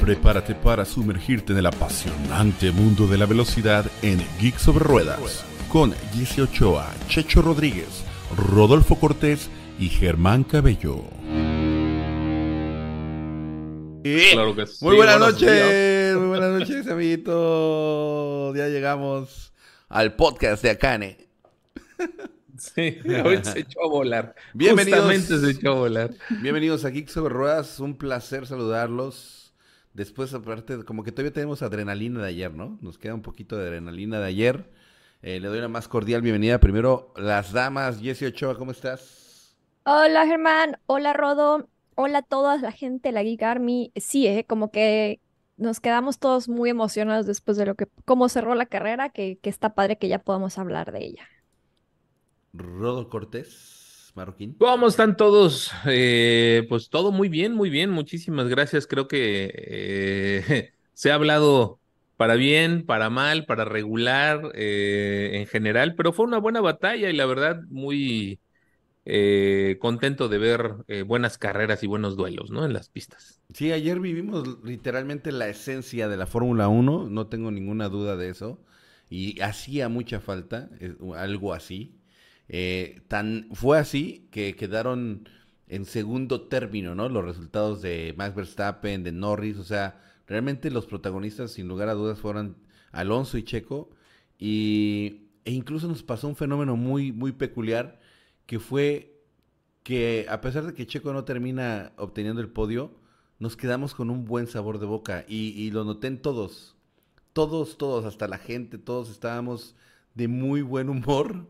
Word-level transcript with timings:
Prepárate 0.00 0.54
para 0.54 0.86
sumergirte 0.86 1.52
en 1.52 1.58
el 1.58 1.66
apasionante 1.66 2.72
mundo 2.72 3.06
de 3.06 3.18
la 3.18 3.26
velocidad 3.26 3.84
en 4.00 4.18
Geek 4.40 4.56
sobre 4.56 4.84
Ruedas 4.84 5.44
con 5.68 5.92
Jesse 6.14 6.40
Ochoa, 6.40 6.90
Checho 7.06 7.42
Rodríguez, 7.42 8.02
Rodolfo 8.36 8.96
Cortés 8.96 9.50
y 9.78 9.88
Germán 9.88 10.42
Cabello. 10.44 11.04
Claro 14.02 14.56
que 14.56 14.66
sí, 14.66 14.84
Muy 14.84 14.96
buenas 14.96 15.20
noches, 15.20 16.16
muy 16.16 16.28
buenas 16.28 16.58
noches, 16.58 16.88
amiguitos. 16.88 18.56
Ya 18.56 18.68
llegamos 18.68 19.52
al 19.90 20.16
podcast 20.16 20.62
de 20.62 20.70
Akane. 20.70 21.28
Sí, 22.56 22.98
hoy 23.24 23.40
se 23.42 23.60
echó 23.60 23.84
a 23.84 23.88
volar. 23.88 24.34
Bienvenidos. 24.54 25.00
Justamente 25.00 25.38
se 25.38 25.50
echó 25.58 25.72
a 25.72 25.74
volar. 25.74 26.10
Bienvenidos 26.42 26.84
a 26.84 26.90
Geek 26.90 27.08
sobre 27.08 27.32
Ruedas, 27.34 27.78
un 27.80 27.96
placer 27.96 28.46
saludarlos. 28.46 29.39
Después, 29.92 30.32
aparte, 30.34 30.84
como 30.84 31.02
que 31.02 31.12
todavía 31.12 31.32
tenemos 31.32 31.62
adrenalina 31.62 32.22
de 32.22 32.28
ayer, 32.28 32.54
¿no? 32.54 32.78
Nos 32.80 32.98
queda 32.98 33.14
un 33.14 33.22
poquito 33.22 33.56
de 33.56 33.64
adrenalina 33.66 34.20
de 34.20 34.26
ayer. 34.26 34.70
Eh, 35.22 35.40
le 35.40 35.48
doy 35.48 35.58
una 35.58 35.68
más 35.68 35.88
cordial 35.88 36.22
bienvenida. 36.22 36.60
Primero, 36.60 37.12
las 37.16 37.52
damas. 37.52 38.00
Jessie 38.00 38.28
Ochoa, 38.28 38.56
¿cómo 38.56 38.70
estás? 38.70 39.56
Hola 39.84 40.26
Germán, 40.26 40.78
hola 40.86 41.12
Rodo, 41.12 41.68
hola 41.94 42.18
a 42.18 42.22
toda 42.22 42.58
la 42.58 42.72
gente 42.72 43.12
la 43.12 43.22
Geek 43.22 43.42
Army. 43.42 43.92
Sí, 43.96 44.26
eh, 44.26 44.44
como 44.46 44.70
que 44.70 45.20
nos 45.56 45.80
quedamos 45.80 46.18
todos 46.18 46.48
muy 46.48 46.70
emocionados 46.70 47.26
después 47.26 47.56
de 47.56 47.66
lo 47.66 47.74
que, 47.74 47.88
cómo 48.04 48.28
cerró 48.28 48.54
la 48.54 48.66
carrera, 48.66 49.08
que, 49.10 49.38
que 49.38 49.50
está 49.50 49.74
padre 49.74 49.98
que 49.98 50.08
ya 50.08 50.18
podamos 50.20 50.58
hablar 50.58 50.92
de 50.92 51.04
ella. 51.04 51.28
Rodo 52.52 53.08
Cortés, 53.08 53.79
Marroquín. 54.20 54.54
¿Cómo 54.58 54.86
están 54.86 55.16
todos? 55.16 55.72
Eh, 55.86 56.66
pues 56.68 56.90
todo 56.90 57.10
muy 57.10 57.30
bien, 57.30 57.54
muy 57.54 57.70
bien. 57.70 57.90
Muchísimas 57.90 58.48
gracias. 58.48 58.86
Creo 58.86 59.08
que 59.08 59.50
eh, 59.54 60.72
se 60.92 61.10
ha 61.10 61.14
hablado 61.14 61.80
para 62.18 62.34
bien, 62.34 62.84
para 62.84 63.08
mal, 63.08 63.46
para 63.46 63.64
regular 63.64 64.52
eh, 64.54 65.30
en 65.40 65.46
general, 65.46 65.94
pero 65.94 66.12
fue 66.12 66.26
una 66.26 66.36
buena 66.36 66.60
batalla 66.60 67.08
y 67.08 67.14
la 67.14 67.24
verdad 67.24 67.62
muy 67.70 68.40
eh, 69.06 69.78
contento 69.80 70.28
de 70.28 70.36
ver 70.36 70.74
buenas 71.06 71.38
carreras 71.38 71.82
y 71.82 71.86
buenos 71.86 72.16
duelos, 72.16 72.50
¿no? 72.50 72.66
En 72.66 72.74
las 72.74 72.90
pistas. 72.90 73.40
Sí, 73.54 73.72
ayer 73.72 74.00
vivimos 74.00 74.62
literalmente 74.62 75.32
la 75.32 75.48
esencia 75.48 76.08
de 76.08 76.18
la 76.18 76.26
Fórmula 76.26 76.68
1, 76.68 77.08
no 77.08 77.26
tengo 77.28 77.50
ninguna 77.50 77.88
duda 77.88 78.16
de 78.18 78.28
eso. 78.28 78.60
Y 79.08 79.40
hacía 79.40 79.88
mucha 79.88 80.20
falta 80.20 80.68
algo 81.16 81.54
así. 81.54 81.99
Eh, 82.52 83.02
tan 83.06 83.48
fue 83.52 83.78
así 83.78 84.26
que 84.32 84.56
quedaron 84.56 85.28
en 85.68 85.84
segundo 85.84 86.48
término, 86.48 86.96
¿no? 86.96 87.08
Los 87.08 87.24
resultados 87.24 87.80
de 87.80 88.12
Max 88.18 88.34
Verstappen, 88.34 89.04
de 89.04 89.12
Norris, 89.12 89.56
o 89.56 89.62
sea, 89.62 90.02
realmente 90.26 90.68
los 90.72 90.86
protagonistas, 90.86 91.52
sin 91.52 91.68
lugar 91.68 91.88
a 91.88 91.94
dudas, 91.94 92.18
fueron 92.18 92.56
Alonso 92.90 93.38
y 93.38 93.44
Checo. 93.44 93.90
Y, 94.36 95.28
e 95.44 95.52
incluso 95.52 95.86
nos 95.86 96.02
pasó 96.02 96.26
un 96.26 96.34
fenómeno 96.34 96.74
muy, 96.76 97.12
muy 97.12 97.30
peculiar, 97.30 98.00
que 98.46 98.58
fue 98.58 99.22
que 99.84 100.26
a 100.28 100.40
pesar 100.40 100.66
de 100.66 100.74
que 100.74 100.88
Checo 100.88 101.12
no 101.12 101.24
termina 101.24 101.92
obteniendo 101.98 102.40
el 102.40 102.48
podio, 102.48 102.92
nos 103.38 103.56
quedamos 103.56 103.94
con 103.94 104.10
un 104.10 104.24
buen 104.24 104.48
sabor 104.48 104.80
de 104.80 104.86
boca. 104.86 105.24
Y, 105.28 105.50
y 105.50 105.70
lo 105.70 105.84
noté 105.84 106.08
en 106.08 106.20
todos. 106.20 106.76
Todos, 107.32 107.78
todos, 107.78 108.04
hasta 108.06 108.26
la 108.26 108.38
gente, 108.38 108.76
todos 108.76 109.08
estábamos 109.08 109.76
de 110.16 110.26
muy 110.26 110.62
buen 110.62 110.88
humor 110.88 111.46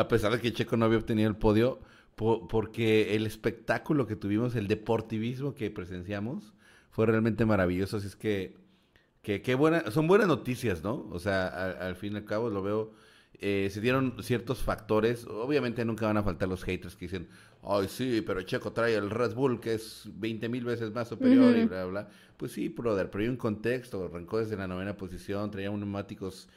a 0.00 0.08
pesar 0.08 0.32
de 0.32 0.40
que 0.40 0.52
Checo 0.52 0.76
no 0.76 0.84
había 0.86 0.98
obtenido 0.98 1.28
el 1.28 1.36
podio, 1.36 1.80
po- 2.16 2.48
porque 2.48 3.14
el 3.16 3.26
espectáculo 3.26 4.06
que 4.06 4.16
tuvimos, 4.16 4.54
el 4.56 4.68
deportivismo 4.68 5.54
que 5.54 5.70
presenciamos, 5.70 6.52
fue 6.90 7.06
realmente 7.06 7.44
maravilloso. 7.46 7.96
Así 7.98 8.06
es 8.08 8.16
que, 8.16 8.56
que, 9.22 9.42
qué 9.42 9.54
buena, 9.54 9.90
son 9.90 10.06
buenas 10.06 10.28
noticias, 10.28 10.82
¿no? 10.82 11.06
O 11.10 11.18
sea, 11.18 11.48
al, 11.48 11.76
al 11.88 11.96
fin 11.96 12.14
y 12.14 12.16
al 12.16 12.24
cabo 12.24 12.50
lo 12.50 12.62
veo. 12.62 12.92
eh, 13.40 13.68
se 13.70 13.80
dieron 13.80 14.16
ciertos 14.22 14.62
factores. 14.62 15.26
Obviamente 15.26 15.84
nunca 15.84 16.06
van 16.06 16.16
a 16.16 16.22
faltar 16.22 16.48
los 16.48 16.64
haters 16.64 16.96
que 16.96 17.06
dicen, 17.06 17.28
ay, 17.62 17.86
sí, 17.88 18.22
pero 18.26 18.42
Checo 18.42 18.72
trae 18.72 18.94
el 18.96 19.10
Red 19.10 19.34
Bull 19.34 19.60
que 19.60 19.74
es 19.74 20.08
20 20.14 20.48
mil 20.48 20.64
veces 20.64 20.92
más 20.92 21.08
superior 21.08 21.56
y 21.56 21.64
bla, 21.64 21.84
bla. 21.86 22.08
Pues 22.36 22.52
sí, 22.52 22.68
brother, 22.68 23.10
pero 23.10 23.22
hay 23.24 23.28
un 23.30 23.36
contexto. 23.36 24.04
Arrancó 24.06 24.38
desde 24.38 24.56
la 24.56 24.66
novena 24.68 24.96
posición, 24.96 25.50
traía 25.50 25.70
neumáticos. 25.70 26.48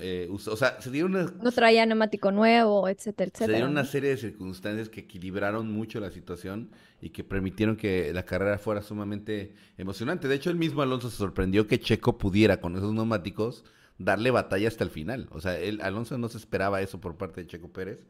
Eh, 0.00 0.28
o 0.30 0.38
sea, 0.56 0.80
se 0.80 0.90
dieron 0.90 1.14
unas, 1.14 1.34
No 1.36 1.52
traía 1.52 1.86
neumático 1.86 2.32
nuevo, 2.32 2.88
etcétera, 2.88 3.30
se 3.32 3.44
etcétera. 3.44 3.58
dieron 3.58 3.70
una 3.70 3.84
serie 3.84 4.10
de 4.10 4.16
circunstancias 4.16 4.88
que 4.88 5.00
equilibraron 5.00 5.70
mucho 5.70 6.00
la 6.00 6.10
situación 6.10 6.70
y 7.00 7.10
que 7.10 7.22
permitieron 7.22 7.76
que 7.76 8.12
la 8.12 8.24
carrera 8.24 8.58
fuera 8.58 8.82
sumamente 8.82 9.54
emocionante. 9.76 10.26
De 10.26 10.34
hecho, 10.34 10.50
el 10.50 10.56
mismo 10.56 10.82
Alonso 10.82 11.10
se 11.10 11.16
sorprendió 11.16 11.68
que 11.68 11.78
Checo 11.78 12.18
pudiera 12.18 12.60
con 12.60 12.76
esos 12.76 12.92
neumáticos 12.92 13.64
darle 13.98 14.32
batalla 14.32 14.66
hasta 14.66 14.82
el 14.82 14.90
final. 14.90 15.28
O 15.30 15.40
sea, 15.40 15.56
el 15.56 15.80
Alonso 15.80 16.18
no 16.18 16.28
se 16.28 16.38
esperaba 16.38 16.82
eso 16.82 17.00
por 17.00 17.16
parte 17.16 17.42
de 17.42 17.46
Checo 17.46 17.68
Pérez. 17.72 18.04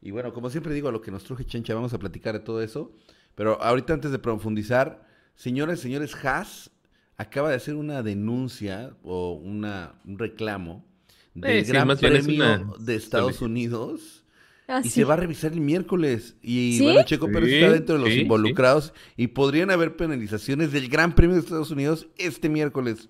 Y 0.00 0.12
bueno, 0.12 0.32
como 0.32 0.48
siempre 0.48 0.72
digo, 0.72 0.88
a 0.88 0.92
lo 0.92 1.02
que 1.02 1.10
nos 1.10 1.24
truje 1.24 1.44
Chencha, 1.44 1.74
vamos 1.74 1.92
a 1.92 1.98
platicar 1.98 2.32
de 2.32 2.40
todo 2.40 2.62
eso. 2.62 2.90
Pero 3.34 3.60
ahorita 3.62 3.92
antes 3.92 4.12
de 4.12 4.18
profundizar, 4.18 5.06
señores, 5.34 5.80
señores, 5.80 6.14
Haas 6.24 6.70
acaba 7.18 7.50
de 7.50 7.56
hacer 7.56 7.74
una 7.74 8.02
denuncia 8.02 8.96
o 9.02 9.32
una, 9.34 9.94
un 10.06 10.18
reclamo 10.18 10.90
del 11.34 11.60
Eh, 11.60 11.64
sí, 11.64 11.72
Gran 11.72 11.88
Premio 11.98 12.34
una 12.34 12.64
de 12.78 12.94
Estados. 12.96 13.40
Unidos. 13.42 14.24
Ah, 14.68 14.82
Y 14.82 14.90
sí. 14.90 14.90
se 14.90 15.04
va 15.04 15.14
a 15.14 15.16
revisar 15.16 15.52
el 15.52 15.60
miércoles. 15.60 16.36
Y 16.42 16.78
¿Sí? 16.78 16.84
bueno, 16.84 17.02
Checo 17.04 17.30
Pérez 17.30 17.52
está 17.52 17.70
dentro 17.70 17.96
de 17.96 18.00
los 18.02 18.14
sí, 18.14 18.14
sí. 18.14 18.20
involucrados. 18.20 18.92
Y 19.16 19.28
podrían 19.28 19.70
haber 19.70 19.96
penalizaciones 19.96 20.72
del 20.72 20.88
Gran 20.88 21.14
Premio 21.14 21.34
de 21.36 21.40
Estados 21.42 21.70
Unidos 21.70 22.08
este 22.18 22.48
miércoles. 22.48 23.08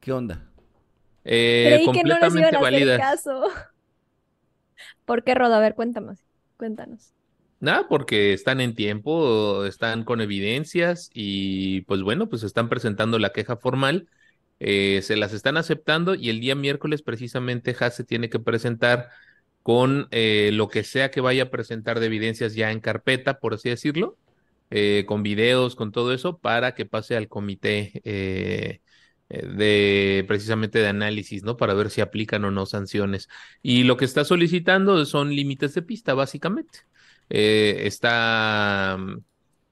¿Qué 0.00 0.12
onda? 0.12 0.50
Eh, 1.24 1.80
Creí 1.80 1.90
que 1.90 2.04
no 2.04 2.18
nos 2.18 2.34
completamente 2.34 2.38
iban 2.38 2.56
a 2.56 2.60
hacer 2.60 2.60
válidas. 2.62 2.94
caso. 2.94 3.44
¿Por 5.04 5.24
qué, 5.24 5.34
Rodo? 5.34 5.54
A 5.54 5.60
ver, 5.60 5.74
cuéntanos, 5.74 6.18
cuéntanos. 6.56 7.12
Nada, 7.60 7.88
porque 7.88 8.32
están 8.34 8.60
en 8.60 8.74
tiempo, 8.76 9.64
están 9.64 10.04
con 10.04 10.20
evidencias 10.20 11.10
y 11.12 11.80
pues 11.82 12.02
bueno, 12.02 12.28
pues 12.28 12.44
están 12.44 12.68
presentando 12.68 13.18
la 13.18 13.32
queja 13.32 13.56
formal, 13.56 14.08
eh, 14.60 15.00
se 15.02 15.16
las 15.16 15.32
están 15.32 15.56
aceptando 15.56 16.14
y 16.14 16.30
el 16.30 16.40
día 16.40 16.54
miércoles 16.54 17.02
precisamente 17.02 17.76
Haas 17.78 17.94
se 17.96 18.04
tiene 18.04 18.28
que 18.28 18.40
presentar 18.40 19.08
con 19.62 20.08
eh, 20.10 20.50
lo 20.52 20.68
que 20.68 20.82
sea 20.84 21.10
que 21.10 21.20
vaya 21.20 21.44
a 21.44 21.50
presentar 21.50 22.00
de 22.00 22.06
evidencias 22.06 22.54
ya 22.54 22.72
en 22.72 22.80
carpeta, 22.80 23.38
por 23.40 23.54
así 23.54 23.68
decirlo, 23.68 24.16
eh, 24.70 25.04
con 25.06 25.22
videos, 25.22 25.76
con 25.76 25.92
todo 25.92 26.12
eso, 26.12 26.38
para 26.38 26.74
que 26.74 26.86
pase 26.86 27.16
al 27.16 27.28
comité 27.28 27.92
de 29.28 30.24
precisamente 30.26 30.78
de 30.78 30.88
análisis, 30.88 31.42
¿no? 31.44 31.56
Para 31.58 31.74
ver 31.74 31.90
si 31.90 32.00
aplican 32.00 32.44
o 32.44 32.50
no 32.50 32.64
sanciones. 32.66 33.28
Y 33.62 33.84
lo 33.84 33.96
que 33.98 34.06
está 34.06 34.24
solicitando 34.24 35.04
son 35.04 35.34
límites 35.34 35.74
de 35.74 35.82
pista, 35.82 36.14
básicamente 36.14 36.80
está 37.28 38.98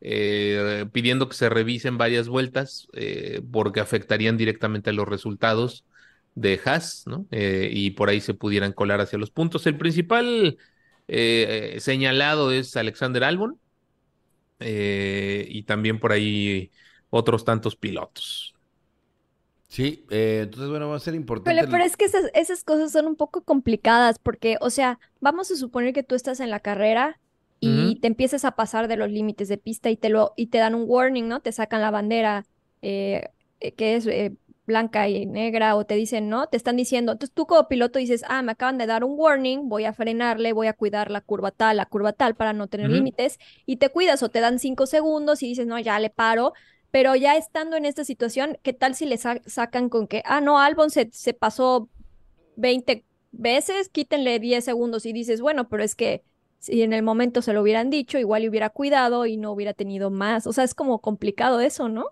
eh, 0.01 0.87
pidiendo 0.93 1.29
que 1.29 1.35
se 1.37 1.49
revisen 1.49 1.99
varias 1.99 2.29
vueltas 2.29 2.89
eh, 2.93 3.43
porque 3.53 3.81
afectarían 3.81 4.37
directamente 4.37 4.91
a 4.91 4.93
los 4.93 5.09
resultados 5.09 5.85
de 6.35 6.61
Haas, 6.65 7.05
¿no? 7.07 7.27
Eh, 7.31 7.71
y 7.73 7.93
por 7.93 8.09
ahí 8.09 8.21
se 8.21 8.35
pudieran 8.35 8.73
colar 8.73 9.01
hacia 9.01 9.19
los 9.19 9.31
puntos. 9.31 9.67
El 9.67 9.79
principal 9.79 10.59
eh, 11.09 11.77
señalado 11.81 12.53
es 12.53 12.77
Alexander 12.77 13.25
Albon 13.25 13.59
eh, 14.61 15.47
y 15.49 15.63
también 15.63 15.99
por 15.99 16.13
ahí 16.13 16.71
otros 17.11 17.45
tantos 17.45 17.77
pilotos. 17.77 18.55
Sí, 19.69 20.07
eh, 20.11 20.43
entonces 20.45 20.71
bueno, 20.71 20.89
va 20.89 20.97
a 20.97 21.01
ser 21.01 21.15
importante. 21.15 21.61
Pero, 21.61 21.71
pero 21.71 21.85
es 21.85 21.97
que 21.97 22.05
esas, 22.05 22.31
esas 22.35 22.65
cosas 22.65 22.93
son 22.93 23.07
un 23.07 23.17
poco 23.17 23.43
complicadas 23.43 24.19
porque, 24.19 24.57
o 24.61 24.71
sea, 24.71 24.99
vamos 25.21 25.51
a 25.51 25.57
suponer 25.57 25.93
que 25.93 26.03
tú 26.03 26.15
estás 26.15 26.41
en 26.41 26.51
la 26.51 26.61
carrera 26.61 27.21
y 27.61 27.99
te 28.01 28.09
empiezas 28.09 28.45
a 28.45 28.53
pasar 28.57 28.89
de 28.89 28.97
los 28.97 29.11
límites 29.11 29.49
de 29.49 29.59
pista 29.59 29.91
y 29.91 29.97
te 29.97 30.09
lo 30.09 30.33
y 30.37 30.49
te 30.49 30.59
dan 30.59 30.75
un 30.75 30.85
warning, 30.87 31.29
¿no? 31.29 31.41
Te 31.41 31.53
sacan 31.53 31.81
la 31.83 31.91
bandera 31.91 32.47
eh, 32.83 33.29
eh, 33.61 33.73
que 33.75 33.97
es 33.97 34.07
eh, 34.07 34.37
blanca 34.67 35.09
y 35.09 35.27
negra 35.27 35.77
o 35.77 35.85
te 35.87 35.95
dicen, 35.95 36.29
¿no? 36.29 36.49
Te 36.49 36.57
están 36.57 36.77
diciendo, 36.77 37.13
entonces 37.13 37.35
tú 37.35 37.47
como 37.47 37.69
piloto 37.69 37.99
dices, 37.99 38.25
ah, 38.29 38.43
me 38.43 38.53
acaban 38.53 38.79
de 38.79 38.87
dar 38.87 39.05
un 39.05 39.15
warning, 39.19 39.69
voy 39.69 39.85
a 39.85 39.93
frenarle, 39.93 40.53
voy 40.53 40.67
a 40.67 40.73
cuidar 40.75 41.11
la 41.11 41.21
curva 41.21 41.51
tal, 41.53 41.77
la 41.79 41.87
curva 41.87 42.13
tal 42.13 42.35
para 42.37 42.53
no 42.53 42.67
tener 42.69 42.91
límites 42.91 43.39
y 43.65 43.77
te 43.77 43.89
cuidas 43.91 44.23
o 44.23 44.29
te 44.31 44.41
dan 44.41 44.59
cinco 44.59 44.87
segundos 44.87 45.43
y 45.43 45.49
dices, 45.49 45.67
no, 45.67 45.79
ya 45.79 45.99
le 46.01 46.11
paro. 46.11 46.53
Pero 46.91 47.15
ya 47.17 47.37
estando 47.37 47.77
en 47.77 47.85
esta 47.85 48.05
situación, 48.05 48.59
¿qué 48.63 48.73
tal 48.73 48.95
si 48.95 49.07
le 49.07 49.19
sa- 49.19 49.41
sacan 49.47 49.89
con 49.89 50.07
que, 50.09 50.23
ah, 50.25 50.41
no, 50.41 50.59
Albon 50.61 50.91
se, 50.91 51.11
se 51.13 51.35
pasó 51.35 51.91
20 52.57 53.05
veces, 53.33 53.89
quítenle 53.91 54.39
10 54.41 54.65
segundos 54.65 55.07
y 55.07 55.13
dices, 55.13 55.41
bueno, 55.41 55.69
pero 55.69 55.83
es 55.85 55.95
que 55.95 56.25
si 56.67 56.83
en 56.83 56.93
el 56.93 57.03
momento 57.03 57.43
se 57.43 57.53
lo 57.53 57.63
hubieran 57.63 57.91
dicho, 57.91 58.19
igual 58.19 58.45
y 58.45 58.49
hubiera 58.49 58.71
cuidado 58.71 59.27
y 59.27 59.37
no 59.37 59.53
hubiera 59.53 59.75
tenido 59.75 60.11
más. 60.11 60.47
O 60.47 60.53
sea, 60.53 60.65
es 60.65 60.75
como 60.75 61.01
complicado 61.01 61.61
eso, 61.61 61.89
¿no? 61.89 62.07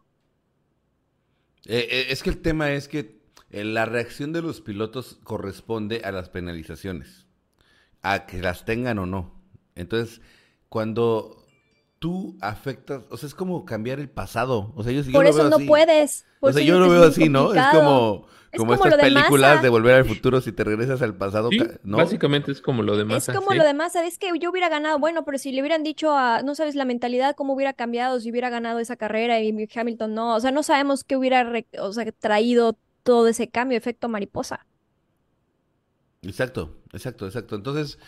Eh, 1.67 1.89
eh, 1.91 2.06
es 2.11 2.23
que 2.23 2.31
el 2.31 2.43
tema 2.43 2.73
es 2.73 2.89
que 2.89 3.21
eh, 3.51 3.65
la 3.65 3.87
reacción 3.87 4.33
de 4.33 4.43
los 4.43 4.61
pilotos 4.61 5.19
corresponde 5.25 6.03
a 6.05 6.12
las 6.12 6.29
penalizaciones, 6.29 7.27
a 8.03 8.27
que 8.27 8.41
las 8.43 8.65
tengan 8.65 8.99
o 8.99 9.06
no. 9.06 9.43
Entonces, 9.75 10.21
cuando 10.69 11.47
tú 11.99 12.37
afectas, 12.41 13.05
o 13.11 13.17
sea, 13.17 13.29
es 13.29 13.35
como 13.35 13.65
cambiar 13.65 14.00
el 14.00 14.11
pasado. 14.11 14.73
O 14.77 14.83
sea, 14.85 14.93
yo, 14.93 15.03
yo 15.03 15.12
Por 15.12 15.25
lo 15.25 15.31
eso 15.31 15.39
veo 15.41 15.50
no 15.50 15.57
así. 15.57 15.67
puedes. 15.67 16.27
Por 16.41 16.50
O 16.50 16.53
sea, 16.53 16.62
eso 16.62 16.69
yo 16.69 16.79
lo 16.81 16.91
veo 16.91 17.05
así, 17.05 17.29
¿no? 17.29 17.55
Es 17.55 17.67
como, 17.69 18.27
Es 18.55 18.65
como 18.65 18.73
como 18.73 18.87
estas 18.87 18.87
lo 18.87 18.97
de 18.97 19.06
películas 19.06 19.61
de 19.62 19.69
volver 19.69 19.95
al 19.97 20.05
futuro 20.06 20.41
si 20.41 20.53
te 20.53 20.65
regresas 20.65 21.03
al 21.03 21.17
pasado, 21.17 21.51
Sí, 21.51 21.59
¿no? 21.83 21.99
básicamente 21.99 22.53
es 22.53 22.61
como 22.61 22.83
lo 22.83 22.97
de 22.97 23.05
Es 23.06 23.06
Massa, 23.06 23.33
como 23.33 23.49
sí. 23.49 23.55
lo 23.55 23.65
demás, 23.65 23.93
¿sabes? 23.93 24.19
Que 24.19 24.31
yo 24.41 24.51
hubiera 24.51 24.69
ganado, 24.69 24.99
bueno, 24.99 25.25
pero 25.25 25.39
si 25.39 25.53
le 25.53 25.61
hubieran 25.61 25.83
dicho 25.85 26.12
a, 26.17 26.43
no 26.43 26.55
sabes, 26.55 26.75
la 26.75 26.85
mentalidad, 26.87 27.35
cómo 27.37 27.53
hubiera 27.55 27.75
cambiado 27.75 28.19
si 28.21 28.31
hubiera 28.31 28.51
ganado 28.51 28.79
esa 28.79 28.97
carrera 28.97 29.41
y 29.41 29.69
Hamilton 29.75 30.15
no, 30.15 30.35
o 30.37 30.41
sea, 30.41 30.51
no 30.53 30.62
sabemos 30.62 31.05
qué 31.05 31.17
hubiera, 31.17 31.45
re- 31.45 31.67
o 31.81 31.93
sea, 31.93 32.11
traído 32.12 32.79
todo 33.03 33.29
ese 33.29 33.51
cambio, 33.51 33.77
efecto 33.79 34.09
mariposa. 34.09 34.67
Exacto, 36.23 36.83
exacto, 36.93 37.27
exacto. 37.27 37.55
Entonces, 37.57 37.99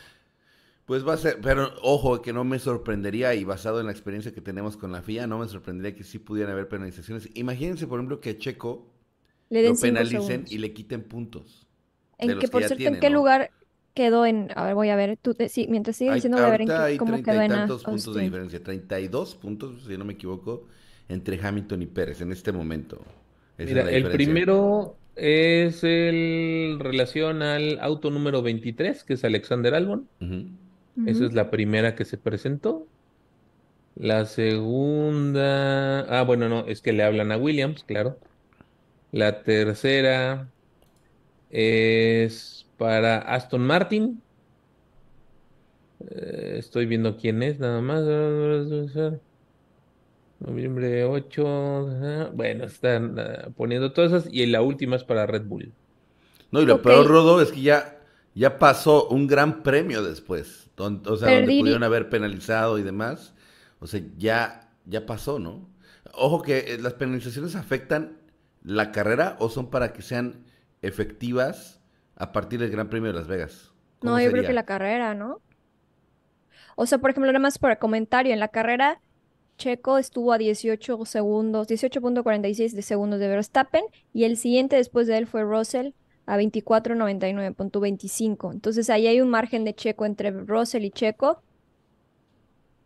pues 0.86 1.06
va 1.06 1.14
a 1.14 1.18
ser, 1.18 1.40
pero 1.42 1.74
ojo, 1.82 2.22
que 2.22 2.32
no 2.32 2.44
me 2.44 2.58
sorprendería, 2.60 3.34
y 3.34 3.44
basado 3.44 3.80
en 3.80 3.86
la 3.86 3.92
experiencia 3.92 4.32
que 4.34 4.42
tenemos 4.42 4.76
con 4.78 4.92
la 4.92 5.00
FIA, 5.02 5.26
no 5.28 5.38
me 5.40 5.48
sorprendería 5.48 5.96
que 5.96 6.04
sí 6.04 6.18
pudieran 6.20 6.52
haber 6.54 6.68
penalizaciones. 6.68 7.30
Imagínense, 7.34 7.86
por 7.88 8.00
ejemplo, 8.00 8.20
que 8.20 8.38
Checo 8.38 8.92
Le 9.50 9.62
den 9.62 9.74
lo 9.74 9.80
penalicen 9.80 10.44
y 10.48 10.58
le 10.58 10.72
quiten 10.72 11.02
puntos. 11.02 11.66
En 12.18 12.28
que, 12.30 12.38
que 12.38 12.48
por 12.48 12.60
cierto, 12.62 12.76
tiene, 12.76 12.96
¿en 12.96 13.00
qué 13.00 13.10
¿no? 13.10 13.16
lugar 13.16 13.50
quedó 13.94 14.26
en, 14.26 14.48
a 14.54 14.64
ver, 14.64 14.74
voy 14.74 14.88
a 14.90 14.96
ver, 14.96 15.16
tú, 15.20 15.34
te- 15.34 15.48
sí, 15.48 15.66
mientras 15.70 15.96
sigue 15.96 16.10
Hay- 16.10 16.16
diciendo, 16.16 16.38
voy 16.38 16.46
a 16.46 16.50
ver 16.50 16.60
en 16.62 16.68
qué- 16.68 16.72
hay 16.74 16.96
cómo 16.96 17.12
treinta 17.12 17.32
quedó 17.32 17.42
y 17.42 17.44
en 17.46 17.50
tantos 17.52 17.84
puntos 17.84 18.14
de 18.14 18.22
diferencia, 18.22 18.62
32 18.62 19.34
puntos, 19.36 19.84
si 19.86 19.96
no 19.96 20.04
me 20.04 20.14
equivoco, 20.14 20.66
entre 21.08 21.38
Hamilton 21.40 21.82
y 21.82 21.86
Pérez 21.86 22.20
en 22.20 22.32
este 22.32 22.52
momento. 22.52 23.00
Esa 23.58 23.68
Mira, 23.68 23.90
el 23.90 24.10
primero 24.10 24.96
es 25.14 25.82
el 25.84 26.78
relación 26.80 27.42
al 27.42 27.78
auto 27.80 28.10
número 28.10 28.42
23, 28.42 29.04
que 29.04 29.14
es 29.14 29.24
Alexander 29.24 29.74
Albon. 29.74 30.08
Esa 31.06 31.24
es 31.26 31.32
la 31.34 31.50
primera 31.50 31.94
que 31.94 32.04
se 32.04 32.18
presentó. 32.18 32.86
La 33.94 34.26
segunda, 34.26 36.00
ah, 36.00 36.22
bueno, 36.22 36.48
no, 36.48 36.66
es 36.66 36.82
que 36.82 36.92
le 36.92 37.02
hablan 37.02 37.32
a 37.32 37.38
Williams, 37.38 37.82
claro. 37.84 38.18
La 39.12 39.42
tercera 39.42 40.52
es 41.50 42.66
para 42.76 43.18
Aston 43.18 43.62
Martin. 43.66 44.22
Eh, 46.00 46.56
estoy 46.58 46.86
viendo 46.86 47.16
quién 47.16 47.42
es, 47.42 47.58
nada 47.58 47.80
más. 47.80 48.02
Noviembre 50.38 51.04
8. 51.04 51.88
ajá. 51.90 52.30
Bueno, 52.34 52.64
están 52.64 53.18
ah, 53.18 53.48
poniendo 53.56 53.92
todas 53.92 54.12
esas. 54.12 54.32
Y 54.32 54.46
la 54.46 54.62
última 54.62 54.96
es 54.96 55.04
para 55.04 55.26
Red 55.26 55.44
Bull. 55.46 55.74
No, 56.50 56.62
y 56.62 56.66
lo 56.66 56.76
Ok. 56.76 56.82
peor, 56.82 57.06
Rodo, 57.06 57.40
es 57.40 57.52
que 57.52 57.62
ya, 57.62 57.98
ya 58.34 58.58
pasó 58.58 59.08
un 59.08 59.26
gran 59.26 59.62
premio 59.62 60.02
después. 60.02 60.70
o 60.76 61.16
sea, 61.16 61.30
donde 61.30 61.52
pudieron 61.52 61.82
haber 61.82 62.08
penalizado 62.10 62.78
y 62.78 62.82
demás. 62.82 63.34
O 63.80 63.86
sea, 63.86 64.00
ya, 64.16 64.70
ya 64.84 65.06
pasó, 65.06 65.38
¿no? 65.38 65.68
Ojo 66.12 66.42
que 66.42 66.58
eh, 66.74 66.78
las 66.78 66.94
penalizaciones 66.94 67.56
afectan 67.56 68.18
la 68.66 68.90
carrera 68.90 69.36
o 69.38 69.48
son 69.48 69.70
para 69.70 69.92
que 69.92 70.02
sean 70.02 70.44
efectivas 70.82 71.80
a 72.16 72.32
partir 72.32 72.58
del 72.58 72.70
Gran 72.70 72.90
Premio 72.90 73.12
de 73.12 73.18
Las 73.18 73.28
Vegas. 73.28 73.72
No, 74.02 74.10
¿Cómo 74.10 74.20
yo 74.20 74.32
creo 74.32 74.44
que 74.44 74.52
la 74.52 74.64
carrera, 74.64 75.14
¿no? 75.14 75.40
O 76.74 76.84
sea, 76.84 76.98
por 76.98 77.10
ejemplo, 77.10 77.32
nada 77.32 77.38
más 77.38 77.58
para 77.58 77.78
comentario, 77.78 78.32
en 78.32 78.40
la 78.40 78.48
carrera, 78.48 79.00
Checo 79.56 79.98
estuvo 79.98 80.32
a 80.32 80.38
18 80.38 81.04
segundos, 81.04 81.68
18.46 81.68 82.72
de 82.72 82.82
segundos 82.82 83.20
de 83.20 83.28
Verstappen, 83.28 83.84
y 84.12 84.24
el 84.24 84.36
siguiente 84.36 84.74
después 84.74 85.06
de 85.06 85.18
él 85.18 85.28
fue 85.28 85.44
Russell 85.44 85.92
a 86.26 86.36
24.99.25. 86.36 88.52
Entonces 88.52 88.90
ahí 88.90 89.06
hay 89.06 89.20
un 89.20 89.30
margen 89.30 89.64
de 89.64 89.74
Checo 89.74 90.06
entre 90.06 90.32
Russell 90.32 90.84
y 90.84 90.90
Checo 90.90 91.40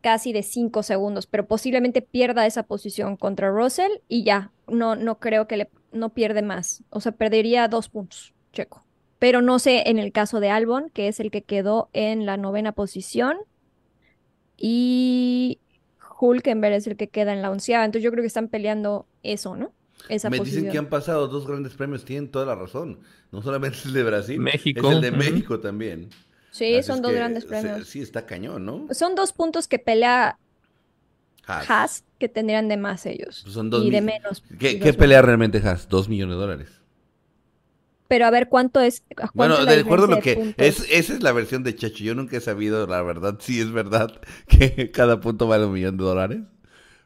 casi 0.03 0.33
de 0.33 0.43
5 0.43 0.83
segundos, 0.83 1.27
pero 1.27 1.47
posiblemente 1.47 2.03
pierda 2.03 2.47
esa 2.47 2.65
posición 2.65 3.17
contra 3.17 3.51
Russell 3.51 3.91
y 4.09 4.25
ya, 4.25 4.51
no, 4.71 4.97
no 4.97 5.19
creo 5.19 5.47
que 5.47 5.57
le, 5.57 5.71
no 5.93 6.11
pierde 6.15 6.43
más. 6.43 6.83
O 6.91 7.01
sea, 7.01 7.13
perdería 7.13 7.69
dos 7.69 7.89
puntos, 7.89 8.35
Checo. 8.53 8.85
Pero 9.19 9.43
no 9.43 9.59
sé 9.59 9.85
en 9.91 9.99
el 9.99 10.13
caso 10.13 10.41
de 10.41 10.49
Albon, 10.51 10.89
que 10.91 11.09
es 11.09 11.21
el 11.21 11.31
que 11.31 11.43
quedó 11.43 11.91
en 11.93 12.25
la 12.27 12.37
novena 12.39 12.73
posición, 12.73 13.37
y 14.57 15.59
Hulkenberg 16.21 16.75
es 16.75 16.87
el 16.87 16.97
que 16.97 17.09
queda 17.09 17.33
en 17.33 17.43
la 17.43 17.51
onceava. 17.51 17.85
Entonces 17.85 18.05
yo 18.05 18.11
creo 18.11 18.23
que 18.23 18.29
están 18.29 18.49
peleando 18.49 19.07
eso, 19.23 19.57
¿no? 19.57 19.73
Esa 20.09 20.31
Me 20.31 20.39
dicen 20.39 20.53
posición. 20.53 20.73
que 20.73 20.79
han 20.79 20.87
pasado 20.89 21.29
dos 21.29 21.47
grandes 21.47 21.75
premios, 21.75 22.05
tienen 22.05 22.31
toda 22.31 22.47
la 22.47 22.55
razón. 22.55 23.01
No 23.33 23.43
solamente 23.43 23.77
es 23.79 23.87
el 23.87 23.93
de 23.93 24.03
Brasil, 24.03 24.41
México, 24.41 24.89
es 24.91 24.97
el 24.97 25.01
de. 25.03 25.11
México 25.13 25.61
también. 25.61 26.09
Sí, 26.51 26.75
Así 26.75 26.87
son 26.87 27.03
dos 27.03 27.13
que, 27.13 27.17
grandes 27.19 27.43
se- 27.45 27.49
premios. 27.49 27.87
Sí, 27.89 28.01
está 28.01 28.27
cañón, 28.27 28.65
¿no? 28.65 28.87
Son 28.93 29.15
dos 29.15 29.33
puntos 29.33 29.69
que 29.69 29.79
pelea 29.79 30.39
Haas. 31.51 31.69
Haas 31.71 32.05
que 32.19 32.29
tendrían 32.29 32.69
de 32.69 32.77
más 32.77 33.07
ellos. 33.07 33.43
Pues 33.43 33.55
son 33.55 33.71
dos 33.71 33.85
y 33.85 33.91
de 33.91 34.01
menos. 34.03 34.43
¿Qué, 34.59 34.79
qué 34.79 34.79
dos 34.79 34.97
pelea 34.97 35.23
realmente 35.23 35.59
Haas? 35.59 35.89
Dos 35.89 36.09
millones 36.09 36.37
de 36.37 36.41
dólares. 36.41 36.69
Pero 38.09 38.27
a 38.27 38.31
ver 38.31 38.49
cuánto 38.49 38.81
es. 38.81 39.03
cuánto 39.17 39.33
Bueno, 39.35 39.61
es 39.61 39.67
la 39.67 39.73
de 39.75 39.81
acuerdo 39.81 40.07
a 40.07 40.09
lo 40.09 40.21
que 40.21 40.55
es, 40.59 40.81
esa 40.91 41.15
es 41.15 41.23
la 41.23 41.33
versión 41.33 41.63
de 41.63 41.75
Chacho. 41.75 42.03
Yo 42.05 42.15
nunca 42.15 42.37
he 42.37 42.41
sabido, 42.41 42.87
la 42.87 43.03
verdad, 43.03 43.39
si 43.41 43.61
es 43.61 43.71
verdad 43.73 44.21
que 44.49 44.91
cada 44.91 45.21
punto 45.21 45.47
vale 45.47 45.67
un 45.67 45.73
millón 45.73 45.97
de 45.97 46.05
dólares. 46.05 46.41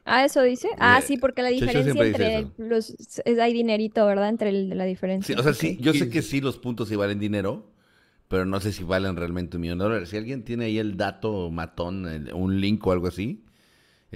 Ah, 0.05 0.23
eso 0.25 0.41
dice. 0.43 0.69
Ah, 0.79 0.99
Eh, 0.99 1.01
sí, 1.01 1.17
porque 1.17 1.41
la 1.41 1.49
Checho 1.49 1.79
diferencia 1.79 2.01
entre 2.01 2.47
los 2.57 2.91
es- 2.91 3.39
hay 3.39 3.53
dinerito, 3.53 4.05
¿verdad? 4.05 4.29
Entre 4.29 4.49
el- 4.49 4.69
la 4.77 4.85
Sí, 5.19 5.33
diferencia. 5.33 5.37
o 5.37 5.43
sea, 5.43 5.53
sí, 5.53 5.77
yo 5.81 5.93
sé 5.93 6.09
que 6.09 6.21
sí 6.21 6.41
los 6.41 6.57
puntos 6.57 6.89
sí 6.89 6.95
valen 6.95 7.19
dinero, 7.19 7.71
pero 8.29 8.45
no 8.45 8.61
sé 8.61 8.73
si 8.73 8.83
valen 8.83 9.17
realmente 9.17 9.57
un 9.57 9.61
millón 9.61 9.79
de 9.79 9.85
dólares. 9.85 10.09
Si 10.09 10.17
alguien 10.17 10.43
tiene 10.45 10.67
ahí 10.67 10.79
el 10.79 10.97
dato 10.97 11.51
matón, 11.51 12.07
el- 12.07 12.33
un 12.35 12.61
link 12.61 12.85
o 12.87 12.93
algo 12.93 13.07
así, 13.07 13.44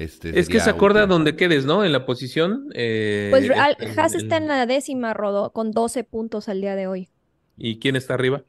este 0.03 0.39
Es 0.39 0.47
que 0.49 0.59
se 0.59 0.69
acorda 0.69 1.01
útil. 1.03 1.09
donde 1.09 1.35
quedes, 1.35 1.65
¿no? 1.65 1.83
En 1.83 1.91
la 1.91 2.05
posición. 2.05 2.69
eh, 2.73 3.27
Pues 3.31 3.49
al- 3.51 3.75
el- 3.79 3.99
Haas 3.99 4.15
está 4.15 4.37
en 4.37 4.47
la 4.47 4.65
décima, 4.65 5.13
Rodo, 5.13 5.51
con 5.51 5.71
12 5.71 6.03
puntos 6.03 6.49
al 6.49 6.61
día 6.61 6.75
de 6.75 6.87
hoy. 6.87 7.09
¿Y 7.57 7.79
quién 7.79 7.95
está 7.95 8.13
arriba? 8.13 8.43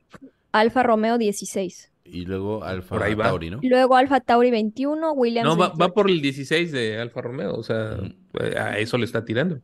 Alfa 0.53 0.83
Romeo 0.83 1.19
16. 1.19 1.91
Y 2.05 2.25
luego 2.25 2.65
Alfa 2.65 2.97
Por 2.97 3.03
ahí 3.05 3.15
va. 3.15 3.25
Tauri, 3.27 3.51
¿no? 3.51 3.61
Luego 3.63 3.97
Alfa 3.97 4.21
Tauri 4.21 4.51
21, 4.51 5.13
Williams 5.13 5.45
No, 5.49 5.57
va, 5.57 5.69
va 5.69 5.75
28. 5.75 5.95
por 5.95 6.11
el 6.11 6.21
16 6.21 6.73
de 6.73 6.99
Alfa 6.99 7.21
Romeo, 7.21 7.55
o 7.55 7.63
sea, 7.63 7.97
Ujú. 8.01 8.13
pues, 8.33 8.57
a 8.57 8.79
eso 8.79 8.99
le 8.99 9.05
está 9.05 9.25
tirando. 9.25 9.57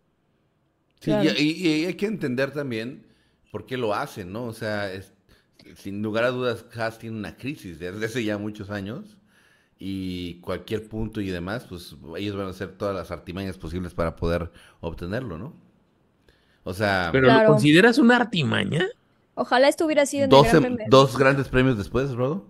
Sí, 1.01 1.11
Claro. 1.11 1.29
y, 1.39 1.43
y- 1.43 1.67
y 1.83 1.85
hay 1.87 1.95
que 1.95 2.07
entender 2.07 2.53
también 2.53 3.05
por 3.51 3.67
qué 3.67 3.77
lo 3.77 3.95
hacen, 3.95 4.33
¿no? 4.33 4.45
O 4.45 4.53
sea, 4.53 4.93
es- 4.93 5.13
sin 5.77 6.03
lugar 6.03 6.25
a 6.25 6.31
dudas, 6.31 6.65
Haas 6.77 6.99
tiene 6.99 7.17
una 7.17 7.37
crisis 7.37 7.79
desde 7.81 8.05
hace 8.07 8.23
ya 8.25 8.39
muchos 8.39 8.71
años 8.71 9.17
y 9.79 10.35
cualquier 10.41 10.89
punto 10.89 11.21
y 11.21 11.29
demás, 11.29 11.67
pues 11.69 11.95
ellos 12.17 12.37
van 12.37 12.47
a 12.47 12.51
hacer 12.51 12.73
todas 12.73 12.95
las 12.95 13.11
artimañas 13.11 13.59
posibles 13.59 13.93
para 13.95 14.17
poder 14.17 14.51
obtenerlo, 14.81 15.37
¿no? 15.39 15.53
O 16.65 16.73
sea, 16.75 17.11
¿Pero 17.13 17.27
Claro. 17.29 17.43
lo 17.43 17.49
consideras 17.55 17.99
una 17.99 18.17
artimaña? 18.17 18.87
Ojalá 19.35 19.69
estuviera 19.69 20.07
sido 20.07 20.25
en 20.25 20.31
el 20.31 20.31
dos, 20.31 20.47
Gran 20.51 20.65
em- 20.65 20.79
dos 20.89 21.17
grandes 21.19 21.49
premios 21.49 21.77
después, 21.77 22.11
Rodo. 22.13 22.47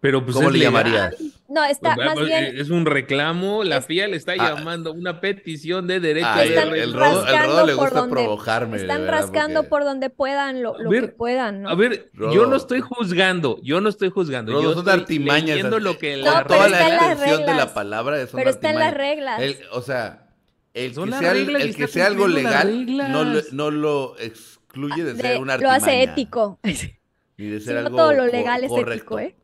Pero 0.00 0.24
pues 0.24 0.36
¿Cómo 0.36 0.50
le 0.50 0.58
legal. 0.60 1.16
No, 1.48 1.64
está 1.64 1.94
Pues, 1.94 2.06
más 2.06 2.14
pues, 2.16 2.26
bien. 2.26 2.56
Es 2.58 2.70
un 2.70 2.86
reclamo, 2.86 3.62
la 3.62 3.76
Es- 3.76 3.86
FIA 3.86 4.08
le 4.08 4.16
está 4.16 4.32
Ah. 4.38 4.54
llamando 4.56 4.92
una 4.92 5.20
petición 5.20 5.86
de 5.86 6.00
derecho 6.00 6.26
Ay, 6.28 6.48
de 6.48 6.54
están 6.56 6.68
el, 6.74 6.80
el. 6.80 6.92
Rodo, 6.92 7.04
el 7.06 7.14
Rodo 7.14 7.24
rascando 7.24 7.66
le 7.66 7.74
gusta 7.74 8.00
donde- 8.00 8.12
provocarme. 8.14 8.76
Están 8.78 9.00
verdad, 9.02 9.12
rascando 9.20 9.54
porque- 9.60 9.68
por 9.70 9.84
donde 9.84 10.10
puedan 10.10 10.62
lo, 10.62 10.76
lo 10.78 10.90
ver, 10.90 11.02
que 11.02 11.08
puedan, 11.08 11.62
¿no? 11.62 11.68
A 11.70 11.74
ver, 11.74 12.10
Rodo. 12.14 12.32
yo 12.34 12.46
no 12.46 12.56
estoy 12.56 12.80
juzgando, 12.80 13.60
yo 13.62 13.80
no 13.80 13.88
estoy 13.88 14.10
juzgando, 14.10 14.52
Rodo, 14.52 14.62
yo 14.62 14.72
son 14.74 14.78
estoy 14.88 15.00
artimañas. 15.00 15.46
leyendo 15.56 15.78
lo 15.78 15.96
que 15.98 16.16
No, 16.16 16.24
la 16.24 16.32
pero 16.44 16.46
toda 16.56 16.68
la 16.68 16.88
extensión 16.96 17.46
de 17.46 17.54
la 17.54 17.72
palabra 17.74 18.20
es 18.20 18.32
una 18.34 18.40
Pero 18.40 18.50
está 18.50 18.70
en 18.70 18.78
las 18.78 18.94
reglas. 18.94 19.40
El- 19.40 19.58
o 19.72 19.82
sea, 19.82 20.28
el 20.74 20.94
Son 20.94 21.10
que 21.10 21.16
sea, 21.18 21.32
el 21.32 21.76
que 21.76 21.86
sea 21.86 22.06
algo 22.06 22.26
legal 22.28 22.86
no 22.86 23.24
lo, 23.24 23.40
no 23.52 23.70
lo 23.70 24.18
excluye 24.18 25.04
de 25.04 25.14
De- 25.14 25.22
ser 25.22 25.40
una 25.40 25.56
lo 25.58 25.70
artimaña. 25.70 25.76
hace 25.76 26.02
ético. 26.02 26.58
Ni 27.38 27.48
de 27.48 27.60
Si 27.60 27.74
ser 27.74 27.76
no 27.76 27.82
algo 27.84 27.94
todo 27.94 28.12
lo 28.14 28.26
co- 28.26 28.26
legal 28.26 28.64
es 28.64 28.76
correcto. 28.76 28.78
ético, 28.78 29.18
¿eh? 29.18 29.36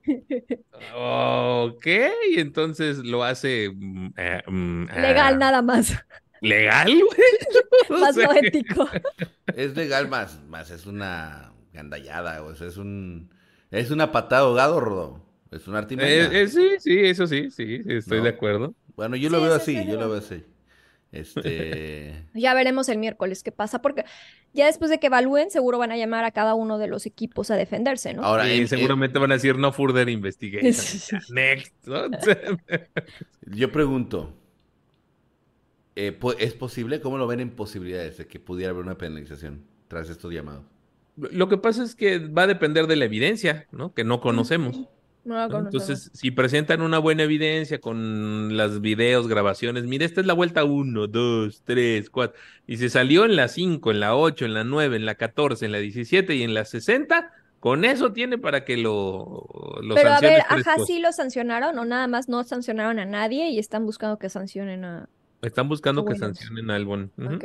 Ok, 0.94 1.86
entonces 2.36 2.98
lo 2.98 3.24
hace 3.24 3.70
mm, 3.74 4.08
eh, 4.16 4.42
mm, 4.48 4.86
Legal 4.94 5.36
ah, 5.36 5.38
nada 5.38 5.62
más, 5.62 5.92
¿Legal, 6.40 6.88
güey? 7.04 7.20
Más 7.88 8.16
no 8.16 8.32
ético. 8.32 8.88
Es 9.52 9.76
legal 9.76 10.08
más, 10.08 10.42
más 10.48 10.70
es 10.70 10.86
una 10.86 11.52
gandallada, 11.72 12.42
o 12.42 12.54
sea, 12.54 12.68
es 12.68 12.76
un 12.76 13.30
es 13.70 13.90
una 13.90 14.12
patada 14.12 14.42
ahogado, 14.42 14.80
Rodo. 14.80 15.22
Es 15.50 15.68
una 15.68 15.78
artimaña. 15.78 16.30
eh, 16.30 16.42
eh, 16.42 16.48
sí, 16.48 16.70
sí, 16.78 16.98
eso 17.00 17.26
sí, 17.26 17.50
sí, 17.50 17.80
estoy 17.86 18.20
No. 18.20 18.22
de 18.22 18.28
acuerdo. 18.30 18.74
Bueno, 18.96 19.16
yo 19.16 19.30
lo 19.30 19.40
Sí, 19.40 19.42
veo 19.42 19.54
sí, 19.54 19.66
así, 19.66 19.86
sí, 19.86 19.86
yo 19.86 19.96
lo 19.96 20.08
veo 20.10 20.18
así. 20.18 20.44
Este, 21.12 22.26
Ya 22.34 22.54
veremos 22.54 22.88
el 22.88 22.98
miércoles 22.98 23.42
qué 23.42 23.52
pasa, 23.52 23.82
porque 23.82 24.04
ya 24.52 24.66
después 24.66 24.90
de 24.90 24.98
que 25.00 25.06
evalúen, 25.06 25.50
seguro 25.50 25.78
van 25.78 25.92
a 25.92 25.96
llamar 25.96 26.24
a 26.24 26.30
cada 26.30 26.54
uno 26.54 26.78
de 26.78 26.86
los 26.86 27.06
equipos 27.06 27.50
a 27.50 27.56
defenderse, 27.56 28.14
¿no? 28.14 28.22
ahora 28.24 28.52
Y 28.52 28.60
en- 28.60 28.68
seguramente 28.68 29.18
van 29.18 29.30
a 29.30 29.34
decir 29.34 29.56
no 29.56 29.72
further 29.72 30.08
investigation. 30.08 31.20
Next. 31.30 31.74
yo 33.46 33.72
pregunto, 33.72 34.34
eh, 35.96 36.18
¿es 36.38 36.54
posible? 36.54 37.00
¿Cómo 37.00 37.18
lo 37.18 37.26
ven 37.26 37.40
en 37.40 37.50
posibilidades 37.50 38.18
de 38.18 38.26
que 38.26 38.40
pudiera 38.40 38.70
haber 38.70 38.84
una 38.84 38.96
penalización 38.98 39.64
tras 39.88 40.08
estos 40.10 40.32
llamados? 40.32 40.64
Lo 41.16 41.48
que 41.48 41.58
pasa 41.58 41.82
es 41.84 41.94
que 41.94 42.18
va 42.18 42.42
a 42.42 42.46
depender 42.46 42.86
de 42.86 42.96
la 42.96 43.04
evidencia, 43.04 43.66
¿no? 43.70 43.92
Que 43.92 44.02
no 44.04 44.20
conocemos. 44.20 44.80
Entonces, 45.24 46.10
si 46.14 46.32
presentan 46.32 46.82
una 46.82 46.98
buena 46.98 47.22
evidencia 47.22 47.80
con 47.80 48.56
las 48.56 48.80
videos, 48.80 49.28
grabaciones, 49.28 49.84
mira, 49.84 50.04
esta 50.04 50.20
es 50.20 50.26
la 50.26 50.34
vuelta 50.34 50.64
1, 50.64 51.06
2, 51.06 51.62
3, 51.64 52.10
4, 52.10 52.36
y 52.66 52.76
se 52.78 52.88
salió 52.88 53.24
en 53.24 53.36
la 53.36 53.46
5, 53.46 53.92
en 53.92 54.00
la 54.00 54.16
8, 54.16 54.44
en 54.46 54.54
la 54.54 54.64
9, 54.64 54.96
en 54.96 55.06
la 55.06 55.14
14, 55.14 55.64
en 55.64 55.72
la 55.72 55.78
17 55.78 56.34
y 56.34 56.42
en 56.42 56.54
la 56.54 56.64
60, 56.64 57.30
con 57.60 57.84
eso 57.84 58.12
tiene 58.12 58.36
para 58.38 58.64
que 58.64 58.76
lo, 58.76 59.46
lo 59.80 59.94
Pero 59.94 60.10
a 60.10 60.20
ver, 60.20 60.40
ajá, 60.40 60.74
cosas. 60.74 60.86
sí 60.88 60.98
lo 60.98 61.12
sancionaron 61.12 61.78
o 61.78 61.84
nada 61.84 62.08
más 62.08 62.28
no 62.28 62.42
sancionaron 62.42 62.98
a 62.98 63.04
nadie 63.04 63.50
y 63.50 63.60
están 63.60 63.86
buscando 63.86 64.18
que 64.18 64.28
sancionen 64.28 64.84
a... 64.84 65.08
Esttan 65.42 65.68
buscando 65.68 66.04
que 66.04 66.16
sancionen 66.16 66.70
a 66.70 66.74
Albon. 66.74 67.12
Ujú. 67.16 67.34
Ok. 67.36 67.44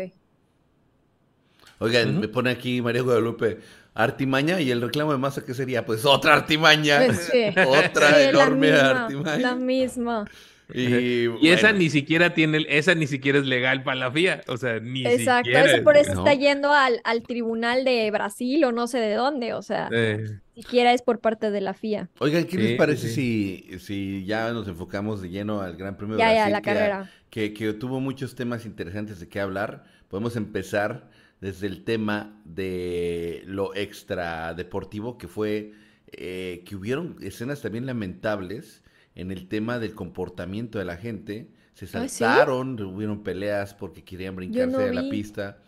Oigan, 1.80 2.20
me 2.20 2.28
pone 2.28 2.50
aquí 2.50 2.82
María 2.82 3.04
Guadalupe, 3.04 3.60
artimaña, 4.04 4.62
y 4.62 4.72
el 4.72 4.82
reclamo 4.82 5.12
de 5.12 5.18
masa, 5.18 5.44
¿qué 5.46 5.54
sería? 5.54 5.86
Pues 5.86 6.06
otra 6.06 6.34
artimaña. 6.36 7.02
Pues 7.06 7.30
sí. 7.32 7.46
Otra 7.66 8.08
Sí, 8.10 8.14
la 8.14 8.30
enorme 8.30 8.72
misma, 8.72 8.90
artimaña. 9.04 9.38
La 9.40 9.56
misma. 9.56 10.26
Y, 10.74 11.28
Y 11.42 11.48
esa 11.50 11.72
ni 11.72 11.90
siquiera 11.90 12.34
tiene, 12.34 12.66
esa 12.68 12.94
ni 12.94 13.08
siquiera 13.08 13.40
es 13.40 13.46
legal 13.46 13.84
para 13.84 13.96
la 13.96 14.12
FIA, 14.12 14.42
o 14.48 14.58
sea, 14.58 14.80
ni 14.82 15.06
Exacto, 15.08 15.46
siquiera. 15.46 15.66
eso 15.76 15.84
por 15.84 15.96
eso 15.96 16.14
¿no? 16.14 16.20
está 16.28 16.34
yendo 16.34 16.74
al, 16.74 17.00
al 17.06 17.24
tribunal 17.24 17.86
de 17.86 18.12
Brasil 18.12 18.66
o 18.66 18.74
no 18.74 18.86
sé 18.88 19.00
de 19.00 19.14
dónde, 19.14 19.54
o 19.54 19.62
sea, 19.62 19.88
Eh, 19.94 20.28
ni 20.58 20.64
siquiera 20.64 20.92
es 20.94 21.02
por 21.02 21.20
parte 21.20 21.52
de 21.52 21.62
la 21.62 21.74
FIA. 21.74 22.10
Oigan, 22.20 22.44
¿qué 22.44 22.58
Sí, 22.58 22.64
les 22.64 22.78
parece 22.78 23.08
sí. 23.08 23.64
si, 23.72 23.80
si 23.80 24.26
ya 24.26 24.52
nos 24.52 24.68
enfocamos 24.68 25.22
de 25.22 25.30
lleno 25.30 25.62
al 25.62 25.78
Gran 25.78 25.96
Premio 25.96 26.18
de 26.18 26.22
Ya, 26.24 26.30
ya, 26.34 26.36
Brasil? 26.36 26.52
la 26.54 26.62
que- 26.62 26.66
carrera. 26.74 27.12
Que, 27.30 27.54
que 27.54 27.72
tuvo 27.74 28.02
muchos 28.02 28.36
temas 28.36 28.66
interesantes 28.66 29.22
de 29.22 29.30
qué 29.30 29.40
hablar. 29.40 29.86
Podemos 30.10 30.36
empezar 30.36 31.10
desde 31.42 31.68
el 31.68 31.84
tema 31.84 32.42
de 32.46 33.44
lo 33.46 33.76
extra 33.76 34.54
deportivo, 34.54 35.18
que 35.18 35.28
fue 35.28 35.72
eh, 36.12 36.64
que 36.66 36.76
hubieron 36.76 37.18
escenas 37.22 37.62
también 37.62 37.86
lamentables 37.86 38.84
en 39.16 39.32
el 39.32 39.48
tema 39.48 39.80
del 39.80 39.94
comportamiento 39.94 40.80
de 40.80 40.86
la 40.86 40.98
gente. 40.98 41.52
Se 41.74 41.86
¿Ah, 41.98 42.08
sí? 42.08 42.18
saltaron, 42.20 42.80
hubieron 42.82 43.24
peleas 43.24 43.74
porque 43.74 44.04
querían 44.04 44.36
brincarse 44.36 44.72
no 44.72 44.80
de 44.80 44.94
la 44.94 45.10
pista. 45.10 45.60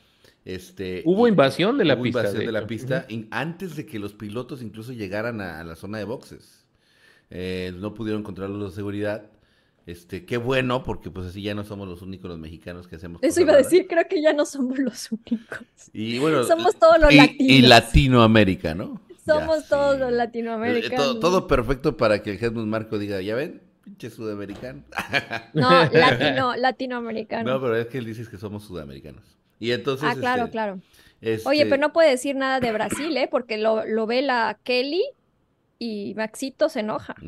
Este, 0.45 1.03
Hubo 1.05 1.27
y- 1.27 1.29
invasión 1.29 1.77
de 1.77 1.85
la 1.85 1.95
hubo 1.95 2.03
pista. 2.03 2.19
invasión 2.21 2.45
de 2.45 2.51
la 2.51 2.65
pista 2.65 3.05
in- 3.09 3.27
antes 3.29 3.75
de 3.75 3.85
que 3.85 3.99
los 3.99 4.13
pilotos 4.13 4.61
incluso 4.63 4.93
llegaran 4.93 5.41
a, 5.41 5.59
a 5.59 5.63
la 5.63 5.75
zona 5.75 5.97
de 5.99 6.05
boxes. 6.05 6.65
Eh, 7.29 7.71
no 7.77 7.93
pudieron 7.93 8.23
controlarlos 8.23 8.71
de 8.71 8.75
seguridad. 8.75 9.29
Este, 9.89 10.23
qué 10.23 10.37
bueno, 10.37 10.83
porque 10.83 11.09
pues 11.09 11.27
así 11.27 11.41
ya 11.41 11.55
no 11.55 11.63
somos 11.63 11.87
los 11.87 12.03
únicos 12.03 12.29
los 12.29 12.37
mexicanos 12.37 12.87
que 12.87 12.97
hacemos 12.97 13.23
Eso 13.23 13.41
iba 13.41 13.53
a 13.53 13.57
decir, 13.57 13.87
creo 13.87 14.03
que 14.07 14.21
ya 14.21 14.33
no 14.33 14.45
somos 14.45 14.77
los 14.77 15.11
únicos. 15.11 15.65
Y 15.93 16.19
bueno, 16.19 16.43
Somos 16.43 16.75
todos 16.77 16.99
los 16.99 17.11
y, 17.11 17.15
y 17.15 17.17
latinos. 17.17 17.69
Latinoamérica, 17.69 18.75
¿no? 18.75 19.01
Ya 19.09 19.15
Somos 19.33 19.67
todos 19.67 19.95
sí. 19.95 19.99
los 20.01 20.09
Eh, 20.11 20.15
latinoamericanos. 20.15 21.05
Todo, 21.05 21.19
todo 21.19 21.47
perfecto 21.47 21.97
para 21.97 22.21
que 22.21 22.31
el 22.31 22.37
Jesús 22.37 22.67
Marco 22.67 22.99
diga, 22.99 23.19
ya 23.21 23.33
ven, 23.33 23.63
pinche 23.83 24.11
sudamericano. 24.11 24.83
No, 25.53 25.85
latino, 25.91 26.55
latinoamericano. 26.55 27.51
No, 27.53 27.59
pero 27.61 27.75
es 27.75 27.87
que 27.87 27.97
él 27.97 28.05
dice 28.05 28.25
que 28.29 28.37
somos 28.37 28.63
sudamericanos. 28.65 29.23
Y 29.59 29.71
entonces. 29.71 30.07
ah, 30.07 30.15
claro, 30.15 30.43
este, 30.43 30.51
claro. 30.51 30.81
Oye, 31.45 31.61
este, 31.61 31.65
pero 31.65 31.77
no 31.81 31.93
puede 31.93 32.11
decir 32.11 32.35
nada 32.35 32.59
de 32.59 32.71
Brasil, 32.71 33.15
¿eh? 33.17 33.27
Porque 33.29 33.57
lo, 33.57 33.85
lo 33.85 34.05
ve 34.05 34.21
la 34.21 34.59
Kelly 34.63 35.03
y 35.79 36.13
Maxito 36.15 36.69
se 36.69 36.81
enoja. 36.81 37.15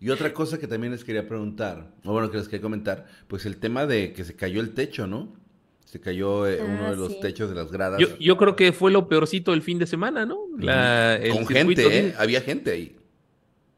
Y 0.00 0.10
otra 0.10 0.32
cosa 0.32 0.58
que 0.58 0.66
también 0.68 0.92
les 0.92 1.04
quería 1.04 1.26
preguntar, 1.26 1.92
o 2.04 2.12
bueno, 2.12 2.30
que 2.30 2.36
les 2.38 2.46
quería 2.48 2.62
comentar, 2.62 3.06
pues 3.26 3.46
el 3.46 3.56
tema 3.58 3.86
de 3.86 4.12
que 4.12 4.24
se 4.24 4.36
cayó 4.36 4.60
el 4.60 4.72
techo, 4.74 5.06
¿no? 5.06 5.34
Se 5.84 6.00
cayó 6.00 6.46
eh, 6.46 6.62
uno 6.62 6.86
Ah, 6.86 6.90
de 6.90 6.96
los 6.96 7.12
sí. 7.14 7.18
techos 7.20 7.48
de 7.48 7.56
las 7.56 7.72
gradas. 7.72 8.00
Yo, 8.00 8.16
yo 8.18 8.36
creo 8.36 8.54
que 8.54 8.72
fue 8.72 8.92
lo 8.92 9.08
peorcito 9.08 9.52
del 9.52 9.62
fin 9.62 9.78
de 9.78 9.86
semana, 9.86 10.26
¿no? 10.26 10.38
La, 10.58 11.16
el 11.16 11.32
Con 11.32 11.46
circuito 11.46 11.82
gente, 11.82 12.08
¿eh? 12.08 12.14
Había 12.18 12.40
gente 12.42 12.70
ahí. 12.70 12.96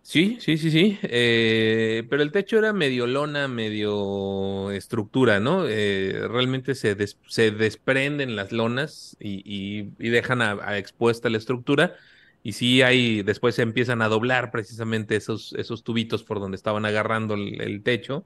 Sí, 0.03 0.39
sí, 0.41 0.57
sí, 0.59 0.71
sí. 0.71 0.99
Eh, 1.03 2.05
pero 2.11 2.23
el 2.23 2.33
techo 2.33 2.59
era 2.59 2.73
medio 2.73 3.07
lona, 3.07 3.47
medio 3.49 4.71
estructura, 4.73 5.39
¿no? 5.41 5.67
Eh, 5.69 6.27
realmente 6.29 6.75
se, 6.75 6.95
des- 6.97 7.19
se 7.29 7.51
desprenden 7.53 8.35
las 8.35 8.51
lonas 8.51 9.17
y, 9.21 9.43
y- 9.45 9.93
y 9.99 10.09
dejan 10.09 10.43
a, 10.43 10.53
a 10.67 10.79
expuesta 10.79 11.29
la 11.31 11.39
estructura. 11.39 11.95
Y 12.43 12.53
sí 12.53 12.83
hay, 12.83 13.23
después 13.23 13.55
se 13.55 13.63
empiezan 13.63 14.03
a 14.03 14.09
doblar 14.09 14.51
precisamente 14.51 15.17
esos, 15.17 15.53
esos 15.55 15.85
tubitos 15.85 16.23
por 16.23 16.41
donde 16.41 16.57
estaban 16.57 16.85
agarrando 16.87 17.35
el, 17.35 17.83
techo. 17.83 18.25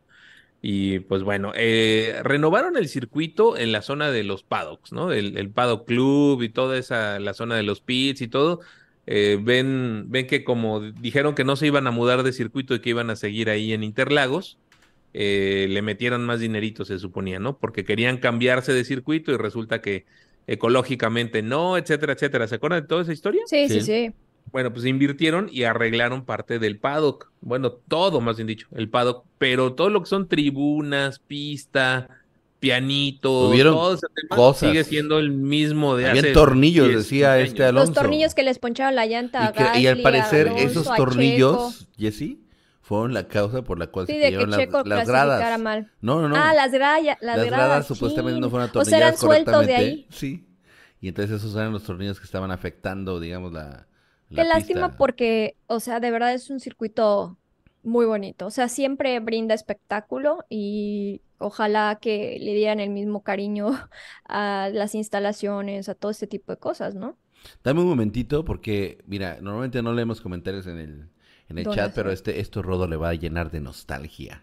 Y 0.63 1.01
pues 1.01 1.23
bueno, 1.23 1.53
eh, 1.57 2.21
renovaron 2.23 2.77
el 2.77 2.89
circuito 2.89 3.57
en 3.57 3.73
la 3.73 3.83
zona 3.83 4.11
de 4.11 4.25
los 4.25 4.45
paddocks, 4.45 4.93
¿no? 4.93 5.13
El, 5.13 5.37
el 5.37 5.51
paddock 5.51 5.87
club 5.87 6.43
y 6.43 6.49
toda 6.49 6.79
esa, 6.79 7.19
la 7.21 7.35
zona 7.35 7.57
de 7.57 7.65
los 7.65 7.81
pits 7.81 8.23
y 8.23 8.29
todo. 8.29 8.61
Eh, 9.07 9.39
ven, 9.43 10.07
ven 10.09 10.27
que 10.27 10.45
como 10.45 10.81
dijeron 10.81 11.35
que 11.35 11.45
no 11.45 11.57
se 11.57 11.67
iban 11.67 11.87
a 11.87 11.91
mudar 11.91 12.23
de 12.23 12.33
circuito 12.33 12.75
y 12.75 12.81
que 12.81 12.91
iban 12.91 13.11
a 13.11 13.17
seguir 13.17 13.51
ahí 13.51 13.73
en 13.73 13.85
Interlagos, 13.85 14.59
eh, 15.13 15.67
le 15.71 15.83
metieron 15.83 16.25
más 16.25 16.41
dinerito, 16.41 16.85
se 16.85 16.99
suponía, 16.99 17.39
¿no? 17.39 17.59
Porque 17.59 17.85
querían 17.85 18.19
cambiarse 18.19 18.73
de 18.73 18.85
circuito 18.85 19.33
y 19.33 19.37
resulta 19.37 19.81
que 19.81 20.07
ecológicamente 20.47 21.43
no, 21.43 21.77
etcétera, 21.77 22.13
etcétera. 22.15 22.47
¿Se 22.49 22.57
acuerdan 22.57 22.83
de 22.83 22.87
toda 22.89 23.03
esa 23.03 23.13
historia? 23.13 23.43
Sí, 23.47 23.69
sí, 23.69 23.81
Sí. 23.81 23.87
sí. 24.09 24.13
Bueno, 24.53 24.73
pues 24.73 24.85
invirtieron 24.85 25.49
y 25.51 25.65
arreglaron 25.65 26.25
parte 26.25 26.59
del 26.59 26.79
paddock. 26.79 27.31
Bueno, 27.41 27.73
todo 27.73 28.21
más 28.21 28.37
bien 28.37 28.47
dicho, 28.47 28.69
el 28.77 28.89
paddock, 28.89 29.25
pero 29.39 29.73
todo 29.73 29.89
lo 29.91 30.01
que 30.03 30.07
son 30.09 30.29
tribunas, 30.29 31.19
pista, 31.19 32.09
pianito, 32.61 33.49
Hubieron 33.49 33.75
todo 33.75 33.95
ese 33.95 34.07
tema 34.15 34.37
cosas. 34.37 34.71
sigue 34.71 34.85
siendo 34.85 35.19
el 35.19 35.31
mismo 35.33 35.97
de 35.97 36.09
Habían 36.09 36.25
hace 36.27 36.35
tornillos, 36.35 36.87
10, 36.89 36.99
decía 36.99 37.37
15 37.39 37.49
este. 37.49 37.65
Alonso. 37.65 37.87
Los 37.93 37.95
tornillos 38.03 38.35
que 38.35 38.43
les 38.43 38.59
poncharon 38.59 38.95
la 38.95 39.07
llanta 39.07 39.49
a 39.49 39.51
Y, 39.51 39.73
que- 39.73 39.81
y 39.81 39.87
al 39.87 40.03
parecer 40.03 40.49
Alonso, 40.49 40.67
esos 40.81 40.95
tornillos, 40.97 41.89
Jesse, 41.99 42.37
fueron 42.85 43.15
la 43.15 43.27
causa 43.29 43.63
por 43.63 43.79
la 43.79 43.87
cual 43.89 44.07
se 44.07 44.13
cayeron 44.21 44.51
las, 44.51 44.59
las 44.85 45.09
gradas. 45.09 45.59
mal. 45.61 45.91
No, 46.01 46.21
no, 46.21 46.29
no. 46.29 46.37
Ah, 46.37 46.53
las, 46.55 46.71
graya- 46.71 47.19
las, 47.21 47.39
Las 47.39 47.47
gradas, 47.47 47.67
gradas 47.67 47.87
supuestamente 47.87 48.41
no 48.41 48.51
fueron 48.51 48.71
O 48.75 48.85
sea, 48.85 48.99
eran 48.99 49.15
atornilladas 49.15 49.21
sueltos 49.21 49.67
de 49.67 49.73
correctamente. 49.73 49.75
ahí. 49.77 50.07
Sí. 50.11 50.47
Y 51.01 51.09
entonces 51.09 51.37
esos 51.37 51.55
eran 51.57 51.73
los 51.73 51.83
tornillos 51.85 52.19
que 52.21 52.25
estaban 52.27 52.51
afectando, 52.51 53.21
digamos, 53.21 53.53
la, 53.53 53.87
la 54.29 54.43
Qué 54.43 54.49
lástima 54.49 54.97
porque, 54.97 55.57
o 55.67 55.81
sea, 55.81 56.01
de 56.01 56.11
verdad 56.11 56.35
es 56.35 56.51
un 56.51 56.61
circuito 56.61 57.39
muy 57.83 58.07
bonito. 58.07 58.47
O 58.47 58.51
sea, 58.51 58.69
siempre 58.69 59.19
brinda 59.21 59.55
espectáculo 59.55 60.45
y 60.51 61.23
ojalá 61.39 61.99
que 62.01 62.39
le 62.41 62.55
dieran 62.55 62.81
el 62.81 62.91
mismo 62.91 63.23
cariño 63.23 63.71
a 64.29 64.71
las 64.73 64.95
instalaciones, 64.95 65.89
a 65.89 65.95
todo 65.95 66.11
este 66.11 66.27
tipo 66.27 66.53
de 66.53 66.59
cosas, 66.59 66.95
¿no? 66.95 67.19
Dame 67.63 67.81
un 67.81 67.89
momentito 67.89 68.45
porque, 68.45 68.99
mira, 69.07 69.39
normalmente 69.41 69.83
no 69.83 69.93
leemos 69.93 70.21
comentarios 70.21 70.67
en 70.67 70.79
el, 70.79 71.09
en 71.49 71.59
el 71.59 71.65
¿Dónde 71.65 71.77
chat, 71.81 71.95
pero 71.95 72.11
este, 72.11 72.41
esto 72.41 72.63
Rodo 72.63 72.87
le 72.89 72.97
va 72.97 73.11
a 73.11 73.15
llenar 73.15 73.51
de 73.51 73.61
nostalgia. 73.61 74.43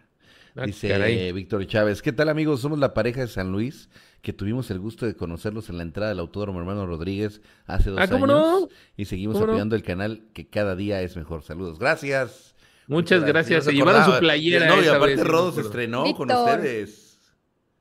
Ah, 0.55 0.65
Dice. 0.65 1.31
Víctor 1.31 1.65
Chávez, 1.65 2.01
¿qué 2.01 2.11
tal 2.11 2.27
amigos? 2.29 2.59
Somos 2.61 2.77
la 2.77 2.93
pareja 2.93 3.21
de 3.21 3.27
San 3.27 3.51
Luis 3.51 3.89
que 4.21 4.33
tuvimos 4.33 4.69
el 4.69 4.79
gusto 4.79 5.05
de 5.05 5.15
conocerlos 5.15 5.69
en 5.69 5.77
la 5.77 5.83
entrada 5.83 6.09
del 6.09 6.19
Autódromo 6.19 6.59
Hermano 6.59 6.85
Rodríguez 6.85 7.41
hace 7.65 7.89
dos 7.89 7.99
Ah, 8.01 8.07
¿cómo 8.07 8.25
años 8.25 8.37
no? 8.61 8.67
y 8.97 9.05
seguimos 9.05 9.35
¿Cómo 9.35 9.45
no? 9.47 9.51
apoyando 9.53 9.75
el 9.75 9.81
canal 9.83 10.25
que 10.33 10.47
cada 10.47 10.75
día 10.75 11.01
es 11.01 11.15
mejor. 11.15 11.43
Saludos, 11.43 11.79
gracias. 11.79 12.53
Muchas 12.87 13.23
gracias. 13.23 13.63
Se 13.63 13.71
llevaron 13.71 14.03
su 14.05 14.19
playera. 14.19 14.67
No, 14.67 14.75
y 14.77 14.79
esa 14.81 14.97
aparte 14.97 15.15
vez, 15.15 15.25
Rodo 15.25 15.51
se 15.53 15.61
estrenó 15.61 16.03
con 16.15 16.29
ustedes. 16.29 17.19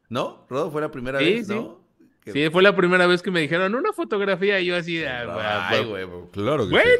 ¿No? 0.09 0.47
Rodo 0.49 0.71
fue 0.71 0.81
la 0.81 0.91
primera 0.91 1.19
Sí, 1.19 1.25
vez, 1.25 1.47
sí. 1.49 1.55
¿no? 1.55 1.81
Que- 2.23 2.33
Sí, 2.33 2.49
fue 2.51 2.63
la 2.63 2.77
primera 2.77 3.07
vez 3.07 3.21
que 3.23 3.31
me 3.31 3.41
dijeron 3.41 3.75
una 3.75 3.93
fotografía 3.93 4.61
y 4.61 4.67
yo 4.67 4.77
así 4.77 4.97
de... 4.97 5.09
ah, 5.09 5.69
Ay, 5.71 5.85
bueno. 5.87 6.19
güey, 6.21 6.31
claro 6.31 6.65
que 6.67 6.71
Bueno, 6.71 6.91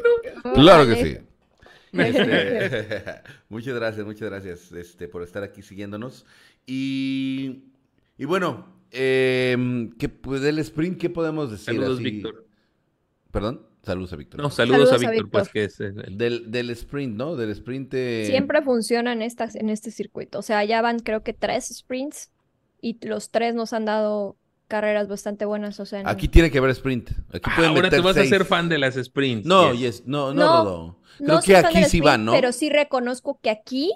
sí. 0.43 0.51
Claro 0.55 0.87
que 0.87 1.05
sí. 1.05 1.19
Este, 1.93 3.03
muchas 3.49 3.75
gracias, 3.75 4.07
muchas 4.07 4.29
gracias 4.31 4.73
este, 4.73 5.09
por 5.09 5.23
estar 5.23 5.43
aquí 5.43 5.63
siguiéndonos. 5.63 6.27
Y, 6.67 7.65
y 8.19 8.25
bueno, 8.25 8.67
eh, 8.93 9.91
¿qué, 9.99 10.09
pues, 10.09 10.41
del 10.43 10.59
sprint, 10.61 10.99
¿qué 11.01 11.11
podemos 11.11 11.51
decir? 11.51 11.67
saludos, 11.67 11.95
así? 11.95 12.05
Víctor. 12.05 12.47
Perdón, 13.31 13.67
saludos 13.83 14.13
a 14.13 14.17
Víctor. 14.17 14.41
No, 14.41 14.51
saludos, 14.51 14.89
Saludos 14.91 15.05
a 15.05 15.09
a 15.09 15.11
Víctor, 15.11 15.31
pues 15.31 15.49
que 15.49 15.65
es 15.65 15.81
el- 15.81 16.17
Del, 16.19 16.51
del 16.51 16.71
sprint, 16.71 17.17
¿no? 17.17 17.37
Del 17.37 17.51
sprint. 17.51 17.95
eh, 17.95 18.25
Siempre 18.27 18.63
funciona 18.63 19.13
en, 19.13 19.23
estas, 19.23 19.55
en 19.55 19.69
este 19.71 19.91
circuito. 19.91 20.39
O 20.39 20.43
sea, 20.43 20.65
ya 20.65 20.83
van 20.83 20.99
creo 21.01 21.23
que 21.23 21.33
tres 21.33 21.67
sprints 21.69 22.31
y 22.81 22.99
los 23.07 23.31
tres 23.31 23.55
nos 23.55 23.73
han 23.73 23.85
dado 23.85 24.37
carreras 24.71 25.09
bastante 25.09 25.45
buenas. 25.45 25.79
O 25.81 25.85
sea, 25.85 26.03
Aquí 26.07 26.29
tiene 26.29 26.51
que 26.51 26.57
haber 26.57 26.71
sprint. 26.71 27.11
Aquí 27.29 27.41
Ah, 27.51 27.53
pueden 27.57 27.77
ahora 27.77 27.91
te 27.91 28.01
vas 28.01 28.17
a 28.17 28.25
ser 28.25 28.47
fan 28.47 28.71
de 28.71 28.79
las 28.79 28.95
sprints. 28.95 29.45
No, 29.47 29.73
yes. 29.73 29.81
yes, 29.81 30.03
no, 30.07 30.33
no, 30.33 30.41
No, 30.41 30.65
Rodo. 30.65 30.99
no 31.19 31.27
Creo 31.27 31.41
soy 31.43 31.47
que 31.47 31.57
aquí 31.57 31.75
del 31.75 31.85
sí 31.85 31.99
sprint, 31.99 32.05
van, 32.07 32.25
¿no? 32.25 32.33
Pero 32.33 32.53
sí 32.53 32.71
reconozco 32.71 33.39
que 33.43 33.51
aquí 33.51 33.93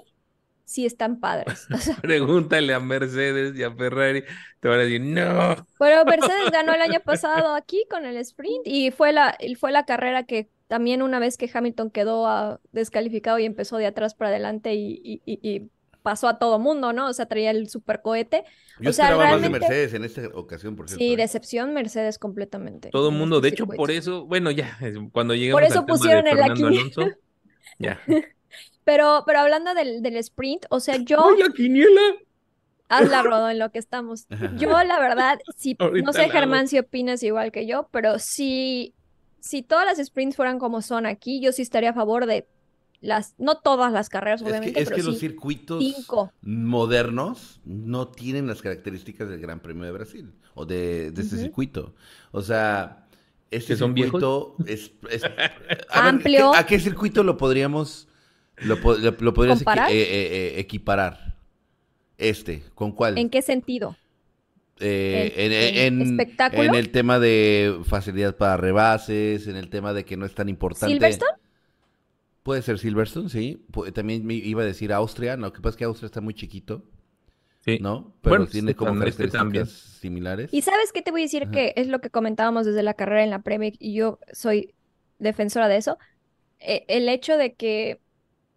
sí 0.65 0.85
están 0.85 1.19
padres. 1.19 1.65
O 1.73 1.77
sea, 1.77 1.95
Pregúntale 1.95 2.73
a 2.73 2.79
Mercedes 2.79 3.57
y 3.57 3.63
a 3.63 3.71
Ferrari, 3.71 4.23
te 4.59 4.67
van 4.67 4.79
a 4.79 4.83
decir, 4.83 5.01
no. 5.01 5.65
Pero 5.79 6.05
Mercedes 6.05 6.51
ganó 6.51 6.73
el 6.73 6.81
año 6.81 6.99
pasado 7.03 7.55
aquí 7.55 7.83
con 7.89 8.05
el 8.05 8.17
sprint 8.17 8.65
y 8.67 8.91
fue 8.91 9.13
la, 9.13 9.35
y 9.39 9.55
fue 9.55 9.71
la 9.71 9.85
carrera 9.85 10.23
que 10.23 10.49
también 10.67 11.01
una 11.03 11.19
vez 11.19 11.37
que 11.37 11.49
Hamilton 11.53 11.91
quedó 11.91 12.27
ah, 12.27 12.59
descalificado 12.71 13.37
y 13.39 13.45
empezó 13.45 13.77
de 13.77 13.85
atrás 13.85 14.15
para 14.15 14.29
adelante 14.31 14.73
y, 14.73 14.99
y- 15.03 15.21
y- 15.25 15.39
y 15.55 15.69
pasó 16.05 16.27
a 16.27 16.37
todo 16.37 16.59
mundo, 16.59 16.93
¿no? 16.93 17.07
O 17.07 17.13
sea, 17.13 17.25
traía 17.25 17.49
el 17.49 17.67
super 17.67 18.03
cohete. 18.03 18.43
Yo 18.79 18.91
o 18.91 18.93
sea, 18.93 19.05
esperaba 19.05 19.31
más 19.31 19.41
de 19.41 19.49
Mercedes 19.49 19.93
en 19.95 20.03
esta 20.05 20.21
ocasión, 20.35 20.75
por 20.75 20.87
cierto. 20.87 21.03
Sí, 21.03 21.13
¿eh? 21.13 21.17
decepción 21.17 21.73
Mercedes 21.73 22.19
completamente. 22.19 22.91
Todo 22.91 23.09
el 23.09 23.15
mundo, 23.15 23.41
de 23.41 23.49
hecho, 23.49 23.63
circuito. 23.63 23.81
por 23.81 23.89
eso, 23.89 24.25
bueno, 24.27 24.51
ya, 24.51 24.77
cuando 25.11 25.33
eso 25.33 25.57
al 25.57 25.67
tema 25.67 25.81
de 25.81 25.91
pusieron 25.91 26.23
Fernando 26.25 26.53
quiniela. 26.53 26.81
Alonso, 26.81 27.01
Ya. 27.79 27.99
Pero, 28.83 29.23
pero 29.25 29.39
hablando 29.39 29.73
del, 29.73 30.03
del 30.03 30.17
sprint, 30.17 30.67
o 30.69 30.79
sea, 30.79 30.97
yo... 30.97 31.27
¡Ay, 31.27 31.41
la 31.41 31.49
quiniela! 31.49 32.01
Hazla, 32.87 33.23
Rodo, 33.23 33.49
en 33.49 33.57
lo 33.57 33.71
que 33.71 33.79
estamos. 33.79 34.27
Yo, 34.59 34.69
la 34.83 34.99
verdad, 34.99 35.39
si, 35.57 35.75
Ahorita 35.79 36.05
no 36.05 36.13
sé. 36.13 36.29
Germán, 36.29 36.67
si 36.67 36.77
opinas 36.77 37.23
igual 37.23 37.51
que 37.51 37.65
yo, 37.65 37.89
pero 37.91 38.19
si, 38.19 38.93
si 39.39 39.63
todas 39.63 39.85
las 39.85 40.05
sprints 40.05 40.35
fueran 40.35 40.59
como 40.59 40.83
son 40.83 41.07
aquí, 41.07 41.41
yo 41.41 41.51
sí 41.51 41.63
estaría 41.63 41.89
a 41.89 41.93
favor 41.93 42.27
de 42.27 42.47
las, 43.01 43.35
no 43.37 43.57
todas 43.59 43.91
las 43.91 44.09
carreras, 44.09 44.41
Es 44.41 44.45
que, 44.45 44.49
obviamente, 44.51 44.79
es 44.79 44.85
pero 44.89 44.95
que 44.97 45.03
los 45.03 45.19
circuitos 45.19 45.83
cinco. 45.83 46.31
modernos 46.41 47.59
no 47.65 48.07
tienen 48.07 48.47
las 48.47 48.61
características 48.61 49.29
del 49.29 49.39
Gran 49.39 49.59
Premio 49.59 49.83
de 49.83 49.91
Brasil 49.91 50.31
o 50.53 50.65
de, 50.65 51.11
de 51.11 51.21
este 51.21 51.37
circuito. 51.37 51.93
O 52.31 52.41
sea, 52.41 53.07
este 53.51 53.73
¿Que 53.73 53.77
son 53.77 53.93
viejos? 53.93 54.21
circuito 54.21 54.55
es, 54.71 54.91
es- 55.09 55.23
a 55.23 55.29
ver, 55.29 55.81
Amplio. 55.89 56.51
¿qué- 56.51 56.57
¿A 56.57 56.65
qué 56.65 56.79
circuito 56.79 57.23
lo 57.23 57.37
podríamos 57.37 58.07
lo, 58.57 58.75
lo- 58.77 59.15
lo 59.19 59.33
podrías 59.33 59.61
eh, 59.61 59.65
eh, 59.89 59.91
eh, 59.91 60.53
equiparar? 60.59 61.35
Este, 62.17 62.63
¿con 62.73 62.91
cuál? 62.93 63.17
¿En 63.17 63.29
qué 63.29 63.41
sentido? 63.41 63.97
Eh, 64.79 65.33
¿En- 65.37 65.51
en, 65.51 65.77
en 65.77 66.01
en- 66.01 66.11
espectáculo? 66.19 66.63
en 66.63 66.75
el 66.75 66.89
tema 66.91 67.19
de 67.19 67.79
facilidad 67.85 68.35
para 68.35 68.57
rebases, 68.57 69.47
en 69.47 69.55
el 69.57 69.69
tema 69.69 69.93
de 69.93 70.03
que 70.05 70.17
no 70.17 70.25
es 70.25 70.33
tan 70.33 70.49
importante. 70.49 70.93
¿Silverstone? 70.93 71.31
Puede 72.45 72.61
ser 72.61 72.77
Silverstone, 72.77 73.27
sí. 73.27 73.65
También 73.95 74.23
me 74.23 74.35
iba 74.35 74.61
a 74.61 74.65
decir 74.65 74.93
Austria, 74.93 75.35
no, 75.35 75.47
lo 75.47 75.51
que 75.53 75.61
pasa 75.61 75.71
es 75.71 75.77
que 75.77 75.83
Austria 75.85 76.05
está 76.05 76.21
muy 76.21 76.35
chiquito, 76.35 76.83
Sí. 77.61 77.79
¿no? 77.81 78.13
Pero 78.21 78.35
Bueno, 78.35 78.45
tiene 78.45 78.71
sí, 78.73 78.75
como 78.75 78.91
este 78.91 78.99
características 78.99 79.41
también. 79.41 79.65
similares. 79.65 80.53
Y 80.53 80.61
sabes 80.61 80.91
qué 80.93 81.01
te 81.01 81.09
voy 81.09 81.21
a 81.21 81.23
decir 81.23 81.43
Ajá. 81.43 81.51
que 81.51 81.73
es 81.75 81.87
lo 81.87 81.99
que 82.01 82.11
comentábamos 82.11 82.67
desde 82.67 82.83
la 82.83 82.93
carrera 82.93 83.23
en 83.23 83.31
la 83.31 83.41
Premier 83.41 83.73
y 83.79 83.95
yo 83.95 84.19
soy 84.31 84.75
defensora 85.17 85.67
de 85.67 85.77
eso. 85.77 85.97
Eh, 86.59 86.85
el 86.87 87.09
hecho 87.09 87.35
de 87.35 87.55
que 87.55 87.99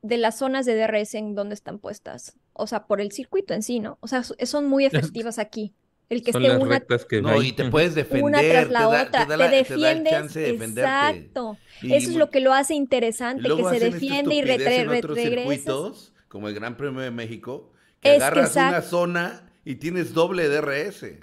de 0.03 0.19
las 0.19 0.37
zonas 0.37 0.67
de 0.67 0.75
DRS 0.77 1.15
en 1.15 1.35
donde 1.35 1.55
están 1.55 1.79
puestas, 1.79 2.37
o 2.53 2.67
sea, 2.67 2.87
por 2.87 3.01
el 3.01 3.11
circuito 3.13 3.55
en 3.55 3.63
sí, 3.63 3.81
¿no? 3.81 3.97
O 4.03 4.07
sea, 4.09 4.23
so- 4.23 4.35
son 4.45 4.67
muy 4.67 4.85
efectivas 5.17 5.39
aquí. 5.39 5.73
El 6.09 6.23
que 6.23 6.33
Son 6.33 6.43
esté 6.43 6.55
las 6.55 6.63
una, 6.63 6.79
rectas 6.79 7.05
que 7.05 7.21
No, 7.21 7.29
hay. 7.31 7.49
y 7.49 7.53
te 7.53 7.65
puedes 7.71 7.95
defender, 7.95 8.25
una 8.25 8.41
tras 8.41 8.71
la 8.71 8.79
te 8.79 8.85
da, 8.85 8.89
otra, 8.89 9.11
te 9.11 9.19
da 9.19 9.27
te 9.27 9.37
la- 9.37 9.37
te 9.37 9.37
da 9.37 9.47
el 9.47 9.65
defiendes, 9.69 10.13
chance 10.13 10.41
de 10.41 10.53
defenderte. 10.53 10.81
exacto. 10.91 11.59
Y 11.83 11.95
Eso 11.95 12.11
es 12.11 12.17
lo 12.17 12.31
que 12.31 12.41
lo 12.41 12.55
hace 12.55 12.75
interesante, 12.75 13.43
que 13.49 13.65
se 13.79 13.91
defiende 13.91 14.35
y 14.35 14.41
retre- 14.43 14.79
en 14.79 14.89
otros 14.89 15.19
circuitos, 15.19 16.15
como 16.29 16.49
el 16.49 16.55
Gran 16.55 16.77
Premio 16.77 17.01
de 17.01 17.11
México, 17.11 17.73
que 18.01 18.13
Es 18.13 18.19
que 18.19 18.25
agarras 18.25 18.53
una 18.57 18.69
exacto. 18.69 18.89
zona 18.89 19.51
y 19.67 19.75
tienes 19.77 20.15
doble 20.15 20.49
DRS. 20.49 21.21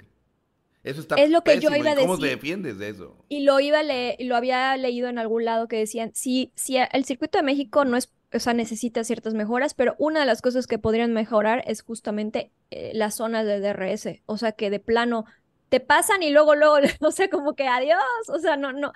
Eso 0.84 1.00
está 1.00 1.16
Es 1.16 1.30
lo 1.30 1.42
que 1.42 1.54
yo 1.58 1.68
pésimo. 1.70 1.76
iba 1.76 1.90
a 1.90 1.94
¿Y 1.94 1.96
¿Cómo 1.96 2.16
te 2.16 2.26
decir. 2.26 2.36
defiendes 2.38 2.78
de 2.78 2.88
eso? 2.90 3.16
Y 3.28 3.40
lo 3.40 3.58
iba 3.58 3.80
a 3.80 3.82
le- 3.82 4.16
lo 4.20 4.36
había 4.36 4.76
leído 4.76 5.08
en 5.08 5.18
algún 5.18 5.44
lado 5.44 5.66
que 5.66 5.76
decían, 5.78 6.12
si, 6.14 6.52
si 6.54 6.76
el 6.76 7.04
circuito 7.04 7.38
de 7.38 7.42
México 7.44 7.84
no 7.84 7.96
es, 7.96 8.08
o 8.32 8.38
sea, 8.38 8.52
necesita 8.54 9.04
ciertas 9.04 9.34
mejoras, 9.34 9.74
pero 9.74 9.94
una 9.98 10.20
de 10.20 10.26
las 10.26 10.42
cosas 10.42 10.66
que 10.66 10.78
podrían 10.78 11.12
mejorar 11.12 11.62
es 11.66 11.82
justamente 11.82 12.50
eh, 12.70 12.90
las 12.94 13.14
zonas 13.16 13.46
de 13.46 13.60
DRS. 13.60 14.20
O 14.26 14.36
sea, 14.38 14.52
que 14.52 14.70
de 14.70 14.80
plano 14.80 15.24
te 15.68 15.80
pasan 15.80 16.22
y 16.22 16.30
luego, 16.30 16.54
luego, 16.54 16.76
o 17.00 17.10
sea, 17.12 17.28
como 17.30 17.54
que 17.54 17.66
adiós. 17.68 17.98
O 18.28 18.38
sea, 18.38 18.56
no, 18.56 18.72
no. 18.72 18.92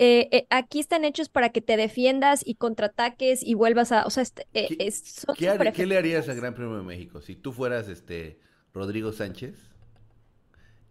Eh, 0.00 0.28
eh, 0.30 0.46
aquí 0.50 0.78
están 0.78 1.04
hechos 1.04 1.28
para 1.28 1.48
que 1.48 1.60
te 1.60 1.76
defiendas 1.76 2.42
y 2.46 2.54
contraataques 2.54 3.42
y 3.42 3.54
vuelvas 3.54 3.90
a, 3.90 4.06
o 4.06 4.10
sea, 4.10 4.22
este, 4.22 4.46
eh, 4.54 4.68
¿Qué- 4.68 4.86
es- 4.86 5.26
¿Qué, 5.36 5.72
qué 5.74 5.86
le 5.86 5.96
harías 5.98 6.28
al. 6.28 6.36
Gran 6.36 6.54
Premio 6.54 6.76
de 6.76 6.84
México? 6.84 7.20
Si 7.20 7.34
tú 7.34 7.52
fueras 7.52 7.88
este 7.88 8.38
Rodrigo 8.72 9.12
Sánchez, 9.12 9.67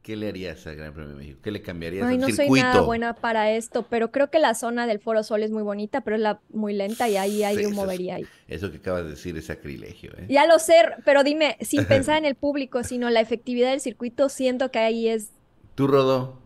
¿qué 0.08 0.16
le 0.16 0.30
harías 0.30 0.66
al 0.66 0.78
Gran 0.78 0.94
Premio 0.94 1.10
de 1.12 1.18
México? 1.18 1.40
¿Qué 1.44 1.52
le 1.52 1.62
cambiarías 1.62 2.08
Ay, 2.08 2.16
al 2.16 2.22
no 2.22 2.28
soy 2.28 2.36
circuito? 2.38 2.66
nada 2.66 2.80
buena 2.80 3.14
para 3.14 3.52
esto, 3.52 3.86
pero 3.90 4.10
creo 4.10 4.30
que 4.30 4.40
la 4.40 4.56
zona 4.56 4.88
del 4.88 5.00
Foro 5.00 5.22
Sol 5.22 5.44
es 5.44 5.52
muy 5.52 5.64
bonita, 5.64 6.00
pero 6.00 6.16
es 6.16 6.22
la 6.22 6.40
muy 6.50 6.74
lenta 6.74 7.10
y 7.10 7.18
ahí, 7.18 7.44
ahí 7.44 7.58
Sí, 7.58 7.64
yo 7.64 7.72
movería 7.72 8.16
ahí. 8.16 8.26
Eso 8.48 8.72
que 8.72 8.78
acabas 8.78 9.04
de 9.04 9.10
decir 9.10 9.36
es 9.36 9.48
sacrilegio, 9.48 10.12
¿eh? 10.18 10.28
Ya 10.30 10.48
lo 10.48 10.60
sé, 10.60 10.76
pero 11.04 11.26
dime, 11.26 11.58
sin 11.60 11.84
pensar 11.88 12.18
en 12.18 12.24
el 12.24 12.36
público, 12.36 12.86
sino 12.86 13.10
la 13.10 13.20
efectividad 13.20 13.72
del 13.72 13.82
circuito, 13.82 14.30
siento 14.30 14.72
que 14.72 14.80
ahí 14.80 15.10
es 15.10 15.32
Tú, 15.76 15.88
Rodo. 15.88 16.40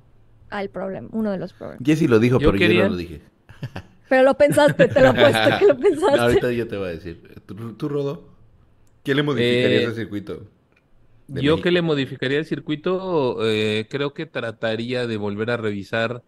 ah, 0.49 0.63
el 0.63 0.71
problema, 0.71 1.07
uno 1.11 1.29
de 1.31 1.37
los 1.37 1.53
problemas. 1.53 1.85
Jessy 1.85 2.07
lo 2.07 2.17
dijo, 2.17 2.39
Yo 2.39 2.51
pero 2.51 2.65
yo 2.65 2.83
no 2.83 2.89
lo 2.89 2.95
dije. 2.97 3.21
Pero 4.09 4.23
lo 4.23 4.33
pensaste, 4.35 4.87
te 4.89 4.99
lo 4.99 5.09
apuesto 5.11 5.39
que 5.59 5.65
lo 5.67 5.73
No, 5.75 5.79
pensaste. 5.79 6.19
ahorita 6.19 6.51
yo 6.51 6.67
te 6.67 6.75
voy 6.77 6.87
a 6.89 6.91
decir. 6.91 7.41
¿Tú, 7.45 7.73
tú, 7.75 7.87
Rodo? 7.87 8.27
¿Qué 9.03 9.15
le 9.15 9.23
modificarías 9.23 9.83
Eh, 9.83 9.85
al 9.85 9.95
circuito? 9.95 10.47
De 11.33 11.41
Yo 11.41 11.57
México? 11.57 11.63
que 11.63 11.71
le 11.71 11.81
modificaría 11.81 12.37
el 12.39 12.45
circuito, 12.45 13.37
eh, 13.45 13.87
creo 13.89 14.13
que 14.13 14.25
trataría 14.25 15.07
de 15.07 15.17
volver 15.17 15.51
a 15.51 15.57
revisar 15.57 16.23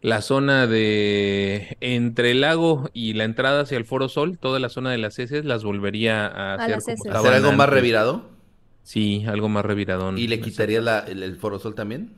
la 0.00 0.20
zona 0.20 0.66
de 0.66 1.76
entre 1.80 2.32
el 2.32 2.40
lago 2.40 2.90
y 2.92 3.12
la 3.12 3.24
entrada 3.24 3.62
hacia 3.62 3.78
el 3.78 3.84
Foro 3.84 4.08
Sol, 4.08 4.38
toda 4.38 4.58
la 4.58 4.68
zona 4.68 4.90
de 4.90 4.98
las 4.98 5.18
heces, 5.18 5.44
las 5.44 5.62
volvería 5.62 6.26
a 6.26 6.54
hacer 6.54 6.80
como 6.80 6.94
heces. 6.94 7.00
¿Hacer 7.00 7.12
estaban 7.12 7.34
algo 7.34 7.52
más 7.52 7.68
revirado? 7.68 8.30
Sí, 8.82 9.24
algo 9.28 9.48
más 9.48 9.64
reviradón. 9.64 10.18
¿Y 10.18 10.26
le 10.26 10.40
la- 10.80 11.00
el, 11.00 11.22
el 11.22 11.36
forosol 11.36 11.74
también? 11.76 12.14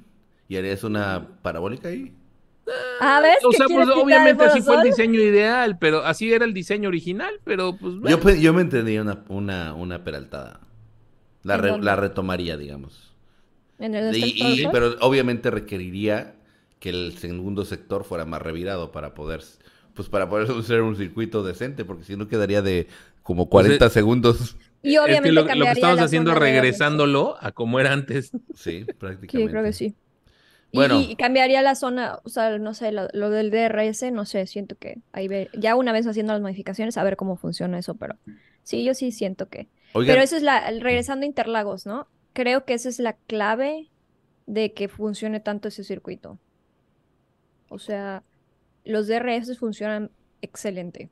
¿Y 0.49 0.57
harías 0.57 0.83
una 0.83 1.41
parabólica 1.43 1.89
ahí? 1.89 2.15
Ah, 3.01 3.21
¿ves? 3.23 3.45
O 3.45 3.51
que 3.51 3.57
sea, 3.59 3.67
pues 3.69 3.87
obviamente 3.91 4.45
así 4.45 4.63
fue 4.63 4.77
el 4.77 4.81
Foro 4.81 4.97
Sol? 4.97 4.97
diseño 4.97 5.21
ideal, 5.21 5.79
pero 5.79 6.05
así 6.05 6.33
era 6.33 6.47
el 6.47 6.55
diseño 6.55 6.89
original, 6.89 7.35
pero 7.45 7.77
pues 7.77 7.95
Yo, 7.95 8.01
bueno. 8.01 8.19
pe- 8.21 8.41
yo 8.41 8.55
me 8.55 8.63
entendía 8.63 9.03
una, 9.03 9.25
una, 9.29 9.75
una 9.75 10.03
peraltada. 10.05 10.61
La, 11.45 11.57
¿En 11.57 11.63
re- 11.63 11.79
la 11.83 11.97
retomaría, 11.97 12.57
digamos. 12.57 13.13
¿En 13.79 13.95
el 13.95 14.15
Y- 14.15 14.63
y- 14.63 14.69
pero 14.69 14.97
obviamente 15.01 15.51
requeriría 15.51 16.37
que 16.81 16.91
el 16.91 17.17
segundo 17.19 17.65
sector 17.65 18.05
fuera 18.05 18.25
más 18.25 18.43
revirado 18.43 18.93
para 18.93 19.15
poder, 19.15 19.43
pues 19.95 20.09
para 20.09 20.29
poder 20.29 20.49
hacer 20.59 20.83
un 20.83 20.97
circuito 20.97 21.43
decente, 21.43 21.85
porque 21.85 22.05
si 22.05 22.17
no 22.17 22.29
quedaría 22.29 22.63
de 22.63 22.89
como 23.23 23.49
40 23.49 23.91
segundos. 23.91 24.57
Y 24.83 24.97
Es 24.97 25.01
obviamente 25.01 25.29
que 25.29 25.33
lo, 25.33 25.43
lo 25.43 25.49
que 25.49 25.53
cambiaría 25.53 25.73
estamos 25.73 26.01
haciendo 26.01 26.33
es 26.33 26.39
regresándolo 26.39 27.37
a 27.41 27.53
como 27.53 27.81
era 27.81 27.93
antes. 27.93 28.33
Sí, 28.55 28.87
prácticamente. 28.99 29.49
Sí, 29.49 29.49
creo 29.51 29.63
que 29.65 29.73
sí. 29.73 29.97
Y, 30.73 30.79
Bueno. 30.79 31.01
y 31.13 31.17
cambiaría 31.17 31.63
la 31.63 31.75
zona, 31.77 32.21
o 32.25 32.29
sea, 32.31 32.59
no 32.59 32.75
sé, 32.75 32.93
lo, 32.93 33.09
lo 33.13 33.31
del 33.31 33.51
DRS, 33.51 34.11
no 34.13 34.25
sé, 34.27 34.47
siento 34.47 34.77
que 34.77 35.03
ahí 35.13 35.29
ve, 35.29 35.51
ya 35.55 35.77
una 35.77 35.93
vez 35.93 36.07
haciendo 36.07 36.33
las 36.35 36.43
modificaciones, 36.43 36.99
a 36.99 37.05
ver 37.05 37.17
cómo 37.17 37.37
funciona 37.37 37.79
eso, 37.79 37.97
pero 37.97 38.17
sí, 38.65 38.85
yo 38.85 38.95
sí 38.95 39.13
siento 39.13 39.49
que. 39.49 39.71
Oigan, 39.95 40.15
Pero 40.15 40.25
eso 40.25 40.37
es 40.37 40.43
la, 40.43 40.71
regresando 40.81 41.25
a 41.25 41.27
Interlagos, 41.27 41.87
¿no? 41.87 42.09
Creo 42.33 42.65
que 42.65 42.75
esa 42.75 42.89
es 42.89 42.99
la 42.99 43.13
clave 43.15 43.91
de 44.47 44.73
que 44.75 44.89
funcione 44.89 45.41
tanto 45.41 45.69
ese 45.69 45.85
circuito. 45.85 46.39
O 47.69 47.79
sea, 47.79 48.23
los 48.85 49.07
DRS 49.07 49.57
funcionan 49.59 50.11
excelente. 50.43 51.11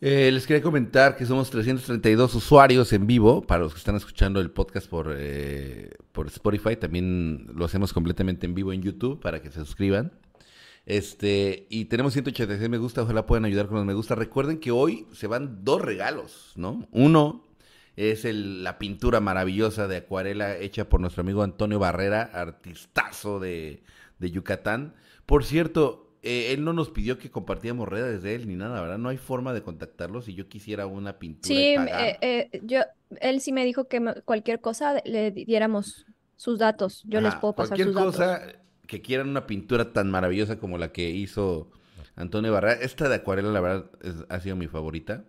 eh, 0.00 0.30
les 0.32 0.46
quería 0.46 0.62
comentar 0.62 1.14
que 1.14 1.26
somos 1.26 1.50
332 1.50 2.34
usuarios 2.34 2.92
en 2.92 3.06
vivo. 3.06 3.42
Para 3.42 3.62
los 3.62 3.74
que 3.74 3.78
están 3.78 3.96
escuchando 3.96 4.40
el 4.40 4.50
podcast 4.50 4.88
por, 4.88 5.14
eh, 5.16 5.90
por 6.10 6.26
Spotify, 6.28 6.74
también 6.76 7.46
lo 7.54 7.64
hacemos 7.66 7.92
completamente 7.92 8.46
en 8.46 8.54
vivo 8.54 8.72
en 8.72 8.82
YouTube 8.82 9.20
para 9.20 9.40
que 9.42 9.50
se 9.50 9.60
suscriban. 9.60 10.12
Este, 10.86 11.66
y 11.70 11.84
tenemos 11.86 12.12
186 12.12 12.68
me 12.68 12.78
gusta, 12.78 13.02
ojalá 13.02 13.24
puedan 13.26 13.44
ayudar 13.44 13.66
con 13.68 13.76
los 13.76 13.86
me 13.86 13.94
gusta. 13.94 14.14
Recuerden 14.14 14.58
que 14.58 14.70
hoy 14.72 15.06
se 15.12 15.26
van 15.28 15.64
dos 15.64 15.80
regalos, 15.80 16.52
¿no? 16.56 16.88
Uno 16.90 17.44
es 17.96 18.24
el- 18.24 18.64
la 18.64 18.78
pintura 18.78 19.20
maravillosa 19.20 19.86
de 19.86 19.98
acuarela 19.98 20.56
hecha 20.56 20.88
por 20.88 21.00
nuestro 21.00 21.20
amigo 21.22 21.42
Antonio 21.42 21.78
Barrera, 21.78 22.22
artistazo 22.22 23.38
de, 23.38 23.82
de 24.18 24.30
Yucatán. 24.30 24.94
Por 25.26 25.44
cierto, 25.44 26.16
eh, 26.22 26.52
él 26.52 26.64
no 26.64 26.72
nos 26.72 26.90
pidió 26.90 27.18
que 27.18 27.30
compartiéramos 27.30 27.88
redes 27.88 28.22
de 28.22 28.34
él 28.34 28.48
ni 28.48 28.56
nada, 28.56 28.80
¿verdad? 28.80 28.98
No 28.98 29.08
hay 29.08 29.18
forma 29.18 29.52
de 29.52 29.62
contactarlo 29.62 30.22
si 30.22 30.34
yo 30.34 30.48
quisiera 30.48 30.86
una 30.86 31.18
pintura 31.18 31.54
y 31.54 31.56
Sí, 31.64 31.74
pagar. 31.76 32.18
eh, 32.22 32.48
eh, 32.52 32.60
yo, 32.64 32.80
él 33.20 33.40
sí 33.40 33.52
me 33.52 33.64
dijo 33.64 33.86
que 33.88 34.00
cualquier 34.24 34.60
cosa 34.60 35.00
le 35.04 35.30
diéramos 35.30 36.06
sus 36.36 36.58
datos. 36.58 37.02
Yo 37.06 37.20
les 37.20 37.34
puedo 37.36 37.54
pasar 37.54 37.76
Cualquier 37.78 37.88
sus 37.88 37.94
datos. 38.16 38.52
Que 38.92 39.00
quieran 39.00 39.30
una 39.30 39.46
pintura 39.46 39.92
tan 39.94 40.10
maravillosa 40.10 40.58
como 40.58 40.76
la 40.76 40.92
que 40.92 41.08
hizo 41.08 41.70
Antonio 42.14 42.52
Barrera. 42.52 42.74
Esta 42.74 43.08
de 43.08 43.14
acuarela, 43.14 43.50
la 43.50 43.60
verdad, 43.62 43.90
es- 44.02 44.26
ha 44.28 44.38
sido 44.40 44.54
mi 44.54 44.68
favorita. 44.68 45.24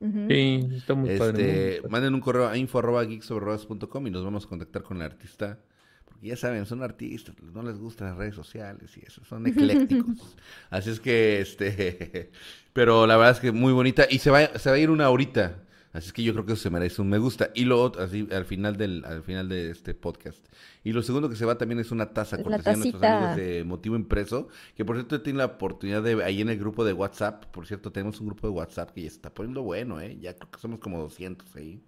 Ujú. 0.00 0.26
Sí, 0.28 0.68
está 0.76 0.92
muy 0.92 1.16
padre. 1.16 1.70
Este, 1.70 1.80
muy- 1.80 1.90
manden 1.90 2.14
un 2.14 2.20
correo 2.20 2.46
a 2.46 2.58
info 2.58 2.78
arroba 2.80 3.06
geeksoberrodas.com 3.06 4.06
y 4.06 4.10
nos 4.10 4.22
vamos 4.22 4.44
a 4.44 4.48
contactar 4.50 4.82
con 4.82 4.98
el 4.98 5.04
artista. 5.04 5.58
Porque 6.04 6.26
ya 6.28 6.36
saben, 6.36 6.66
son 6.66 6.82
artistas, 6.82 7.34
no 7.54 7.62
les 7.62 7.78
gustan 7.78 8.08
las 8.08 8.18
redes 8.18 8.34
sociales 8.34 8.94
y 8.98 9.00
eso, 9.06 9.24
son 9.24 9.46
eclécticos. 9.46 10.36
Así 10.70 10.90
es 10.90 11.00
que, 11.00 11.40
este, 11.40 12.30
pero 12.74 13.06
la 13.06 13.16
verdad 13.16 13.32
es 13.32 13.40
que 13.40 13.50
muy 13.52 13.72
bonita 13.72 14.06
y 14.10 14.18
se 14.18 14.30
va, 14.30 14.46
se 14.58 14.68
va 14.70 14.76
a 14.76 14.78
ir 14.78 14.90
una 14.90 15.08
horita. 15.08 15.62
Así 15.96 16.08
es 16.08 16.12
que 16.12 16.22
yo 16.22 16.34
creo 16.34 16.44
que 16.44 16.52
eso 16.52 16.62
se 16.62 16.68
merece 16.68 17.00
un 17.00 17.08
me 17.08 17.16
gusta. 17.16 17.50
Y 17.54 17.64
lo 17.64 17.82
otro, 17.82 18.02
así, 18.02 18.28
al 18.30 18.44
final 18.44 18.76
del, 18.76 19.02
al 19.06 19.22
final 19.22 19.48
de 19.48 19.70
este 19.70 19.94
podcast. 19.94 20.44
Y 20.84 20.92
lo 20.92 21.02
segundo 21.02 21.30
que 21.30 21.36
se 21.36 21.46
va 21.46 21.56
también 21.56 21.80
es 21.80 21.90
una 21.90 22.12
taza 22.12 22.36
cortesía 22.36 22.72
de 22.72 22.78
nuestros 22.78 23.02
amigos 23.02 23.36
de 23.36 23.64
Motivo 23.64 23.96
Impreso. 23.96 24.48
Que 24.74 24.84
por 24.84 24.96
cierto 24.96 25.22
tiene 25.22 25.38
la 25.38 25.46
oportunidad 25.46 26.02
de, 26.02 26.22
ahí 26.22 26.42
en 26.42 26.50
el 26.50 26.58
grupo 26.58 26.84
de 26.84 26.92
WhatsApp, 26.92 27.46
por 27.46 27.66
cierto, 27.66 27.92
tenemos 27.92 28.20
un 28.20 28.26
grupo 28.26 28.46
de 28.46 28.52
WhatsApp 28.52 28.90
que 28.90 29.04
ya 29.04 29.08
se 29.08 29.16
está 29.16 29.32
poniendo 29.32 29.62
bueno, 29.62 29.98
¿eh? 29.98 30.18
Ya 30.20 30.34
creo 30.34 30.50
que 30.50 30.60
somos 30.60 30.80
como 30.80 31.00
200 31.00 31.56
ahí. 31.56 31.80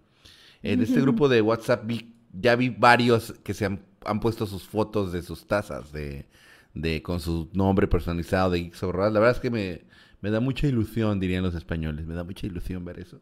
En 0.63 0.81
este 0.81 1.03
grupo 1.03 1.29
de 1.29 1.43
WhatsApp 1.43 1.85
vi, 1.85 2.15
ya 2.33 2.57
vi 2.57 2.71
varios 2.71 3.35
que 3.45 3.53
se 3.53 3.67
han, 3.67 3.83
han 4.07 4.21
puesto 4.21 4.47
sus 4.47 4.63
fotos 4.63 5.13
de 5.13 5.21
sus 5.21 5.47
tazas, 5.47 5.93
de, 5.93 6.25
de 6.73 7.03
con 7.03 7.21
su 7.21 7.51
nombre 7.53 7.87
personalizado 7.87 8.53
de 8.53 8.61
Geeks. 8.61 8.83
La 8.83 9.11
verdad 9.11 9.33
es 9.33 9.41
que 9.41 9.51
me, 9.51 9.83
me 10.23 10.31
da 10.31 10.41
mucha 10.41 10.67
ilusión, 10.67 11.21
dirían 11.21 11.43
los 11.43 11.55
españoles, 11.55 12.07
me 12.07 12.15
da 12.15 12.25
mucha 12.25 12.47
ilusión 12.47 12.87
ver 12.87 13.01
eso. 13.01 13.21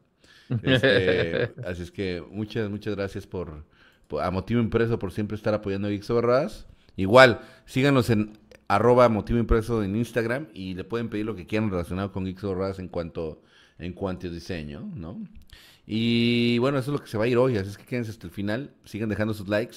Este, 0.62 1.52
así 1.66 1.82
es 1.82 1.90
que 1.90 2.22
muchas, 2.30 2.70
muchas 2.70 2.94
gracias 2.96 3.26
por, 3.26 3.64
por- 4.08 4.22
a 4.22 4.30
Motivo 4.30 4.60
Impreso 4.60 4.98
por 4.98 5.12
siempre 5.12 5.36
estar 5.36 5.54
apoyando 5.54 5.88
a 5.88 5.90
Geeks 5.90 6.08
Borradas. 6.08 6.66
Igual, 6.96 7.40
síganos 7.66 8.10
en 8.10 8.38
arroba 8.68 9.08
Motivo 9.08 9.38
Impreso 9.38 9.82
en 9.82 9.96
Instagram 9.96 10.48
y 10.54 10.74
le 10.74 10.84
pueden 10.84 11.08
pedir 11.08 11.26
lo 11.26 11.36
que 11.36 11.46
quieran 11.46 11.70
relacionado 11.70 12.12
con 12.12 12.24
Geeks 12.24 12.42
Borradas 12.42 12.78
en 12.78 12.88
cuanto, 12.88 13.42
en 13.78 13.92
cuanto 13.92 14.26
a 14.26 14.30
diseño, 14.30 14.90
¿no? 14.94 15.20
Y 15.86 16.58
bueno, 16.58 16.78
eso 16.78 16.90
es 16.92 16.98
lo 16.98 17.04
que 17.04 17.10
se 17.10 17.18
va 17.18 17.24
a 17.24 17.28
ir 17.28 17.36
hoy, 17.38 17.56
así 17.58 17.70
es 17.70 17.78
que 17.78 17.84
quédense 17.84 18.10
hasta 18.10 18.26
el 18.26 18.32
final, 18.32 18.72
sigan 18.84 19.08
dejando 19.08 19.34
sus 19.34 19.48
likes. 19.48 19.76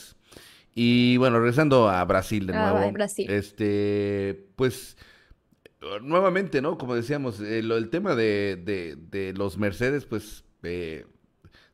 Y 0.73 1.17
bueno, 1.17 1.39
regresando 1.39 1.89
a 1.89 2.03
Brasil 2.05 2.47
de 2.47 2.53
Ah, 2.53 2.71
nuevo. 2.73 2.91
Brasil. 2.93 3.29
Este, 3.29 4.47
pues, 4.55 4.97
nuevamente, 6.01 6.61
¿no? 6.61 6.77
Como 6.77 6.95
decíamos, 6.95 7.39
eh, 7.41 7.59
el 7.59 7.89
tema 7.89 8.15
de, 8.15 8.55
de- 8.63 8.95
de 8.95 9.33
los 9.33 9.57
Mercedes, 9.57 10.05
pues, 10.05 10.43
eh, 10.63 11.05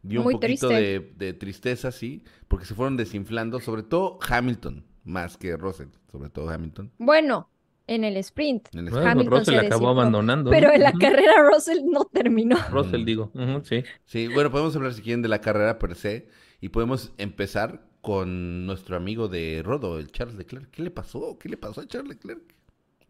dio 0.01 0.21
un 0.21 0.29
poquito 0.29 0.67
triste. 0.67 0.67
de, 0.67 0.99
de 1.17 1.33
tristeza, 1.33 1.91
sí, 1.91 2.23
porque 2.47 2.65
se 2.65 2.75
fueron 2.75 2.97
desinflando, 2.97 3.59
sobre 3.59 3.83
todo 3.83 4.19
Hamilton, 4.27 4.85
más 5.03 5.37
que 5.37 5.55
Russell, 5.57 5.89
sobre 6.11 6.29
todo 6.29 6.49
Hamilton. 6.49 6.91
Bueno, 6.97 7.49
en 7.87 8.03
el 8.03 8.17
sprint. 8.17 8.69
en 8.73 8.87
el 8.87 8.89
Bueno, 8.89 9.07
Hamilton 9.07 9.39
Russell 9.39 9.53
se 9.55 9.59
acabó 9.59 9.87
desinfló, 9.87 9.89
abandonando. 9.89 10.49
Pero 10.51 10.69
¿no? 10.69 10.73
en 10.73 10.83
la 10.83 10.93
carrera 10.93 11.33
Russell 11.51 11.79
no 11.85 12.05
terminó. 12.05 12.57
Russell, 12.71 13.05
digo. 13.05 13.31
Ujú, 13.33 13.63
sí. 13.63 13.83
Sí, 14.05 14.27
bueno, 14.27 14.51
podemos 14.51 14.75
hablar 14.75 14.93
si 14.93 15.01
quieren 15.01 15.21
de 15.21 15.29
la 15.29 15.41
carrera 15.41 15.77
per 15.79 15.95
se 15.95 16.27
y 16.61 16.69
podemos 16.69 17.13
empezar 17.17 17.85
con 18.01 18.65
nuestro 18.65 18.95
amigo 18.95 19.27
de 19.27 19.61
Rodo, 19.63 19.99
el 19.99 20.11
Charles 20.11 20.35
Leclerc. 20.35 20.69
¿Qué 20.71 20.83
le 20.83 20.91
pasó? 20.91 21.37
¿Qué 21.39 21.49
le 21.49 21.57
pasó 21.57 21.81
a 21.81 21.87
Charles 21.87 22.09
Leclerc? 22.09 22.54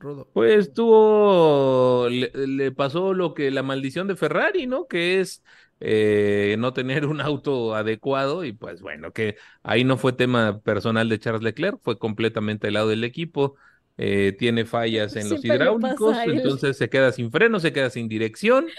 Rodo. 0.06 0.30
Pues 0.34 0.74
tuvo, 0.74 2.08
le, 2.10 2.30
le 2.48 2.72
pasó 2.72 3.14
lo 3.14 3.34
que 3.34 3.52
la 3.52 3.64
maldición 3.64 4.08
de 4.08 4.16
Ferrari, 4.18 4.68
¿no? 4.68 4.88
Que 4.88 5.22
es 5.22 5.44
eh, 5.80 6.56
no 6.60 6.74
tener 6.74 7.06
un 7.06 7.22
auto 7.22 7.74
adecuado 7.76 8.44
y 8.44 8.52
pues 8.54 8.82
bueno, 8.82 9.14
que 9.14 9.38
ahí 9.64 9.84
no 9.86 9.98
fue 9.98 10.12
tema 10.14 10.60
personal 10.62 11.08
de 11.10 11.20
Charles 11.20 11.42
Leclerc, 11.44 11.80
fue 11.84 11.98
completamente 11.98 12.68
el 12.68 12.74
lado 12.76 12.90
del 12.90 13.04
equipo. 13.06 13.56
eh, 13.98 14.36
tiene 14.38 14.66
fallas 14.66 15.16
en 15.16 15.30
los 15.30 15.40
Siempre 15.42 15.58
hidráulicos, 15.58 16.26
entonces 16.26 16.78
se 16.78 16.90
queda 16.90 17.12
sin 17.14 17.32
freno, 17.32 17.60
se 17.62 17.72
queda 17.74 17.90
sin 17.90 18.08
dirección 18.10 18.76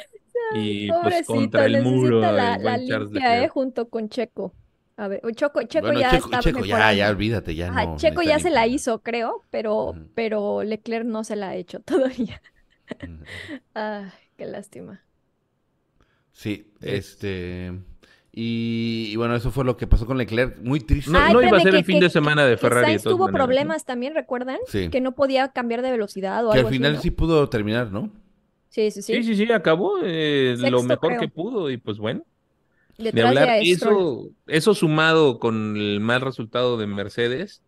y 0.51 0.93
pues 0.95 1.23
contra 1.23 1.65
el 1.67 1.79
muro 1.79 2.31
la, 2.31 2.57
el 2.57 2.63
la 2.65 2.77
limpia, 2.79 3.43
eh, 3.43 3.49
Leclerc. 3.49 3.49
junto 3.49 3.89
con 3.89 4.09
Checo. 4.09 4.55
A 4.99 5.09
ver, 5.09 5.21
Choco, 5.35 5.63
Checo 5.65 5.87
bueno, 5.87 6.01
ya 6.01 6.11
Checo, 6.13 6.25
está 6.27 6.41
Checo, 6.41 6.65
ya, 6.65 6.93
ya, 6.95 7.11
olvídate, 7.11 7.55
ya 7.55 7.69
Ajá, 7.69 7.85
no. 7.85 7.97
Checo 7.97 8.23
ya 8.23 8.39
se 8.39 8.49
la 8.51 8.67
hizo, 8.67 9.03
creo, 9.03 9.43
pero, 9.51 9.95
pero 10.15 10.63
Leclerc 10.63 11.05
no 11.07 11.23
se 11.23 11.37
la 11.37 11.51
ha 11.51 11.55
hecho 11.57 11.81
todavía. 11.85 12.41
Ujú. 13.03 13.25
Ay, 13.75 14.07
qué 14.37 14.47
lástima. 14.47 15.03
Sí, 16.33 16.73
Es- 16.81 17.11
este. 17.11 17.73
Y, 18.39 19.09
y 19.13 19.17
bueno, 19.17 19.35
eso 19.35 19.51
fue 19.51 19.65
lo 19.65 19.79
que 19.79 19.87
pasó 19.87 20.05
con 20.05 20.19
Leclerc. 20.19 20.59
Muy 20.61 20.81
triste. 20.81 21.11
No, 21.11 21.19
Ay, 21.19 21.33
no 21.33 21.41
iba 21.43 21.57
a 21.57 21.61
ser 21.61 21.71
que- 21.73 21.79
el 21.79 21.85
fin 21.85 21.99
que- 21.99 22.05
de 22.05 22.11
semana 22.11 22.45
de 22.45 22.59
Ferrari 22.59 22.87
Sainz 22.89 23.03
tuvo 23.03 23.25
maneras, 23.25 23.33
¿no? 23.33 23.45
problemas 23.47 23.85
también, 23.87 24.15
¿recuerdan? 24.15 24.59
Sí. 24.67 24.91
Que 24.91 25.01
no 25.01 25.15
podía 25.15 25.49
cambiar 25.49 25.81
de 25.81 25.91
velocidad 25.91 26.45
o 26.47 26.51
Que 26.53 26.59
algo 26.59 26.69
al 26.69 26.73
así, 26.73 26.77
final 26.77 26.93
¿no? 26.95 27.01
sí 27.01 27.11
pudo 27.11 27.49
terminar, 27.49 27.91
¿no? 27.91 28.11
Sí, 28.69 28.91
sí, 28.91 29.01
sí. 29.01 29.15
Sí, 29.15 29.23
sí, 29.35 29.47
sí, 29.47 29.53
acabó 29.53 29.95
eh, 30.03 30.55
lo 30.71 30.83
mejor 30.83 31.09
creo. 31.09 31.21
que 31.21 31.29
pudo 31.29 31.71
y 31.71 31.79
pues 31.79 31.97
bueno. 31.97 32.25
De 32.99 33.23
hablar, 33.23 33.59
eso, 33.63 34.31
eso 34.47 34.75
sumado 34.75 35.39
con 35.39 35.77
el 35.77 36.01
mal 36.01 36.21
resultado 36.21 36.77
de 36.79 36.87
Mercedes 36.87 37.63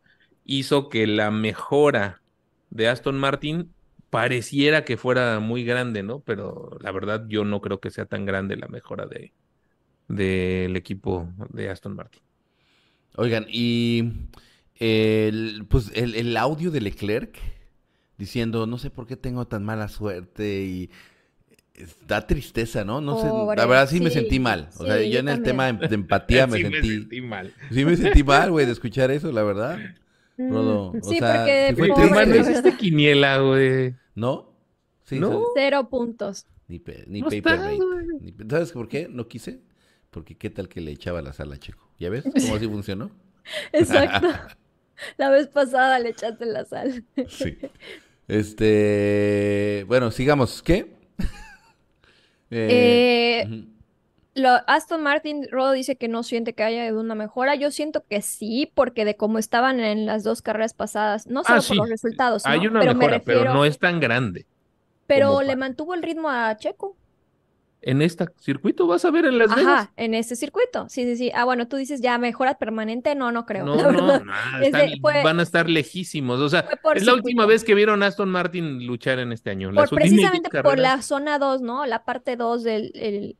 hizo 0.45 0.89
que 0.89 1.07
la 1.07 1.31
mejora 1.31 2.23
de 2.71 2.89
Aston 2.89 3.19
Martin 3.19 3.73
pareciera 4.11 4.85
que 4.85 4.97
fuera 4.97 5.41
muy 5.41 5.65
grande, 5.65 6.03
¿no? 6.03 6.21
Pero 6.21 6.79
la 6.81 6.93
verdad 6.93 7.27
yo 7.29 7.45
no 7.45 7.61
creo 7.61 7.81
que 7.81 7.91
sea 7.91 8.07
tan 8.07 8.25
grande 8.25 8.57
la 8.57 8.69
mejora 8.69 9.07
de 9.07 9.33
del 10.09 10.75
equipo 10.77 11.29
de 11.51 11.69
Aston 11.69 11.95
Martin. 11.95 12.23
Oigan, 13.17 13.47
y 13.51 14.13
el, 14.77 15.67
pues 15.69 15.91
el, 15.95 16.15
el 16.15 16.37
audio 16.37 16.71
de 16.71 16.81
Leclerc 16.81 17.39
diciendo, 18.17 18.67
no 18.67 18.79
sé 18.79 18.91
por 18.91 19.07
qué 19.07 19.17
tengo 19.17 19.47
tan 19.47 19.65
mala 19.65 19.89
suerte 19.89 20.65
y 20.65 20.91
da 22.07 22.27
tristeza, 22.27 22.85
¿no? 22.85 23.01
No 23.01 23.21
sé, 23.21 23.27
la 23.57 23.67
verdad 23.67 23.89
sí 23.89 24.01
me 24.01 24.11
sentí 24.11 24.39
mal. 24.41 24.69
O 24.79 24.85
sea, 24.85 24.99
sí, 24.99 25.07
yo 25.09 25.15
yo 25.15 25.19
en 25.21 25.29
el 25.29 25.35
también. 25.37 25.43
tema 25.45 25.73
de, 25.73 25.89
de 25.89 25.95
empatía 25.95 26.47
me 26.49 26.59
Sí 26.59 26.63
sentí, 26.65 27.21
mal. 27.21 27.53
sí 27.71 27.85
me 27.85 27.97
sentí 27.97 28.23
mal, 28.25 28.51
güey, 28.51 28.67
de 28.67 28.73
escuchar 28.73 29.11
eso, 29.11 29.31
la 29.33 29.43
verdad. 29.43 29.79
Mm, 30.37 30.53
Rodo, 30.53 30.91
o 30.91 31.01
sí, 31.03 31.19
sea, 31.19 31.37
porque 31.37 31.67
sí 31.71 31.75
fue 31.77 31.89
pobre, 31.89 32.09
triste. 32.09 32.31
De 32.33 32.39
hiciste 32.51 32.77
quiniela, 32.77 33.39
güey. 33.39 33.95
¿No? 34.15 34.53
Sí, 35.05 35.19
No. 35.19 35.43
Cero 35.55 35.89
puntos. 35.89 36.47
Ni, 36.69 36.79
pe- 36.79 37.05
ni 37.09 37.21
No 37.21 37.27
paper 37.29 37.39
está, 37.55 37.57
rate. 37.57 37.77
güey. 37.77 38.07
Ni 38.21 38.33
pe- 38.33 38.45
¿Sabes 38.49 38.73
por 38.73 38.89
qué? 38.89 39.09
No 39.11 39.27
quise. 39.27 39.61
Porque 40.11 40.37
qué 40.37 40.51
tal 40.51 40.69
que 40.69 40.81
le 40.81 40.91
echaba 40.93 41.23
la 41.23 41.33
sal 41.33 41.53
a 41.53 41.59
Checo. 41.59 41.91
¿Ya 41.99 42.11
ves 42.11 42.25
cómo 42.25 42.55
así 42.57 42.67
funcionó? 42.69 43.11
Exacto. 43.73 44.29
La 45.17 45.31
vez 45.31 45.49
pasada 45.49 45.99
le 45.99 46.11
echaste 46.11 46.45
la 46.47 46.65
sal. 46.65 47.05
Sí. 47.29 47.57
Este, 48.29 49.85
bueno, 49.89 50.11
sigamos. 50.11 50.63
¿Qué? 50.63 50.98
Eh. 52.51 53.65
Lo, 54.35 54.51
Aston 54.69 55.03
Martin, 55.03 55.49
Rodo 55.51 55.73
dice 55.73 55.97
que 55.97 56.07
no 56.07 56.23
siente 56.23 56.53
que 56.53 56.63
haya 56.63 56.95
una 56.95 57.17
mejora. 57.17 57.57
Yo 57.57 57.73
siento 57.73 58.05
que 58.09 58.23
sí, 58.23 58.71
porque 58.73 59.05
de 59.05 59.17
cómo 59.17 59.39
estaban 59.39 59.81
en 59.81 60.07
las 60.07 60.23
dos 60.23 60.43
carreras 60.43 60.75
pasadas, 60.75 61.27
no 61.27 61.43
solo 61.43 61.59
Ah, 61.61 61.65
por 61.67 61.77
los 61.79 61.89
resultados, 61.89 62.47
Hay 62.47 62.61
¿no? 62.61 62.71
una 62.71 62.81
Pero 62.81 62.93
me 62.95 62.99
mejora, 63.01 63.19
pero 63.25 63.39
refiero, 63.41 63.55
no 63.55 63.65
es 63.65 63.79
tan 63.81 63.99
grande. 63.99 64.47
pero 65.09 65.41
le 65.41 65.47
para- 65.49 65.57
mantuvo 65.57 65.95
el 65.95 66.03
ritmo 66.05 66.29
a 66.31 66.57
Checo. 66.57 66.97
En 67.81 68.03
este 68.03 68.27
circuito 68.41 68.87
vas 68.89 69.05
a 69.05 69.11
ver 69.13 69.25
en 69.25 69.39
Las 69.39 69.55
Vegas. 69.55 69.83
Ajá, 69.83 69.93
en 69.97 70.15
este 70.15 70.35
circuito. 70.35 70.89
Sí, 70.89 71.05
sí, 71.05 71.17
sí. 71.17 71.31
Ah, 71.35 71.45
bueno, 71.45 71.69
tú 71.69 71.77
dices 71.77 72.01
ya 72.01 72.19
mejora 72.19 72.59
permanente. 72.59 73.15
No, 73.15 73.31
no 73.31 73.47
creo. 73.47 73.65
No, 73.65 73.77
la 73.77 73.93
no, 73.93 74.19
no, 74.25 74.33
están- 74.63 74.91
fue- 75.01 75.23
van 75.23 75.39
a 75.39 75.43
estar 75.45 75.69
lejísimos. 75.71 76.41
O 76.41 76.49
sea, 76.49 76.69
es 76.95 77.05
la 77.07 77.15
última 77.15 77.47
vez 77.47 77.63
que 77.65 77.75
vieron 77.75 78.03
a 78.03 78.07
Aston 78.07 78.31
Martin 78.31 78.85
luchar 78.87 79.21
en 79.21 79.31
este 79.33 79.51
año. 79.51 79.71
Por 79.73 79.89
precisamente 79.91 80.51
por 80.63 80.79
la 80.79 81.03
zona 81.03 81.39
2, 81.39 81.63
¿no? 81.63 81.87
La 81.87 82.05
parte 82.05 82.37
2 82.37 82.65
del 82.65 82.91
el- 82.95 83.37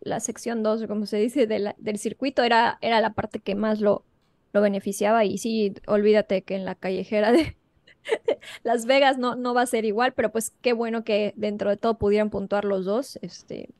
la 0.00 0.20
sección 0.20 0.62
2, 0.62 0.86
como 0.86 1.06
se 1.06 1.18
dice, 1.18 1.46
de 1.46 1.58
la- 1.58 1.74
del 1.78 1.98
circuito 1.98 2.42
era, 2.42 2.78
era 2.80 3.00
la 3.00 3.12
parte 3.14 3.40
que 3.40 3.54
más 3.54 3.80
lo, 3.80 4.04
lo 4.52 4.60
beneficiaba. 4.62 5.24
Y 5.24 5.38
sí, 5.38 5.74
olvídate 5.86 6.42
que 6.42 6.54
en 6.56 6.64
la 6.64 6.74
callejera 6.74 7.30
de 7.32 7.56
Las 8.62 8.86
Vegas 8.86 9.18
no, 9.18 9.36
no 9.36 9.54
va 9.54 9.62
a 9.62 9.66
ser 9.66 9.84
igual, 9.84 10.12
pero 10.14 10.32
pues 10.32 10.52
qué 10.60 10.72
bueno 10.72 11.04
que 11.04 11.32
dentro 11.36 11.70
de 11.70 11.76
todo 11.76 11.98
pudieran 11.98 12.30
puntuar 12.30 12.64
los 12.64 12.84
dos. 12.84 13.18
Este, 13.22 13.70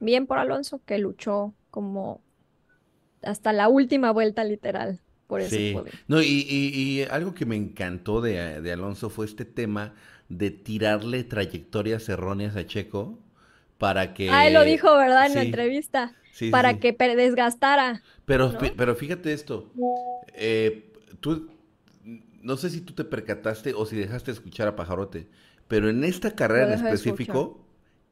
bien 0.00 0.26
por 0.26 0.38
Alonso, 0.38 0.82
que 0.86 0.98
luchó 0.98 1.54
como 1.70 2.24
hasta 3.22 3.52
la 3.52 3.68
última 3.68 4.10
vuelta, 4.12 4.44
literal, 4.44 5.02
por 5.26 5.40
ese 5.40 5.60
Sí. 5.60 5.70
podio. 5.70 5.92
No, 6.08 6.20
y, 6.22 6.26
y- 6.48 7.00
y 7.00 7.02
algo 7.04 7.34
que 7.34 7.46
me 7.46 7.56
encantó 7.56 8.20
de, 8.20 8.60
de 8.60 8.72
Alonso 8.72 9.08
fue 9.10 9.26
este 9.26 9.44
tema 9.44 9.94
de 10.28 10.50
tirarle 10.50 11.24
trayectorias 11.24 12.08
erróneas 12.08 12.56
a 12.56 12.66
Checo 12.66 13.18
para 13.78 14.14
que... 14.14 14.26
Ah, 14.26 14.46
él 14.46 14.54
lo 14.54 14.64
dijo, 14.64 14.94
¿verdad? 14.96 15.26
En 15.26 15.34
la 15.34 15.42
entrevista, 15.42 16.14
sí, 16.32 16.50
para 16.50 16.74
que 16.78 16.92
desgastara. 17.16 18.02
Pero, 18.24 18.52
pero 18.76 18.94
fíjate 18.94 19.32
esto. 19.32 19.72
eh, 20.34 20.92
tú, 21.20 21.48
no 22.42 22.56
sé 22.56 22.70
si 22.70 22.80
tú 22.80 22.92
te 22.92 23.04
percataste 23.04 23.74
o 23.74 23.86
si 23.86 23.96
dejaste 23.96 24.30
de 24.30 24.36
escuchar 24.36 24.68
a 24.68 24.76
Pajarote, 24.76 25.28
pero 25.68 25.88
en 25.88 26.04
esta 26.04 26.34
carrera 26.34 26.74
en 26.74 26.86
específico, 26.86 27.64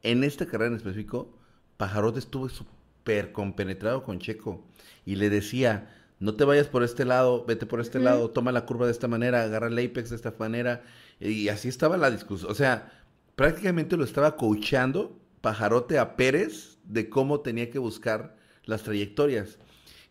en 0.03 0.23
esta 0.23 0.45
carrera 0.45 0.71
en 0.71 0.77
específico, 0.77 1.37
Pajarote 1.77 2.19
estuvo 2.19 2.49
súper 2.49 3.31
compenetrado 3.31 4.03
con 4.03 4.19
Checo 4.19 4.63
y 5.05 5.15
le 5.15 5.29
decía, 5.29 5.89
no 6.19 6.35
te 6.35 6.43
vayas 6.43 6.67
por 6.67 6.83
este 6.83 7.05
lado, 7.05 7.45
vete 7.45 7.65
por 7.65 7.79
este 7.79 7.99
lado, 7.99 8.31
toma 8.31 8.51
la 8.51 8.65
curva 8.65 8.85
de 8.85 8.91
esta 8.91 9.07
manera, 9.07 9.43
agarra 9.43 9.67
el 9.67 9.77
apex 9.77 10.09
de 10.09 10.15
esta 10.15 10.33
manera, 10.39 10.83
y 11.19 11.49
así 11.49 11.67
estaba 11.67 11.97
la 11.97 12.11
discusión. 12.11 12.51
O 12.51 12.55
sea, 12.55 12.91
prácticamente 13.35 13.97
lo 13.97 14.03
estaba 14.03 14.35
coachando 14.35 15.19
Pajarote 15.41 15.99
a 15.99 16.15
Pérez 16.15 16.77
de 16.83 17.09
cómo 17.09 17.41
tenía 17.41 17.69
que 17.69 17.79
buscar 17.79 18.35
las 18.65 18.83
trayectorias. 18.83 19.59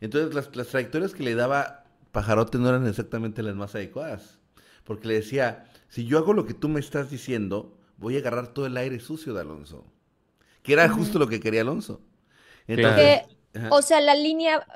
Entonces, 0.01 0.35
las, 0.35 0.55
las 0.55 0.69
trayectorias 0.69 1.13
que 1.13 1.25
le 1.25 1.35
daba 1.35 1.86
Pajarote 2.17 2.57
no 2.57 2.71
eran 2.71 2.87
exactamente 2.87 3.43
las 3.43 3.55
más 3.57 3.75
adecuadas. 3.75 4.39
Porque 4.85 5.07
le 5.07 5.15
decía, 5.15 5.65
si 5.89 6.07
yo 6.07 6.17
hago 6.17 6.33
lo 6.33 6.47
que 6.47 6.55
tú 6.55 6.71
me 6.71 6.81
estás 6.81 7.11
diciendo, 7.11 7.77
voy 7.99 8.17
a 8.17 8.21
agarrar 8.21 8.55
todo 8.55 8.65
el 8.65 8.77
aire 8.79 9.01
sucio 9.01 9.35
de 9.35 9.43
Alonso. 9.43 9.85
Que 10.63 10.73
era 10.73 10.89
justo 10.89 11.19
lo 11.19 11.29
que 11.29 11.41
quería 11.41 11.61
Alonso. 11.61 12.01
Claro. 12.67 12.99
Entonces, 13.03 13.37
o 13.71 13.83
sea, 13.83 14.01
la 14.01 14.15
línea, 14.15 14.67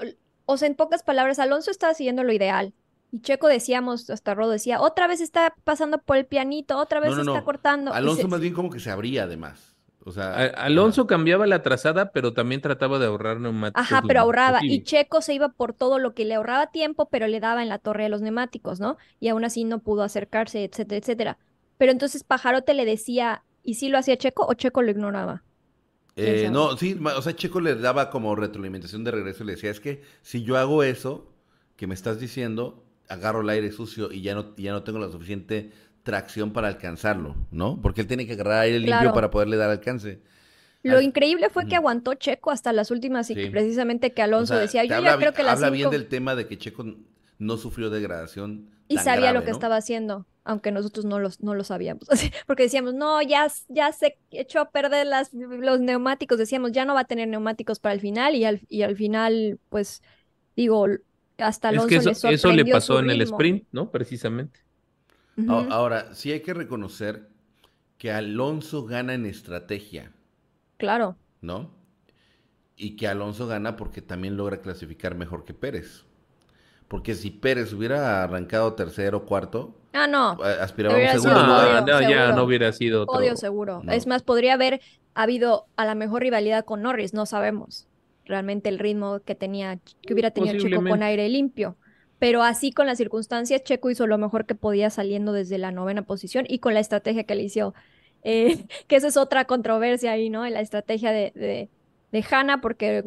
o 0.45 0.59
sea, 0.59 0.69
en 0.69 0.75
pocas 0.75 1.03
palabras, 1.03 1.39
Alonso 1.39 1.71
estaba 1.71 1.95
siguiendo 1.95 2.25
lo 2.25 2.33
ideal. 2.35 2.75
Y 3.11 3.21
Checo 3.23 3.49
decíamos, 3.49 4.11
hasta 4.11 4.35
Rodo 4.35 4.51
decía, 4.51 4.81
otra 4.83 5.07
vez 5.09 5.23
está 5.23 5.55
pasando 5.65 5.99
por 5.99 6.19
el 6.19 6.27
pianito, 6.27 6.77
otra 6.77 7.01
vez 7.01 7.11
No, 7.11 7.17
no, 7.17 7.23
está 7.23 7.39
no. 7.41 7.45
cortando. 7.47 7.93
Alonso 7.95 8.23
se- 8.23 8.29
más 8.29 8.41
bien 8.41 8.53
como 8.53 8.69
que 8.69 8.81
se 8.81 8.91
abría 8.91 9.25
además. 9.25 9.70
O 10.05 10.13
sea, 10.13 10.33
A- 10.35 10.47
Alonso 10.67 11.07
cambiaba 11.07 11.47
la 11.47 11.63
trazada, 11.63 12.13
pero 12.13 12.33
también 12.33 12.61
trataba 12.61 12.99
de 12.99 13.07
ahorrar 13.07 13.41
neumáticos. 13.41 13.89
Ajá, 13.89 14.03
pero 14.07 14.21
ahorraba. 14.21 14.65
Y. 14.67 14.83
Checo 14.83 15.23
se 15.23 15.35
iba 15.35 15.49
por 15.51 15.75
todo 15.75 15.99
lo 15.99 16.15
que 16.15 16.25
le 16.25 16.35
ahorraba 16.35 16.71
tiempo, 16.71 17.09
pero 17.09 17.27
le 17.29 17.41
daba 17.41 17.63
en 17.63 17.69
la 17.69 17.79
torre 17.79 18.05
de 18.05 18.09
los 18.09 18.21
neumáticos, 18.23 18.81
¿no? 18.81 18.97
Y 19.21 19.29
aún 19.29 19.45
así 19.45 19.65
no 19.65 19.81
pudo 19.83 20.03
acercarse, 20.03 20.65
etcétera, 20.65 20.99
etcétera. 20.99 21.39
Pero 21.77 21.93
entonces 21.93 22.25
Pajarote 22.25 22.75
le 22.75 22.85
decía, 22.85 23.45
y 23.63 23.75
sí 23.75 23.89
lo 23.89 23.99
hacía 23.99 24.17
Checo 24.19 24.47
o 24.47 24.55
Checo 24.55 24.83
lo 24.83 24.91
ignoraba. 24.91 25.45
¿Quién 26.23 26.37
Eh, 26.37 26.51
no, 26.51 26.77
sí, 26.77 26.99
o 27.03 27.23
sea, 27.23 27.35
Checo 27.37 27.61
le 27.61 27.75
daba 27.77 28.11
como 28.11 28.35
retroalimentación 28.37 29.05
de 29.05 29.11
regreso 29.11 29.43
y 29.45 29.47
le 29.47 29.53
decía, 29.55 29.71
es 29.71 29.81
que 29.81 30.03
si 30.23 30.43
yo 30.43 30.57
hago 30.59 30.83
eso 30.83 31.33
que 31.77 31.87
me 31.87 31.95
estás 31.95 32.21
diciendo, 32.21 32.85
agarro 33.09 33.41
el 33.41 33.49
aire 33.49 33.73
sucio 33.73 34.13
y 34.13 34.21
ya 34.23 34.35
no, 34.35 34.55
ya 34.57 34.73
no 34.73 34.83
tengo 34.83 34.99
la 34.99 35.11
suficiente 35.11 35.73
tracción 36.03 36.53
para 36.53 36.69
alcanzarlo, 36.69 37.37
¿no? 37.51 37.81
Porque 37.83 38.01
él 38.03 38.07
tiene 38.07 38.27
que 38.27 38.33
agarrar 38.35 38.61
aire 38.61 38.79
limpio 38.79 38.99
Claro. 38.99 39.13
para 39.15 39.31
poderle 39.31 39.57
dar 39.57 39.71
alcance. 39.71 40.21
Lo 40.83 40.97
Al- 40.99 41.05
increíble 41.05 41.51
fue 41.51 41.67
que 41.67 41.77
aguantó 41.77 42.15
Checo 42.15 42.51
hasta 42.51 42.73
las 42.73 42.91
últimas 42.91 43.31
y 43.31 43.35
que 43.35 43.51
precisamente 43.51 44.13
que 44.13 44.23
O 44.23 44.25
Alonso 44.25 44.55
sea, 44.55 44.63
decía, 44.63 44.85
yo 44.85 44.97
habla 44.97 45.11
ya 45.13 45.17
creo 45.19 45.33
que 45.35 45.43
las 45.43 45.55
habla 45.57 45.71
bien 45.71 45.91
del 45.91 46.09
tema 46.09 46.35
de 46.35 46.47
que 46.47 46.57
Checo 46.59 46.85
no 47.39 47.57
sufrió 47.59 47.91
degradación 47.91 48.71
y 48.89 48.95
tan 48.97 49.05
sabía 49.05 49.33
lo 49.33 49.41
que 49.43 49.49
¿no? 49.51 49.53
estaba 49.53 49.77
haciendo, 49.77 50.27
aunque 50.45 50.73
nosotros 50.73 51.05
no, 51.05 51.19
los, 51.19 51.41
no 51.41 51.55
lo 51.55 51.65
sabíamos. 51.65 52.09
Porque 52.47 52.65
decíamos, 52.65 52.95
no, 52.95 53.21
ya, 53.23 53.47
ya 53.69 53.93
se 53.93 54.19
echó 54.31 54.61
a 54.61 54.71
perder 54.71 55.07
las, 55.07 55.33
los 55.35 55.81
neumáticos, 55.81 56.39
decíamos, 56.39 56.73
ya 56.73 56.85
no 56.87 56.95
va 56.95 57.01
a 57.01 57.05
tener 57.05 57.29
neumáticos 57.29 57.79
para 57.79 57.93
el 57.95 58.01
final 58.01 58.35
y 58.35 58.45
al, 58.47 58.61
y 58.69 58.83
al 58.83 58.97
final, 58.97 59.59
pues, 59.69 60.03
digo, 60.57 60.87
hasta 61.39 61.69
Es 61.69 61.75
Alonso 61.75 61.89
que 61.89 61.97
eso, 61.97 62.29
le 62.29 62.35
eso 62.35 62.53
le 62.53 62.65
pasó 62.67 62.95
su 62.95 62.99
en 63.01 63.11
el 63.11 63.21
sprint, 63.23 63.67
¿no? 63.71 63.91
Precisamente. 63.91 64.61
Ahora, 65.49 66.15
sí 66.15 66.33
hay 66.33 66.41
que 66.41 66.55
reconocer 66.55 67.29
que 67.99 68.13
Alonso 68.13 68.85
gana 68.85 69.15
en 69.15 69.27
estrategia, 69.27 70.13
Claro, 70.79 71.17
¿no? 71.43 71.71
Y 72.77 72.97
que 72.97 73.07
Alonso 73.07 73.47
gana 73.47 73.77
porque 73.77 74.01
también 74.01 74.37
logra 74.37 74.63
clasificar 74.63 75.15
mejor 75.15 75.45
que 75.45 75.53
Pérez. 75.53 76.07
Porque 76.89 77.15
si 77.15 77.31
Pérez 77.31 77.73
hubiera 77.75 78.25
arrancado 78.25 78.73
tercero 78.73 79.19
o 79.19 79.25
cuarto, 79.27 79.77
ah, 79.93 80.07
no, 80.07 80.39
eh, 80.45 80.57
aspiraba 80.61 80.97
a 80.97 80.99
un 80.99 81.09
segundo. 81.09 81.47
No, 81.47 81.81
no, 81.83 81.87
ya 82.01 82.09
seguro. 82.09 82.37
no 82.37 82.45
hubiera 82.45 82.73
sido 82.73 83.03
otro. 83.03 83.13
podio 83.13 83.37
seguro. 83.37 83.83
no. 83.85 83.93
Es 83.93 84.07
más, 84.07 84.23
podría 84.23 84.55
haber 84.55 84.81
habido 85.15 85.67
a 85.77 85.85
la 85.85 85.95
mejor 85.95 86.23
rivalidad 86.23 86.65
con 86.65 86.83
Norris, 86.83 87.13
no 87.13 87.27
sabemos 87.27 87.87
realmente 88.31 88.71
el 88.71 88.79
ritmo 88.79 89.21
que 89.21 89.35
tenía, 89.35 89.79
que 90.01 90.15
hubiera 90.15 90.31
tenido 90.31 90.57
Checo 90.57 90.83
con 90.83 91.03
aire 91.03 91.29
limpio. 91.29 91.77
Pero 92.21 92.45
así 92.45 92.73
con 92.73 92.87
las 92.87 92.99
circunstancias, 92.99 93.65
Checo 93.65 93.91
hizo 93.91 94.07
lo 94.09 94.19
mejor 94.19 94.47
que 94.47 94.55
podía 94.57 94.91
saliendo 94.91 95.33
desde 95.35 95.59
la 95.59 95.73
novena 95.73 96.03
posición 96.05 96.47
y 96.49 96.61
con 96.61 96.75
la 96.75 96.81
estrategia 96.81 97.25
que 97.25 97.37
le 97.37 97.45
hizo, 97.45 97.75
eh, 98.25 98.67
que 98.89 98.97
esa 98.97 99.09
es 99.09 99.19
otra 99.19 99.47
controversia 99.47 100.13
ahí, 100.13 100.31
¿no? 100.31 100.47
En 100.47 100.55
la 100.55 100.63
estrategia 100.63 101.13
de, 101.13 101.33
de, 101.37 101.71
de 102.13 102.27
Hanna, 102.31 102.63
porque 102.63 103.05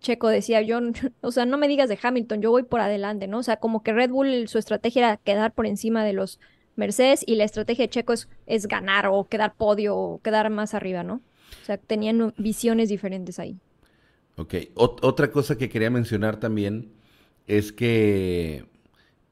Checo 0.00 0.28
decía, 0.28 0.62
yo, 0.62 0.80
o 1.22 1.32
sea, 1.32 1.46
no 1.46 1.58
me 1.58 1.68
digas 1.68 1.88
de 1.88 1.98
Hamilton, 2.02 2.42
yo 2.42 2.50
voy 2.52 2.64
por 2.64 2.80
adelante, 2.80 3.28
¿no? 3.28 3.38
O 3.40 3.42
sea, 3.44 3.58
como 3.58 3.82
que 3.82 3.92
Red 3.94 4.10
Bull, 4.10 4.48
su 4.48 4.58
estrategia 4.58 5.00
era 5.08 5.16
quedar 5.18 5.54
por 5.54 5.66
encima 5.66 6.04
de 6.04 6.12
los 6.14 6.40
Mercedes 6.76 7.24
y 7.26 7.36
la 7.36 7.44
estrategia 7.44 7.84
de 7.86 7.90
Checo 7.90 8.12
es, 8.12 8.28
es 8.46 8.68
ganar 8.68 9.06
o 9.08 9.28
quedar 9.28 9.54
podio 9.56 9.96
o 9.96 10.20
quedar 10.22 10.50
más 10.50 10.74
arriba, 10.74 11.02
¿no? 11.02 11.22
O 11.62 11.64
sea, 11.64 11.78
tenían 11.78 12.34
visiones 12.38 12.88
diferentes 12.88 13.38
ahí. 13.38 13.60
Ok, 14.36 14.54
Ot- 14.76 15.00
otra 15.02 15.32
cosa 15.32 15.58
que 15.58 15.68
quería 15.68 15.90
mencionar 15.90 16.38
también 16.38 16.92
es 17.48 17.72
que 17.72 18.64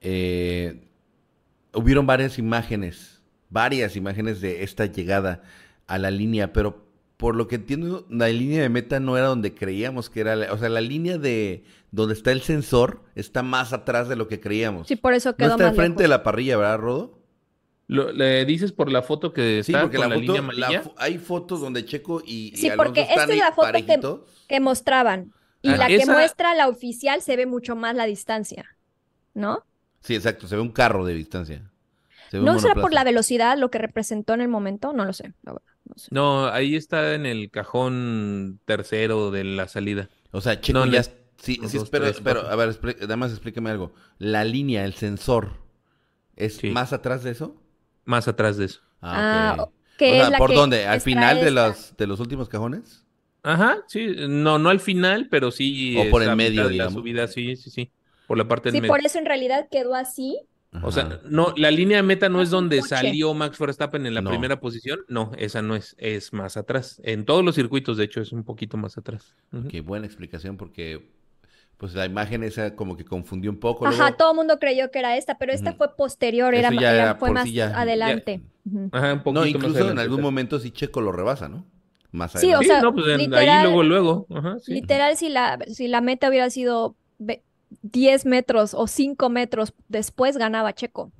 eh, 0.01 0.81
hubieron 1.75 2.07
varias 2.07 2.39
imágenes, 2.39 3.21
varias 3.51 3.97
imágenes 3.97 4.41
de 4.41 4.63
esta 4.65 4.87
llegada 4.87 5.43
a 5.87 5.99
la 5.99 6.11
línea, 6.11 6.53
pero 6.53 6.85
por 7.17 7.35
lo 7.35 7.49
que 7.49 7.55
entiendo, 7.57 8.07
la 8.11 8.29
línea 8.29 8.61
de 8.63 8.69
meta 8.69 9.01
no 9.01 9.17
era 9.17 9.27
donde 9.29 9.55
creíamos 9.55 10.11
que 10.11 10.21
era, 10.21 10.37
la- 10.37 10.53
o 10.53 10.59
sea, 10.59 10.69
la 10.69 10.81
línea 10.83 11.17
de 11.19 11.65
donde 11.91 12.15
está 12.15 12.33
el 12.33 12.43
sensor 12.43 13.03
está 13.15 13.43
más 13.43 13.73
atrás 13.73 14.09
de 14.09 14.17
lo 14.17 14.29
que 14.29 14.41
creíamos. 14.41 14.87
Sí, 14.89 14.97
por 14.97 15.15
eso 15.15 15.31
no 15.31 15.37
quedó 15.37 15.51
está 15.53 15.65
más 15.65 15.71
enfrente 15.73 16.03
de 16.03 16.09
la 16.09 16.23
parrilla, 16.23 16.57
¿verdad, 16.59 16.79
Rodo? 16.79 17.19
Lo- 17.89 18.13
¿Le 18.13 18.45
dices 18.45 18.73
por 18.73 18.91
la 18.91 19.01
foto 19.03 19.33
que 19.33 19.63
Sí, 19.65 19.73
porque 19.73 19.97
con 19.97 20.09
la 20.11 20.17
la, 20.17 20.21
foto, 20.21 20.33
línea 20.41 20.53
la 20.69 20.93
hay 20.99 21.19
fotos 21.19 21.61
donde 21.61 21.85
Checo 21.85 22.21
y, 22.27 22.53
y 22.53 22.57
Sí, 22.57 22.67
Alonso 22.69 22.85
porque 22.85 23.01
están 23.03 23.31
esta 23.31 23.33
es 23.33 23.39
la 23.39 23.53
foto 23.53 23.73
que-. 23.73 23.85
Que 24.49 24.61
mostraban. 24.61 25.33
Y 25.67 25.71
Ah, 25.71 25.77
la 25.77 25.87
que 25.89 25.97
esa- 25.97 26.13
muestra 26.13 26.55
la 26.55 26.69
oficial 26.69 27.23
se 27.23 27.37
ve 27.37 27.47
mucho 27.47 27.77
más 27.77 27.95
la 27.97 28.05
distancia, 28.07 28.77
¿no? 29.35 29.65
Sí, 30.01 30.15
exacto, 30.15 30.47
se 30.49 30.57
ve 30.57 30.63
un 30.63 30.73
carro 30.73 31.05
de 31.05 31.15
distancia. 31.15 31.71
Se 32.31 32.39
ve 32.39 32.41
un 32.41 32.47
¿No 32.47 32.59
será 32.59 32.75
por 32.75 32.93
la 32.93 33.05
velocidad 33.05 33.59
lo 33.59 33.71
que 33.71 33.79
representó 33.79 34.35
en 34.35 34.41
el 34.41 34.49
momento? 34.49 34.93
No 34.93 35.05
lo 35.05 35.13
sé, 35.13 35.35
la 35.43 35.53
verdad, 35.53 35.69
no 35.85 35.95
sé. 35.99 36.09
No, 36.11 36.47
ahí 36.49 36.77
está 36.77 37.15
en 37.15 37.27
el 37.27 37.51
cajón 37.51 38.61
tercero 38.65 39.31
de 39.31 39.45
la 39.45 39.69
salida. 39.69 40.09
O 40.33 40.41
sea, 40.41 40.61
Checo 40.61 40.81
No, 40.81 40.87
ya... 40.87 41.03
no. 41.03 41.09
Sí, 41.39 41.61
sí, 41.67 41.79
dos, 41.79 41.91
pero, 41.91 42.05
tres, 42.07 42.21
pero, 42.25 42.41
cuatro. 42.41 42.51
a 42.53 42.57
ver, 42.57 42.71
expli- 42.71 42.99
nada 43.01 43.17
más 43.17 43.31
explícame 43.31 43.71
algo. 43.71 43.93
La 44.19 44.43
línea, 44.45 44.85
el 44.87 44.95
sensor, 44.95 45.59
¿es 46.37 46.57
Sí. 46.57 46.71
más 46.71 46.93
atrás 46.93 47.25
de 47.25 47.33
eso? 47.33 47.57
Más 48.05 48.29
atrás 48.29 48.57
de 48.59 48.67
eso. 48.67 48.83
Ah, 49.03 49.57
ok. 49.59 49.73
que 49.99 50.13
O 50.13 50.15
es 50.15 50.21
sea, 50.23 50.31
la 50.31 50.39
¿por 50.39 50.51
que 50.51 50.57
dónde? 50.57 50.87
¿Al 50.87 51.01
final 51.03 51.41
de 51.41 51.51
los, 51.53 51.97
de 51.97 52.07
los 52.07 52.21
últimos 52.21 52.49
cajones? 52.49 53.06
Ajá, 53.47 53.79
sí. 53.87 54.09
No, 54.29 54.59
no 54.59 54.69
al 54.71 54.81
final, 54.81 55.29
pero 55.31 55.51
sí. 55.51 55.97
O 55.99 56.11
por 56.11 56.23
el 56.23 56.35
medio, 56.37 56.69
digamos. 56.69 56.95
La 56.95 56.99
subida, 57.01 57.29
sí, 57.29 57.55
sí, 57.57 57.71
sí. 57.71 57.91
Por 58.27 58.37
la 58.39 58.49
parte 58.49 58.71
Sí, 58.71 58.75
del 58.75 58.83
medio. 58.83 58.93
por 58.93 59.07
eso 59.07 59.19
en 59.19 59.27
realidad 59.27 59.69
quedó 59.71 59.95
así. 59.95 60.39
O 60.83 60.91
sea, 60.93 61.21
no, 61.31 61.55
la 61.57 61.71
línea 61.71 61.99
de 61.99 62.03
meta 62.03 62.29
no 62.29 62.43
es 62.43 62.51
donde 62.51 62.81
coche. 62.81 62.89
salió 62.97 63.33
Max 63.33 63.59
Verstappen 63.59 64.05
en 64.05 64.13
la 64.15 64.21
No. 64.21 64.29
primera 64.31 64.61
posición. 64.61 64.99
No, 65.09 65.31
esa 65.39 65.63
no 65.63 65.75
es, 65.77 65.95
es 65.99 66.33
más 66.35 66.57
atrás. 66.59 67.01
En 67.05 67.25
todos 67.25 67.43
los 67.45 67.55
circuitos, 67.55 67.97
de 67.97 68.05
hecho, 68.05 68.21
es 68.21 68.33
un 68.33 68.43
poquito 68.45 68.77
más 68.77 68.99
atrás. 68.99 69.33
Qué 69.71 69.81
buena 69.81 70.05
explicación 70.07 70.57
porque 70.59 71.09
pues 71.79 71.95
la 71.95 72.05
imagen 72.05 72.43
esa 72.43 72.75
como 72.75 72.97
que 72.97 73.05
confundió 73.05 73.51
un 73.51 73.59
poco. 73.61 73.87
Ajá, 73.87 73.97
luego- 73.97 74.17
todo 74.17 74.31
el 74.33 74.37
mundo 74.37 74.59
creyó 74.59 74.91
que 74.91 74.99
era 74.99 75.17
esta, 75.17 75.39
pero 75.39 75.53
esta 75.53 75.73
fue 75.75 75.95
posterior, 75.95 76.55
era, 76.55 76.71
ya 76.73 77.15
fue 77.19 77.31
más 77.31 77.45
sí 77.45 77.53
ya- 77.53 77.79
adelante. 77.81 78.41
Ujú. 78.67 78.89
Ajá, 78.93 79.13
un 79.13 79.19
No, 79.19 79.23
poquito 79.25 79.41
más 79.41 79.49
incluso 79.49 79.69
en 79.77 79.77
adelante, 79.85 80.03
algún 80.03 80.21
momento 80.23 80.59
sí 80.59 80.71
Checo 80.73 81.01
lo 81.01 81.13
rebasa, 81.13 81.49
¿no? 81.49 81.65
Más 82.17 82.33
Sí, 82.33 82.53
o. 82.55 82.61
Sí, 82.61 82.67
sea, 82.69 82.81
no, 82.81 82.95
pues 82.95 83.07
en- 83.09 83.13
ahí 83.21 83.27
literal- 83.27 83.63
luego, 83.65 83.83
luego. 83.83 84.27
Ajá, 84.31 84.59
sí. 84.61 84.73
Literal, 84.73 85.17
si 85.17 85.29
la, 85.29 85.59
si 85.73 85.87
la 85.87 86.01
meta 86.01 86.29
hubiera 86.31 86.49
sido 86.51 86.97
ve- 87.19 87.43
10 87.83 88.25
metros 88.25 88.73
o 88.75 88.87
5 88.87 89.29
metros 89.29 89.75
después, 89.89 90.37
ganaba 90.39 90.73
Checo. 90.75 91.13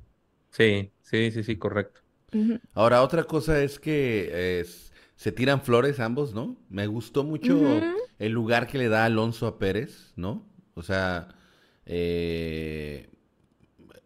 Sí, 0.49 0.91
sí, 1.03 1.31
sí, 1.31 1.43
sí, 1.43 1.55
correcto. 1.57 2.01
Ahora, 2.73 3.03
otra 3.03 3.23
cosa 3.23 3.61
es 3.63 3.79
que 3.79 4.63
se 5.15 5.31
tiran 5.31 5.61
flores 5.61 5.99
ambos, 5.99 6.33
¿no? 6.33 6.57
Me 6.69 6.85
gustó 6.87 7.23
mucho 7.23 7.81
el 8.19 8.31
lugar 8.31 8.67
que 8.67 8.77
le 8.77 8.89
da 8.89 9.05
Alonso 9.05 9.47
a 9.47 9.57
Pérez, 9.59 10.13
¿no? 10.15 10.45
O 10.75 10.81
sea, 10.83 11.27
eh, 11.85 13.09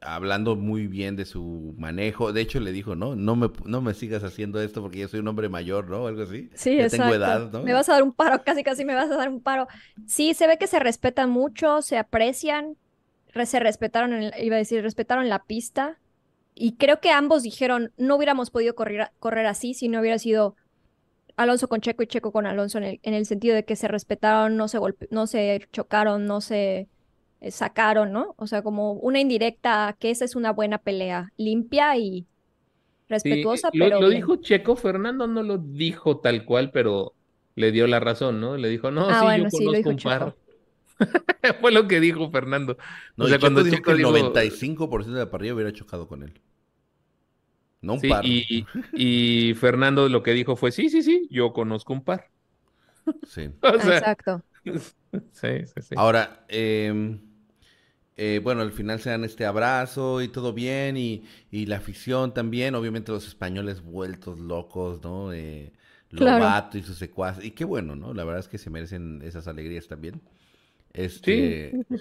hablando 0.02 0.56
muy 0.56 0.88
bien 0.88 1.16
de 1.16 1.26
su 1.26 1.76
manejo. 1.78 2.34
De 2.34 2.42
hecho, 2.42 2.60
le 2.60 2.72
dijo, 2.72 2.96
no, 2.96 3.16
no 3.16 3.36
me, 3.36 3.50
no 3.66 3.82
me 3.82 3.94
sigas 3.94 4.24
haciendo 4.24 4.62
esto 4.62 4.82
porque 4.82 5.00
yo 5.00 5.08
soy 5.08 5.20
un 5.20 5.28
hombre 5.28 5.50
mayor, 5.50 5.90
¿no? 5.90 6.08
Algo 6.08 6.24
así. 6.24 6.50
Sí, 6.56 6.78
ya 6.78 6.84
exacto. 6.86 7.04
tengo 7.04 7.16
edad, 7.16 7.52
¿no? 7.52 7.64
Me 7.64 7.74
vas 7.74 7.88
a 7.90 7.94
dar 7.94 8.04
un 8.04 8.14
paro, 8.14 8.44
casi 8.44 8.64
casi 8.64 8.86
me 8.86 8.96
vas 8.96 9.10
a 9.12 9.16
dar 9.16 9.30
un 9.30 9.42
paro. 9.42 9.68
Sí, 10.08 10.34
se 10.34 10.48
ve 10.48 10.58
que 10.58 10.68
se 10.68 10.80
respetan 10.80 11.30
mucho, 11.30 11.82
se 11.82 11.98
aprecian, 11.98 12.78
re- 13.34 13.46
se 13.46 13.60
respetaron, 13.60 14.14
en 14.14 14.32
iba 14.44 14.56
a 14.56 14.60
decir, 14.60 14.82
respetaron 14.84 15.30
la 15.30 15.44
pista. 15.46 16.00
Y 16.56 16.76
creo 16.78 17.00
que 17.00 17.12
ambos 17.12 17.44
dijeron, 17.44 17.94
no 17.98 18.16
hubiéramos 18.18 18.52
podido 18.52 18.76
correr, 18.76 19.12
correr 19.20 19.46
así 19.46 19.74
si 19.74 19.88
no 19.88 20.00
hubiera 20.02 20.20
sido 20.20 20.56
Alonso 21.38 21.68
con 21.70 21.82
Checo 21.82 22.04
y 22.04 22.08
Checo 22.08 22.32
con 22.32 22.46
Alonso 22.46 22.78
en 22.78 22.84
el, 22.84 23.00
en 23.04 23.14
el 23.14 23.26
sentido 23.26 23.56
de 23.56 23.66
que 23.66 23.76
se 23.76 23.88
respetaron, 23.88 24.58
no 24.58 24.68
se 24.68 24.78
golpe, 24.78 25.08
no 25.12 25.28
se 25.28 25.68
chocaron, 25.72 26.26
no 26.28 26.42
se 26.42 26.90
sacaron, 27.50 28.12
¿no? 28.12 28.36
O 28.38 28.48
sea, 28.48 28.62
como 28.64 28.94
una 28.94 29.20
indirecta, 29.20 29.96
que 30.00 30.12
esa 30.12 30.26
es 30.26 30.36
una 30.36 30.52
buena 30.52 30.78
pelea, 30.80 31.32
limpia 31.38 31.98
y 31.98 32.28
Sí, 33.16 33.46
respetuosa, 33.48 33.72
lo, 33.72 33.92
pero 33.92 34.00
lo 34.00 34.10
bien. 34.10 34.10
dijo 34.10 34.38
Checo, 34.38 34.76
Fernando 34.76 35.28
no 35.28 35.44
lo 35.44 35.58
dijo 35.58 36.20
tal 36.22 36.46
cual, 36.46 36.72
pero 36.72 37.16
le 37.56 37.72
dio 37.72 37.86
la 37.88 38.00
razón, 38.00 38.40
¿no? 38.42 38.58
Le 38.58 38.70
dijo, 38.70 38.90
no, 38.92 39.14
Ah, 39.14 39.14
sí, 39.14 39.26
bueno, 39.26 39.50
yo 39.50 39.50
sí, 39.50 39.68
lo 39.70 39.78
conozco 39.78 39.78
dijo 39.78 39.92
un 39.92 40.02
par. 40.02 40.36
Fue 41.62 41.72
lo 41.72 41.88
que 41.88 42.00
dijo 42.00 42.30
Fernando. 42.32 42.78
No, 43.18 43.26
O 43.26 43.30
y 43.30 43.36
sea, 43.36 43.40
Checo 43.40 43.40
cuando 43.40 43.64
dijo 43.64 43.84
Checo 43.84 43.84
que 43.84 43.94
el 43.94 44.02
dijo- 44.02 44.02
95% 44.02 45.18
de 45.20 45.26
la 45.26 45.32
parrilla 45.32 45.54
hubiera 45.56 45.74
chocado 45.74 46.08
con 46.08 46.24
él. 46.24 46.42
No 47.82 47.94
un 47.94 48.02
Sí, 48.02 48.08
par. 48.08 48.32
y, 48.50 48.70
y 48.96 49.54
Fernando 49.56 50.08
lo 50.10 50.24
que 50.24 50.32
dijo 50.32 50.56
fue, 50.56 50.72
sí, 50.72 50.90
sí, 50.90 51.04
sí, 51.04 51.28
yo 51.30 51.54
conozco 51.54 51.94
un 51.94 52.04
par. 52.04 52.32
Sí. 53.24 53.52
O 53.64 53.80
sea, 53.82 54.04
Exacto. 54.04 54.44
sí, 55.32 55.66
sí, 55.66 55.82
sí. 55.82 55.96
Ahora, 55.96 56.46
eh, 56.50 57.20
eh, 58.18 58.40
bueno, 58.44 58.62
al 58.62 58.72
final 58.72 59.00
se 59.00 59.10
dan 59.10 59.24
este 59.24 59.46
abrazo 59.46 60.22
y 60.22 60.28
todo 60.28 60.54
bien, 60.54 60.98
y, 60.98 61.24
y 61.52 61.66
la 61.66 61.78
afición 61.78 62.34
también, 62.34 62.76
obviamente 62.76 63.12
los 63.12 63.28
españoles 63.28 63.82
vueltos 63.82 64.40
locos, 64.40 65.02
¿no? 65.04 65.34
Eh, 65.34 65.72
Claro. 66.14 66.40
Lobato 66.40 66.78
y 66.78 66.84
sus 66.84 66.98
secuaces, 66.98 67.46
y 67.46 67.52
qué 67.52 67.64
bueno, 67.64 67.96
¿no? 67.96 68.14
La 68.14 68.26
verdad 68.26 68.42
es 68.42 68.50
que 68.50 68.58
se 68.58 68.70
merecen 68.70 69.22
esas 69.24 69.48
alegrías 69.48 69.88
también. 69.88 70.22
Este, 70.94 71.72
Sí, 71.72 71.98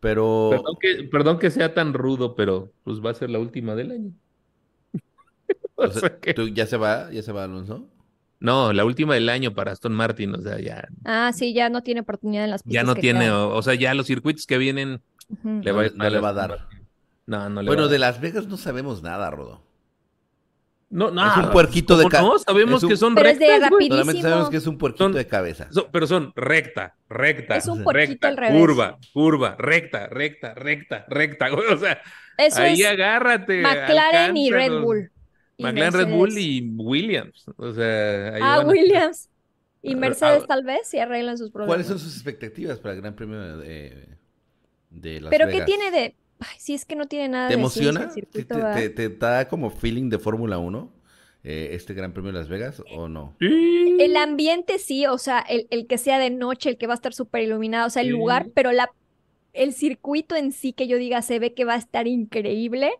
pero 0.00 0.48
Perdón 0.50 0.76
que, 0.80 1.04
perdón 1.04 1.38
que 1.38 1.50
sea 1.50 1.72
tan 1.74 1.94
rudo, 1.94 2.34
pero 2.34 2.72
pues 2.84 3.00
va 3.00 3.10
a 3.10 3.14
ser 3.14 3.30
la 3.30 3.38
última 3.38 3.74
del 3.76 3.92
año. 3.92 4.12
O 5.76 5.90
sea, 5.90 6.18
que- 6.20 6.34
¿tú 6.34 6.48
ya 6.48 6.66
se 6.66 6.76
va, 6.76 7.10
ya 7.10 7.22
se 7.22 7.32
va 7.32 7.44
Alonso. 7.44 7.88
No, 8.40 8.72
la 8.72 8.84
última 8.84 9.14
del 9.14 9.28
año 9.28 9.54
para 9.54 9.70
Aston 9.70 9.92
Martin, 9.94 10.34
o 10.34 10.40
sea, 10.42 10.58
ya, 10.58 10.88
Ah, 11.04 11.32
sí, 11.32 11.54
ya 11.54 11.68
no 11.68 11.82
tiene 11.82 12.00
oportunidad 12.00 12.44
en 12.44 12.50
las 12.50 12.62
ya 12.64 12.80
pistas 12.80 12.86
no 12.86 12.94
que 12.96 13.00
tiene, 13.00 13.30
o 13.30 13.62
sea, 13.62 13.74
ya 13.74 13.94
los 13.94 14.06
circuitos 14.06 14.46
que 14.46 14.58
vienen 14.58 15.00
Le 15.42 15.70
No 15.72 15.76
va 15.76 15.82
le- 15.84 15.90
no 16.10 16.22
va 16.22 16.28
a 16.28 16.32
dar. 16.32 16.50
Martin. 16.50 16.78
No, 17.26 17.48
no 17.48 17.62
le 17.62 17.66
Bueno, 17.68 17.82
va 17.82 17.88
a 17.88 17.92
de. 17.92 17.98
Las 17.98 18.20
Vegas 18.20 18.46
no 18.48 18.56
sabemos 18.56 19.02
nada, 19.02 19.30
Rodo. 19.30 19.62
No, 20.90 21.10
no, 21.10 21.26
Es 21.26 21.36
un 21.38 21.50
puerquito 21.52 21.96
de 21.96 22.02
¿cómo 22.02 22.10
ca- 22.10 22.20
No, 22.20 22.38
sabemos 22.38 22.82
un- 22.82 22.88
que 22.90 22.96
son 22.98 23.14
Pero 23.14 23.30
es 23.30 23.38
de 23.38 23.58
rapidísimo. 23.60 23.96
Solamente 23.96 24.22
sabemos 24.22 24.50
que 24.50 24.56
es 24.58 24.66
un 24.66 24.76
puerquito 24.76 25.04
Son- 25.04 25.12
de 25.14 25.26
cabeza. 25.26 25.68
So- 25.70 25.88
pero 25.90 26.06
son 26.06 26.32
recta, 26.36 26.96
recta, 27.08 27.56
Es 27.56 27.66
un 27.66 27.82
recta, 27.86 28.28
al 28.28 28.36
revés. 28.36 28.60
curva, 28.60 28.98
curva, 29.14 29.56
recta, 29.58 30.06
recta, 30.08 30.52
recta, 30.52 31.06
recta. 31.08 31.46
O 31.74 31.78
sea, 31.78 31.98
Eso 32.36 32.60
ahí 32.60 32.82
es 32.82 32.86
agárrate. 32.90 33.62
McLaren 33.62 34.36
y 34.36 34.50
Red. 34.50 34.80
Bull. 34.82 35.10
y 35.56 35.62
McLaren, 35.64 35.92
Red 35.92 36.08
Bull 36.14 36.36
y 36.38 36.70
Williams. 36.76 37.44
O 37.56 37.72
sea, 37.72 38.34
ahí 38.34 38.40
Ah, 38.42 38.56
van 38.58 38.66
a- 38.66 38.68
Williams. 38.68 39.30
Y 39.80 39.94
Ah, 39.94 39.96
Mercedes 39.96 40.42
ah, 40.44 40.46
tal 40.46 40.62
vez 40.64 40.88
si 40.88 40.98
arreglan 40.98 41.38
sus 41.38 41.50
problemas. 41.50 41.68
¿Cuáles 41.70 41.86
son 41.86 41.98
sus 41.98 42.14
expectativas 42.14 42.78
para 42.80 42.94
el 42.94 43.00
Gran 43.00 43.14
Premio 43.14 43.56
de, 43.58 44.08
de 44.92 45.20
Las 45.20 45.30
Pero 45.30 45.46
Vegas? 45.46 45.60
¿qué 45.60 45.66
tiene 45.76 45.90
de...? 45.90 46.16
Ay, 46.40 46.56
sí, 46.58 46.74
es 46.74 46.84
que 46.84 46.96
no 46.96 47.06
tiene 47.06 47.28
nada 47.28 47.48
¿Te 47.48 47.54
de 47.54 47.60
emociona? 47.60 48.00
el 48.04 48.10
¿Sí 48.10 48.14
circuito, 48.20 48.54
¿Te, 48.74 48.90
te- 48.90 49.10
te 49.10 49.16
da 49.26 49.48
como 49.48 49.70
feeling 49.70 50.08
de 50.10 50.18
Fórmula 50.18 50.58
1 50.58 50.92
eh, 51.44 51.70
este 51.72 51.94
Gran 51.94 52.12
Premio 52.12 52.32
de 52.32 52.38
Las 52.38 52.48
Vegas 52.48 52.82
o 52.96 53.08
no? 53.08 53.36
Sí. 53.40 53.46
El 54.00 54.16
ambiente 54.16 54.78
sí, 54.78 55.06
o 55.06 55.18
sea, 55.18 55.40
el, 55.40 55.66
el 55.70 55.86
que 55.86 55.98
sea 55.98 56.18
de 56.18 56.30
noche, 56.30 56.70
el 56.70 56.78
que 56.78 56.86
va 56.86 56.94
a 56.94 56.96
estar 56.96 57.12
súper 57.14 57.42
iluminado, 57.42 57.86
o 57.86 57.90
sea, 57.90 58.02
el 58.02 58.08
Sí. 58.08 58.12
lugar, 58.12 58.50
pero 58.54 58.72
la, 58.72 58.90
el 59.52 59.72
circuito 59.74 60.36
en 60.36 60.52
sí 60.52 60.72
que 60.74 60.88
yo 60.88 60.98
diga 60.98 61.22
se 61.22 61.38
ve 61.38 61.54
que 61.54 61.64
va 61.64 61.74
a 61.74 61.78
estar 61.78 62.06
increíble, 62.08 62.92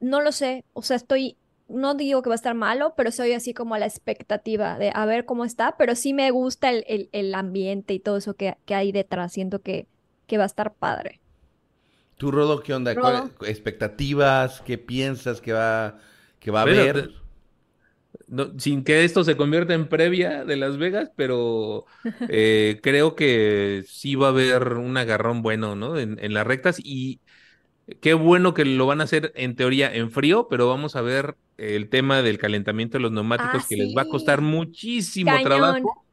no 0.00 0.20
lo 0.20 0.32
sé, 0.32 0.64
o 0.72 0.82
sea, 0.82 0.96
estoy, 0.96 1.38
no 1.68 1.94
digo 1.94 2.22
que 2.22 2.28
va 2.28 2.34
a 2.34 2.36
estar 2.36 2.54
malo, 2.54 2.94
pero 2.96 3.10
soy 3.10 3.32
así 3.32 3.54
como 3.54 3.74
a 3.74 3.78
la 3.78 3.86
expectativa 3.86 4.78
de 4.78 4.90
a 4.94 5.06
ver 5.06 5.24
cómo 5.24 5.44
está, 5.44 5.76
pero 5.78 5.94
sí 5.94 6.12
me 6.14 6.30
gusta 6.30 6.70
el, 6.70 6.84
el- 6.88 7.08
el 7.12 7.34
ambiente 7.34 7.94
y 7.94 8.00
todo 8.00 8.18
eso 8.18 8.34
que, 8.34 8.56
que 8.66 8.74
hay 8.74 8.92
detrás, 8.92 9.32
siento 9.32 9.60
que, 9.62 9.88
que 10.26 10.38
va 10.38 10.44
a 10.44 10.46
estar 10.46 10.74
padre. 10.74 11.20
¿Tú, 12.16 12.30
Rodo, 12.30 12.62
qué 12.62 12.74
onda? 12.74 12.98
Rodo. 12.98 13.30
¿Cuál- 13.34 13.34
¿Expectativas? 13.46 14.60
¿Qué 14.62 14.78
piensas 14.78 15.40
que 15.40 15.52
va, 15.52 15.98
que 16.38 16.50
va 16.50 16.60
a 16.60 16.62
Bueno, 16.62 16.90
haber? 16.92 17.10
no, 18.26 18.58
sin 18.58 18.84
que 18.84 19.04
esto 19.04 19.24
se 19.24 19.36
convierta 19.36 19.74
en 19.74 19.88
previa 19.88 20.44
de 20.44 20.56
Las 20.56 20.76
Vegas, 20.78 21.10
pero 21.16 21.86
eh, 22.26 22.80
creo 22.82 23.14
que 23.16 23.84
sí 23.86 24.14
va 24.14 24.28
a 24.28 24.30
haber 24.30 24.74
un 24.74 24.96
agarrón 24.96 25.42
bueno, 25.42 25.76
¿no? 25.76 25.98
En, 25.98 26.18
en 26.22 26.34
las 26.34 26.46
rectas 26.46 26.78
y 26.82 27.20
qué 28.02 28.14
bueno 28.14 28.54
que 28.54 28.64
lo 28.64 28.86
van 28.86 29.00
a 29.02 29.04
hacer 29.04 29.32
en 29.36 29.56
teoría 29.56 29.94
en 29.94 30.10
frío, 30.10 30.48
pero 30.50 30.68
vamos 30.68 30.96
a 30.96 31.02
ver 31.02 31.36
el 31.58 31.90
tema 31.90 32.22
del 32.22 32.38
calentamiento 32.38 32.98
de 32.98 33.02
los 33.02 33.12
neumáticos 33.12 33.62
Ah, 33.62 33.66
que 33.66 33.76
les 33.76 33.94
va 33.96 34.02
a 34.04 34.08
costar 34.08 34.40
muchísimo 34.42 35.40
Cañón. 35.40 35.42
trabajo 35.42 36.03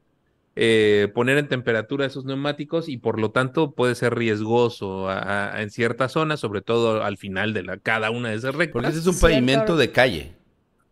eh, 0.54 1.08
poner 1.14 1.38
en 1.38 1.48
temperatura 1.48 2.04
esos 2.04 2.24
neumáticos 2.26 2.88
y 2.88 2.98
por 2.98 3.18
lo 3.18 3.30
tanto 3.30 3.72
puede 3.72 3.94
ser 3.94 4.14
riesgoso 4.14 5.08
a- 5.08 5.54
a- 5.54 5.62
en 5.62 5.70
ciertas 5.70 6.12
zonas, 6.12 6.40
sobre 6.40 6.60
todo 6.60 7.02
al 7.04 7.16
final 7.16 7.54
de 7.54 7.62
la, 7.62 7.78
cada 7.78 8.10
una 8.10 8.28
de 8.30 8.36
esas 8.36 8.54
rectas. 8.54 8.72
Porque 8.72 8.88
ese 8.88 8.98
es 8.98 9.06
un 9.06 9.14
Cierto. 9.14 9.34
pavimento 9.34 9.76
de 9.76 9.90
calle. 9.92 10.32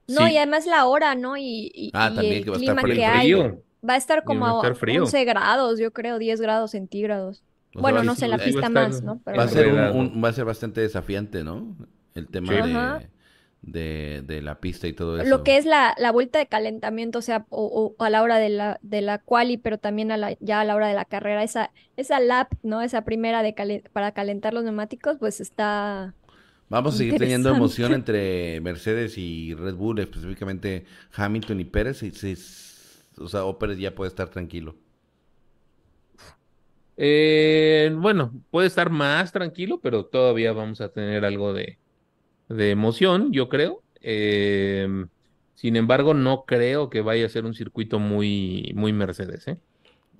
No, 0.09 0.27
Sí. 0.27 0.33
y 0.33 0.37
además 0.38 0.66
la 0.66 0.87
hora, 0.87 1.14
¿no? 1.14 1.37
Y, 1.37 1.70
y- 1.75 1.90
Ah, 1.94 2.09
y 2.11 2.14
también 2.16 2.35
el 2.38 2.44
que 2.44 2.51
va 2.51 2.57
a 2.57 2.61
estar 2.61 2.77
clima 2.77 2.83
frío. 3.12 3.42
hay. 3.44 3.53
Va 3.88 3.94
a 3.94 3.96
estar 3.96 4.25
como 4.25 4.46
a 4.46 4.57
estar 4.57 4.73
a 4.73 4.75
frío. 4.75 5.03
11 5.05 5.25
grados, 5.25 5.79
yo 5.79 5.90
creo, 5.92 6.18
10 6.18 6.40
grados 6.40 6.73
centígrados. 6.73 7.42
O 7.75 7.81
Bueno, 7.83 8.03
no 8.03 8.14
sé, 8.14 8.27
la 8.29 8.37
pista 8.38 8.66
estar- 8.66 8.70
más, 8.73 9.03
¿no? 9.03 9.20
Pero 9.25 9.38
Va 9.38 9.44
a 9.44 9.49
ser, 9.49 9.68
un- 9.92 10.20
va 10.25 10.29
a 10.31 10.33
ser 10.33 10.44
bastante 10.44 10.81
desafiante, 10.81 11.44
¿no? 11.44 11.77
El 12.14 12.27
tema 12.27 12.49
Sí. 12.49 12.55
de, 12.55 12.61
Ajá. 12.77 13.03
De, 13.62 14.23
de 14.27 14.42
la 14.42 14.61
pista 14.61 14.88
y 14.88 14.92
todo 14.92 15.18
eso. 15.20 15.25
lo 15.27 15.42
que 15.42 15.57
es 15.59 15.66
la, 15.66 15.94
la 15.99 16.12
vuelta 16.12 16.38
de 16.38 16.46
calentamiento, 16.46 17.18
o 17.18 17.23
sea, 17.23 17.46
o, 17.51 17.94
o 17.99 18.05
a 18.05 18.11
la 18.11 18.23
hora 18.23 18.38
de 18.38 18.49
la, 18.49 18.79
de 18.83 19.01
la 19.03 19.18
quali, 19.18 19.59
pero 19.59 19.79
también 19.79 20.11
a 20.12 20.16
la, 20.16 20.37
ya 20.40 20.61
a 20.61 20.64
la 20.64 20.75
hora 20.77 20.88
de 20.88 20.94
la 20.94 21.05
carrera, 21.05 21.42
esa, 21.42 21.73
esa 21.96 22.20
lap, 22.20 22.53
¿no? 22.62 22.83
Esa 22.83 23.05
primera 23.05 23.42
de 23.42 23.55
calen- 23.55 23.88
para 23.92 24.12
calentar 24.12 24.55
los 24.55 24.64
neumáticos, 24.64 25.18
pues 25.18 25.40
está... 25.40 26.14
Vamos 26.68 26.94
a 26.94 26.99
seguir 26.99 27.16
teniendo 27.16 27.51
emoción 27.51 27.92
entre 27.94 28.61
Mercedes 28.62 29.18
y 29.18 29.55
Red 29.55 29.75
Bull, 29.75 29.99
específicamente 29.99 30.87
Hamilton 31.14 31.61
y 31.61 31.64
Pérez. 31.64 32.03
Y, 32.05 32.12
si- 32.12 32.37
o 33.18 33.29
sea, 33.29 33.44
o 33.44 33.59
Pérez 33.59 33.79
ya 33.79 33.94
puede 33.94 34.09
estar 34.09 34.29
tranquilo. 34.31 34.77
Eh, 36.96 37.90
bueno, 37.96 38.33
puede 38.51 38.66
estar 38.68 38.90
más 38.90 39.33
tranquilo, 39.33 39.81
pero 39.81 40.07
todavía 40.07 40.53
vamos 40.53 40.81
a 40.83 40.92
tener 40.92 41.25
algo 41.25 41.53
de, 41.55 41.80
de 42.51 42.71
emoción, 42.71 43.33
yo 43.33 43.49
creo. 43.49 43.83
Eh, 44.03 44.87
sin 45.55 45.77
embargo, 45.77 46.15
no 46.15 46.45
creo 46.47 46.91
que 46.91 47.01
vaya 47.01 47.27
a 47.27 47.29
ser 47.29 47.45
un 47.45 47.55
circuito 47.55 47.99
muy, 47.99 48.73
muy 48.75 48.93
Mercedes, 48.93 49.47
¿eh? 49.49 49.59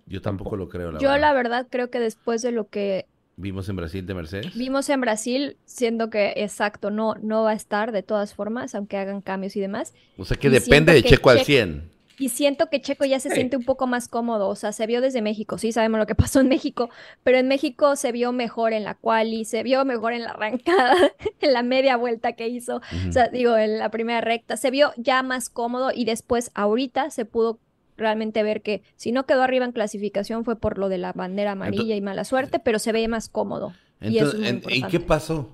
Yo 0.07 0.21
tampoco 0.21 0.57
lo 0.57 0.69
creo, 0.69 0.90
la 0.93 0.99
Yo 1.01 1.09
verdad. 1.09 1.21
la 1.21 1.33
verdad 1.33 1.66
creo 1.71 1.90
que 1.90 2.01
después 2.01 2.43
de 2.43 2.53
lo 2.53 2.69
que 2.69 3.07
Vimos 3.37 3.69
en 3.71 3.77
Brasil 3.77 4.05
de 4.05 4.12
Mercedes. 4.12 4.55
vimos 4.59 4.90
en 4.90 5.01
Brasil, 5.01 5.57
siendo 5.64 6.11
que 6.11 6.35
exacto, 6.37 6.90
no, 6.90 7.14
no 7.23 7.45
va 7.45 7.53
a 7.53 7.55
estar 7.55 7.90
de 7.90 8.03
todas 8.03 8.35
formas, 8.35 8.75
aunque 8.75 8.99
hagan 8.99 9.23
cambios 9.23 9.57
y 9.57 9.61
demás. 9.61 9.95
O 10.19 10.27
sea 10.27 10.37
que 10.37 10.49
y 10.49 10.51
depende 10.51 10.93
de 10.93 11.03
que 11.03 11.09
Checo 11.11 11.31
al 11.31 11.38
Checo- 11.38 11.47
100. 11.47 11.90
Y 12.20 12.28
siento 12.28 12.68
que 12.68 12.80
Checo 12.80 13.04
ya 13.04 13.18
se 13.18 13.30
Sí. 13.30 13.35
siente 13.37 13.56
un 13.56 13.64
poco 13.64 13.87
más 13.87 14.06
cómodo, 14.06 14.48
o 14.48 14.54
sea, 14.54 14.72
se 14.72 14.87
vio 14.87 15.00
desde 15.00 15.22
México, 15.22 15.59
sí 15.59 15.72
sabemos 15.72 15.98
lo 15.98 16.06
que 16.06 16.14
pasó 16.30 16.40
en 16.40 16.48
México, 16.48 16.90
pero 17.24 17.38
en 17.38 17.48
México 17.48 17.96
se 17.96 18.12
vio 18.12 18.30
mejor 18.33 18.72
en 18.74 18.85
la 18.85 18.94
quali, 18.94 19.44
se 19.44 19.62
vio 19.62 19.85
mejor 19.85 20.12
en 20.12 20.22
la 20.24 20.30
arrancada, 20.30 20.94
en 21.40 21.52
la 21.52 21.62
media 21.62 21.96
vuelta 21.96 22.35
que 22.35 22.48
hizo, 22.48 22.83
o 23.09 23.12
sea, 23.12 23.28
digo, 23.28 23.56
en 23.56 23.78
la 23.78 23.90
primera 23.90 24.20
recta, 24.20 24.56
se 24.56 24.70
vio 24.70 24.92
ya 24.98 25.22
más 25.22 25.48
cómodo 25.48 25.90
y 25.94 26.04
después 26.04 26.50
ahorita 26.54 27.11
se 27.11 27.24
pudo 27.24 27.59
realmente 27.96 28.42
ver 28.42 28.62
que 28.62 28.83
si 28.96 29.12
no 29.12 29.26
quedó 29.26 29.42
arriba 29.42 29.64
en 29.64 29.72
clasificación 29.72 30.44
fue 30.44 30.56
por 30.56 30.78
lo 30.78 30.88
de 30.88 30.98
la 30.98 31.12
bandera 31.12 31.52
amarilla 31.52 31.96
y 31.96 32.00
mala 32.00 32.24
suerte, 32.24 32.59
pero 32.59 32.78
se 32.78 32.92
ve 32.92 33.09
más 33.09 33.28
cómodo. 33.28 33.72
y 34.00 34.18
eso 34.18 34.28
es 34.33 34.35
muy 34.38 34.46
en- 34.48 34.62
¿y 34.70 34.83
qué 34.85 35.00
pasó? 35.00 35.50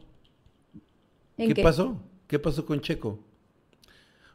¿En 1.36 1.48
¿Qué, 1.48 1.54
qué? 1.54 1.62
pasó? 1.62 2.00
¿Qué 2.28 2.38
pasó 2.38 2.64
con 2.64 2.80
Checo? 2.80 3.18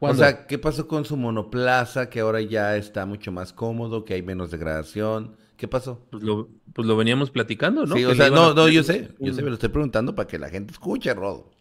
O 0.04 0.16
sea, 0.16 0.48
¿qué 0.48 0.58
pasó 0.58 0.88
con 0.88 1.06
su 1.06 1.16
monoplaza 1.18 2.10
que 2.10 2.20
ahora 2.22 2.42
ya 2.42 2.76
está 2.76 3.06
mucho 3.06 3.32
más 3.32 3.54
cómodo, 3.54 4.04
que 4.06 4.16
hay 4.16 4.24
menos 4.24 4.52
degradación? 4.52 5.38
¿Qué 5.58 5.68
pasó? 5.68 6.06
Pues 6.10 6.24
lo, 6.24 6.50
pues 6.74 6.88
lo 6.88 6.98
veníamos 6.98 7.32
platicando, 7.32 7.86
¿no? 7.86 7.96
Sí, 7.96 8.06
o 8.06 8.16
sea, 8.16 8.28
a 8.28 8.30
no, 8.30 8.54
no, 8.54 8.68
yo 8.70 8.84
sé, 8.84 9.16
yo 9.20 9.34
sé, 9.34 9.42
me 9.44 9.50
lo 9.50 9.56
estoy 9.56 9.70
preguntando 9.70 10.16
para 10.16 10.28
que 10.28 10.40
la 10.40 10.50
gente 10.50 10.72
escuche, 10.74 11.14
Rodo. 11.14 11.52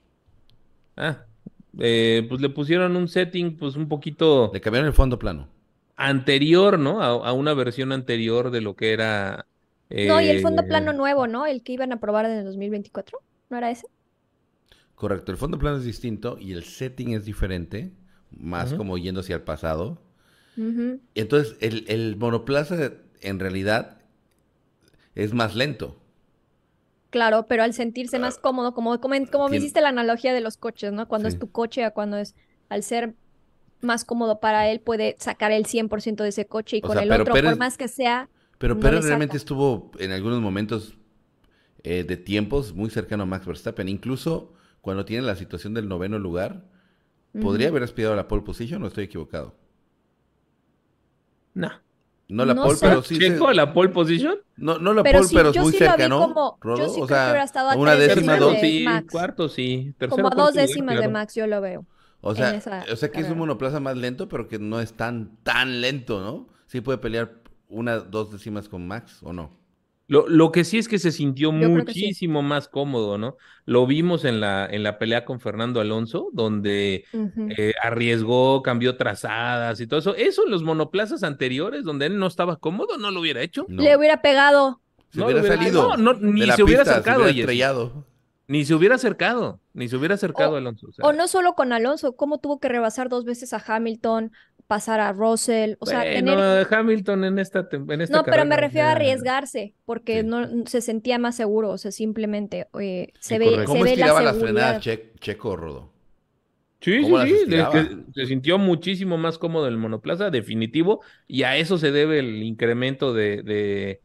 Ah, 0.97 1.27
eh, 1.79 2.27
pues 2.29 2.41
le 2.41 2.51
pusieron 2.51 2.97
un 2.97 3.09
setting, 3.09 3.57
pues 3.57 3.77
un 3.77 3.89
poquito 3.89 4.53
Le 4.53 4.61
cambiaron 4.61 4.87
el 4.87 4.93
fondo 4.95 5.19
plano. 5.19 5.49
anterior, 5.97 6.79
¿no? 6.79 7.03
A, 7.03 7.29
a 7.29 7.33
una 7.33 7.55
versión 7.55 7.93
anterior 7.93 8.51
de 8.51 8.61
lo 8.61 8.77
que 8.77 8.93
era. 8.93 9.47
No, 10.03 10.21
y 10.21 10.29
el 10.31 10.41
fondo 10.41 10.63
eh, 10.63 10.67
plano 10.67 10.93
nuevo, 10.93 11.27
¿no? 11.27 11.47
El 11.47 11.63
que 11.63 11.73
iban 11.73 11.93
a 11.93 12.01
probar 12.01 12.25
en 12.27 12.33
el 12.33 12.45
2024, 12.45 13.19
¿no 13.51 13.59
era 13.59 13.71
ese? 13.71 13.87
Correcto, 14.95 15.33
el 15.33 15.39
fondo 15.39 15.59
plano 15.59 15.79
es 15.79 15.85
distinto 15.85 16.37
y 16.39 16.53
el 16.53 16.63
setting 16.65 17.13
es 17.15 17.25
diferente, 17.25 17.93
más 18.31 18.75
como 18.75 18.97
yendo 18.99 19.21
hacia 19.21 19.37
el 19.37 19.43
pasado. 19.43 20.01
Entonces, 21.15 21.57
el, 21.61 21.85
el 21.89 22.17
monoplaza 22.17 22.93
en 23.23 23.39
realidad 23.39 23.99
es 25.15 25.33
más 25.33 25.55
lento. 25.55 25.97
Claro, 27.11 27.47
pero 27.49 27.63
al 27.65 27.73
sentirse 27.75 28.19
más 28.19 28.39
cómodo, 28.39 28.73
como, 28.75 29.01
como, 29.01 29.15
como 29.27 29.49
me 29.49 29.57
hiciste 29.57 29.81
la 29.81 29.89
analogía 29.89 30.33
de 30.33 30.41
los 30.41 30.57
coches, 30.57 30.93
¿no? 30.93 31.09
Cuando 31.09 31.29
Sí. 31.29 31.35
es 31.35 31.41
tu 31.41 31.51
coche 31.51 31.83
a 31.85 31.91
cuando 31.91 32.19
es, 32.19 32.35
al 32.69 32.83
ser 32.85 33.15
más 33.81 34.05
cómodo 34.05 34.39
para 34.39 34.69
él, 34.71 34.81
puede 34.81 35.17
sacar 35.19 35.51
el 35.51 35.65
100% 35.67 36.23
de 36.23 36.29
ese 36.29 36.47
coche 36.47 36.77
y 36.77 36.81
O 36.81 36.87
con 36.87 36.93
sea, 36.93 37.03
el 37.03 37.11
otro, 37.13 37.35
Pérez- 37.35 37.51
por 37.51 37.59
más 37.59 37.77
que 37.79 37.89
sea, 37.89 38.29
Pero 38.59 38.75
No 38.75 38.81
Pérez 38.81 39.05
realmente 39.05 39.37
estuvo 39.39 39.91
en 39.99 40.13
algunos 40.13 40.41
momentos 40.41 40.97
eh, 41.83 42.05
de 42.05 42.17
tiempos 42.19 42.75
muy 42.75 42.91
cercano 42.91 43.23
a 43.23 43.27
Max 43.27 43.47
Verstappen. 43.47 43.89
Incluso 43.89 44.53
cuando 44.83 45.05
tiene 45.07 45.27
la 45.27 45.35
situación 45.35 45.73
del 45.75 45.89
noveno 45.89 46.19
lugar, 46.19 46.65
podría 47.41 47.69
haber 47.69 47.83
aspirado 47.83 48.15
a 48.15 48.17
la 48.17 48.29
pole 48.29 48.43
position 48.43 48.83
o 48.83 48.87
estoy 48.87 49.05
equivocado. 49.05 49.55
No. 51.55 51.71
No 52.29 52.45
la 52.45 52.55
No 52.55 52.63
pole, 52.63 52.77
sé. 52.77 52.87
pero 52.89 53.03
sí. 53.03 53.17
se- 53.17 53.21
Checo 53.29 53.49
a 53.49 53.55
la 53.55 53.73
pole 53.73 53.89
position. 53.91 54.37
No, 54.57 54.79
no 54.79 54.93
la 54.95 55.03
Pero 55.03 55.19
pole, 55.19 55.29
sí, 55.29 55.35
pero 55.35 55.53
muy 55.63 55.73
sí 55.73 55.79
cerca, 55.79 56.09
¿no? 56.09 56.21
como- 56.21 56.59
yo 56.77 56.89
sí 56.89 56.93
creo 56.93 57.05
o 57.05 57.07
que 57.07 57.15
sea, 57.15 57.25
hubiera 57.27 57.45
estado 57.45 57.71
a 57.71 57.77
una 57.77 57.95
tres 57.97 58.09
décima, 58.15 58.37
dos. 58.37 58.57
sí, 58.61 58.87
cuarto 59.11 59.49
sí. 59.49 59.95
Tercero, 59.99 60.23
como 60.23 60.29
a 60.29 60.45
dos 60.45 60.55
décimas 60.55 61.01
de. 61.01 61.09
Max, 61.09 61.35
yo 61.35 61.47
lo 61.49 61.61
veo. 61.61 61.87
O 62.21 62.35
sea, 62.35 62.55
esa 62.55 62.85
o 62.93 62.97
sea 62.97 63.11
que 63.11 63.21
es 63.21 63.31
un 63.31 63.39
monoplaza 63.39 63.81
más 63.81 63.97
lento, 63.97 64.29
pero 64.29 64.47
que 64.47 64.59
no 64.59 64.79
es 64.81 64.93
tan, 64.93 65.39
tan 65.43 65.81
lento, 65.81 66.21
¿no? 66.21 66.49
Sí 66.67 66.81
puede 66.83 66.99
pelear 66.99 67.41
una, 67.69 67.99
dos 67.99 68.31
décimas 68.31 68.69
con 68.69 68.87
Max, 68.87 69.19
¿o 69.23 69.33
no? 69.33 69.59
Lo, 70.11 70.27
lo 70.29 70.51
que 70.51 70.65
sí 70.65 70.77
es 70.77 70.89
que 70.89 70.99
se 70.99 71.13
sintió 71.13 71.53
Yo 71.53 71.69
sí. 71.69 71.73
muchísimo 71.73 72.43
más 72.43 72.67
cómodo, 72.67 73.17
¿no? 73.17 73.37
Lo 73.65 73.87
vimos 73.87 74.25
en 74.25 74.41
la, 74.41 74.67
en 74.67 74.83
la 74.83 74.99
pelea 74.99 75.25
con 75.25 75.39
Fernando 75.39 75.81
Alonso, 75.81 76.31
donde 76.33 77.05
eh, 77.57 77.75
arriesgó, 77.81 78.61
cambió 78.63 78.97
trazadas 78.97 79.81
y 79.81 79.87
todo 79.87 80.01
eso. 80.01 80.17
Eso 80.17 80.45
en 80.45 80.51
los 80.51 80.65
monoplazas 80.65 81.23
anteriores, 81.23 81.85
donde 81.85 82.07
él 82.07 82.19
no 82.19 82.27
estaba 82.27 82.57
cómodo, 82.57 82.99
no 82.99 83.13
lo 83.13 83.21
hubiera 83.21 83.41
hecho. 83.41 83.67
No. 83.69 83.83
Le 83.85 83.97
hubiera 83.97 84.21
pegado. 84.21 84.81
Se 85.11 85.21
no 85.21 85.27
hubiera 85.27 85.45
salido. 85.45 85.97
no, 85.97 86.15
no, 86.15 86.21
ni 86.21 86.41
de 86.41 86.47
la 86.49 86.57
se 86.57 86.65
hubiera 86.65 86.83
acercado, 86.83 87.25
Se 87.25 87.31
hubiera. 87.31 87.93
Ni 88.49 88.65
se 88.65 88.75
hubiera 88.75 88.97
acercado, 88.97 89.61
ni 89.75 89.87
se 89.89 89.95
hubiera 89.97 90.17
acercado 90.17 90.55
O- 90.55 90.57
Alonso. 90.57 90.89
o 90.89 90.93
sea, 90.93 91.07
O 91.07 91.13
no 91.13 91.29
solo 91.29 91.55
con 91.55 91.73
Alonso, 91.73 92.17
cómo 92.17 92.39
tuvo 92.39 92.59
que 92.59 92.69
rebasar 92.69 93.09
dos 93.09 93.25
veces 93.25 93.53
a 93.53 93.63
Hamilton, 93.65 94.33
pasar 94.71 95.01
a 95.01 95.13
Russell, 95.13 95.75
o 95.81 95.87
sea, 95.87 95.99
bueno, 96.01 96.15
tener... 96.15 96.75
Hamilton 96.75 97.25
en 97.25 97.39
esta, 97.41 97.69
en 97.73 98.01
esta 98.01 98.17
No, 98.19 98.25
pero 98.25 98.45
me 98.45 98.57
refiero 98.57 98.87
a 98.87 98.93
arriesgarse, 98.93 99.75
porque 99.85 100.21
Sí. 100.21 100.29
no 100.29 100.47
se 100.67 100.81
sentía 100.81 101.19
más 101.19 101.35
seguro, 101.35 101.71
o 101.71 101.79
sea, 101.79 101.91
simplemente 101.91 102.69
eh, 102.81 103.09
se 103.19 103.35
Sí, 103.35 103.39
ve, 103.41 103.47
se 103.59 103.65
¿Cómo 103.67 103.83
ve 103.83 103.97
la 103.97 104.07
seguridad. 104.09 104.35
frenadas 104.41 104.83
Che- 104.85 105.13
Checo, 105.19 105.57
Rodo? 105.57 105.93
Sí, 106.81 106.93
sí, 106.93 107.03
¿Cómo 107.03 107.19
las 107.19 107.29
sí, 107.29 107.35
se 108.15 108.27
sintió 108.27 108.57
muchísimo 108.59 109.19
más 109.19 109.39
cómodo 109.39 109.67
el 109.69 109.77
monoplaza, 109.77 110.31
definitivo, 110.31 111.03
y 111.27 111.43
a 111.43 111.57
eso 111.57 111.77
se 111.79 111.91
debe 111.93 112.21
el 112.21 112.43
incremento 112.43 113.13
de, 113.13 113.43
de 113.43 114.01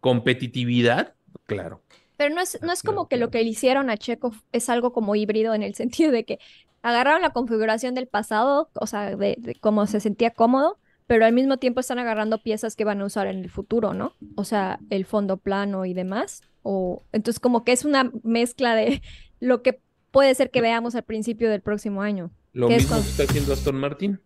competitividad, 0.00 1.14
claro. 1.46 1.82
Pero 2.16 2.34
no 2.34 2.42
es, 2.42 2.58
no 2.62 2.72
es 2.72 2.82
como 2.82 3.08
que 3.08 3.16
lo 3.16 3.30
que 3.30 3.38
le 3.42 3.48
hicieron 3.48 3.88
a 3.90 3.96
Checo 3.96 4.32
es 4.52 4.68
algo 4.68 4.92
como 4.92 5.16
híbrido 5.16 5.54
en 5.54 5.62
el 5.62 5.74
sentido 5.80 6.12
de 6.12 6.24
que 6.24 6.38
agarraron 6.82 7.22
la 7.22 7.30
configuración 7.32 7.94
del 7.94 8.06
pasado, 8.08 8.70
o 8.74 8.86
sea, 8.86 9.16
de, 9.16 9.36
de 9.38 9.54
cómo 9.56 9.86
se 9.86 10.00
sentía 10.00 10.30
cómodo, 10.30 10.78
pero 11.06 11.24
al 11.24 11.32
mismo 11.32 11.56
tiempo 11.58 11.80
están 11.80 11.98
agarrando 11.98 12.42
piezas 12.42 12.76
que 12.76 12.84
van 12.84 13.00
a 13.00 13.04
usar 13.04 13.26
en 13.26 13.38
el 13.38 13.50
futuro, 13.50 13.94
¿no? 13.94 14.14
O 14.36 14.44
sea, 14.44 14.78
el 14.90 15.04
fondo 15.04 15.36
plano 15.38 15.84
y 15.84 15.92
demás. 15.94 16.42
O, 16.62 17.02
entonces, 17.12 17.40
como 17.40 17.64
que 17.64 17.72
es 17.72 17.84
una 17.84 18.10
mezcla 18.22 18.74
de 18.74 19.02
lo 19.40 19.62
que 19.62 19.80
puede 20.10 20.34
ser 20.34 20.50
que 20.50 20.60
veamos 20.60 20.94
al 20.94 21.02
principio 21.04 21.50
del 21.50 21.60
próximo 21.62 22.02
año. 22.02 22.30
Lo 22.52 22.68
¿Qué 22.68 22.76
es 22.76 22.82
mismo 22.82 22.96
con- 22.96 23.04
que 23.04 23.10
está 23.10 23.22
haciendo 23.24 23.52
Aston 23.52 23.76
Martin, 23.76 24.20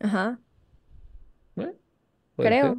Ajá, 0.00 0.38
¿eh? 1.56 1.72
Creo. 2.36 2.72
ser. 2.74 2.78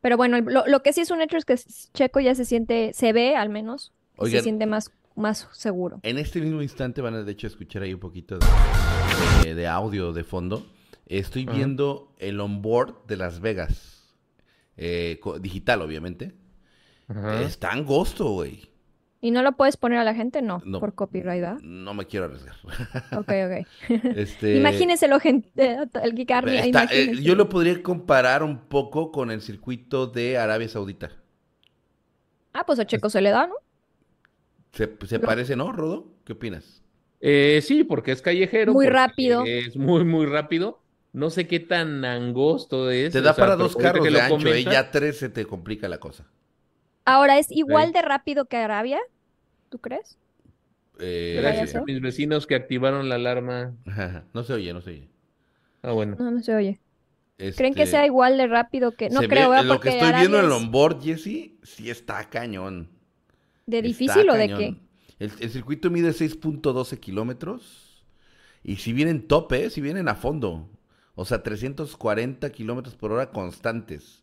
Pero 0.00 0.16
bueno, 0.16 0.40
lo, 0.40 0.66
lo 0.66 0.82
que 0.82 0.92
sí 0.92 1.00
es 1.00 1.10
un 1.10 1.20
hecho 1.20 1.36
es 1.36 1.44
que 1.44 1.56
Checo 1.92 2.20
ya 2.20 2.34
se 2.34 2.44
siente, 2.44 2.92
se 2.94 3.12
ve 3.12 3.34
al 3.36 3.48
menos, 3.48 3.92
se 4.24 4.42
siente 4.42 4.66
más, 4.66 4.90
más 5.18 5.48
seguro. 5.52 6.00
En 6.02 6.16
este 6.18 6.40
mismo 6.40 6.62
instante 6.62 7.00
van 7.02 7.14
a 7.14 7.22
de 7.22 7.32
hecho 7.32 7.46
escuchar 7.46 7.82
ahí 7.82 7.92
un 7.94 8.00
poquito 8.00 8.38
de, 8.38 8.46
de- 9.44 9.54
de 9.54 9.66
audio 9.66 10.12
de 10.12 10.24
fondo. 10.24 10.66
Estoy 11.06 11.44
viendo 11.46 12.14
el 12.18 12.38
onboard 12.40 13.06
de 13.06 13.16
Las 13.16 13.40
Vegas. 13.40 14.14
Eh, 14.76 15.18
digital, 15.40 15.82
obviamente. 15.82 16.34
Ajá. 17.08 17.42
Está 17.42 17.72
angosto, 17.72 18.30
güey. 18.30 18.68
¿Y 19.20 19.32
no 19.32 19.42
lo 19.42 19.52
puedes 19.56 19.76
poner 19.76 19.98
a 19.98 20.04
la 20.04 20.14
gente? 20.14 20.42
No, 20.42 20.62
No. 20.64 20.78
por 20.78 20.94
copyright, 20.94 21.40
¿verdad? 21.40 21.58
No 21.62 21.92
me 21.92 22.06
quiero 22.06 22.26
arriesgar. 22.26 22.54
Ok, 23.16 23.32
ok. 23.46 23.66
Este, 24.16 24.56
Imagínenselo, 24.58 25.18
gente, 25.18 25.78
el 26.02 26.14
Geek 26.14 26.30
Army, 26.30 26.56
está- 26.58 26.84
eh, 26.92 27.16
yo 27.20 27.34
lo 27.34 27.48
podría 27.48 27.82
comparar 27.82 28.44
un 28.44 28.58
poco 28.68 29.10
con 29.10 29.32
el 29.32 29.40
circuito 29.40 30.06
de 30.06 30.38
Arabia 30.38 30.68
Saudita. 30.68 31.10
Ah, 32.52 32.64
pues 32.64 32.78
a 32.78 32.86
Checo 32.86 33.10
se 33.10 33.20
le 33.20 33.30
da, 33.30 33.46
¿no? 33.48 33.54
¿Se, 34.72 35.18
parece, 35.18 35.56
no, 35.56 35.72
Rodo? 35.72 36.06
¿Qué 36.24 36.34
opinas? 36.34 36.82
Eh, 37.20 37.60
sí, 37.64 37.84
porque 37.84 38.12
es 38.12 38.22
callejero, 38.22 38.72
Muy 38.72 38.86
rápido. 38.86 39.44
Es 39.44 39.76
muy, 39.76 40.04
muy 40.04 40.26
rápido. 40.26 40.80
No 41.12 41.30
sé 41.30 41.46
qué 41.48 41.58
tan 41.58 42.04
angosto 42.04 42.90
es. 42.90 43.12
Te 43.12 43.18
o 43.18 43.22
da 43.22 43.34
sea, 43.34 43.44
para 43.44 43.56
dos 43.56 43.74
carros 43.74 44.04
que 44.06 44.12
de 44.12 44.20
ancho, 44.20 44.36
¿eh? 44.36 44.38
comentas, 44.38 44.72
Ya 44.72 44.90
tres 44.90 45.18
se 45.18 45.28
te 45.28 45.46
complica 45.46 45.88
la 45.88 45.98
cosa. 45.98 46.26
Ahora, 47.04 47.38
¿es 47.38 47.50
igual 47.50 47.88
Sí. 47.88 47.92
de 47.94 48.02
rápido 48.02 48.44
que 48.44 48.56
Arabia? 48.58 49.00
¿Tú 49.70 49.78
crees? 49.78 50.18
Eh, 51.00 51.38
Gracias 51.40 51.74
a 51.76 51.82
mis 51.82 52.00
vecinos 52.00 52.46
que 52.46 52.54
activaron 52.54 53.08
la 53.08 53.14
alarma. 53.16 53.74
no 54.34 54.44
se 54.44 54.52
oye, 54.52 54.72
no 54.72 54.80
se 54.82 54.90
oye. 54.90 55.08
Ah, 55.82 55.92
bueno. 55.92 56.16
No, 56.18 56.30
no 56.30 56.42
se 56.42 56.54
oye. 56.54 56.78
¿Creen 57.36 57.72
que 57.74 57.84
Este, 57.84 57.86
sea 57.86 58.04
igual 58.06 58.36
de 58.36 58.48
rápido 58.48 58.92
que...? 58.92 59.10
No 59.10 59.20
se 59.20 59.28
creo, 59.28 59.44
ve- 59.50 59.56
¿verdad? 59.56 59.64
Lo 59.64 59.74
Porque 59.74 59.90
que 59.90 59.98
estoy 59.98 60.12
viendo 60.18 60.38
en 60.40 60.44
el 60.46 60.50
onboard, 60.52 61.00
Jesse, 61.00 61.52
sí 61.62 61.88
está 61.88 62.28
cañón. 62.28 62.88
¿De 63.68 63.78
Está 63.78 63.86
difícil 63.86 64.30
o 64.30 64.34
de 64.34 64.48
qué? 64.48 64.76
El, 65.18 65.30
el 65.40 65.50
circuito 65.50 65.90
mide 65.90 66.10
6.12 66.10 66.98
kilómetros. 66.98 68.04
Y 68.64 68.76
si 68.76 68.92
vienen 68.92 69.28
tope, 69.28 69.64
¿eh? 69.66 69.70
si 69.70 69.80
vienen 69.80 70.08
a 70.08 70.14
fondo. 70.14 70.68
O 71.14 71.24
sea, 71.24 71.42
340 71.42 72.50
kilómetros 72.50 72.94
por 72.96 73.12
hora 73.12 73.30
constantes. 73.30 74.22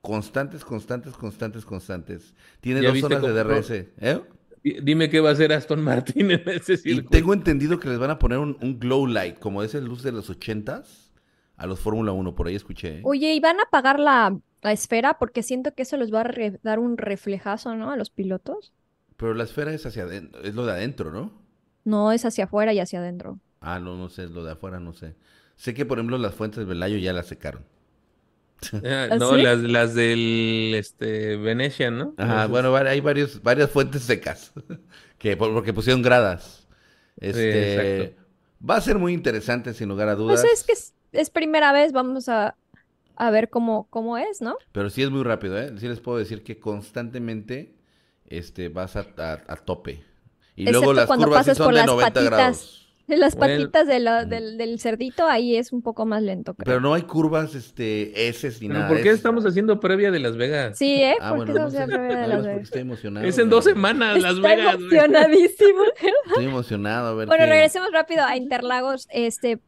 Constantes, 0.00 0.64
constantes, 0.64 1.12
constantes, 1.14 1.64
constantes. 1.64 2.34
Tiene 2.60 2.82
¿Ya 2.82 2.88
dos 2.88 2.98
zonas 2.98 3.22
de 3.22 3.32
DRS. 3.32 3.70
¿eh? 3.70 4.20
Di- 4.64 4.78
Dime 4.82 5.08
qué 5.08 5.20
va 5.20 5.28
a 5.30 5.32
hacer 5.32 5.52
Aston 5.52 5.82
Martin 5.82 6.30
en 6.32 6.42
ese 6.48 6.72
Y 6.74 6.76
circuito. 6.78 7.10
tengo 7.10 7.32
entendido 7.34 7.78
que 7.78 7.88
les 7.88 7.98
van 7.98 8.10
a 8.10 8.18
poner 8.18 8.38
un, 8.38 8.56
un 8.60 8.78
glow 8.80 9.06
light, 9.06 9.38
como 9.38 9.62
esa 9.62 9.78
luz 9.80 10.02
de 10.02 10.10
los 10.12 10.28
80s, 10.30 11.11
a 11.62 11.66
los 11.66 11.80
Fórmula 11.80 12.12
1. 12.12 12.34
Por 12.34 12.46
ahí 12.48 12.54
escuché. 12.56 12.98
¿eh? 12.98 13.02
Oye, 13.04 13.34
¿y 13.34 13.40
van 13.40 13.60
a 13.60 13.64
apagar 13.64 13.98
la, 14.00 14.38
la 14.62 14.72
esfera? 14.72 15.18
Porque 15.18 15.42
siento 15.42 15.74
que 15.74 15.82
eso 15.82 15.96
les 15.96 16.12
va 16.12 16.20
a 16.20 16.24
re- 16.24 16.58
dar 16.62 16.78
un 16.78 16.96
reflejazo, 16.98 17.74
¿no? 17.76 17.90
A 17.90 17.96
los 17.96 18.10
pilotos. 18.10 18.72
Pero 19.16 19.34
la 19.34 19.44
esfera 19.44 19.72
es 19.72 19.86
hacia 19.86 20.02
adentro, 20.04 20.42
es 20.42 20.54
lo 20.54 20.66
de 20.66 20.72
adentro, 20.72 21.10
¿no? 21.12 21.32
No, 21.84 22.12
es 22.12 22.24
hacia 22.24 22.44
afuera 22.44 22.72
y 22.72 22.80
hacia 22.80 22.98
adentro. 23.00 23.38
Ah, 23.60 23.78
no, 23.78 23.96
no 23.96 24.08
sé, 24.08 24.26
lo 24.28 24.44
de 24.44 24.52
afuera 24.52 24.80
no 24.80 24.92
sé. 24.92 25.14
Sé 25.56 25.74
que, 25.74 25.84
por 25.86 25.98
ejemplo, 25.98 26.18
las 26.18 26.34
fuentes 26.34 26.58
de 26.58 26.64
Velayo 26.64 26.96
ya 26.98 27.12
las 27.12 27.26
secaron. 27.26 27.64
Ah, 28.84 29.08
¿Ah, 29.10 29.16
no, 29.16 29.34
sí? 29.34 29.42
las, 29.42 29.58
las 29.58 29.94
del 29.94 30.74
este, 30.76 31.36
Venetian, 31.36 31.98
¿no? 31.98 32.14
Ajá, 32.16 32.34
Esas- 32.44 32.50
bueno, 32.50 32.74
hay 32.76 33.00
varios, 33.00 33.42
varias 33.42 33.70
fuentes 33.70 34.02
secas 34.02 34.52
que 35.18 35.36
por- 35.36 35.52
porque 35.52 35.72
pusieron 35.72 36.02
gradas. 36.02 36.68
Este, 37.16 38.02
exacto. 38.02 38.22
va 38.68 38.76
a 38.76 38.80
ser 38.80 38.98
muy 38.98 39.12
interesante, 39.14 39.74
sin 39.74 39.88
lugar 39.88 40.08
a 40.08 40.14
dudas. 40.14 40.40
Pues 40.40 40.52
es 40.52 40.64
que 40.64 40.72
es, 41.12 41.30
primera 41.30 41.72
vez, 41.72 41.92
vamos 41.92 42.28
a, 42.28 42.56
a 43.16 43.30
ver 43.30 43.50
cómo, 43.50 43.86
cómo 43.90 44.18
es, 44.18 44.40
¿no? 44.40 44.56
Pero 44.72 44.90
sí 44.90 45.02
es 45.02 45.10
muy 45.10 45.22
rápido, 45.22 45.58
¿eh? 45.58 45.72
Sí 45.78 45.88
les 45.88 46.00
puedo 46.00 46.18
decir 46.18 46.42
que 46.44 46.58
constantemente 46.58 47.74
este, 48.26 48.68
vas 48.68 48.96
a, 48.96 49.06
a- 49.18 49.42
a 49.48 49.56
tope. 49.56 50.02
Y 50.56 50.66
luego 50.66 50.92
las 50.92 51.06
cuando 51.06 51.26
curvas 51.26 51.44
sí 51.44 51.50
pasas 51.50 51.56
son 51.58 51.66
por 51.66 51.74
de 51.74 51.80
las 51.80 51.86
90 51.86 52.12
patitas. 52.14 52.30
grados. 52.30 52.81
En 53.08 53.18
las 53.20 53.34
Bueno. 53.36 53.56
patitas 53.58 53.86
de 53.88 53.98
la- 54.00 54.24
Mm. 54.24 54.28
del, 54.28 54.58
del 54.58 54.78
cerdito, 54.78 55.26
ahí 55.26 55.56
es 55.56 55.72
un 55.72 55.82
poco 55.82 56.06
más 56.06 56.22
lento, 56.22 56.54
creo. 56.54 56.64
Pero 56.64 56.80
no 56.80 56.94
hay 56.94 57.02
curvas 57.02 57.54
este, 57.54 58.28
S 58.28 58.48
ni 58.60 58.68
Pero 58.68 58.74
nada. 58.74 58.88
¿por 58.88 59.02
qué 59.02 59.08
es- 59.10 59.16
estamos 59.16 59.44
haciendo 59.44 59.80
previa 59.80 60.10
de 60.12 60.20
Las 60.20 60.36
Vegas? 60.36 60.78
Sí, 60.78 60.94
¿eh? 61.02 61.16
Ah, 61.20 61.30
¿Por 61.30 61.38
bueno, 61.38 61.52
qué 61.54 61.58
no 61.60 61.70
sé. 61.70 61.78
atreve 61.82 62.14
de 62.16 62.26
Las 62.28 62.46
Vegas? 62.46 62.62
estoy 62.62 62.80
emocionado. 62.82 63.26
Es 63.26 63.36
en 63.38 63.50
dos 63.50 63.64
semanas, 63.64 64.22
Las 64.22 64.36
Está 64.36 64.48
Vegas. 64.48 64.76
güey. 64.76 64.84
emocionadísimo. 64.86 65.82
Estoy 66.28 66.44
emocionado 66.46 67.08
a 67.08 67.14
ver 67.14 67.26
Bueno, 67.26 67.44
qué- 67.44 67.50
regresemos 67.50 67.88
rápido 67.92 68.22
a 68.24 68.36
Interlagos. 68.36 69.08
Este, 69.10 69.52
eh, 69.52 69.60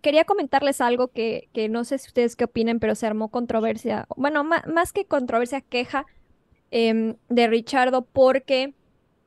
quería 0.00 0.24
comentarles 0.24 0.80
algo 0.80 1.08
que, 1.08 1.48
que 1.52 1.68
no 1.68 1.84
sé 1.84 1.98
si 1.98 2.06
ustedes 2.08 2.36
qué 2.36 2.44
opinen, 2.44 2.78
pero 2.78 2.94
se 2.94 3.06
armó 3.06 3.30
controversia. 3.30 4.06
Bueno, 4.16 4.44
más 4.44 4.92
que 4.92 5.04
controversia, 5.06 5.60
queja 5.60 6.06
em, 6.70 7.16
de 7.28 7.46
Richardo 7.48 8.02
porque 8.02 8.74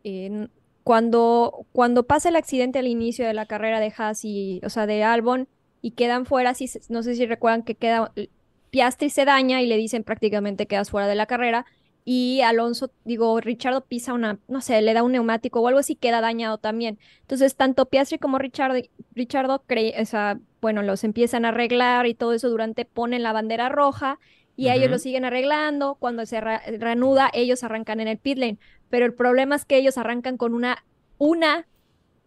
eh, 0.03 0.47
cuando, 0.83 1.65
cuando 1.71 2.03
pasa 2.03 2.29
el 2.29 2.35
accidente 2.35 2.79
al 2.79 2.87
inicio 2.87 3.25
de 3.25 3.33
la 3.33 3.45
carrera 3.45 3.79
de 3.79 3.93
Haas 3.95 4.25
y, 4.25 4.61
o 4.63 4.69
sea, 4.69 4.85
de 4.85 5.03
Albon 5.03 5.47
y 5.81 5.91
quedan 5.91 6.25
fuera, 6.25 6.53
si, 6.53 6.69
no 6.89 7.03
sé 7.03 7.15
si 7.15 7.25
recuerdan 7.25 7.63
que 7.63 7.75
queda 7.75 8.11
Piastri 8.69 9.09
se 9.09 9.25
daña 9.25 9.61
y 9.61 9.67
le 9.67 9.77
dicen 9.77 10.03
prácticamente 10.03 10.67
quedas 10.67 10.89
fuera 10.89 11.07
de 11.07 11.15
la 11.15 11.25
carrera. 11.25 11.65
Y 12.05 12.41
Alonso, 12.41 12.91
digo, 13.03 13.39
Richardo 13.39 13.81
pisa 13.81 14.13
una, 14.13 14.39
no 14.47 14.61
sé, 14.61 14.81
le 14.81 14.93
da 14.93 15.03
un 15.03 15.11
neumático 15.11 15.59
o 15.59 15.67
algo 15.67 15.79
así, 15.79 15.95
queda 15.95 16.21
dañado 16.21 16.57
también. 16.57 16.97
Entonces, 17.21 17.55
tanto 17.55 17.85
Piastri 17.87 18.17
como 18.17 18.39
Richardo, 18.39 18.79
Richardo 19.13 19.63
o 19.63 20.39
bueno, 20.61 20.81
los 20.81 21.03
empiezan 21.03 21.45
a 21.45 21.49
arreglar 21.49 22.07
y 22.07 22.15
todo 22.15 22.33
eso 22.33 22.49
durante 22.49 22.85
ponen 22.85 23.23
la 23.23 23.33
bandera 23.33 23.69
roja 23.69 24.19
y 24.59 24.69
ellos 24.69 24.89
lo 24.91 24.99
siguen 24.99 25.25
arreglando. 25.25 25.95
Cuando 25.95 26.25
se 26.25 26.41
reanuda, 26.41 27.29
ellos 27.33 27.63
arrancan 27.63 27.99
en 27.99 28.07
el 28.07 28.17
pit 28.17 28.37
lane. 28.37 28.57
Pero 28.89 29.05
el 29.05 29.13
problema 29.13 29.55
es 29.55 29.65
que 29.65 29.77
ellos 29.77 29.97
arrancan 29.97 30.37
con 30.37 30.53
una, 30.53 30.83
una 31.17 31.67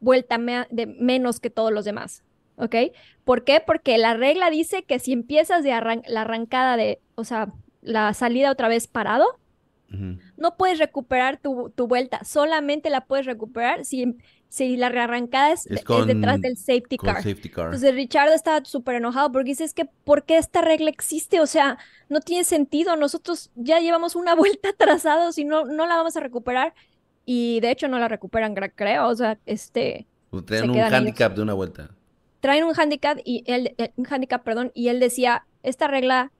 vuelta 0.01 0.39
me- 0.39 0.66
de 0.70 0.87
menos 0.87 1.41
que 1.41 1.51
todos 1.51 1.72
los 1.72 1.85
demás. 1.85 2.22
¿Ok? 2.57 2.74
¿Por 3.24 3.45
qué? 3.45 3.62
Porque 3.64 3.97
la 3.99 4.14
regla 4.14 4.51
dice 4.51 4.83
que 4.85 4.99
si 4.99 5.12
empiezas 5.12 5.64
de 5.64 5.72
arran- 5.72 6.03
la 6.07 6.22
arrancada 6.22 6.76
de, 6.76 7.01
o 7.14 7.24
sea, 7.24 7.49
la 7.80 8.12
salida 8.14 8.51
otra 8.51 8.68
vez 8.68 8.87
parado, 8.87 9.26
No 10.36 10.57
puedes 10.57 10.78
recuperar 10.78 11.38
tu, 11.38 11.70
tu 11.74 11.86
vuelta, 11.86 12.24
solamente 12.24 12.90
la 12.90 13.03
puedes 13.07 13.26
recuperar 13.26 13.84
si, 13.84 14.16
si 14.49 14.76
la 14.76 14.88
rearrancada 14.88 15.53
es, 15.53 15.66
Es 15.66 15.84
detrás 16.07 16.40
del 16.40 16.57
safety 16.57 16.97
car. 16.97 17.16
safety 17.16 17.49
car. 17.49 17.66
Entonces 17.66 17.95
Richardo 17.95 18.34
estaba 18.34 18.64
súper 18.64 18.97
enojado 18.97 19.30
porque 19.32 19.51
dice, 19.51 19.64
es 19.64 19.74
que, 19.74 19.84
¿por 20.05 20.24
qué 20.24 20.38
esta 20.38 20.61
regla 20.62 20.90
existe? 20.90 21.40
O 21.40 21.47
sea, 21.47 21.78
no 22.09 22.20
tiene 22.20 22.45
sentido, 22.45 22.97
nosotros 22.97 23.51
ya 23.55 23.80
llevamos 23.80 24.16
una 24.16 24.34
vuelta 24.36 24.70
atrasados 24.70 25.38
y 25.38 25.45
no, 25.45 25.64
no 25.64 25.86
la 25.86 25.97
vamos 25.97 26.16
a 26.16 26.20
recuperar. 26.20 26.74
Y 27.24 27.61
de 27.61 27.70
hecho 27.70 27.86
no 27.86 27.99
la 27.99 28.09
recuperan, 28.09 28.55
cre- 28.57 28.72
creo, 28.74 29.07
o 29.09 29.14
sea, 29.14 29.38
este, 29.47 30.07
Traen 30.47 30.70
un 30.70 30.76
ellos. 30.76 30.93
handicap 30.93 31.34
de 31.36 31.43
una 31.43 31.55
vuelta. 31.55 31.90
traen 32.40 32.64
un 32.64 32.74
handicap 32.76 33.18
y 33.24 33.45
él, 33.47 33.74
eh, 33.78 33.93
un 33.97 34.07
handicap, 34.11 34.43
perdón, 34.43 34.72
y 34.74 34.88
él 34.88 34.99
decía, 34.99 35.47
esta 35.62 35.86
regla 35.86 36.32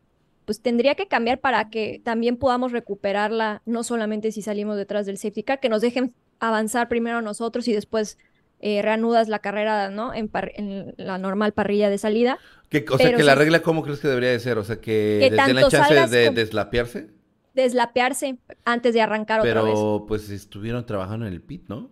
pues 0.45 0.61
tendría 0.61 0.95
que 0.95 1.07
cambiar 1.09 1.41
para 1.41 1.71
que 1.71 2.01
también 2.05 2.37
podamos 2.37 2.73
recuperarla, 2.73 3.63
no 3.67 3.85
solamente 3.85 4.33
si 4.33 4.43
salimos 4.43 4.77
detrás 4.77 5.07
del 5.07 5.17
safety 5.19 5.43
car, 5.43 5.61
que 5.61 5.69
nos 5.69 5.81
dejen 5.83 6.15
avanzar 6.41 6.89
primero 6.89 7.19
a 7.19 7.23
nosotros 7.23 7.69
y 7.69 7.73
después 7.73 8.19
eh, 8.61 8.81
reanudas 8.83 9.29
la 9.29 9.41
carrera, 9.41 9.91
¿no? 9.91 10.15
En, 10.15 10.29
par- 10.29 10.53
en 10.55 10.95
la 10.97 11.19
normal 11.19 11.53
parrilla 11.53 11.91
de 11.91 11.99
salida. 11.99 12.39
¿Qué- 12.69 12.85
o 12.89 12.97
sea, 12.97 13.07
Pero 13.07 13.19
que 13.19 13.25
la 13.25 13.35
regla, 13.35 13.61
¿cómo 13.63 13.83
crees 13.83 13.99
que 14.01 14.09
debería 14.09 14.31
de 14.31 14.41
ser? 14.41 14.59
O 14.59 14.65
sea, 14.65 14.77
que, 14.81 15.19
Que 15.21 15.31
les 15.31 15.47
den 15.47 15.57
la 15.57 15.69
chance 15.69 15.95
de 16.09 16.31
deslapearse. 16.31 17.11
Deslapearse 17.55 18.39
antes 18.65 18.95
de 18.95 19.01
arrancar 19.03 19.41
otra 19.41 19.63
vez. 19.63 19.75
Pero, 19.75 20.05
pues, 20.09 20.31
estuvieron 20.31 20.87
trabajando 20.87 21.27
en 21.27 21.33
el 21.33 21.43
pit, 21.43 21.65
¿no? 21.69 21.91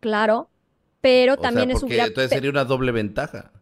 Claro. 0.00 0.50
Pero 1.00 1.34
O 1.34 1.36
también 1.36 1.68
sea, 1.68 1.76
es 1.76 1.82
hubiera 1.82 2.04
entonces 2.06 2.30
sería 2.30 2.50
una 2.50 2.64
doble 2.64 2.92
ventaja. 2.92 3.52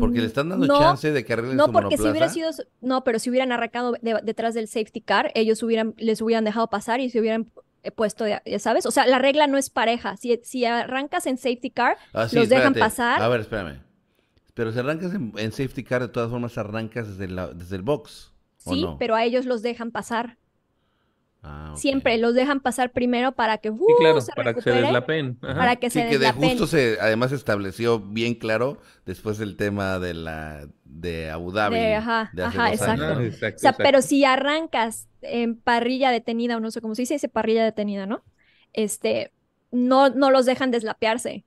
Porque 0.00 0.20
le 0.20 0.26
están 0.26 0.48
dando 0.48 0.66
Mm, 0.66 0.68
no, 0.68 0.78
chance 0.80 1.12
de 1.12 1.24
que 1.24 1.32
arreglen 1.32 1.56
No, 1.56 1.66
su 1.66 1.72
porque 1.72 1.96
si 1.96 2.02
hubiera 2.08 2.28
sido, 2.28 2.50
no, 2.80 3.04
pero 3.04 3.18
si 3.18 3.30
hubieran 3.30 3.52
arrancado 3.52 3.92
de- 4.02 4.20
detrás 4.24 4.54
del 4.54 4.66
safety 4.66 5.00
car, 5.00 5.30
ellos 5.34 5.62
hubieran, 5.62 5.94
les 5.98 6.20
hubieran 6.20 6.44
dejado 6.44 6.68
pasar 6.68 7.00
y 7.00 7.10
se 7.10 7.20
hubieran 7.20 7.50
eh, 7.84 7.92
puesto, 7.92 8.26
ya 8.26 8.42
¿sabes? 8.58 8.84
O 8.86 8.90
sea, 8.90 9.06
la 9.06 9.18
regla 9.20 9.46
no 9.46 9.56
es 9.58 9.70
pareja. 9.70 10.16
Si, 10.16 10.40
si 10.42 10.64
arrancas 10.64 11.26
en 11.26 11.38
safety 11.38 11.70
car, 11.70 11.96
Ah, 12.12 12.28
sí, 12.28 12.34
los 12.36 12.48
dejan 12.48 12.74
pasar. 12.74 13.22
A 13.22 13.28
ver, 13.28 13.40
espérame. 13.42 13.80
Pero 14.54 14.72
si 14.72 14.78
arrancas 14.80 15.14
en, 15.14 15.32
en 15.36 15.52
safety 15.52 15.84
car, 15.84 16.02
de 16.02 16.08
todas 16.08 16.30
formas 16.30 16.58
arrancas 16.58 17.06
desde, 17.08 17.28
la- 17.32 17.52
desde 17.52 17.76
el 17.76 17.82
box. 17.82 18.32
¿o 18.64 18.74
sí, 18.74 18.82
no? 18.82 18.98
pero 18.98 19.14
a 19.14 19.22
ellos 19.22 19.46
los 19.46 19.62
dejan 19.62 19.92
pasar. 19.92 20.38
Ah. 21.48 21.72
Siempre 21.76 22.18
los 22.18 22.34
dejan 22.34 22.58
pasar 22.60 22.90
primero 22.90 23.32
para 23.32 23.58
que 23.58 23.70
uh, 23.70 23.76
Sí, 23.78 23.94
claro, 24.00 24.20
se 24.20 24.32
para 24.32 24.52
que 24.52 24.60
se 24.62 24.70
recupere, 24.70 24.82
deslapen. 24.86 25.38
Ajá. 25.42 25.54
para 25.58 25.76
que 25.76 25.90
Sí, 25.90 26.00
se 26.00 26.06
que 26.06 26.18
de 26.18 26.26
deslapen. 26.26 26.50
justo 26.50 26.66
se, 26.66 26.98
además 27.00 27.30
se 27.30 27.36
estableció 27.36 28.00
bien 28.00 28.34
claro 28.34 28.78
después 29.04 29.38
del 29.38 29.56
tema 29.56 29.98
de 30.00 30.14
la 30.14 30.66
de 30.84 31.30
Abu 31.30 31.52
Dhabi 31.52 31.76
De- 31.76 31.94
ajá, 31.94 32.30
de 32.32 32.42
hace 32.44 32.58
ajá, 32.58 32.64
dos 32.70 32.74
exacto. 32.80 33.04
O 33.04 33.30
sea, 33.38 33.48
exacto. 33.48 33.82
pero 33.84 34.02
si 34.02 34.24
arrancas 34.24 35.08
en 35.22 35.56
parrilla 35.60 36.10
detenida, 36.10 36.56
o 36.56 36.60
no 36.60 36.70
sé 36.70 36.80
cómo 36.80 36.94
se 36.94 37.02
dice, 37.02 37.14
dice 37.14 37.28
parrilla 37.28 37.64
detenida, 37.64 38.06
¿no? 38.06 38.24
Este, 38.72 39.32
no, 39.70 40.08
no 40.10 40.30
los 40.30 40.46
dejan 40.46 40.70
deslapearse. 40.70 41.44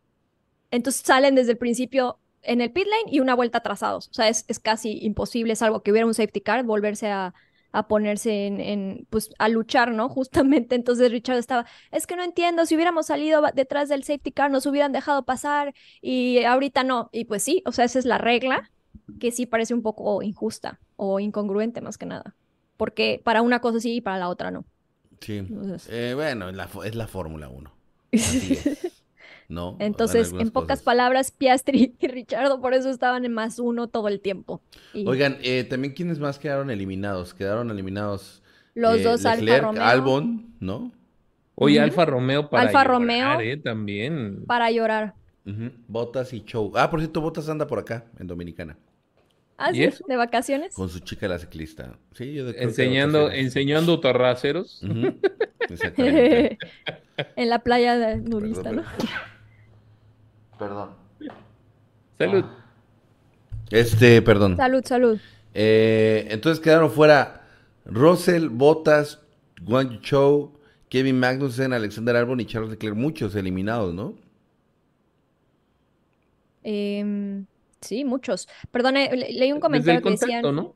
Entonces 0.72 1.02
salen 1.06 1.36
desde 1.36 1.52
el 1.54 1.58
principio 1.58 2.20
en 2.41 2.62
el 2.62 2.72
pit 2.72 2.86
lane 2.86 3.12
y 3.12 3.20
una 3.20 3.34
vuelta 3.36 3.58
atrasados. 3.58 4.08
O 4.10 4.14
sea, 4.14 4.30
es, 4.30 4.45
es 4.47 4.60
casi 4.60 5.00
imposible, 5.02 5.56
salvo 5.56 5.82
que 5.84 5.91
hubiera 5.91 6.08
un 6.08 6.14
safety 6.14 6.41
car, 6.41 6.64
volverse 6.64 7.08
a, 7.12 7.34
a 7.72 7.88
ponerse 7.88 8.47
en, 8.47 8.59
en, 8.61 9.07
pues, 9.09 9.30
a 9.39 9.49
luchar, 9.49 9.91
¿no? 9.91 10.09
Justamente 10.09 10.76
entonces 10.76 11.11
Richard 11.11 11.38
estaba, 11.38 11.65
es 11.91 12.07
que 12.07 12.15
no 12.15 12.24
entiendo, 12.24 12.65
si 12.65 12.76
hubiéramos 12.76 13.07
salido 13.07 13.41
detrás 13.53 13.89
del 13.89 14.03
safety 14.03 14.32
car, 14.32 14.51
nos 14.51 14.65
hubieran 14.65 14.91
dejado 14.91 15.24
pasar 15.26 15.74
y 16.01 16.43
ahorita 16.43 16.84
no. 16.84 17.09
Y 17.11 17.26
pues 17.26 17.43
sí, 17.43 17.61
o 17.65 17.72
sea, 17.72 17.86
esa 17.86 17.99
es 17.99 18.05
la 18.05 18.17
regla 18.17 18.72
que 19.20 19.32
sí 19.32 19.45
parece 19.45 19.74
un 19.74 19.82
poco 19.82 20.22
injusta 20.24 20.80
o 20.95 21.20
incongruente 21.20 21.82
más 21.82 21.97
que 21.97 22.05
nada. 22.05 22.36
Porque 22.78 23.22
para 23.24 23.41
una 23.41 23.59
cosa 23.59 23.80
sí 23.80 23.95
y 23.97 24.01
para 24.01 24.17
la 24.17 24.30
otra 24.30 24.51
no. 24.51 24.65
Sí. 25.22 25.38
Entonces, 25.38 25.89
Eh, 25.89 26.13
bueno, 26.15 26.49
es 26.49 26.55
la, 26.55 26.67
fo- 26.70 26.86
es 26.86 26.95
la 26.95 27.07
Fórmula 27.07 27.49
1. 27.49 27.74
Así 28.24 28.53
es. 28.53 28.99
¿No? 29.50 29.76
Entonces, 29.80 30.32
en 30.32 30.52
pocas 30.52 30.78
cosas. 30.80 30.84
palabras, 30.84 31.32
Piastri 31.32 31.95
y 32.00 32.08
Richardo 32.08 32.62
por 32.62 32.74
eso 32.76 32.89
estaban 32.89 33.26
en 33.26 33.34
más 33.34 33.58
uno 33.60 33.88
todo 33.89 34.08
el 34.08 34.22
tiempo. 34.22 34.62
Y 34.93 35.06
Oigan, 35.08 35.38
eh, 35.41 35.64
también 35.64 35.93
quiénes 35.95 36.20
más 36.20 36.38
quedaron 36.38 36.70
eliminados. 36.70 37.34
Quedaron 37.34 37.72
eliminados 37.72 38.43
los 38.76 39.00
eh, 39.00 39.04
dos 39.04 39.26
Alfa 39.26 39.41
Leclerc, 39.41 39.64
Romeo 39.64 39.84
Albon, 39.84 40.56
¿no? 40.60 40.91
Oye. 41.56 41.80
Alfa 41.80 42.06
Romeo 42.06 42.50
para 42.50 42.64
Alfa 42.64 42.84
llorar, 42.84 42.88
Romeo. 42.88 43.39
eh, 43.41 43.58
también. 43.58 44.45
para 44.45 44.72
llorar. 44.72 45.16
Botas 45.88 46.32
y 46.34 46.43
Show. 46.45 46.72
Ah, 46.76 46.91
por 46.91 47.00
cierto, 47.00 47.20
Botas 47.22 47.50
anda 47.50 47.66
por 47.66 47.80
acá, 47.80 48.06
en 48.20 48.28
Dominicana, 48.28 48.78
¿Ah, 49.58 49.72
¿Y 49.72 49.91
sí? 49.91 50.04
¿De 50.08 50.16
vacaciones? 50.16 50.74
con 50.76 50.89
su 50.89 51.00
chica 51.00 51.28
la 51.28 51.39
ciclista. 51.39 51.97
Sí, 52.14 52.34
yo 52.34 52.47
Enseñando, 52.50 53.30
enseñando 53.32 54.00
Exactamente. 55.70 56.58
en 57.36 57.50
la 57.50 57.60
playa 57.60 57.97
de 57.97 58.18
nudista, 58.18 58.70
Perdón, 58.70 58.86
¿no? 58.86 59.39
Perdón. 60.60 60.89
Salud. 62.18 62.45
Este, 63.72 64.22
perdón. 64.22 64.57
Salud, 64.57 64.84
salud. 64.86 65.20
Eh, 65.53 66.28
entonces 66.30 66.60
quedaron 66.62 66.91
fuera 66.91 67.47
Russell, 67.86 68.49
Bottas, 68.49 69.20
Guan 69.62 69.89
Yu 69.89 69.99
Chou, 70.01 70.51
Kevin 70.89 71.20
Magnussen, 71.20 71.72
Alexander 71.74 72.16
Albon 72.16 72.39
y 72.41 72.45
Charles 72.45 72.72
Leclerc. 72.72 72.95
Muchos 72.95 73.36
eliminados, 73.36 73.93
¿no? 73.93 74.16
Em, 76.64 77.45
sí, 77.82 78.03
muchos. 78.05 78.47
Perdone, 78.72 79.10
le- 79.16 79.34
leí 79.34 79.51
un 79.51 79.60
Desde 79.72 79.93
el 79.95 80.01
comentario 80.01 80.01
que 80.01 80.10
decían 80.12 80.74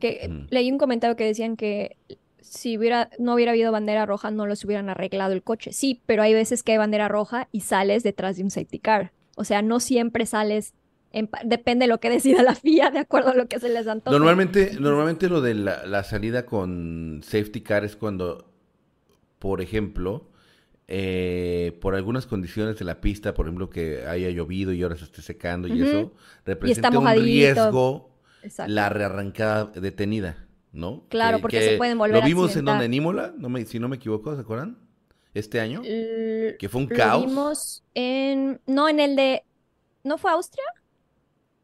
que 0.00 0.28
Mm. 0.28 0.46
leí 0.50 0.72
un 0.72 0.78
comentario 0.78 1.16
que 1.16 1.24
decían 1.24 1.56
que 1.56 1.96
si 2.40 2.78
hubiera 2.78 3.10
no 3.18 3.34
hubiera 3.34 3.52
habido 3.52 3.70
bandera 3.70 4.06
roja 4.06 4.30
no 4.30 4.46
les 4.46 4.64
hubieran 4.64 4.88
arreglado 4.88 5.34
el 5.34 5.42
coche. 5.42 5.72
Sí, 5.74 6.00
pero 6.06 6.22
hay 6.22 6.32
veces 6.32 6.62
que 6.62 6.72
hay 6.72 6.78
bandera 6.78 7.08
roja 7.08 7.48
y 7.52 7.60
sales 7.60 8.02
detrás 8.02 8.36
de 8.38 8.44
un 8.44 8.50
safety 8.50 8.78
car. 8.78 9.12
O 9.38 9.44
sea, 9.44 9.62
no 9.62 9.78
siempre 9.78 10.26
sales 10.26 10.74
en 11.12 11.30
depende 11.44 11.84
de 11.84 11.88
lo 11.88 12.00
que 12.00 12.10
decida 12.10 12.42
la 12.42 12.54
FIA 12.54 12.90
de 12.90 12.98
acuerdo 12.98 13.30
a 13.30 13.34
lo 13.34 13.46
que 13.46 13.60
se 13.60 13.68
les 13.68 13.86
antoje. 13.86 14.16
Normalmente, 14.16 14.72
normalmente 14.78 15.28
lo 15.28 15.40
de 15.40 15.54
la, 15.54 15.86
la 15.86 16.02
salida 16.02 16.44
con 16.44 17.20
safety 17.22 17.60
car 17.62 17.84
es 17.84 17.96
cuando, 17.96 18.50
por 19.38 19.60
ejemplo, 19.60 20.28
eh, 20.88 21.78
por 21.80 21.94
algunas 21.94 22.26
condiciones 22.26 22.78
de 22.78 22.84
la 22.84 23.00
pista, 23.00 23.32
por 23.32 23.46
ejemplo, 23.46 23.70
que 23.70 24.06
haya 24.06 24.28
llovido 24.30 24.72
y 24.72 24.82
ahora 24.82 24.96
se 24.96 25.04
esté 25.04 25.22
secando 25.22 25.68
y 25.68 25.80
eso, 25.82 26.12
representa 26.44 26.98
un 26.98 27.06
riesgo 27.08 28.10
Exacto. 28.42 28.72
la 28.72 28.88
rearrancada 28.88 29.66
detenida, 29.66 30.46
¿no? 30.72 31.04
Claro, 31.08 31.38
Que- 31.38 31.42
porque 31.42 31.58
que 31.58 31.64
se 31.64 31.76
pueden 31.78 31.96
volver 31.96 32.20
Lo 32.20 32.26
vimos 32.26 32.56
en 32.56 32.64
donde, 32.64 32.86
en 32.86 32.94
Imola, 32.94 33.32
no 33.38 33.48
me, 33.48 33.64
si 33.66 33.78
no 33.78 33.88
me 33.88 33.96
equivoco, 33.96 34.34
¿se 34.34 34.40
acuerdan? 34.40 34.78
Este 35.34 35.60
año, 35.60 35.82
L- 35.84 36.56
que 36.58 36.68
fue 36.68 36.80
un 36.82 36.88
lo 36.88 36.96
caos. 36.96 37.26
vimos 37.26 37.84
en 37.94 38.60
no 38.66 38.88
en 38.88 39.00
el 39.00 39.14
de 39.16 39.44
¿no 40.04 40.18
fue 40.18 40.30
Austria? 40.32 40.64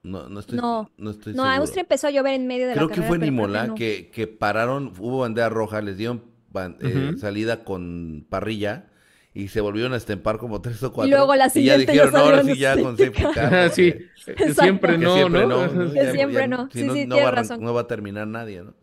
No, 0.02 0.28
no 0.28 0.40
estoy, 0.40 0.58
No. 0.58 0.90
no 0.98 1.10
estoy 1.10 1.32
No, 1.32 1.44
seguro. 1.44 1.60
Austria 1.60 1.80
empezó 1.82 2.08
a 2.08 2.10
llover 2.10 2.34
en 2.34 2.46
medio 2.46 2.64
de 2.68 2.74
la 2.74 2.76
Creo 2.76 2.88
que 2.88 2.94
carrera, 2.96 3.08
fue 3.08 3.16
en 3.16 3.20
creo 3.22 3.32
que 3.32 3.34
Imola 3.34 3.66
no. 3.68 3.74
que, 3.74 4.10
que 4.10 4.26
pararon, 4.26 4.92
hubo 4.98 5.20
bandera 5.20 5.48
roja, 5.48 5.80
les 5.80 5.96
dieron 5.96 6.24
ban- 6.52 6.76
eh, 6.82 7.16
salida 7.18 7.64
con 7.64 8.26
parrilla 8.28 8.90
y 9.32 9.48
se 9.48 9.60
volvieron 9.62 9.94
a 9.94 9.96
estempar 9.96 10.36
como 10.38 10.60
tres 10.60 10.82
o 10.82 10.92
cuatro. 10.92 11.10
luego 11.16 11.34
la 11.34 11.46
y 11.46 11.48
ya 11.48 11.50
siguiente 11.50 11.92
dijeron, 11.92 12.12
"No, 12.12 12.18
ahora 12.18 12.44
sí 12.44 12.56
ya 12.58 12.76
con 12.78 12.96
safety 12.98 13.22
car. 13.34 13.70
Sí, 13.70 13.94
Exacto. 14.26 14.62
siempre 14.62 14.92
que 14.92 14.98
no, 14.98 15.14
siempre 15.16 15.46
¿no? 15.46 15.92
Que 15.92 16.12
siempre 16.12 16.48
no. 16.48 16.68
si 16.70 16.80
Sí, 16.80 16.88
tienes 16.92 17.08
va 17.24 17.30
razón. 17.30 17.62
no 17.62 17.72
va 17.74 17.80
a 17.82 17.86
terminar 17.86 18.26
nadie, 18.28 18.62
¿no? 18.62 18.74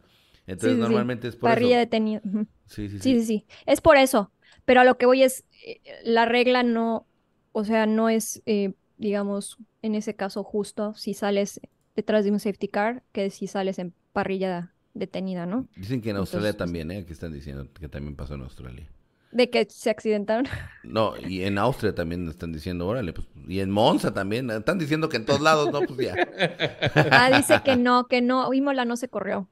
Entonces 0.48 0.72
sí, 0.72 0.76
sí. 0.76 0.82
normalmente 0.82 1.28
es 1.28 1.36
por 1.36 1.50
Parrilla 1.52 1.76
eso. 1.76 1.80
detenida. 1.86 2.22
ujú. 2.26 2.48
Sí, 2.66 2.90
sí, 2.90 2.98
sí. 2.98 3.00
Sí, 3.00 3.20
sí, 3.22 3.26
sí. 3.26 3.46
Es 3.68 3.80
por 3.80 3.98
eso. 3.98 4.32
Pero 4.72 4.80
a 4.80 4.86
lo 4.86 4.98
que 4.98 5.06
voy 5.06 5.22
es, 5.22 5.44
eh, 5.66 5.82
la 6.06 6.24
regla 6.24 6.64
no, 6.64 7.06
o 7.52 7.66
sea, 7.66 7.86
no 7.86 8.08
es, 8.08 8.42
eh, 8.46 8.72
digamos, 8.98 9.58
en 9.82 9.96
ese 9.96 10.16
caso 10.16 10.46
justo 10.46 10.94
si 10.94 11.14
sales 11.14 11.60
detrás 11.94 12.24
de 12.24 12.32
un 12.32 12.40
safety 12.40 12.70
car 12.70 13.04
que 13.12 13.30
si 13.32 13.48
sales 13.48 13.80
en 13.80 13.94
parrilla 14.14 14.72
detenida, 14.94 15.46
¿no? 15.46 15.68
Dicen 15.76 16.00
que 16.00 16.12
en 16.12 16.16
Australia 16.16 16.52
Entonces, 16.52 16.58
también, 16.58 16.90
¿eh? 16.90 17.00
Aquí 17.00 17.12
están 17.12 17.34
diciendo 17.34 17.68
que 17.78 17.90
también 17.90 18.16
pasó 18.16 18.36
en 18.36 18.44
Australia. 18.44 18.88
De 19.34 19.50
que 19.50 19.68
se 19.70 19.90
accidentaron. 19.90 20.46
No, 20.86 21.16
y 21.18 21.44
en 21.44 21.58
Austria 21.58 21.94
también 21.94 22.30
están 22.30 22.54
diciendo, 22.54 22.88
órale, 22.88 23.12
pues, 23.12 23.28
y 23.50 23.60
en 23.60 23.72
Monza 23.72 24.14
también, 24.14 24.50
están 24.52 24.80
diciendo 24.80 25.10
que 25.10 25.18
en 25.18 25.26
todos 25.26 25.42
lados, 25.42 25.70
no, 25.74 25.82
pues 25.82 26.00
ya. 26.00 26.16
Ah, 27.12 27.30
dice 27.36 27.60
que 27.66 27.76
no, 27.76 28.08
que 28.08 28.22
no, 28.22 28.54
Imola 28.54 28.86
no 28.86 28.96
se 28.96 29.10
corrió. 29.10 29.50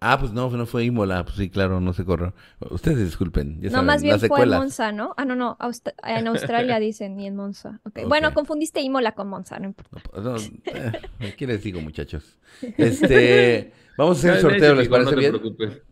Ah, 0.00 0.16
pues 0.18 0.32
no, 0.32 0.48
no 0.50 0.64
fue 0.66 0.84
Imola, 0.84 1.24
pues 1.24 1.36
sí, 1.36 1.50
claro, 1.50 1.80
no 1.80 1.92
se 1.92 2.04
corrió. 2.04 2.32
Ustedes 2.70 2.98
disculpen, 2.98 3.60
ya 3.60 3.66
No, 3.66 3.72
saben, 3.72 3.86
más 3.86 4.00
bien 4.02 4.12
las 4.12 4.20
fue 4.20 4.28
en. 4.28 4.58
Monza, 4.58 4.92
¿no? 4.92 5.12
Ah, 5.16 5.24
no, 5.24 5.34
no, 5.34 5.56
Aust- 5.58 5.92
en 6.04 6.26
Australia 6.28 6.78
dicen 6.78 7.18
y 7.18 7.26
en 7.26 7.34
Monza. 7.34 7.80
Ok. 7.84 8.00
Bueno, 8.06 8.32
confundiste 8.32 8.80
Imola 8.80 9.12
con 9.12 9.28
Monza, 9.28 9.58
no 9.58 9.66
importa. 9.66 10.00
No, 10.14 10.22
no, 10.22 10.36
eh, 10.66 11.34
¿Qué 11.36 11.46
les 11.48 11.62
digo, 11.64 11.80
muchachos? 11.80 12.38
Este, 12.76 13.72
vamos 13.96 14.18
a 14.18 14.20
hacer 14.20 14.34
el 14.36 14.40
sorteo, 14.40 14.74
¿les 14.76 14.88
no 14.88 14.92
parece 14.92 15.10
te 15.10 15.16
bien? 15.16 15.30
preocupes. 15.32 15.82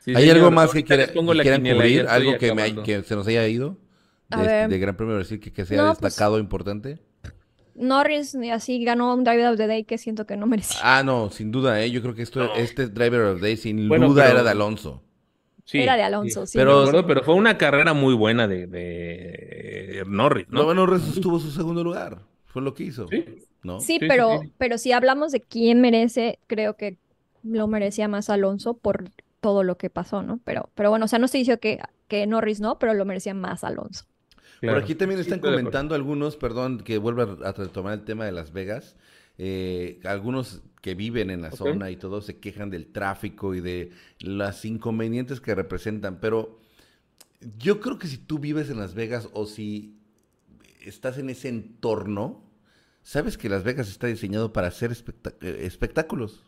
Sí, 0.00 0.10
¿Hay 0.14 0.22
señor, 0.24 0.36
algo 0.36 0.50
más 0.50 0.70
que, 0.70 0.84
quiera- 0.84 1.06
que 1.06 1.12
quieran 1.40 1.62
cubrir? 1.62 2.06
¿Algo 2.06 2.36
que, 2.36 2.54
me, 2.54 2.82
que 2.82 3.02
se 3.04 3.16
nos 3.16 3.26
haya 3.26 3.48
ido? 3.48 3.78
De, 4.28 4.42
este- 4.42 4.68
de 4.68 4.78
Gran 4.78 4.96
Premio 4.96 5.14
de 5.14 5.20
Brasil, 5.20 5.40
que, 5.40 5.50
que 5.50 5.64
sea 5.64 5.78
No, 5.82 5.88
pues- 5.94 6.00
destacado, 6.02 6.38
importante. 6.38 6.98
Norris 7.74 8.34
y 8.34 8.50
así 8.50 8.84
ganó 8.84 9.14
un 9.14 9.24
Driver 9.24 9.48
of 9.48 9.56
the 9.56 9.66
Day 9.66 9.84
que 9.84 9.98
siento 9.98 10.26
que 10.26 10.36
no 10.36 10.46
merecía. 10.46 10.78
Ah, 10.82 11.02
no, 11.04 11.30
sin 11.30 11.50
duda, 11.50 11.80
¿eh? 11.82 11.90
Yo 11.90 12.02
creo 12.02 12.14
que 12.14 12.22
esto, 12.22 12.54
este 12.54 12.86
Driver 12.88 13.20
of 13.22 13.40
the 13.40 13.46
Day, 13.46 13.56
sin 13.56 13.88
Bueno, 13.88 14.08
duda, 14.08 14.24
pero- 14.24 14.34
era 14.36 14.44
de 14.44 14.50
Alonso. 14.50 15.02
Sí, 15.66 15.78
Era 15.78 15.96
de 15.96 16.02
Alonso, 16.02 16.44
sí. 16.46 16.58
Pero- 16.58 16.84
Pero, 16.84 17.06
pero 17.06 17.22
fue 17.22 17.34
una 17.34 17.56
carrera 17.56 17.94
muy 17.94 18.12
buena 18.14 18.46
de, 18.46 18.66
de 18.66 20.04
Norris, 20.06 20.46
No, 20.50 20.74
Norris 20.74 21.18
tuvo 21.22 21.38
su 21.40 21.50
segundo 21.50 21.82
lugar. 21.82 22.18
Fue 22.44 22.60
lo 22.60 22.74
que 22.74 22.84
hizo. 22.84 23.08
Sí. 23.08 23.24
¿No? 23.62 23.80
Sí, 23.80 23.86
Sí, 23.94 23.98
sí, 24.00 24.06
pero, 24.06 24.40
sí. 24.42 24.52
pero 24.58 24.76
si 24.76 24.92
hablamos 24.92 25.32
de 25.32 25.40
quién 25.40 25.80
merece, 25.80 26.38
creo 26.46 26.76
que 26.76 26.98
lo 27.42 27.66
merecía 27.66 28.08
más 28.08 28.28
Alonso 28.28 28.74
por 28.74 29.04
todo 29.40 29.62
lo 29.62 29.78
que 29.78 29.88
pasó, 29.88 30.22
¿no? 30.22 30.38
Pero, 30.44 30.68
pero 30.74 30.90
bueno, 30.90 31.06
o 31.06 31.08
sea, 31.08 31.18
no 31.18 31.24
estoy 31.24 31.40
diciendo 31.40 31.60
que, 31.60 31.78
que 32.08 32.26
Norris 32.26 32.60
no, 32.60 32.78
pero 32.78 32.92
lo 32.92 33.06
merecía 33.06 33.32
más 33.32 33.64
Alonso. 33.64 34.04
Por 34.66 34.76
aquí 34.76 34.94
también 34.94 35.20
están 35.20 35.40
comentando 35.40 35.94
algunos, 35.94 36.36
perdón, 36.36 36.78
que 36.78 36.98
vuelva 36.98 37.36
a 37.46 37.52
retomar 37.52 37.94
el 37.94 38.04
tema 38.04 38.24
de 38.24 38.32
Las 38.32 38.52
Vegas. 38.52 38.96
eh, 39.38 40.00
algunos 40.04 40.62
que 40.80 40.94
viven 40.94 41.30
en 41.30 41.40
la 41.42 41.50
zona 41.50 41.90
y 41.90 41.96
todos 41.96 42.24
se 42.26 42.38
quejan 42.38 42.70
del 42.70 42.86
tráfico 42.86 43.54
y 43.54 43.60
de 43.60 43.90
las 44.20 44.64
inconvenientes 44.64 45.40
que 45.40 45.54
representan, 45.54 46.20
pero 46.20 46.60
yo 47.58 47.80
creo 47.80 47.98
que 47.98 48.06
si 48.06 48.18
tú 48.18 48.38
vives 48.38 48.70
en 48.70 48.78
Las 48.78 48.94
Vegas 48.94 49.28
o 49.32 49.46
si 49.46 49.96
estás 50.84 51.18
en 51.18 51.30
ese 51.30 51.48
entorno, 51.48 52.42
sabes 53.02 53.36
que 53.38 53.48
Las 53.48 53.64
Vegas 53.64 53.88
está 53.88 54.06
diseñado 54.06 54.52
para 54.52 54.68
hacer 54.68 54.92
eh, 55.40 55.60
espectáculos. 55.62 56.42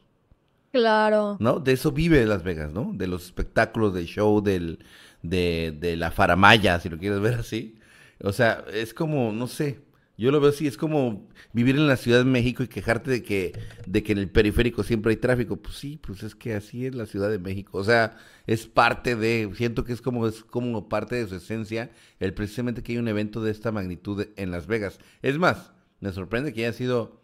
Claro. 0.72 1.38
¿no? 1.40 1.58
De 1.58 1.72
eso 1.72 1.90
vive 1.90 2.24
Las 2.26 2.42
Vegas, 2.44 2.72
¿no? 2.72 2.92
De 2.94 3.06
los 3.06 3.24
espectáculos, 3.24 3.94
del 3.94 4.04
show, 4.06 4.42
del, 4.42 4.84
de, 5.22 5.74
de 5.80 5.96
la 5.96 6.10
faramaya, 6.10 6.78
si 6.78 6.88
lo 6.90 6.98
quieres 6.98 7.20
ver 7.20 7.34
así. 7.34 7.78
O 8.22 8.32
sea, 8.32 8.64
es 8.72 8.94
como, 8.94 9.32
no 9.32 9.46
sé, 9.46 9.80
Yo 10.18 10.30
lo 10.30 10.40
veo 10.40 10.48
así, 10.48 10.66
es 10.66 10.78
como 10.78 11.28
vivir 11.52 11.76
en 11.76 11.86
la 11.86 11.96
Ciudad 11.98 12.18
de 12.18 12.24
México 12.24 12.62
y 12.62 12.68
quejarte 12.68 13.10
de 13.10 13.22
que, 13.22 13.52
de 13.86 14.02
que 14.02 14.12
en 14.12 14.18
el 14.18 14.30
periférico 14.30 14.82
siempre 14.82 15.10
hay 15.10 15.18
tráfico. 15.18 15.56
Pues 15.56 15.76
sí, 15.76 15.98
pues 15.98 16.22
es 16.22 16.34
que 16.34 16.54
así 16.54 16.86
es 16.86 16.94
la 16.94 17.04
Ciudad 17.04 17.30
de 17.30 17.38
México. 17.38 17.76
O 17.78 17.84
sea, 17.84 18.16
es 18.46 18.66
parte 18.66 19.14
de, 19.14 19.50
siento 19.54 19.84
que 19.84 19.92
es 19.92 20.00
como, 20.00 20.26
es 20.26 20.42
como 20.42 20.88
parte 20.88 21.16
de 21.16 21.28
su 21.28 21.34
esencia, 21.36 21.90
el 22.18 22.32
precisamente 22.32 22.82
que 22.82 22.92
hay 22.92 22.98
un 22.98 23.08
evento 23.08 23.42
de 23.42 23.50
esta 23.50 23.72
magnitud 23.72 24.26
en 24.36 24.50
Las 24.50 24.66
Vegas. 24.66 24.98
Es 25.20 25.38
más, 25.38 25.72
me 26.00 26.12
sorprende 26.12 26.54
que 26.54 26.64
haya 26.64 26.72
sido 26.72 27.20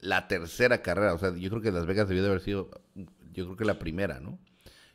la 0.00 0.28
tercera 0.28 0.82
carrera. 0.82 1.14
O 1.14 1.18
sea, 1.18 1.34
yo 1.34 1.48
creo 1.48 1.62
que 1.62 1.72
Las 1.72 1.86
Vegas 1.86 2.08
debió 2.08 2.22
de 2.24 2.28
haber 2.28 2.42
sido, 2.42 2.70
yo 3.32 3.44
creo 3.46 3.56
que 3.56 3.64
la 3.64 3.78
primera, 3.78 4.20
¿no? 4.20 4.38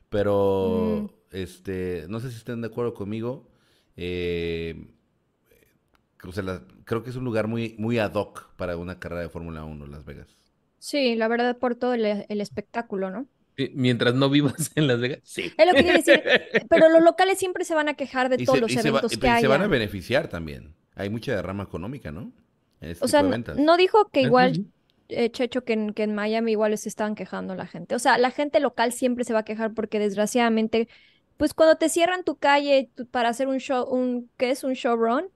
Pero, 0.10 1.12
este, 1.32 2.06
no 2.10 2.20
sé 2.20 2.30
si 2.30 2.38
estén 2.38 2.62
de 2.62 2.68
acuerdo 2.68 2.94
conmigo. 2.94 3.50
Eh, 3.98 4.88
o 6.28 6.32
sea, 6.32 6.44
la- 6.44 6.64
creo 6.86 7.04
que 7.04 7.10
es 7.10 7.16
un 7.16 7.24
lugar 7.26 7.48
muy, 7.48 7.76
muy 7.78 8.00
ad 8.00 8.14
hoc 8.16 8.54
para 8.56 8.78
una 8.78 9.00
carrera 9.00 9.22
de 9.22 9.30
Fórmula 9.30 9.64
1, 9.64 9.88
Las 9.88 10.06
Vegas. 10.06 10.38
Sí, 10.78 11.16
la 11.16 11.28
verdad, 11.28 11.58
por 11.58 11.76
todo 11.76 11.94
el, 11.94 12.26
el 12.28 12.42
espectáculo, 12.42 13.10
¿no? 13.12 13.28
Mientras 13.74 14.16
no 14.16 14.30
vivas 14.30 14.72
en 14.76 14.88
Las 14.88 15.02
Vegas, 15.02 15.20
sí. 15.24 15.52
Es 15.58 15.66
lo 15.68 15.74
que 15.74 15.84
quiero 15.84 15.98
decir. 15.98 16.24
Pero 16.70 16.90
los 16.90 17.04
locales 17.04 17.38
siempre 17.38 17.66
se 17.66 17.76
van 17.76 17.90
a 17.90 17.94
quejar 17.96 18.30
de 18.30 18.42
Y 18.42 18.46
todos 18.46 18.58
se, 18.58 18.62
los 18.62 18.72
y 18.72 18.76
se 18.76 18.82
va- 18.92 19.00
eventos 19.00 19.18
que 19.18 19.40
se 19.40 19.48
van 19.48 19.62
a 19.62 19.68
beneficiar 19.68 20.30
también. 20.30 20.76
Hay 20.96 21.10
mucha 21.10 21.36
derrama 21.36 21.64
económica, 21.64 22.12
¿no? 22.12 22.32
En 22.80 22.92
este 22.92 23.04
O 23.04 23.08
sea, 23.10 23.22
no, 23.22 23.76
dijo 23.78 24.10
que 24.10 24.22
igual, 24.22 24.66
eh, 25.10 25.30
Checho, 25.32 25.66
que 25.66 25.74
en, 25.74 25.94
que 25.94 26.04
en 26.04 26.16
Miami 26.16 26.52
igual 26.52 26.78
se 26.78 26.88
estaban 26.88 27.16
quejando 27.16 27.56
la 27.56 27.68
gente. 27.68 27.96
O 27.96 28.00
sea, 28.00 28.18
la 28.18 28.32
gente 28.32 28.62
local 28.62 28.94
siempre 28.94 29.26
se 29.26 29.34
va 29.34 29.40
a 29.40 29.46
quejar 29.46 29.74
porque 29.74 30.00
desgraciadamente, 30.00 30.88
pues 31.36 31.54
cuando 31.54 31.76
te 31.78 31.90
cierran 31.90 32.24
tu 32.24 32.38
calle 32.38 32.90
para 33.12 33.28
hacer 33.30 33.50
un 33.50 33.58
show, 33.60 33.86
un, 33.94 34.30
¿qué 34.38 34.52
es? 34.52 34.64
Un 34.64 34.74
showrun 34.74 35.28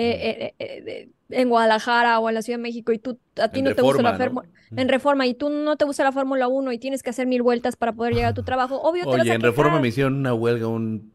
eh, 0.00 0.54
eh, 0.58 0.82
eh, 0.86 1.10
en 1.30 1.48
Guadalajara 1.48 2.18
o 2.20 2.28
en 2.28 2.34
la 2.34 2.42
Ciudad 2.42 2.58
de 2.58 2.62
México 2.62 2.92
y 2.92 2.98
tú, 2.98 3.18
a 3.40 3.48
ti 3.48 3.60
En 3.60 3.64
no 3.64 3.72
te 3.74 3.82
gusta 3.82 4.02
la 4.02 4.14
Fórmula, 4.14 4.48
¿no? 4.70 4.82
en 4.82 4.88
Reforma 4.88 5.26
y 5.26 5.34
tú 5.34 5.50
no 5.50 5.76
te 5.76 5.84
gusta 5.84 6.04
la 6.04 6.12
Fórmula 6.12 6.48
1 6.48 6.72
y 6.72 6.78
tienes 6.78 7.02
que 7.02 7.10
hacer 7.10 7.26
mil 7.26 7.42
vueltas 7.42 7.76
para 7.76 7.92
poder 7.94 8.14
llegar 8.14 8.30
a 8.30 8.34
tu 8.34 8.44
trabajo, 8.44 8.80
obvio 8.82 9.06
te 9.08 9.16
vas 9.16 9.22
Oye, 9.22 9.30
a 9.30 9.34
en 9.34 9.42
Reforma 9.42 9.80
me 9.80 9.88
hicieron 9.88 10.14
una 10.16 10.34
huelga, 10.34 10.68
un, 10.68 11.12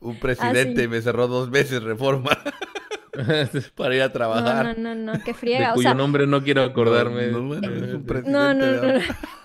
un 0.00 0.20
presidente 0.20 0.82
sí. 0.82 0.84
y 0.84 0.88
me 0.88 1.02
cerró 1.02 1.28
dos 1.28 1.50
veces 1.50 1.82
Reforma 1.82 2.30
para 3.76 3.94
ir 3.96 4.02
a 4.02 4.10
No, 4.10 4.12
trabajar. 4.12 4.64
no, 4.64 4.74
no, 4.74 4.94
no, 4.94 5.22
qué 5.22 5.34
De 5.34 5.34
friega. 5.34 5.74
O 5.74 5.74
cuyo 5.74 5.82
sea, 5.82 5.94
nombre 5.94 6.26
no 6.26 6.42
quiero 6.42 6.62
acordarme. 6.62 7.28
No, 7.28 7.40
no, 7.40 7.42
bueno, 7.42 7.74
es 7.74 7.92
un 7.94 8.06
presidente 8.06 8.30
No, 8.30 8.54
no, 8.54 8.72
no, 8.72 8.92
no. 8.92 9.00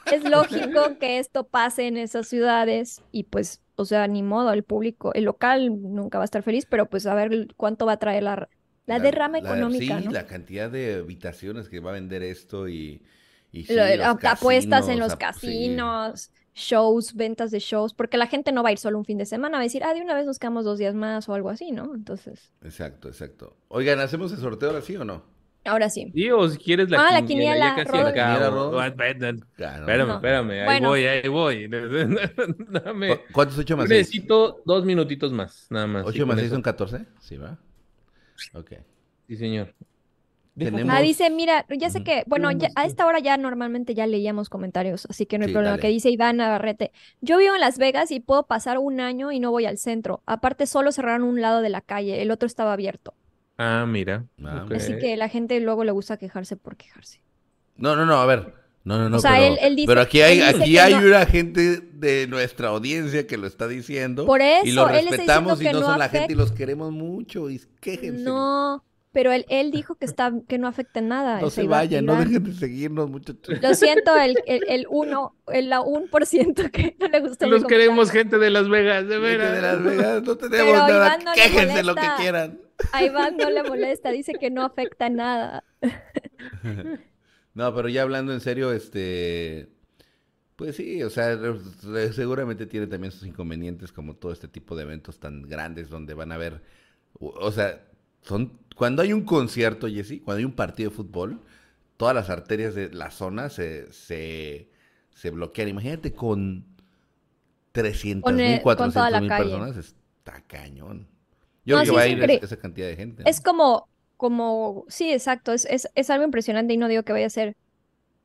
Es 0.05 0.23
lógico 0.23 0.97
que 0.99 1.19
esto 1.19 1.47
pase 1.47 1.87
en 1.87 1.97
esas 1.97 2.27
ciudades 2.27 3.03
y 3.11 3.23
pues, 3.25 3.61
o 3.75 3.85
sea, 3.85 4.07
ni 4.07 4.23
modo, 4.23 4.51
el 4.53 4.63
público, 4.63 5.13
el 5.13 5.25
local 5.25 5.69
nunca 5.81 6.17
va 6.17 6.23
a 6.23 6.25
estar 6.25 6.43
feliz, 6.43 6.65
pero 6.65 6.89
pues 6.89 7.05
a 7.05 7.13
ver 7.15 7.47
cuánto 7.57 7.85
va 7.85 7.93
a 7.93 7.97
traer 7.99 8.23
la, 8.23 8.49
la 8.85 8.99
derrama 8.99 9.37
la- 9.37 9.39
económica, 9.39 9.99
sí, 9.99 10.01
¿no? 10.01 10.11
la 10.11 10.27
cantidad 10.27 10.69
de 10.71 10.95
habitaciones 10.95 11.69
que 11.69 11.79
va 11.79 11.91
a 11.91 11.93
vender 11.93 12.23
esto 12.23 12.67
y, 12.69 13.03
y 13.51 13.65
sí, 13.65 13.73
Lo- 13.73 13.95
los 13.95 14.07
ap- 14.07 14.25
apuestas 14.25 14.87
en 14.87 14.99
los 14.99 15.15
ap- 15.15 15.31
sí. 15.31 15.87
casinos, 15.87 16.31
shows, 16.53 17.13
ventas 17.15 17.51
de 17.51 17.59
shows, 17.59 17.93
porque 17.93 18.17
la 18.17 18.27
gente 18.27 18.51
no 18.51 18.63
va 18.63 18.69
a 18.69 18.71
ir 18.73 18.77
solo 18.77 18.97
un 18.99 19.05
fin 19.05 19.17
de 19.17 19.25
semana, 19.25 19.57
va 19.57 19.61
a 19.61 19.63
decir, 19.63 19.83
ah, 19.83 19.93
de 19.93 20.01
una 20.01 20.13
vez 20.15 20.25
nos 20.25 20.39
quedamos 20.39 20.65
dos 20.65 20.77
días 20.77 20.93
más 20.95 21.27
o 21.29 21.33
algo 21.33 21.49
así, 21.49 21.71
¿no? 21.71 21.93
Entonces, 21.95 22.53
Exacto, 22.61 23.07
exacto. 23.07 23.55
Oigan, 23.69 23.99
¿hacemos 23.99 24.31
el 24.33 24.39
sorteo 24.39 24.69
ahora 24.69 24.81
sí 24.81 24.95
o 24.97 25.05
no? 25.05 25.23
Ahora 25.65 25.89
sí. 25.89 26.11
Sí, 26.13 26.29
o 26.31 26.47
si 26.47 26.57
quieres 26.57 26.89
la 26.89 27.07
Ah, 27.07 27.11
la 27.13 27.25
quiniela, 27.25 27.75
ya 27.77 27.83
casi 27.85 27.97
acabo. 27.97 28.79
Ah, 28.79 28.87
Espérame, 28.87 30.07
no. 30.07 30.15
espérame, 30.15 30.51
ahí 30.51 30.65
Bueno. 30.65 30.89
voy, 30.89 31.05
ahí 31.05 31.27
voy. 31.27 31.67
Dame. 32.69 33.17
¿Cu- 33.17 33.23
¿Cuántos 33.33 33.57
ocho 33.57 33.69
Yo 33.69 33.77
más 33.77 33.87
seis? 33.87 33.99
necesito 34.07 34.61
dos 34.65 34.85
minutitos 34.85 35.31
más, 35.31 35.67
nada 35.69 35.87
más. 35.87 36.03
sí, 36.03 36.09
¿Ocho 36.09 36.19
con 36.19 36.27
más 36.29 36.35
seis 36.37 36.47
eso. 36.47 36.55
son 36.55 36.61
14? 36.61 37.05
Sí, 37.19 37.37
va. 37.37 37.57
Ok. 38.53 38.73
Sí, 39.27 39.35
señor. 39.37 39.73
Tenemos- 40.57 40.95
Ah, 40.95 41.01
dice, 41.01 41.29
mira, 41.29 41.65
ya 41.77 41.89
sé 41.89 42.01
que, 42.05 42.23
bueno, 42.27 42.49
ya- 42.51 42.69
a 42.75 42.85
esta 42.85 43.05
hora 43.05 43.19
ya 43.19 43.35
normalmente 43.35 43.93
ya 43.93 44.07
leíamos 44.07 44.47
comentarios, 44.47 45.05
así 45.09 45.25
que 45.25 45.37
no 45.37 45.43
hay 45.43 45.49
Sí, 45.49 45.53
problema. 45.53 45.71
dale. 45.71 45.81
Que 45.81 45.89
dice 45.89 46.09
Iván 46.09 46.37
Navarrete, 46.37 46.93
yo 47.19 47.37
vivo 47.37 47.55
en 47.55 47.59
Las 47.59 47.77
Vegas 47.77 48.09
y 48.11 48.21
puedo 48.21 48.43
pasar 48.43 48.77
un 48.77 49.01
año 49.01 49.33
y 49.33 49.41
no 49.41 49.51
voy 49.51 49.65
al 49.65 49.77
centro. 49.77 50.21
Aparte, 50.25 50.65
solo 50.65 50.93
cerraron 50.93 51.23
un 51.27 51.41
lado 51.41 51.61
de 51.61 51.67
la 51.69 51.81
calle, 51.81 52.21
el 52.21 52.31
otro 52.31 52.47
estaba 52.47 52.71
abierto. 52.71 53.13
Ah, 53.57 53.85
mira. 53.87 54.25
Ah. 54.43 54.65
Así 54.75 54.97
que 54.97 55.15
la 55.17 55.29
gente 55.29 55.59
luego 55.59 55.83
le 55.83 55.91
gusta 55.91 56.17
quejarse 56.17 56.55
por 56.57 56.75
quejarse. 56.75 57.21
No, 57.77 57.95
no, 57.95 58.05
no, 58.05 58.15
a 58.15 58.25
ver. 58.25 58.53
No, 58.83 58.99
no, 58.99 59.09
no, 59.09 59.17
O 59.17 59.19
sea, 59.19 59.31
pero, 59.31 59.45
él- 59.53 59.57
él 59.61 59.75
dice- 59.75 59.87
pero 59.87 60.01
aquí 60.01 60.21
hay, 60.21 60.41
aquí 60.41 60.77
hay 60.77 60.93
no- 60.93 60.99
una 61.07 61.25
gente 61.25 61.79
de 61.81 62.27
nuestra 62.27 62.67
audiencia 62.67 63.25
que 63.25 63.35
lo 63.37 63.47
está 63.47 63.67
diciendo. 63.67 64.25
Por 64.27 64.41
y 64.41 64.43
lo 64.43 64.83
eso, 64.83 64.89
él 64.89 64.95
está 64.97 65.09
respetamos 65.11 65.59
y 65.61 65.63
no 65.65 65.71
que 65.71 65.85
son 65.85 65.97
la 65.99 66.09
gente 66.09 66.33
y 66.33 66.35
los 66.35 66.51
queremos 66.51 66.91
mucho. 66.91 67.49
Y 67.49 67.59
quéjense. 67.79 68.23
No, 68.23 68.83
pero 69.15 69.31
él, 69.31 69.45
él 69.49 69.71
dijo 69.71 69.95
que 69.95 70.05
está, 70.11 70.31
que 70.47 70.57
no 70.59 70.67
afecta 70.67 70.99
en 70.99 71.07
nada. 71.07 71.39
ese 71.39 71.49
se 71.49 71.63
Iván- 71.63 71.69
vayan, 71.69 72.05
no 72.05 72.15
dejen 72.17 72.43
de 72.43 72.53
seguirnos, 72.53 73.09
muchachos. 73.09 73.59
Lo 73.61 73.73
siento, 73.73 74.15
el, 74.17 74.37
el, 74.45 74.61
el 74.67 74.85
uno, 74.89 75.35
el 75.47 75.69
la 75.69 75.81
un 75.81 76.07
por 76.09 76.25
ciento 76.25 76.69
que 76.71 76.95
no 76.99 77.07
le 77.07 77.19
gustó 77.21 77.45
mi 77.45 77.51
Los 77.51 77.63
queremos, 77.65 78.11
gente 78.11 78.37
de 78.37 78.49
Las 78.51 78.69
Vegas, 78.69 79.07
de 79.07 79.15
Gente 79.15 79.27
veras. 79.27 79.51
de 79.55 79.61
Las 79.61 79.83
Vegas, 79.83 80.23
no 80.23 80.35
tenemos 80.37 80.65
Pero 80.73 80.87
nada. 80.87 81.17
No 81.17 81.31
Quéjense 81.33 81.83
lo 81.83 81.95
que 81.95 82.07
quieran. 82.19 82.59
A 82.91 83.03
Iván 83.05 83.37
no 83.37 83.49
le 83.49 83.63
molesta, 83.63 84.11
dice 84.11 84.33
que 84.33 84.49
no 84.51 84.63
afecta 84.63 85.09
nada. 85.09 85.63
No, 87.53 87.73
pero 87.73 87.87
ya 87.89 88.01
hablando 88.01 88.33
en 88.33 88.41
serio, 88.41 88.71
este. 88.73 89.69
Pues 90.57 90.75
sí, 90.77 91.03
o 91.03 91.09
sea, 91.09 91.35
re- 91.35 91.59
re- 91.83 92.13
seguramente 92.13 92.65
tiene 92.65 92.87
también 92.87 93.11
sus 93.11 93.25
inconvenientes 93.27 93.91
como 93.91 94.15
todo 94.15 94.31
este 94.31 94.47
tipo 94.47 94.75
de 94.75 94.83
eventos 94.83 95.19
tan 95.19 95.41
grandes 95.43 95.89
donde 95.89 96.13
van 96.13 96.31
a 96.31 96.37
ver, 96.37 96.61
o 97.19 97.27
o 97.27 97.51
sea, 97.51 97.81
son 98.25 98.59
cuando 98.75 99.01
hay 99.01 99.13
un 99.13 99.23
concierto, 99.23 99.87
Jesse, 99.87 100.21
cuando 100.23 100.39
hay 100.39 100.45
un 100.45 100.51
partido 100.53 100.89
de 100.89 100.95
fútbol, 100.95 101.41
todas 101.97 102.13
las 102.13 102.29
arterias 102.29 102.75
de 102.75 102.93
la 102.93 103.09
zona 103.09 103.49
se, 103.49 103.91
se, 103.93 104.69
se 105.11 105.29
bloquean. 105.29 105.69
Imagínate 105.69 106.13
con 106.13 106.65
300 107.71 108.23
Con, 108.23 108.35
mil, 108.35 108.45
eh, 108.45 108.61
con 108.61 108.63
400 108.63 108.93
toda 108.93 109.09
la 109.09 109.21
mil 109.21 109.29
personas, 109.29 109.77
está 109.77 110.41
cañón. 110.41 111.07
Yo 111.65 111.77
No, 111.77 111.83
creo 111.83 111.93
que 111.93 111.97
va 111.97 112.03
a 112.03 112.07
ir 112.07 112.43
esa 112.43 112.57
cantidad 112.57 112.87
de 112.87 112.95
gente. 112.95 113.23
¿no? 113.23 113.29
Es 113.29 113.39
como, 113.39 113.87
como, 114.17 114.85
sí, 114.89 115.11
exacto, 115.11 115.53
es, 115.53 115.65
es, 115.65 115.87
es 115.95 116.09
algo 116.09 116.25
impresionante 116.25 116.73
y 116.73 116.77
no 116.77 116.87
digo 116.89 117.03
que 117.03 117.13
vaya 117.13 117.27
a 117.27 117.29
ser 117.29 117.55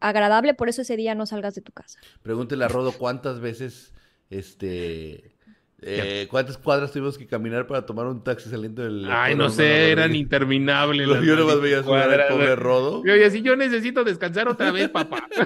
agradable, 0.00 0.54
por 0.54 0.68
eso 0.68 0.82
ese 0.82 0.96
día 0.96 1.14
no 1.14 1.26
salgas 1.26 1.54
de 1.54 1.60
tu 1.60 1.72
casa. 1.72 2.00
Pregúntele 2.22 2.64
a 2.64 2.68
Rodo 2.68 2.92
cuántas 2.98 3.40
veces, 3.40 3.94
este, 4.30 5.36
eh, 5.82 6.26
cuántas 6.30 6.58
cuadras 6.58 6.92
tuvimos 6.92 7.16
que 7.16 7.26
caminar 7.26 7.66
para 7.66 7.86
tomar 7.86 8.06
un 8.06 8.22
taxi 8.22 8.50
saliendo 8.50 8.82
del... 8.82 9.10
Ay, 9.10 9.34
no 9.34 9.48
sé, 9.50 9.90
eran 9.90 10.14
interminables. 10.14 11.06
Yo 11.06 11.14
las 11.14 11.38
nomás 11.38 11.60
veía 11.60 11.82
cuadras, 11.82 12.30
pobre 12.30 12.46
güey. 12.46 12.56
Rodo. 12.56 13.04
Yo 13.04 13.14
decía, 13.14 13.40
yo 13.40 13.56
necesito 13.56 14.04
descansar 14.04 14.48
otra 14.48 14.70
vez, 14.70 14.88
papá. 14.88 15.28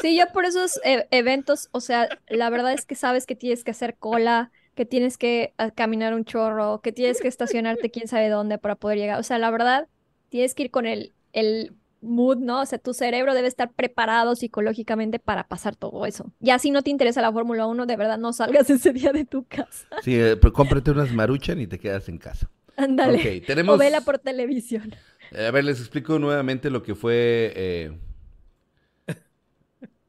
Sí, 0.00 0.16
yo 0.16 0.26
por 0.32 0.44
esos 0.44 0.78
eh, 0.84 1.08
eventos, 1.10 1.70
o 1.72 1.80
sea, 1.80 2.08
la 2.28 2.50
verdad 2.50 2.72
es 2.72 2.86
que 2.86 2.94
sabes 2.94 3.26
que 3.26 3.34
tienes 3.34 3.64
que 3.64 3.72
hacer 3.72 3.96
cola, 3.98 4.52
que 4.76 4.86
tienes 4.86 5.18
que 5.18 5.54
ah, 5.58 5.72
caminar 5.72 6.14
un 6.14 6.24
chorro, 6.24 6.80
que 6.82 6.92
tienes 6.92 7.20
que 7.20 7.26
estacionarte 7.26 7.90
quién 7.90 8.06
sabe 8.06 8.28
dónde 8.28 8.58
para 8.58 8.76
poder 8.76 8.98
llegar. 8.98 9.18
O 9.18 9.24
sea, 9.24 9.38
la 9.38 9.50
verdad, 9.50 9.88
tienes 10.28 10.54
que 10.54 10.62
ir 10.62 10.70
con 10.70 10.86
el, 10.86 11.14
el 11.32 11.72
mood, 12.00 12.38
¿no? 12.38 12.60
O 12.62 12.66
sea, 12.66 12.78
tu 12.78 12.94
cerebro 12.94 13.34
debe 13.34 13.48
estar 13.48 13.72
preparado 13.72 14.36
psicológicamente 14.36 15.18
para 15.18 15.48
pasar 15.48 15.76
todo 15.76 16.06
eso. 16.06 16.32
Ya 16.40 16.58
si 16.58 16.70
no 16.70 16.82
te 16.82 16.90
interesa 16.90 17.20
la 17.22 17.32
Fórmula 17.32 17.66
1, 17.66 17.86
de 17.86 17.96
verdad 17.96 18.18
no 18.18 18.32
salgas 18.32 18.68
ese 18.70 18.92
día 18.92 19.12
de 19.12 19.24
tu 19.24 19.44
casa. 19.44 19.86
Sí, 20.02 20.14
eh, 20.14 20.36
pero 20.36 20.52
cómprate 20.52 20.90
unas 20.90 21.12
maruchan 21.12 21.60
y 21.60 21.66
te 21.66 21.78
quedas 21.78 22.08
en 22.08 22.18
casa. 22.18 22.50
Ándale. 22.76 23.18
Ok, 23.40 23.46
tenemos... 23.46 23.74
O 23.74 23.78
vela 23.78 24.00
por 24.02 24.18
televisión. 24.18 24.94
Eh, 25.32 25.46
A 25.46 25.50
ver, 25.50 25.64
les 25.64 25.80
explico 25.80 26.18
nuevamente 26.18 26.70
lo 26.70 26.82
que 26.84 26.94
fue 26.94 27.52
eh, 27.56 27.98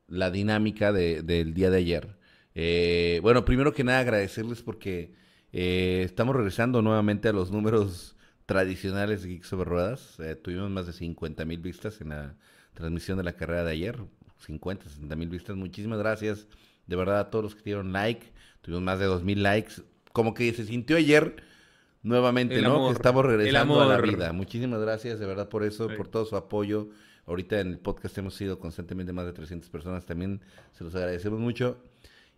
la 0.08 0.32
dinámica 0.32 0.92
de- 0.92 1.22
del 1.22 1.54
día 1.54 1.70
de 1.70 1.78
ayer. 1.78 2.18
Eh, 2.56 3.20
bueno, 3.22 3.46
primero 3.46 3.74
que 3.74 3.84
nada 3.84 4.00
agradecerles 4.00 4.62
porque 4.62 5.14
eh, 5.54 6.02
estamos 6.06 6.36
regresando 6.36 6.82
nuevamente 6.82 7.28
a 7.30 7.34
los 7.34 7.52
números 7.52 8.16
tradicionales 8.50 9.26
Geeks 9.26 9.48
sobre 9.48 9.70
Ruedas. 9.70 10.20
Eh, 10.20 10.36
tuvimos 10.36 10.72
más 10.72 10.88
de 10.88 10.94
50 10.94 11.46
mil 11.46 11.60
vistas 11.60 12.02
en 12.02 12.10
la 12.10 12.36
transmisión 12.74 13.18
de 13.20 13.24
la 13.24 13.34
carrera 13.34 13.64
de 13.64 13.72
ayer. 13.74 14.00
50, 14.40 14.90
60 14.90 15.16
mil 15.16 15.30
vistas. 15.30 15.56
Muchísimas 15.56 16.00
gracias 16.00 16.48
de 16.88 16.96
verdad 16.96 17.20
a 17.20 17.30
todos 17.30 17.44
los 17.44 17.56
que 17.56 17.62
dieron 17.62 17.94
like. 17.94 18.26
Tuvimos 18.62 18.82
más 18.82 18.98
de 18.98 19.06
2 19.06 19.24
mil 19.24 19.44
likes. 19.44 19.74
Como 20.14 20.34
que 20.34 20.52
se 20.54 20.66
sintió 20.66 20.98
ayer 20.98 21.44
nuevamente, 22.02 22.56
El 22.56 22.64
¿no? 22.64 22.76
amor, 22.78 22.90
que 22.90 22.96
estamos 22.96 23.24
regresando 23.24 23.82
a 23.82 23.86
la 23.86 24.02
vida. 24.02 24.34
Muchísimas 24.34 24.82
gracias 24.82 25.20
de 25.20 25.28
verdad 25.28 25.48
por 25.48 25.64
eso, 25.64 25.88
Sí. 25.88 25.96
por 25.96 26.08
todo 26.08 26.26
su 26.26 26.36
apoyo. 26.36 26.90
Ahorita 27.28 27.60
en 27.60 27.68
el 27.68 27.78
podcast 27.78 28.18
hemos 28.18 28.34
sido 28.34 28.58
constantemente 28.58 29.14
más 29.14 29.28
de 29.28 29.34
300 29.34 29.70
personas. 29.70 30.08
También 30.08 30.42
se 30.72 30.84
los 30.84 30.96
agradecemos 30.96 31.40
mucho. 31.40 31.78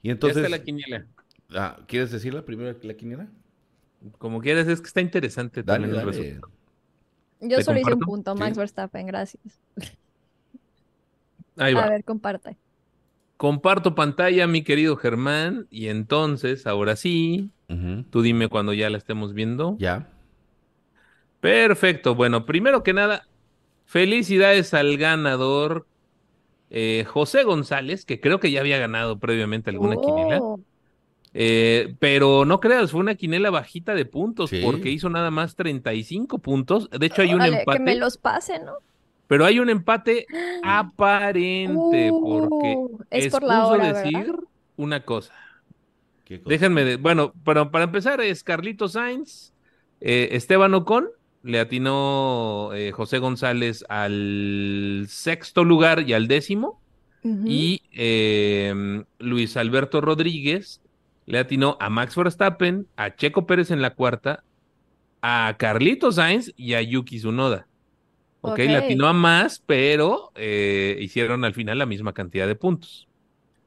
Y 0.04 0.08
ya 0.10 0.12
entonces, 0.12 0.44
está 0.44 0.50
la 0.50 0.62
quiniela. 0.62 1.06
ah, 1.52 1.80
¿quieres 1.88 2.12
decirla 2.12 2.44
primero 2.44 2.78
la 2.84 2.94
quiniela? 2.96 3.30
Como 4.18 4.42
quieras, 4.42 4.68
es 4.68 4.82
que 4.82 4.88
está 4.88 5.02
interesante 5.02 5.64
Dale, 5.64 5.88
también 5.88 5.92
el 5.92 6.06
dale. 6.06 6.18
resultado. 6.18 6.52
Yo 7.42 7.58
¿Te 7.58 7.64
solo 7.64 7.80
hice 7.80 7.94
un 7.94 8.00
comparto? 8.00 8.06
punto, 8.06 8.34
Sí. 8.34 8.40
Max 8.40 8.58
Verstappen, 8.58 9.08
gracias. 9.08 9.60
Ahí 11.58 11.74
va. 11.74 11.84
A 11.86 11.90
ver, 11.90 12.04
comparte. 12.04 12.58
Comparto 13.38 13.96
pantalla, 13.96 14.46
mi 14.48 14.64
querido 14.64 14.96
Germán, 14.96 15.68
y 15.72 15.88
entonces, 15.88 16.68
ahora 16.68 16.96
sí, 16.96 17.50
tú 18.10 18.22
dime 18.22 18.48
cuando 18.50 18.74
ya 18.74 18.90
la 18.90 18.98
estemos 18.98 19.34
viendo. 19.34 19.76
Ya. 19.80 20.08
Perfecto. 21.40 22.14
Bueno, 22.16 22.46
primero 22.46 22.84
que 22.84 22.94
nada, 22.94 23.28
Felicidades 23.86 24.74
al 24.74 24.96
ganador 24.98 25.86
eh, 26.70 27.04
José 27.08 27.44
González, 27.44 28.06
que 28.06 28.22
creo 28.22 28.40
que 28.40 28.50
ya 28.50 28.62
había 28.62 28.78
ganado 28.78 29.20
previamente 29.20 29.70
alguna 29.70 29.98
quinela. 29.98 30.40
Oh, 30.40 30.60
Eh, 31.34 31.96
pero 32.00 32.44
no 32.46 32.60
creas, 32.60 32.92
fue 32.92 33.00
una 33.00 33.16
quinela 33.16 33.50
bajita 33.50 33.96
de 33.96 34.06
puntos 34.06 34.50
Sí. 34.50 34.62
porque 34.64 34.90
hizo 34.90 35.10
nada 35.10 35.32
más 35.32 35.56
35 35.56 36.40
puntos. 36.40 36.90
De 36.90 37.06
hecho, 37.06 37.22
hay 37.22 37.30
un 37.34 37.42
órale, 37.42 37.60
empate, 37.60 37.78
que 37.78 37.84
me 37.86 37.96
los 37.96 38.18
pase, 38.18 38.60
¿no? 38.60 38.74
pero 39.28 39.46
hay 39.46 39.60
un 39.60 39.70
empate 39.70 40.26
aparente 40.64 42.10
porque 42.12 42.76
Uh, 42.78 43.00
es 43.10 43.30
por 43.32 43.44
la 43.44 43.66
hora, 43.68 43.84
¿verdad? 43.94 44.04
decir 44.04 44.36
una 44.78 45.04
cosa. 45.06 45.34
¿Qué 46.26 46.40
cosa? 46.42 46.50
Déjenme, 46.50 46.84
de- 46.84 46.96
bueno, 46.98 47.34
pero 47.46 47.72
para 47.72 47.86
empezar 47.86 48.20
es 48.22 48.44
Carlitos 48.44 48.94
Sainz, 48.94 49.54
eh, 50.02 50.30
Esteban 50.34 50.74
Ocon, 50.74 51.08
le 51.44 51.60
atinó 51.60 52.72
eh, 52.74 52.92
José 52.92 53.18
González 53.20 53.84
al 53.90 55.06
sexto 55.08 55.64
lugar 55.64 56.08
y 56.08 56.14
al 56.14 56.28
décimo, 56.28 56.82
y 57.24 57.84
eh, 57.94 59.04
Luis 59.20 59.56
Alberto 59.56 60.02
Rodríguez 60.02 60.82
le 61.32 61.40
atinó 61.40 61.78
a 61.80 61.90
Max 61.90 62.16
Verstappen, 62.16 62.88
a 62.98 63.16
Checo 63.16 63.46
Pérez 63.48 63.72
en 63.72 63.82
la 63.82 63.94
cuarta, 63.96 64.44
a 65.22 65.56
Carlitos 65.58 66.16
Sainz 66.16 66.52
y 66.58 66.74
a 66.74 66.82
Yuki 66.82 67.20
Tsunoda. 67.20 67.68
Ok, 68.42 68.58
le 68.58 68.78
Ok. 68.78 68.84
atinó 68.84 69.08
a 69.08 69.14
más, 69.14 69.64
pero 69.66 70.32
eh, 70.36 70.98
hicieron 71.00 71.46
al 71.46 71.54
final 71.54 71.78
la 71.78 71.86
misma 71.86 72.12
cantidad 72.14 72.48
de 72.48 72.56
puntos. 72.56 73.08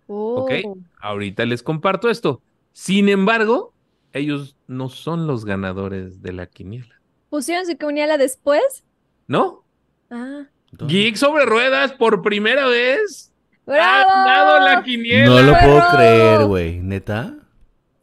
Ok, 0.07 0.51
Oh. 0.67 0.77
ahorita 1.01 1.47
les 1.47 1.63
comparto 1.63 2.11
esto. 2.11 2.43
Sin 2.73 3.09
embargo, 3.09 3.73
ellos 4.13 4.57
no 4.67 4.89
son 4.91 5.27
los 5.27 5.45
ganadores 5.45 6.21
de 6.23 6.33
la 6.33 6.47
quiniela, 6.47 7.01
¿Pusieron 7.31 7.67
su 7.67 7.77
quiniela 7.79 8.19
después? 8.19 8.85
¿no? 9.27 9.65
Ah. 10.11 10.43
Geek 10.87 11.17
sobre 11.17 11.47
ruedas 11.47 11.93
por 11.93 12.21
primera 12.21 12.67
vez 12.67 13.33
ha 13.67 13.71
¡Bravo! 13.71 14.09
ganado 14.11 14.61
la 14.61 14.83
quiniela. 14.83 15.27
No 15.27 15.43
lo 15.43 15.53
puedo 15.59 15.83
creer, 15.97 16.45
güey. 16.45 16.81
¿Neta? 16.81 17.39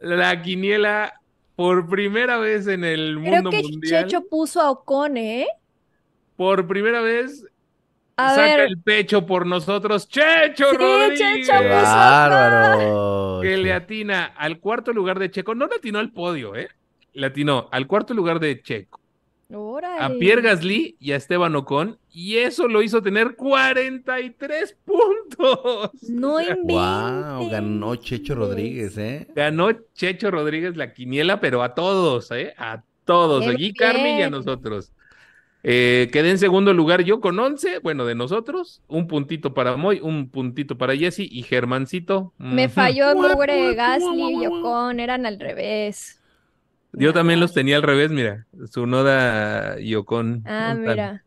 La 0.02 0.42
quiniela 0.42 1.14
por 1.56 1.88
primera 1.88 2.38
vez 2.38 2.66
en 2.66 2.84
el 2.84 3.18
Creo 3.20 3.34
mundo 3.34 3.50
que 3.50 3.62
mundial. 3.62 4.04
Checho 4.06 4.26
puso 4.28 4.60
a 4.60 4.70
Ocon, 4.70 5.16
¿eh? 5.16 5.46
Por 6.36 6.66
primera 6.66 7.00
vez 7.00 7.46
A 8.16 8.30
saca 8.30 8.56
ver. 8.56 8.60
el 8.60 8.78
pecho 8.80 9.24
por 9.26 9.46
nosotros. 9.46 10.08
Checho 10.08 10.70
Sí, 10.70 10.76
Rodríguez. 10.76 11.18
Checho, 11.20 11.52
¡Qué 11.60 11.68
bárbaro! 11.68 13.40
que 13.42 13.56
le 13.56 13.72
atina 13.72 14.24
al 14.36 14.58
cuarto 14.60 14.92
lugar 14.92 15.18
de 15.18 15.30
Checo. 15.30 15.54
No 15.54 15.66
le 15.66 15.76
atinó 15.76 15.98
al 15.98 16.10
podio, 16.12 16.56
¿eh? 16.56 16.68
Le 17.12 17.26
atinó 17.26 17.68
al 17.70 17.86
cuarto 17.86 18.14
lugar 18.14 18.40
de 18.40 18.60
Checo, 18.62 19.00
a. 19.52 20.10
Pierre 20.18 20.42
Gasly 20.42 20.96
y 20.98 21.12
a 21.12 21.16
Esteban 21.16 21.54
Ocon. 21.56 21.98
Y 22.12 22.36
eso 22.38 22.68
lo 22.68 22.82
hizo 22.82 23.02
tener 23.02 23.36
43 23.36 24.76
puntos. 24.84 25.90
No 26.08 26.40
sea, 26.40 26.56
Wow, 26.62 27.50
ganó 27.50 27.94
inventes. 27.94 28.08
Checho 28.08 28.34
Rodríguez, 28.34 28.98
¿eh? 28.98 29.28
Ganó 29.34 29.72
Checho 29.94 30.30
Rodríguez 30.30 30.76
la 30.76 30.92
quiniela, 30.92 31.40
pero 31.40 31.62
a 31.62 31.74
todos, 31.74 32.30
¿eh? 32.32 32.54
A 32.58 32.82
todos, 33.04 33.46
a 33.46 33.52
Gui 33.52 33.72
Carmi 33.72 34.18
y 34.18 34.22
a 34.22 34.30
nosotros. 34.30 34.92
Eh, 35.64 36.10
quedé 36.12 36.30
en 36.30 36.38
segundo 36.38 36.74
lugar 36.74 37.04
yo 37.04 37.20
con 37.20 37.38
11, 37.38 37.78
bueno, 37.78 38.04
de 38.04 38.16
nosotros, 38.16 38.82
un 38.88 39.06
puntito 39.06 39.54
para 39.54 39.76
Moy, 39.76 40.00
un 40.02 40.28
puntito 40.28 40.76
para 40.76 40.96
Jesse 40.96 41.20
y 41.20 41.42
Germancito. 41.44 42.32
Me 42.36 42.68
falló 42.68 43.10
el 43.10 43.16
mugre 43.36 43.74
Gasly 43.74 44.42
y. 44.42 44.46
Ocon, 44.46 44.98
eran 44.98 45.24
al 45.24 45.38
revés. 45.38 46.21
Yo 46.94 47.12
también 47.12 47.40
los 47.40 47.54
tenía 47.54 47.76
al 47.76 47.82
revés, 47.82 48.10
mira, 48.10 48.46
Sunoda 48.70 49.80
y 49.80 49.94
Ocon. 49.94 50.42
Ah, 50.46 50.74
mira. 50.78 51.24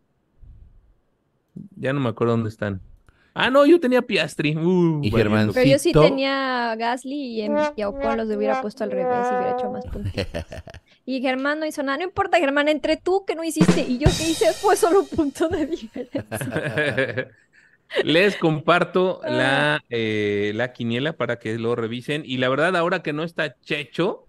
Ya 1.76 1.94
no 1.94 2.00
me 2.00 2.10
acuerdo 2.10 2.34
dónde 2.34 2.50
están. 2.50 2.82
Ah, 3.34 3.50
no, 3.50 3.66
yo 3.66 3.80
tenía 3.80 4.02
Piastri. 4.02 4.56
Uh, 4.56 5.02
Y. 5.04 5.12
Germán. 5.12 5.52
Pero 5.54 5.70
yo 5.70 5.78
sí 5.80 5.92
tenía 5.92 6.72
a 6.72 6.76
Gasly 6.76 7.16
y, 7.16 7.42
en- 7.42 7.58
y 7.76 7.82
a 7.82 7.90
Ocon 7.90 8.16
los 8.18 8.30
hubiera 8.30 8.62
puesto 8.62 8.84
al 8.84 8.92
revés 8.92 9.08
y 9.30 9.36
hubiera 9.36 9.58
hecho 9.58 9.70
más 9.72 9.86
puntos. 9.86 10.12
Y 11.08 11.22
Germán 11.22 11.60
no 11.60 11.68
hizo 11.68 11.84
nada. 11.84 12.00
No 12.00 12.04
importa, 12.04 12.40
Germán, 12.40 12.68
entre 12.68 12.98
tú 12.98 13.26
que 13.28 13.36
no 13.36 13.44
hiciste 13.44 13.82
y 13.82 14.00
yo 14.00 14.06
que 14.18 14.28
hice 14.28 14.52
fue 14.54 14.76
solo 14.76 15.02
un 15.02 15.08
punto 15.08 15.48
de 15.50 15.68
diferencia. 15.68 17.28
Les 18.04 18.36
comparto 18.38 19.22
Ah. 19.24 19.30
la, 19.30 19.84
eh, 19.92 20.52
la 20.56 20.74
quiniela 20.74 21.14
para 21.14 21.38
que 21.38 21.60
lo 21.60 21.76
revisen. 21.76 22.24
Y 22.26 22.38
la 22.38 22.50
verdad, 22.50 22.76
ahora 22.76 23.04
que 23.04 23.14
no 23.14 23.22
está 23.24 23.56
Checho, 23.62 24.25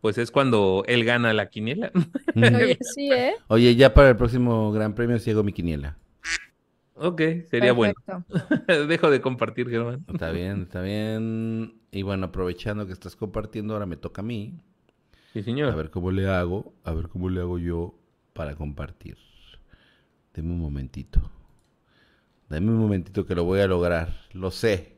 pues 0.00 0.18
es 0.18 0.30
cuando 0.30 0.84
él 0.86 1.04
gana 1.04 1.32
la 1.32 1.48
quiniela. 1.50 1.90
Oye, 2.36 2.78
sí, 2.80 3.10
¿eh? 3.12 3.34
Oye, 3.48 3.74
ya 3.76 3.94
para 3.94 4.10
el 4.10 4.16
próximo 4.16 4.72
Gran 4.72 4.94
Premio 4.94 5.18
ciego 5.18 5.42
mi 5.42 5.52
quiniela. 5.52 5.96
Ok, 6.94 7.22
sería 7.48 7.72
bueno. 7.72 7.94
Perfecto. 8.04 8.86
Dejo 8.86 9.10
de 9.10 9.20
compartir, 9.22 9.70
Germán. 9.70 10.04
Está 10.12 10.30
bien, 10.32 10.62
está 10.62 10.82
bien. 10.82 11.80
Y 11.92 12.02
bueno, 12.02 12.26
aprovechando 12.26 12.86
que 12.86 12.92
estás 12.92 13.16
compartiendo, 13.16 13.72
ahora 13.72 13.86
me 13.86 13.96
toca 13.96 14.20
a 14.20 14.24
mí. 14.24 14.54
Sí, 15.32 15.38
A 15.38 15.42
señor. 15.42 15.74
ver 15.76 15.90
cómo 15.90 16.10
le 16.10 16.28
hago, 16.28 16.74
a 16.84 16.92
ver 16.92 17.08
cómo 17.08 17.30
le 17.30 17.40
hago 17.40 17.58
yo 17.58 17.94
para 18.34 18.54
compartir. 18.54 19.16
Deme 20.34 20.52
un 20.52 20.60
momentito. 20.60 21.30
Dame 22.50 22.68
un 22.70 22.78
momentito 22.78 23.24
que 23.24 23.34
lo 23.34 23.44
voy 23.44 23.60
a 23.60 23.66
lograr. 23.66 24.26
Lo 24.32 24.50
sé. 24.50 24.96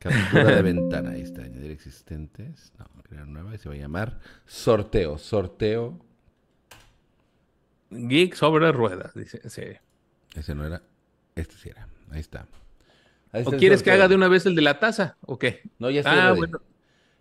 Captura 0.00 0.56
de 0.56 0.62
ventana. 0.62 1.10
Ahí 1.10 1.20
está. 1.20 1.42
Añadir 1.42 1.70
existentes. 1.70 2.72
No, 2.78 2.86
crear 3.06 3.26
nueva. 3.26 3.54
Y 3.54 3.58
se 3.58 3.68
va 3.68 3.74
a 3.74 3.78
llamar 3.78 4.20
sorteo. 4.46 5.18
Sorteo. 5.18 5.98
Geek 7.90 8.34
sobre 8.34 8.72
ruedas, 8.72 9.14
dice. 9.14 9.40
sí. 9.48 9.62
Ese 10.34 10.54
no 10.54 10.66
era. 10.66 10.82
Este 11.34 11.54
sí 11.54 11.68
era. 11.70 11.88
Ahí 12.10 12.20
está. 12.20 12.46
Ahí 13.32 13.42
está 13.42 13.56
¿O 13.56 13.58
quieres 13.58 13.82
que 13.82 13.90
haga 13.90 14.08
de 14.08 14.14
una 14.14 14.28
vez 14.28 14.44
el 14.46 14.54
de 14.54 14.62
la 14.62 14.78
taza? 14.78 15.16
¿O 15.22 15.38
qué? 15.38 15.62
No, 15.78 15.90
ya 15.90 16.00
está. 16.00 16.28
Ah, 16.28 16.32
bueno. 16.32 16.60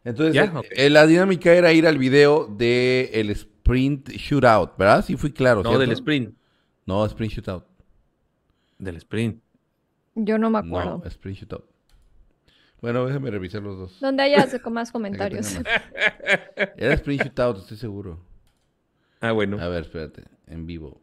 Entonces, 0.04 0.36
Ya, 0.36 0.46
eh, 0.46 0.86
eh, 0.86 0.90
la 0.90 1.08
dinámica 1.08 1.52
era 1.54 1.74
ir 1.74 1.88
al 1.88 1.98
video 1.98 2.46
de 2.48 3.10
el 3.14 3.32
sprint 3.32 4.10
shootout, 4.10 4.78
¿verdad? 4.78 5.04
Sí 5.04 5.18
fui 5.18 5.32
claro, 5.32 5.64
No, 5.64 5.70
¿cierto? 5.70 5.80
del 5.80 5.92
sprint. 5.94 6.36
No, 6.86 7.06
sprint 7.06 7.34
shootout. 7.34 7.66
Del 8.78 8.98
sprint. 8.98 9.42
Yo 10.14 10.38
no 10.38 10.50
me 10.50 10.60
acuerdo. 10.60 11.00
No, 11.04 11.10
sprint 11.10 11.40
shootout. 11.40 11.66
Bueno, 12.86 13.04
déjame 13.08 13.32
revisar 13.32 13.64
los 13.64 13.80
dos. 13.80 14.00
Donde 14.00 14.22
haya 14.22 14.46
más 14.70 14.92
comentarios. 14.92 15.58
Era 16.78 16.94
sprint 16.94 17.24
shootout, 17.24 17.58
estoy 17.58 17.78
seguro. 17.78 18.20
Ah, 19.22 19.32
bueno. 19.32 19.60
A 19.60 19.68
ver, 19.70 19.82
espérate, 19.86 20.22
en 20.46 20.68
vivo. 20.68 21.02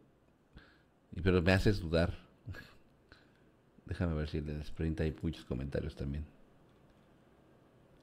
Pero 1.21 1.41
me 1.41 1.51
haces 1.51 1.81
dudar. 1.81 2.13
Déjame 3.85 4.13
ver 4.15 4.29
si 4.29 4.37
el 4.37 4.45
del 4.45 4.61
sprint 4.61 5.01
hay 5.01 5.13
muchos 5.21 5.43
comentarios 5.43 5.93
también. 5.93 6.23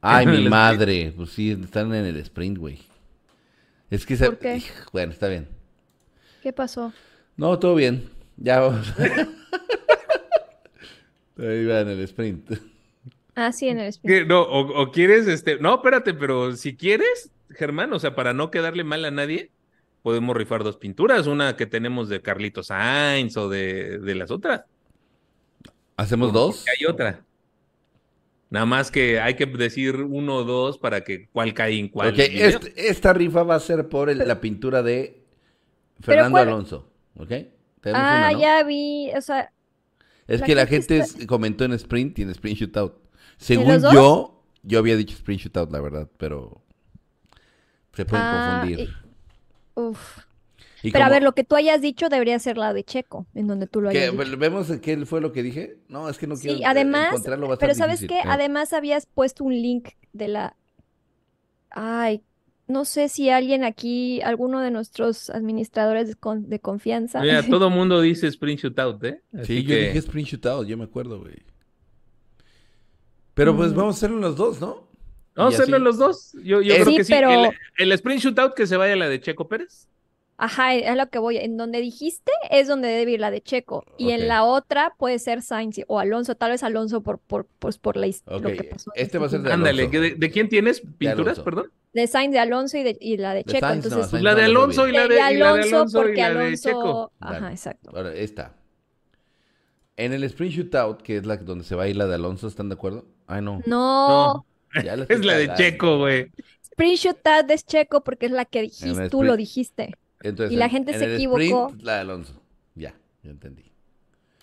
Ay, 0.03 0.25
¿En 0.27 0.29
el 0.29 0.35
mi 0.35 0.41
sprint? 0.45 0.51
madre. 0.51 1.13
Pues 1.17 1.31
sí, 1.31 1.51
están 1.53 1.95
en 1.95 2.05
el 2.05 2.17
sprint, 2.19 2.59
güey. 2.59 2.81
Es 3.89 4.05
que... 4.05 4.15
se- 4.19 4.27
¿Por 4.27 4.39
qué? 4.41 4.63
Bueno, 4.93 5.11
está 5.13 5.27
bien. 5.29 5.49
¿Qué 6.43 6.53
pasó? 6.53 6.93
No, 7.39 7.59
todo 7.59 7.77
bien. 7.77 8.11
Ya 8.37 8.61
vamos. 8.61 8.93
Ahí 11.39 11.65
va 11.65 11.81
en 11.81 11.89
el 11.89 12.01
sprint. 12.01 12.51
Ah, 13.41 13.53
sí, 13.53 13.69
en 13.69 13.79
el 13.79 13.87
sprint. 13.89 14.19
¿Qué? 14.21 14.25
No, 14.27 14.43
o, 14.43 14.83
o 14.83 14.91
quieres, 14.91 15.27
este, 15.27 15.59
no, 15.59 15.77
espérate, 15.77 16.13
pero 16.15 16.55
si 16.57 16.77
quieres, 16.77 17.31
Germán, 17.51 17.93
o 17.93 17.99
sea, 17.99 18.15
para 18.15 18.33
no 18.35 18.51
quedarle 18.51 18.85
mal 18.85 19.05
a 19.05 19.11
nadie, 19.11 19.51
podemos 20.03 20.37
rifar 20.37 20.63
dos 20.65 20.77
pinturas, 20.77 21.27
una 21.27 21.57
que 21.57 21.67
tenemos 21.67 22.09
de 22.09 22.21
Carlitos 22.23 22.67
Sainz 22.69 23.37
o 23.37 23.49
de, 23.49 23.99
de 23.99 24.15
las 24.15 24.31
otras. 24.31 24.65
¿Hacemos 25.97 26.33
dos? 26.33 26.65
Hay 26.79 26.87
otra. 26.87 27.25
Nada 28.49 28.67
más 28.67 28.91
que 28.91 29.21
hay 29.21 29.35
que 29.35 29.47
decir 29.47 29.97
uno 29.97 30.37
o 30.37 30.45
dos 30.45 30.79
para 30.79 31.03
que 31.05 31.29
cuál 31.29 31.55
cae 31.55 31.79
en 31.79 31.89
cuál. 31.89 32.11
Ok, 32.11 32.17
video. 32.17 32.49
este- 32.49 32.89
esta 32.89 33.13
rifa 33.13 33.43
va 33.43 33.55
a 33.55 33.61
ser 33.61 33.89
por 33.89 34.11
el- 34.11 34.19
la 34.19 34.41
pintura 34.41 34.83
de 34.83 35.23
Fernando 36.01 36.31
¿cuál? 36.33 36.49
Alonso. 36.49 36.91
¿Ok? 37.17 37.33
Ah, 37.85 38.29
una, 38.29 38.33
¿no? 38.33 38.41
ya 38.41 38.63
vi. 38.65 39.11
O 39.17 39.21
sea, 39.21 39.53
Es 40.27 40.41
la 40.41 40.47
que 40.47 40.55
la 40.55 40.67
gente 40.67 40.99
está- 40.99 41.27
comentó 41.27 41.65
en 41.65 41.73
sprint 41.75 42.19
y 42.19 42.23
en 42.23 42.31
sprint 42.31 42.59
shootout. 42.59 42.95
Según 43.41 43.81
yo, 43.93 44.43
yo 44.63 44.79
había 44.79 44.97
dicho 44.97 45.15
sprint 45.17 45.41
shootout, 45.43 45.71
la 45.73 45.81
verdad, 45.81 46.09
pero 46.19 46.63
se 47.95 48.05
pueden 48.05 48.27
Ah, 48.27 48.61
confundir. 48.61 48.89
y- 48.89 49.81
uf. 49.81 50.19
Y 50.83 50.93
Pero 50.93 51.05
a 51.05 51.09
ver, 51.11 51.23
lo 51.23 51.35
que 51.35 51.45
tú 51.45 51.57
hayas 51.57 51.83
dicho 51.83 52.09
debería 52.09 52.39
ser 52.39 52.57
la 52.57 52.73
de 52.73 52.85
Checo, 52.85 53.27
en 53.35 53.47
donde 53.47 53.67
tú 53.67 53.83
lo 53.83 53.91
hayas 53.91 54.13
dicho. 54.13 54.39
¿Vemos 54.39 54.71
qué 54.81 55.05
fue 55.05 55.21
lo 55.21 55.31
que 55.33 55.43
dije? 55.43 55.77
No, 55.89 56.09
es 56.09 56.17
que 56.17 56.27
no 56.27 56.37
quiero 56.37 56.57
Sí, 56.57 56.63
eh, 56.63 56.67
además, 56.67 57.09
encontrarlo, 57.09 57.53
a 57.53 57.59
pero 57.59 57.75
¿sabes 57.75 58.01
difícil. 58.01 58.09
qué? 58.09 58.29
Ah. 58.29 58.35
Además 58.35 58.73
habías 58.73 59.05
puesto 59.07 59.45
un 59.45 59.53
link 59.53 59.91
de 60.15 60.29
la... 60.29 60.57
Ay, 61.71 62.23
no 62.67 62.85
sé 62.85 63.09
si 63.09 63.29
alguien 63.31 63.63
aquí, 63.65 64.23
alguno 64.23 64.61
de 64.61 64.71
nuestros 64.71 65.29
administradores 65.29 66.09
de, 66.09 66.15
con- 66.15 66.49
de 66.49 66.61
confianza. 66.61 67.21
Mira, 67.21 67.43
todo 67.51 67.69
mundo 67.69 68.01
dice 68.01 68.27
sprint 68.29 68.61
shootout, 68.61 69.05
¿eh? 69.05 69.23
Sí, 69.45 69.63
yo 69.65 69.75
dije 69.77 69.99
sprint 69.99 70.29
shootout, 70.29 70.67
yo 70.67 70.79
me 70.79 70.85
acuerdo, 70.85 71.19
güey. 71.21 71.43
Pero 73.41 73.57
pues 73.57 73.73
Mm. 73.73 73.77
vamos 73.77 73.95
a 73.95 73.97
hacerlo 73.97 74.19
los 74.19 74.37
dos, 74.37 74.61
¿no? 74.61 74.87
Vamos 75.35 75.55
a 75.55 75.57
hacerlo 75.63 75.79
los 75.79 75.97
dos. 75.97 76.33
Yo, 76.45 76.61
yo 76.61 76.75
Eh, 76.75 76.81
creo 76.83 76.85
Sí, 76.91 76.97
que 76.99 77.05
sí. 77.05 77.13
pero- 77.15 77.31
El, 77.33 77.51
el 77.79 77.93
sprint 77.93 78.21
shootout 78.21 78.53
que 78.55 78.67
se 78.67 78.77
vaya 78.77 78.97
la 78.97 79.09
de 79.09 79.19
Checo 79.19 79.49
Pérez. 79.49 79.87
Ajá, 80.37 80.75
es 80.75 80.95
lo 80.97 81.09
que 81.09 81.19
voy. 81.19 81.39
En 81.39 81.57
donde 81.57 81.81
dijiste 81.81 82.33
es 82.51 82.69
donde 82.69 82.89
debe 82.89 83.13
ir 83.13 83.21
la 83.21 83.31
de 83.31 83.41
Checo. 83.41 83.85
Y 83.97 84.11
en 84.11 84.29
la 84.29 84.45
otra 84.45 84.95
puede 84.99 85.19
ser 85.19 85.41
Sainz 85.41 85.81
o 85.87 85.99
Alonso. 85.99 86.35
Tal 86.35 86.51
vez 86.51 86.63
Alonso 86.63 87.03
por, 87.03 87.19
por, 87.19 87.47
pues, 87.59 87.79
por 87.79 87.97
la 87.97 88.07
his- 88.09 88.23
Ok, 88.27 88.43
lo 88.43 88.49
que 88.53 88.65
pasó. 88.65 88.91
en 88.95 89.03
este 89.03 89.17
va 89.19 89.27
a 89.27 89.29
ser 89.31 89.41
de 89.41 89.53
Ándale, 89.53 89.83
Alonso. 89.85 90.01
¿de, 90.03 90.15
de 90.17 90.31
quién 90.31 90.51
tienes 90.51 90.81
pinturas, 90.81 91.39
Alonso. 91.39 91.45
perdón? 91.45 91.73
De 91.95 92.07
Sainz, 92.07 92.33
de 92.33 92.39
Alonso 92.41 92.77
y, 92.79 92.83
de, 92.83 92.99
y 93.01 93.17
la 93.17 93.31
de 93.33 93.43
De 93.45 93.53
Checo. 93.53 93.67
Sainz 93.67 93.85
no, 93.85 93.89
Entonces, 93.89 94.11
Sainz 94.11 94.23
La 94.25 94.35
de 94.35 94.43
Alonso 94.45 94.87
y 94.89 94.93
la 94.93 95.03
de, 95.03 95.09
de, 95.09 95.15
y 95.15 95.19
la 95.19 95.29
de 95.29 95.43
Alonso 95.63 95.77
Alonso 95.77 95.99
y 95.99 96.03
porque 96.03 96.21
la 96.21 96.31
de 96.35 96.39
Alonso. 96.47 96.69
Checo. 96.69 97.13
Ajá, 97.21 97.33
Dale. 97.41 97.53
exacto. 97.55 97.91
Ahora, 97.95 98.15
esta. 98.15 98.55
En 99.97 100.13
el 100.15 100.25
sprint 100.25 100.53
shootout, 100.55 101.03
que 101.03 101.17
es 101.19 101.27
la 101.27 101.37
donde 101.39 101.65
se 101.65 101.75
va 101.75 101.83
a 101.85 101.89
ir 101.89 101.97
la 101.97 102.07
de 102.07 102.15
Alonso, 102.15 102.47
¿están 102.49 102.69
de 102.71 102.75
acuerdo? 102.75 103.05
Ay, 103.31 103.43
no. 103.43 103.63
No, 103.67 104.45
Ya 104.85 104.95
Es 105.09 105.25
la 105.25 105.35
de. 105.37 105.53
Checo, 105.55 105.99
güey. 105.99 106.31
sprint 106.63 106.99
shootout 106.99 107.51
es 107.51 107.65
Checo 107.67 108.03
porque 108.03 108.27
es 108.27 108.33
la 108.33 108.45
que 108.45 108.63
dijiste, 108.63 109.09
tú 109.09 109.23
lo 109.23 109.37
dijiste. 109.37 109.95
Entonces, 110.23 110.53
Y 110.53 110.57
la 110.57 110.67
en- 110.67 110.71
gente 110.71 110.93
en 110.93 110.99
se 110.99 111.05
el 111.07 111.15
equivocó. 111.15 111.41
sprint, 111.69 111.83
la 111.83 111.95
de 111.95 112.01
Alonso. 112.01 112.41
Ya, 112.75 112.95
ya 113.23 113.31
entendí. 113.31 113.65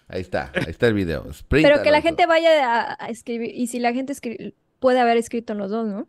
Ahí 0.08 0.22
está, 0.22 0.52
ahí 0.56 0.64
está 0.70 0.88
el 0.88 0.94
video. 0.94 1.30
Sprint 1.30 1.68
Pero 1.68 1.84
que 1.84 1.92
la 1.92 2.02
gente 2.02 2.26
vaya 2.26 2.92
a, 2.92 2.98
a 3.06 3.10
escribir. 3.10 3.52
Y 3.54 3.68
si 3.68 3.80
la 3.80 3.94
gente 3.94 4.14
escribe, 4.14 4.54
puede 4.80 5.00
haber 5.00 5.18
escrito 5.18 5.54
en 5.54 5.60
los 5.60 5.70
dos, 5.70 5.86
¿no? 5.88 6.08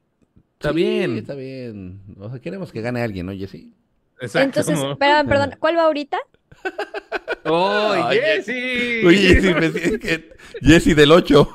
Está 0.55 0.71
Sí, 0.71 0.77
bien. 0.77 1.17
Está 1.19 1.35
bien. 1.35 2.01
O 2.19 2.31
sea, 2.31 2.39
queremos 2.41 2.71
que 2.73 2.81
gane 2.81 3.03
alguien, 3.03 3.27
¿no, 3.27 3.33
Jessy? 3.33 3.73
Exacto. 4.21 4.61
Entonces, 4.61 4.79
perdón, 4.99 5.27
perdón, 5.29 5.51
¿cuál 5.59 5.77
va 5.77 5.83
ahorita? 5.85 6.19
¡Oh, 7.45 7.93
Ay, 7.93 8.19
Jessy! 8.19 9.07
Oye, 9.07 9.19
Jessy, 9.35 9.55
me 9.55 9.71
siento 9.71 9.99
que... 10.01 10.37
Jessy 10.61 10.95
del 10.95 11.13
8. 11.13 11.49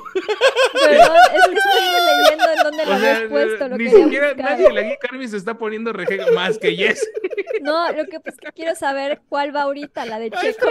Perdón, 0.72 1.16
es 1.34 1.48
que 1.48 1.54
estoy 1.54 1.80
leyendo 2.16 2.44
en 2.52 2.62
dónde 2.64 2.86
lo 2.86 2.94
O 2.94 2.98
sea, 2.98 3.16
habías 3.16 3.30
puesto. 3.30 3.68
Lo 3.68 3.76
ni 3.78 3.88
siquiera 3.90 4.28
buscar. 4.34 4.50
nadie 4.50 4.72
la 4.72 4.82
guía 4.82 4.96
Carmen 5.00 5.28
se 5.28 5.36
está 5.36 5.56
poniendo 5.56 5.92
rejega 5.92 6.30
más 6.32 6.58
que 6.58 6.74
Jessy. 6.76 7.06
No, 7.62 7.90
lo 7.92 8.04
que 8.06 8.20
pasa 8.20 8.36
es 8.36 8.40
que 8.40 8.52
quiero 8.52 8.74
saber 8.74 9.22
cuál 9.28 9.54
va 9.54 9.62
ahorita, 9.62 10.04
la 10.04 10.18
de 10.18 10.30
Checo. 10.30 10.66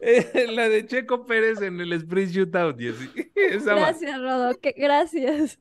Eh, 0.00 0.46
la 0.52 0.68
de 0.68 0.86
Checo 0.86 1.26
Pérez 1.26 1.60
en 1.62 1.80
el 1.80 1.92
sprint 1.94 2.30
shootout, 2.32 2.78
Jessy. 2.78 3.10
Gracias, 3.64 4.20
Rodo, 4.20 4.54
que- 4.60 4.74
gracias. 4.76 5.58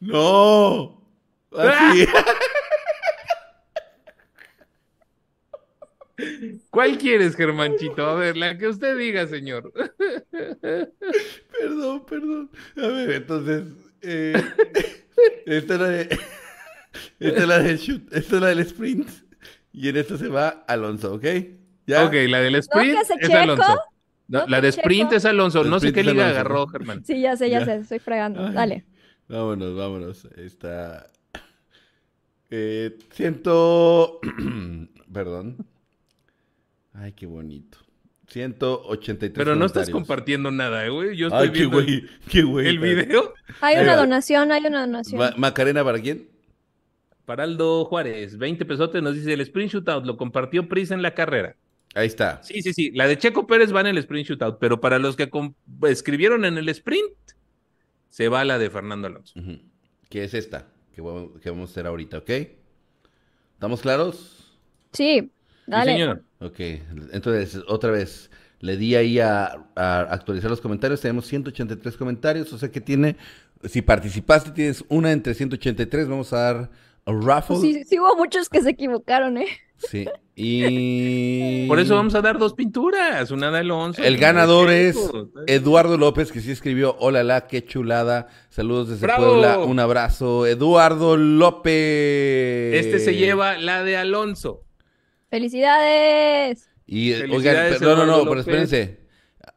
No. 0.00 1.02
Así. 1.56 2.06
¿Cuál 6.70 6.98
quieres, 6.98 7.36
Germanchito? 7.36 8.04
A 8.06 8.14
ver, 8.14 8.36
la 8.36 8.56
que 8.56 8.68
usted 8.68 8.96
diga, 8.96 9.26
señor. 9.26 9.72
perdón, 10.30 12.04
perdón. 12.06 12.50
A 12.76 12.86
ver, 12.88 13.10
entonces... 13.10 13.64
eh, 14.02 14.34
esta 15.46 15.74
es 15.74 15.80
la 15.80 15.88
de... 15.88 16.18
Esta 17.18 17.40
es 17.42 17.48
la 17.48 17.58
del 17.58 17.76
shoot, 17.78 18.12
esta 18.12 18.36
es 18.36 18.42
la 18.42 18.48
del 18.48 18.60
sprint. 18.60 19.08
Y 19.72 19.88
en 19.88 19.96
esta 19.96 20.16
se 20.16 20.28
va 20.28 20.48
Alonso, 20.66 21.14
¿ok? 21.14 21.24
¿Ya? 21.86 22.04
Ok, 22.06 22.14
la 22.28 22.40
del 22.40 22.54
sprint 22.56 22.96
hace 22.98 23.14
es 23.14 23.28
Checo? 23.28 23.38
Alonso. 23.38 23.78
No, 24.28 24.40
¿No 24.40 24.46
la 24.48 24.60
de 24.60 24.68
sprint 24.68 25.10
Checo? 25.10 25.16
es 25.16 25.24
Alonso. 25.26 25.60
El 25.62 25.70
No 25.70 25.78
sé 25.80 25.92
qué 25.92 26.02
liga 26.02 26.24
Alonso. 26.24 26.30
agarró, 26.40 26.66
Germán. 26.68 27.04
Sí, 27.04 27.20
ya 27.20 27.36
sé, 27.36 27.50
ya, 27.50 27.60
Ya. 27.60 27.64
sé, 27.66 27.74
estoy 27.76 27.98
fregando. 27.98 28.46
Ay. 28.46 28.54
Dale. 28.54 28.84
Vámonos, 29.28 29.76
vámonos. 29.76 30.24
Está. 30.36 31.06
Eh, 32.50 32.96
ciento. 33.12 34.20
Perdón. 35.12 35.56
Ay, 36.96 37.12
qué 37.12 37.26
bonito. 37.26 37.78
183 38.28 39.32
Pero 39.36 39.54
no 39.54 39.66
estás 39.66 39.88
compartiendo 39.90 40.50
nada, 40.50 40.84
eh, 40.84 40.88
güey. 40.90 41.16
Yo 41.16 41.28
estoy 41.28 41.46
Ay, 41.48 41.52
qué 41.52 41.58
viendo 41.60 41.76
güey. 41.82 42.04
Qué 42.28 42.42
güey. 42.42 42.66
el 42.66 42.78
video. 42.80 43.34
Hay 43.60 43.76
una 43.78 43.94
donación, 43.96 44.50
hay 44.50 44.64
una 44.66 44.80
donación. 44.80 45.18
Ma- 45.18 45.34
Macarena, 45.36 45.84
¿para 45.84 46.00
quién? 46.00 46.28
Para 47.24 47.44
Aldo 47.44 47.84
Juárez, 47.84 48.36
20 48.38 48.64
pesotes, 48.64 49.02
nos 49.02 49.14
dice 49.14 49.32
el 49.32 49.40
sprint 49.42 49.72
shootout, 49.72 50.04
lo 50.04 50.16
compartió 50.16 50.68
Prisa 50.68 50.94
en 50.94 51.02
la 51.02 51.14
carrera. 51.14 51.56
Ahí 51.94 52.06
está. 52.08 52.42
Sí, 52.42 52.62
sí, 52.62 52.72
sí. 52.72 52.90
La 52.92 53.06
de 53.06 53.16
Checo 53.18 53.46
Pérez 53.46 53.74
va 53.74 53.80
en 53.80 53.86
el 53.88 53.98
sprint 53.98 54.28
shootout, 54.28 54.58
pero 54.58 54.80
para 54.80 54.98
los 54.98 55.16
que 55.16 55.30
escribieron 55.88 56.44
en 56.44 56.58
el 56.58 56.68
sprint, 56.68 57.12
se 58.10 58.28
va 58.28 58.44
la 58.44 58.58
de 58.58 58.70
Fernando 58.70 59.06
Alonso. 59.06 59.38
Ujú. 59.38 59.58
Que 60.08 60.24
es 60.24 60.34
esta. 60.34 60.66
Que 60.94 61.00
vamos, 61.00 61.40
que 61.40 61.50
vamos 61.50 61.70
a 61.70 61.72
hacer 61.72 61.86
ahorita, 61.86 62.18
¿ok? 62.18 62.30
¿Estamos 63.54 63.80
claros? 63.82 64.52
Sí, 64.92 65.20
Sí, 65.20 65.30
dale. 65.66 65.92
señor. 65.92 66.22
Ok. 66.40 66.60
Entonces, 67.12 67.62
otra 67.68 67.90
vez. 67.90 68.30
Le 68.60 68.78
di 68.78 68.94
ahí 68.94 69.20
a, 69.20 69.66
a 69.74 70.00
actualizar 70.00 70.48
los 70.50 70.62
comentarios. 70.62 71.00
Tenemos 71.00 71.26
183 71.26 71.96
comentarios. 71.96 72.52
O 72.52 72.58
sea 72.58 72.70
que 72.70 72.80
tiene. 72.80 73.16
Si 73.64 73.82
participaste, 73.82 74.50
tienes 74.50 74.84
una 74.88 75.12
entre 75.12 75.34
183. 75.34 76.08
Vamos 76.08 76.32
a 76.32 76.38
dar 76.38 76.70
a 77.04 77.12
raffle. 77.12 77.56
Sí, 77.58 77.84
sí 77.84 77.98
hubo 77.98 78.16
muchos 78.16 78.48
que 78.48 78.62
se 78.62 78.70
equivocaron, 78.70 79.38
¿eh? 79.38 79.46
Sí. 79.76 80.06
Y. 80.34 81.66
Por 81.68 81.78
eso 81.78 81.94
vamos 81.94 82.14
a 82.14 82.20
dar 82.20 82.38
dos 82.38 82.54
pinturas, 82.54 83.30
una 83.30 83.50
de 83.50 83.58
Alonso. 83.58 84.02
El 84.02 84.18
ganador 84.18 84.70
es. 84.70 84.96
Eduardo 85.46 85.96
López, 85.96 86.32
que 86.32 86.40
sí 86.40 86.50
escribió: 86.50 86.96
Hola, 86.98 87.22
la, 87.22 87.46
qué 87.46 87.64
chulada. 87.64 88.28
Saludos 88.50 88.88
desde 88.88 89.06
¡Bravo! 89.06 89.26
Puebla. 89.26 89.58
Un 89.58 89.78
abrazo. 89.78 90.46
Eduardo 90.46 91.16
López. 91.16 92.74
Este 92.74 92.98
se 92.98 93.14
lleva 93.14 93.56
la 93.56 93.82
de 93.82 93.96
Alonso. 93.96 94.65
¡Felicidades! 95.28 96.68
Y 96.86 97.12
oigan, 97.14 97.72
no, 97.80 97.96
no, 97.96 98.02
Eduardo 98.04 98.28
pero 98.28 98.40
espérense. 98.40 99.00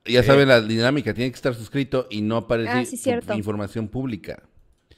Ya 0.05 0.23
saben 0.23 0.47
la 0.47 0.61
dinámica, 0.61 1.13
tiene 1.13 1.29
que 1.31 1.35
estar 1.35 1.53
suscrito 1.53 2.07
y 2.09 2.21
no 2.21 2.37
aparece 2.37 2.71
Ah, 2.71 2.85
sí, 2.85 3.11
información 3.37 3.87
pública. 3.87 4.43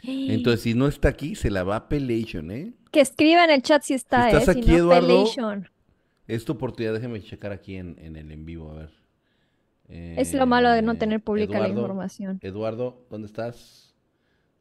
Entonces, 0.03 0.61
si 0.61 0.74
no 0.74 0.88
está 0.88 1.09
aquí, 1.09 1.36
se 1.36 1.49
la 1.51 1.63
va 1.63 1.76
a 1.76 1.89
Pelation, 1.89 2.51
¿eh? 2.51 2.74
Que 2.91 3.01
escriba 3.01 3.43
en 3.43 3.51
el 3.51 3.61
chat 3.61 3.84
si 3.84 3.93
está, 3.93 4.30
Si 4.32 4.38
estás 4.38 4.55
¿eh? 4.55 4.59
aquí, 4.59 4.63
si 4.63 4.72
no, 4.72 4.78
Eduardo, 4.78 5.07
Pelation. 5.07 5.69
Es 6.28 6.45
tu 6.45 6.53
oportunidad, 6.53 6.93
déjeme 6.93 7.22
checar 7.22 7.51
aquí 7.51 7.76
en, 7.76 7.97
en 7.99 8.15
el 8.15 8.32
en 8.32 8.45
vivo, 8.45 8.72
a 8.72 8.76
ver. 8.76 8.89
Es 9.89 10.34
lo 10.34 10.45
malo 10.45 10.72
de 10.72 10.82
no 10.82 10.93
Eh, 10.93 10.97
tener 10.97 11.19
pública 11.22 11.59
la 11.59 11.67
información. 11.67 12.39
Eduardo, 12.41 13.05
¿dónde 13.09 13.28
estás? 13.28 13.93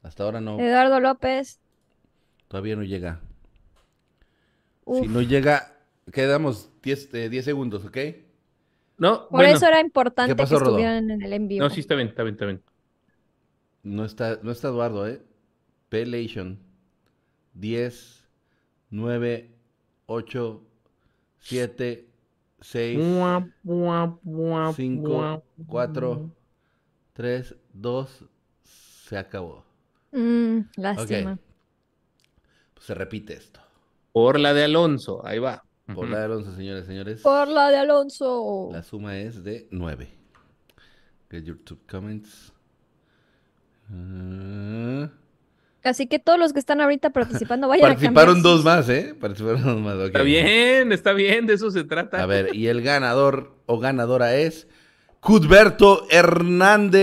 Hasta 0.02 0.24
ahora 0.24 0.40
no, 0.40 0.58
Eduardo 0.58 0.98
López. 0.98 1.60
todavía 2.48 2.74
no 2.74 2.82
llega. 2.82 3.20
Uf, 4.84 5.02
Si 5.02 5.08
no 5.08 5.22
llega, 5.22 5.72
quedamos 6.12 6.70
10 6.82 7.14
eh, 7.14 7.28
10 7.28 7.44
segundos, 7.44 7.84
¿ok? 7.84 7.96
No, 8.98 9.28
por 9.28 9.38
bueno. 9.38 9.56
eso 9.56 9.66
era 9.66 9.80
importante 9.80 10.32
¿Qué 10.32 10.36
pasó, 10.36 10.56
que 10.56 10.60
Rodo? 10.60 10.70
estuvieran 10.72 11.10
en 11.10 11.22
el 11.22 11.32
en 11.32 11.48
vivo. 11.48 11.64
No, 11.64 11.70
sí 11.70 11.80
está 11.80 11.94
bien, 11.94 12.08
está 12.08 12.22
bien, 12.22 12.34
está 12.34 12.46
bien. 12.46 12.62
No 13.82 14.04
está, 14.04 14.38
no 14.42 14.50
está 14.50 14.68
Eduardo, 14.68 15.08
¿eh? 15.08 15.22
Pelation. 15.88 16.58
10, 17.54 18.28
9, 18.90 19.50
8, 20.06 20.62
7, 21.38 22.06
6, 22.60 22.98
Cinco, 22.98 24.72
Cinco, 24.76 25.42
cuatro. 25.66 26.30
3, 27.14 27.54
2, 27.72 28.24
se 28.62 29.18
acabó. 29.18 29.64
Mm, 30.12 30.60
lástima. 30.76 31.38
Pues 32.74 32.86
se 32.86 32.94
repite 32.94 33.34
esto. 33.34 33.60
Por 34.12 34.38
la 34.38 34.52
de 34.52 34.64
Alonso, 34.64 35.24
ahí 35.26 35.38
va. 35.38 35.64
Por 35.94 36.08
la 36.08 36.18
de 36.18 36.24
Alonso, 36.24 36.54
señores, 36.54 36.86
señores. 36.86 37.20
Por 37.22 37.48
la 37.48 37.70
de 37.70 37.78
Alonso. 37.78 38.70
La 38.72 38.82
suma 38.82 39.18
es 39.18 39.42
de 39.44 39.68
9. 39.70 40.08
Get 41.30 41.44
your 41.44 41.58
two 41.58 41.78
comments. 41.88 42.52
Ah, 43.92 45.10
Así 45.82 46.06
que 46.06 46.18
todos 46.18 46.38
los 46.38 46.52
que 46.52 46.58
están 46.58 46.80
ahorita 46.80 47.10
participando 47.10 47.66
vayan 47.68 47.86
a 47.86 47.88
participaron 47.90 48.42
dos 48.42 48.64
más, 48.64 48.88
¿eh? 48.88 49.14
Participaron 49.18 49.62
dos 49.62 49.80
más. 49.80 49.96
Está 49.96 50.22
bien, 50.22 50.92
está 50.92 51.12
bien, 51.12 51.46
de 51.46 51.54
eso 51.54 51.70
se 51.70 51.84
trata. 51.84 52.22
A 52.22 52.26
ver, 52.26 52.54
y 52.54 52.66
el 52.66 52.82
ganador 52.82 53.54
o 53.66 53.78
ganadora 53.78 54.36
es 54.36 54.68
Cudberto 55.20 56.06
Hernández. 56.10 57.00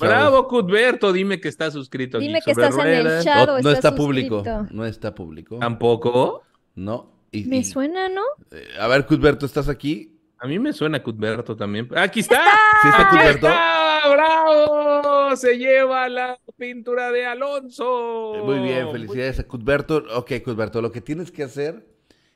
Bravo, 0.00 0.48
Cudberto, 0.48 1.12
dime 1.12 1.40
que 1.40 1.48
está 1.48 1.70
suscrito 1.70 2.18
aquí 2.18 2.26
Dime 2.26 2.40
que 2.42 2.50
estás 2.50 2.76
en 2.78 2.86
el 2.86 3.22
chat. 3.22 3.48
No, 3.48 3.58
está 3.58 3.72
está 3.72 3.94
público. 3.94 4.42
No 4.70 4.84
está 4.84 5.14
público. 5.14 5.58
¿Tampoco? 5.60 6.42
No. 6.74 7.19
Y- 7.32 7.44
Me 7.44 7.58
y- 7.58 7.64
suena, 7.64 8.08
¿no? 8.08 8.22
eh, 8.50 8.66
a 8.78 8.88
ver, 8.88 9.06
Cudberto, 9.06 9.46
¿estás 9.46 9.68
aquí? 9.68 10.16
A 10.38 10.46
mí 10.46 10.58
me 10.58 10.72
suena 10.72 11.02
Cudberto 11.02 11.54
también. 11.56 11.88
¡Aquí 11.96 12.20
está! 12.20 12.42
¿Sí 12.82 12.88
está 12.88 13.02
¡Aquí 13.08 13.16
Cudberto? 13.16 13.46
está! 13.48 14.00
¡Bravo! 14.10 15.36
Se 15.36 15.58
lleva 15.58 16.08
la 16.08 16.38
pintura 16.56 17.10
de 17.12 17.26
Alonso. 17.26 18.34
Eh, 18.36 18.42
Muy 18.42 18.58
bien, 18.60 18.90
felicidades 18.90 19.38
a 19.38 19.44
Cudberto. 19.46 20.02
Ok, 20.16 20.32
Cudberto, 20.44 20.80
lo 20.80 20.90
que 20.90 21.00
tienes 21.02 21.30
que 21.30 21.42
hacer 21.42 21.86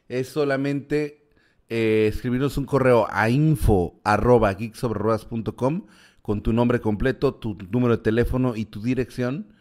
es 0.08 0.28
solamente 0.28 1.28
eh, 1.70 2.06
escribirnos 2.12 2.58
un 2.58 2.66
correo 2.66 3.06
a 3.10 3.30
info 3.30 3.98
arroba 4.04 4.52
geeksobreruedas.com 4.54 5.86
con 6.20 6.42
tu 6.42 6.52
nombre 6.52 6.80
completo, 6.80 7.34
tu 7.34 7.56
número 7.70 7.96
de 7.96 8.02
teléfono 8.02 8.54
y 8.54 8.66
tu 8.66 8.82
dirección. 8.82 9.53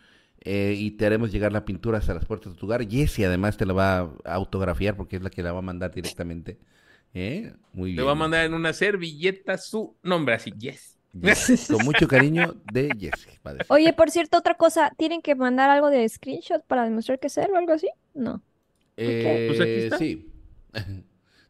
Eh, 0.45 0.75
y 0.77 0.91
te 0.91 1.05
haremos 1.05 1.31
llegar 1.31 1.51
la 1.51 1.65
pintura 1.65 1.97
hasta 1.97 2.13
las 2.13 2.25
puertas 2.25 2.53
de 2.53 2.59
tu 2.59 2.65
hogar. 2.65 2.87
Jessie 2.87 3.25
además 3.25 3.57
te 3.57 3.65
la 3.65 3.73
va 3.73 3.99
a 4.25 4.33
autografiar 4.33 4.95
porque 4.95 5.15
es 5.15 5.21
la 5.21 5.29
que 5.29 5.41
la 5.43 5.51
va 5.53 5.59
a 5.59 5.63
mandar 5.63 5.93
directamente. 5.93 6.57
¿Eh? 7.13 7.53
Muy 7.73 7.91
bien. 7.91 7.97
Le 7.97 8.03
va 8.03 8.11
a 8.13 8.15
mandar 8.15 8.43
en 8.45 8.53
una 8.53 8.73
servilleta 8.73 9.57
su 9.57 9.95
nombre 10.03 10.35
así, 10.35 10.51
yes. 10.57 10.97
Yes. 11.13 11.67
Con 11.71 11.85
mucho 11.85 12.07
cariño 12.07 12.55
de 12.73 12.87
decir. 12.87 13.39
Oye, 13.69 13.93
por 13.93 14.09
cierto, 14.09 14.37
otra 14.39 14.55
cosa, 14.55 14.91
¿tienen 14.97 15.21
que 15.21 15.35
mandar 15.35 15.69
algo 15.69 15.89
de 15.91 16.09
screenshot 16.09 16.63
para 16.65 16.83
demostrar 16.85 17.19
que 17.19 17.27
es 17.27 17.37
él 17.37 17.51
o 17.53 17.57
algo 17.57 17.71
así? 17.73 17.87
No. 18.15 18.41
Eh, 18.97 19.45
Pues 19.47 19.61
aquí 19.61 19.71
está. 19.71 19.97
Sí. 19.99 20.27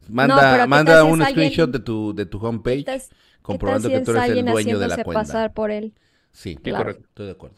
Manda, 0.08 0.60
¿qué 0.62 0.66
manda 0.68 1.04
un 1.04 1.22
alguien- 1.22 1.30
screenshot 1.48 1.70
de 1.70 1.78
tu, 1.80 2.14
de 2.14 2.26
tu 2.26 2.38
homepage 2.38 2.80
Estás- 2.80 3.08
¿Qué 3.08 3.14
tal 3.14 3.18
comprobando 3.42 3.88
si 3.88 3.94
que 3.94 4.00
tú 4.00 4.10
eres 4.12 4.28
el 4.30 4.44
dueño 4.44 4.78
de 4.78 4.88
la 4.88 4.96
cuenta. 5.02 5.20
pasar 5.22 5.52
por 5.54 5.70
él? 5.70 5.94
Sí, 6.32 6.50
Sí, 6.50 6.56
Claro. 6.56 6.84
correcto. 6.84 7.06
estoy 7.08 7.26
de 7.26 7.32
acuerdo. 7.32 7.56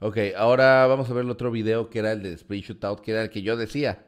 Ok, 0.00 0.16
ahora 0.36 0.86
vamos 0.86 1.08
a 1.10 1.14
ver 1.14 1.24
el 1.24 1.30
otro 1.30 1.50
video 1.50 1.88
que 1.90 1.98
era 1.98 2.12
el 2.12 2.22
de 2.22 2.32
Spring 2.32 2.62
Shootout, 2.62 3.00
que 3.00 3.12
era 3.12 3.22
el 3.22 3.30
que 3.30 3.42
yo 3.42 3.56
decía. 3.56 4.02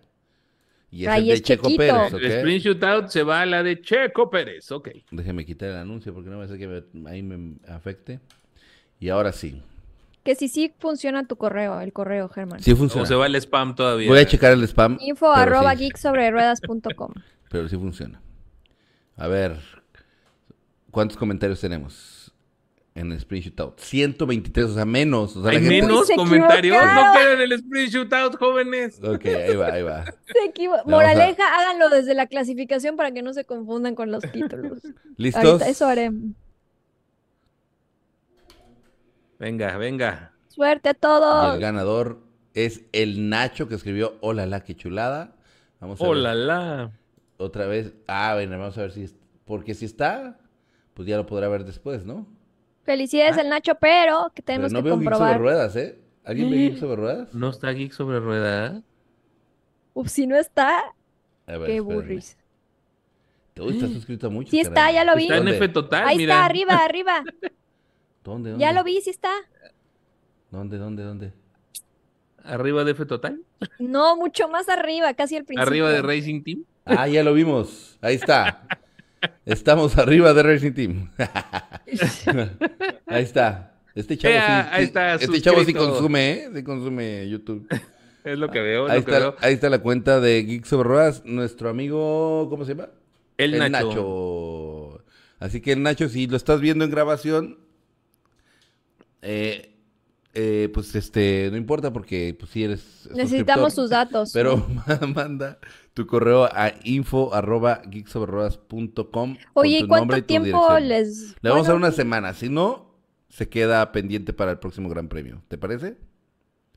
Y 0.90 1.07
es 1.07 1.14
el 1.16 1.26
de 1.26 1.32
es 1.34 1.43
Checo 1.43 1.68
Chequito. 1.68 1.78
Pérez, 1.78 2.12
El 2.12 2.16
¿ok? 2.16 2.22
sprint 2.38 2.64
shootout 2.64 3.09
se 3.09 3.22
va 3.22 3.40
a 3.43 3.47
la 3.47 3.62
de 3.62 3.80
Checo 3.80 4.28
Pérez. 4.28 4.70
Ok. 4.72 4.90
Déjeme 5.11 5.45
quitar 5.47 5.70
el 5.70 5.76
anuncio 5.76 6.12
porque 6.12 6.28
no 6.28 6.36
va 6.38 6.45
a 6.45 6.49
ser 6.49 6.59
que 6.59 6.66
me- 6.93 7.11
ahí 7.11 7.22
me 7.22 7.57
afecte. 7.68 8.20
Y 9.01 9.09
ahora 9.09 9.32
sí. 9.32 9.62
Que 10.22 10.34
si 10.34 10.49
sí 10.49 10.72
funciona 10.78 11.26
tu 11.26 11.36
correo, 11.36 11.80
el 11.80 11.93
correo, 11.93 12.28
Germán. 12.28 12.62
Sí 12.62 12.72
O 12.72 12.76
funciona. 12.76 13.07
se 13.07 13.14
va 13.14 13.26
el 13.26 13.34
spam 13.36 13.74
todavía. 13.74 14.09
Voy 14.09 14.18
a 14.18 14.26
checar 14.26 14.53
el 14.53 14.62
spam. 14.64 14.99
Info 15.01 15.32
arroba 15.32 15.72
sí, 15.72 15.78
geeksobreruedas.com. 15.84 17.12
Pero 17.51 17.68
sí 17.68 17.76
funciona. 17.76 18.20
A 19.16 19.26
ver. 19.28 19.59
¿Cuántos 20.90 21.16
comentarios 21.16 21.59
tenemos 21.61 22.22
en 22.95 23.11
el 23.12 23.18
Spring 23.18 23.43
Shootout? 23.43 23.78
123, 23.80 24.66
o 24.66 24.74
sea, 24.74 24.84
menos. 24.84 25.36
O 25.36 25.43
sea, 25.43 25.51
Hay 25.51 25.57
la 25.59 25.62
gente- 25.62 25.82
menos 25.86 26.07
se 26.07 26.14
comentarios. 26.14 26.76
No 26.76 27.12
queden 27.14 27.34
en 27.36 27.40
el 27.40 27.53
sprint 27.53 27.90
shootout, 27.90 28.36
jóvenes. 28.38 29.01
Ok, 29.03 29.24
ahí 29.26 29.57
va, 29.57 29.66
ahí 29.68 29.82
va. 29.82 30.05
Se 30.05 30.45
equivo- 30.47 30.76
a- 30.76 30.84
Moraleja, 30.84 31.43
háganlo 31.59 31.88
desde 31.88 32.14
la 32.14 32.26
clasificación 32.26 32.97
para 32.97 33.12
que 33.12 33.22
no 33.22 33.32
se 33.32 33.45
confundan 33.45 33.95
con 33.95 34.11
los 34.11 34.22
títulos. 34.30 34.80
¿Listos? 35.16 35.43
Ahorita 35.45 35.68
eso 35.68 35.86
haré. 35.86 36.11
Venga, 39.38 39.76
venga. 39.76 40.32
Suerte 40.49 40.88
a 40.88 40.93
Y 40.93 40.95
el 40.95 41.01
todos. 41.01 41.59
ganador 41.61 42.20
es 42.55 42.82
el 42.93 43.28
Nacho 43.28 43.68
que 43.68 43.74
escribió 43.74 44.16
Hola 44.20 44.47
la 44.47 44.62
que 44.64 44.76
chulada. 44.76 45.34
Vamos 45.80 46.01
a 46.01 46.05
Hola, 46.05 46.34
ver 46.34 46.38
la. 46.45 46.90
otra 47.38 47.66
vez. 47.66 47.93
Ah, 48.07 48.32
bueno, 48.34 48.59
vamos 48.59 48.76
a 48.78 48.82
ver 48.82 48.93
si 48.93 49.05
es- 49.05 49.16
porque 49.45 49.74
si 49.74 49.84
está, 49.86 50.38
pues 50.95 51.09
ya 51.09 51.16
lo 51.16 51.26
podrá 51.26 51.49
ver 51.49 51.64
después, 51.64 52.05
¿no? 52.05 52.26
Felicidades 52.85 53.39
al 53.39 53.49
Nacho, 53.49 53.76
pero 53.76 54.33
que 54.35 54.43
Pero 54.43 54.68
tenemos 54.68 54.72
no 54.72 54.78
que 54.80 54.83
veo 54.85 54.95
Geek 54.99 55.05
sobre 55.05 55.16
comprobar. 55.16 55.41
ruedas, 55.41 55.76
¿eh? 55.76 55.99
¿Alguien 56.24 56.51
ve 56.51 56.57
Geek 56.57 56.76
sobre 56.80 56.97
ruedas? 56.97 57.35
¿No 57.35 57.51
está 57.51 57.70
Geek 57.70 57.93
sobre 57.93 58.20
rueda? 58.20 58.83
Uf, 59.95 60.09
si 60.09 60.26
no 60.26 60.37
está, 60.37 60.83
A 61.47 61.57
ver, 61.59 61.66
qué 61.70 61.80
burris. 61.80 62.37
Uy, 63.59 63.74
estás 63.76 63.91
suscrito 63.93 64.26
a 64.28 64.30
muchos. 64.30 64.51
Sí 64.51 64.61
está, 64.61 64.74
caray. 64.74 64.95
ya 64.95 65.05
lo 65.05 65.14
vi. 65.16 65.24
Está 65.24 65.37
en. 65.37 65.49
F 65.49 65.68
total, 65.68 66.09
Ahí 66.09 66.16
mira. 66.16 66.35
está, 66.35 66.45
arriba, 66.47 66.76
arriba. 66.85 67.22
¿Dónde, 68.24 68.51
dónde? 68.51 68.64
Ya 68.64 68.72
lo 68.72 68.83
vi, 68.85 69.01
sí 69.01 69.11
está. 69.11 69.30
¿Dónde, 70.51 70.78
dónde, 70.78 71.03
dónde? 71.03 71.33
Arriba 72.45 72.85
de 72.85 72.93
F 72.93 73.05
total. 73.07 73.41
No, 73.78 74.16
mucho 74.16 74.49
más 74.49 74.68
arriba, 74.68 75.14
casi 75.14 75.37
al 75.37 75.45
principio. 75.45 75.66
Arriba 75.68 75.91
de 75.91 76.03
Racing 76.03 76.43
Team. 76.43 76.64
Ah, 76.85 77.07
ya 77.07 77.22
lo 77.22 77.33
vimos. 77.35 77.99
Ahí 78.01 78.16
está. 78.16 78.66
Estamos 79.45 79.97
arriba 79.99 80.33
de 80.35 80.43
Racing 80.43 80.73
Team. 80.73 81.11
Ahí 83.07 83.23
está. 83.23 83.75
Este 83.95 84.16
chavo 84.16 84.35
sí, 84.35 84.41
ahí 84.41 84.79
sí- 84.79 84.85
está, 84.85 85.14
este 85.16 85.41
chavo 85.43 85.62
sí 85.64 85.75
consume, 85.75 86.31
¿eh? 86.33 86.51
Sí 86.55 86.62
consume 86.62 87.29
YouTube. 87.29 87.68
Es 88.25 88.39
lo 88.39 88.51
que 88.51 88.61
veo, 88.61 88.87
Ahí 88.89 89.01
lo 89.01 89.05
que 89.05 89.11
está, 89.11 89.18
veo. 89.18 89.37
ahí 89.41 89.53
está 89.55 89.68
la 89.68 89.81
cuenta 89.81 90.18
de 90.20 90.43
Geek 90.45 90.64
sobre 90.64 90.89
Ruedas. 90.89 91.23
Nuestro 91.27 91.68
amigo, 91.68 92.47
¿cómo 92.49 92.64
se 92.64 92.75
llama? 92.75 92.89
El, 93.37 93.59
Nacho. 93.59 93.70
Nacho. 93.89 95.05
Así 95.41 95.61
que 95.61 95.77
Nacho, 95.77 96.09
si 96.09 96.27
lo 96.27 96.39
estás 96.39 96.61
viendo 96.62 96.87
en 96.87 96.91
grabación, 96.91 97.59
eh, 99.20 99.72
eh, 100.35 100.70
pues 100.72 100.95
este, 100.95 101.49
no 101.51 101.57
importa 101.57 101.93
porque 101.93 102.35
pues 102.39 102.51
si 102.53 102.64
eres 102.64 103.09
Necesitamos 103.14 103.74
sus 103.74 103.91
datos. 103.91 104.30
Pero 104.33 104.66
¿no? 104.68 105.07
manda 105.14 105.59
tu 105.95 106.07
correo 106.07 106.45
a 106.45 106.72
info 106.85 107.35
arroba 107.35 107.83
geeksoberruedas.com 107.91 109.37
Oye, 109.55 109.78
¿y 109.78 109.80
con 109.80 109.89
tu 109.89 109.95
nombre 109.97 110.16
cuánto 110.16 110.16
y 110.18 110.20
tu 110.22 110.26
tiempo 110.26 110.59
dirección. 110.76 110.89
les...? 110.89 111.37
Le 111.43 111.51
vamos 111.51 111.66
a 111.66 111.72
dar 111.72 111.76
una 111.76 111.93
semana, 111.93 112.33
si 112.35 112.49
no, 112.49 112.95
se 113.28 113.49
queda 113.49 113.93
pendiente 113.93 114.33
para 114.33 114.53
el 114.53 114.59
próximo 114.59 114.89
Gran 114.89 115.09
Premio. 115.09 115.43
¿Te 115.49 115.59
parece? 115.59 115.97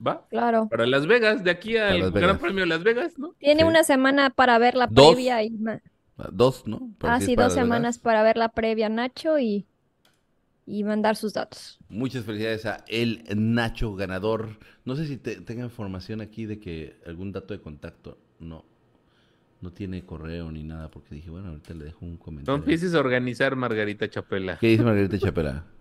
Va. 0.06 0.26
Claro. 0.30 0.68
Para 0.70 0.86
Las 0.86 1.08
Vegas, 1.08 1.44
de 1.44 1.52
aquí 1.52 1.78
al 1.78 2.00
Las 2.00 2.12
Gran 2.12 2.24
Vegas. 2.24 2.40
Premio 2.40 2.62
de 2.62 2.68
Las 2.68 2.84
Vegas, 2.84 3.18
¿no? 3.18 3.34
Tiene 3.40 3.62
Sí. 3.62 3.68
una 3.68 3.84
semana 3.84 4.30
para 4.30 4.58
ver 4.60 4.76
la 4.76 4.88
Dos. 4.88 5.14
previa 5.16 5.42
y... 5.44 5.52
ma- 5.52 5.82
Dos, 6.32 6.66
¿no? 6.66 6.90
Por 6.98 7.10
Ah, 7.10 7.20
sí, 7.20 7.36
dos 7.36 7.54
semanas 7.54 8.00
para 8.00 8.24
ver 8.24 8.38
la 8.38 8.48
previa, 8.50 8.88
Nacho, 8.88 9.38
y, 9.40 9.66
y 10.66 10.84
mandar 10.84 11.16
sus 11.16 11.34
datos. 11.34 11.80
Muchas 11.90 12.26
felicidades 12.26 12.66
a 12.66 12.84
el 12.88 13.24
Nacho 13.36 13.96
ganador. 13.96 14.58
No 14.84 14.96
sé 14.96 15.06
si 15.08 15.18
te, 15.18 15.38
tenga 15.42 15.64
información 15.64 16.22
aquí 16.22 16.46
de 16.46 16.60
que 16.60 16.98
algún 17.06 17.32
dato 17.32 17.54
de 17.54 17.62
contacto. 17.62 18.18
No. 18.40 18.66
No 19.62 19.72
tiene 19.72 20.06
correo 20.06 20.52
ni 20.52 20.64
nada 20.64 20.90
porque 20.92 21.16
dije, 21.16 21.30
bueno, 21.30 21.50
ahorita 21.50 21.74
le 21.74 21.86
dejo 21.86 22.06
un 22.06 22.14
No 22.14 22.20
comentario. 22.20 22.56
empieces 22.60 22.94
a 22.94 23.00
organizar, 23.00 23.56
Margarita 23.56 24.10
Chapela. 24.10 24.58
¿Qué 24.60 24.68
dice 24.68 24.84
Margarita 24.84 25.18
Chapela? 25.20 25.66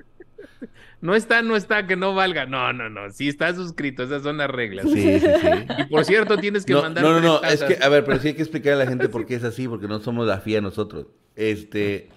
No 1.01 1.15
está, 1.15 1.43
no 1.43 1.57
está, 1.57 1.87
que 1.87 1.97
no 1.97 2.15
valga. 2.15 2.47
No, 2.47 2.73
no, 2.73 2.89
no. 2.89 3.11
Sí 3.11 3.29
está 3.29 3.55
suscrito, 3.55 4.03
esas 4.05 4.23
son 4.23 4.39
las 4.39 4.49
reglas. 4.49 4.87
Sí, 4.91 5.19
sí, 5.21 5.21
sí. 5.21 5.49
Y 5.81 5.85
por 5.85 6.05
cierto, 6.07 6.39
tienes 6.39 6.65
que 6.65 6.73
No, 6.73 6.81
mandar 6.83 7.05
no, 7.05 7.21
no, 7.21 7.21
no, 7.21 7.43
es 7.43 7.63
que, 7.63 7.77
a 7.83 7.89
ver, 7.91 8.05
pero 8.05 8.19
sí 8.21 8.29
hay 8.29 8.35
que 8.35 8.41
explicar 8.43 8.75
a 8.75 8.77
la 8.77 8.87
gente 8.87 9.11
por 9.11 9.27
qué 9.27 9.35
es 9.35 9.45
así, 9.45 9.69
porque 9.69 9.87
no 9.87 10.01
somos 10.01 10.27
la 10.27 10.41
FIA 10.41 10.63
nosotros. 10.63 11.09
Este, 11.37 12.09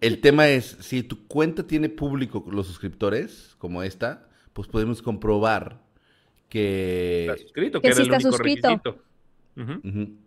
el 0.00 0.20
tema 0.20 0.48
es, 0.48 0.76
si 0.80 1.02
tu 1.02 1.26
cuenta 1.26 1.66
tiene 1.66 1.88
público 1.88 2.44
los 2.50 2.66
suscriptores, 2.66 3.54
como 3.58 3.82
esta, 3.82 4.28
pues 4.52 4.68
podemos 4.68 5.02
comprobar 5.02 5.80
que... 6.48 7.26
Está 7.28 7.42
suscrito, 7.42 7.80
Que 7.80 7.88
que, 7.88 7.94
sí 7.94 8.02
era 8.02 8.08
el 8.08 8.14
está 8.14 8.28
único 8.28 8.36
suscrito. 8.36 8.68
requisito. 9.56 10.18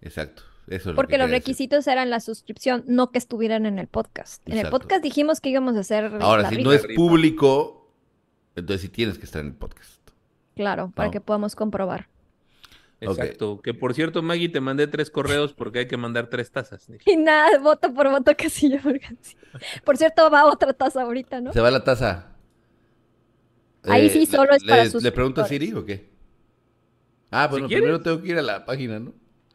Exacto, 0.00 0.42
eso 0.66 0.76
es 0.76 0.86
lo 0.86 0.94
Porque 0.96 1.12
que 1.12 1.18
los 1.18 1.28
decir. 1.28 1.40
requisitos 1.42 1.86
eran 1.86 2.10
la 2.10 2.20
suscripción, 2.20 2.84
no 2.86 3.10
que 3.12 3.18
estuvieran 3.18 3.66
en 3.66 3.78
el 3.78 3.86
podcast. 3.86 4.46
En 4.48 4.58
el 4.58 4.68
podcast 4.68 5.02
dijimos 5.02 5.40
que 5.40 5.50
íbamos 5.50 5.76
a 5.76 5.80
hacer 5.80 6.16
Ahora, 6.20 6.42
la 6.42 6.48
si 6.48 6.56
rifa. 6.56 6.68
no 6.68 6.74
es 6.74 6.86
público, 6.96 7.92
entonces 8.56 8.82
sí 8.82 8.88
tienes 8.88 9.18
que 9.18 9.24
estar 9.24 9.40
en 9.40 9.48
el 9.48 9.54
podcast. 9.54 10.00
Claro, 10.56 10.90
para 10.94 11.08
No. 11.08 11.12
que 11.12 11.20
podamos 11.20 11.54
comprobar. 11.54 12.08
Exacto. 13.10 13.60
Que 13.62 13.74
por 13.74 13.94
cierto, 13.94 14.22
Maggie, 14.22 14.48
te 14.48 14.60
mandé 14.60 14.86
tres 14.86 15.10
correos 15.10 15.52
porque 15.52 15.80
hay 15.80 15.86
que 15.88 15.96
mandar 15.96 16.28
tres 16.28 16.50
tazas. 16.50 16.88
Y 17.06 17.16
nada, 17.16 17.58
voto 17.58 17.92
por 17.92 18.08
voto 18.10 18.32
casilla 18.36 18.80
por 18.80 18.98
casilla. 18.98 19.38
Por 19.84 19.96
cierto, 19.96 20.30
va 20.30 20.46
otra 20.46 20.72
taza 20.72 21.02
ahorita, 21.02 21.40
¿no? 21.40 21.52
Se 21.52 21.60
va 21.60 21.70
la 21.70 21.84
taza. 21.84 22.28
Ahí 23.84 24.08
sí 24.10 24.20
le- 24.20 24.26
solo 24.26 24.52
es 24.52 24.64
para 24.64 24.84
le, 24.84 25.00
¿Le 25.00 25.12
pregunto 25.12 25.42
a. 25.42 25.46
Siri 25.48 25.72
o 25.72 25.84
qué? 25.84 26.10
Ah, 27.30 27.48
bueno, 27.48 27.66
primero 27.66 28.00
tengo 28.00 28.20
que 28.22 28.28
ir 28.28 28.38
a 28.38 28.42
la 28.42 28.64
página, 28.64 29.00
¿no? 29.00 29.14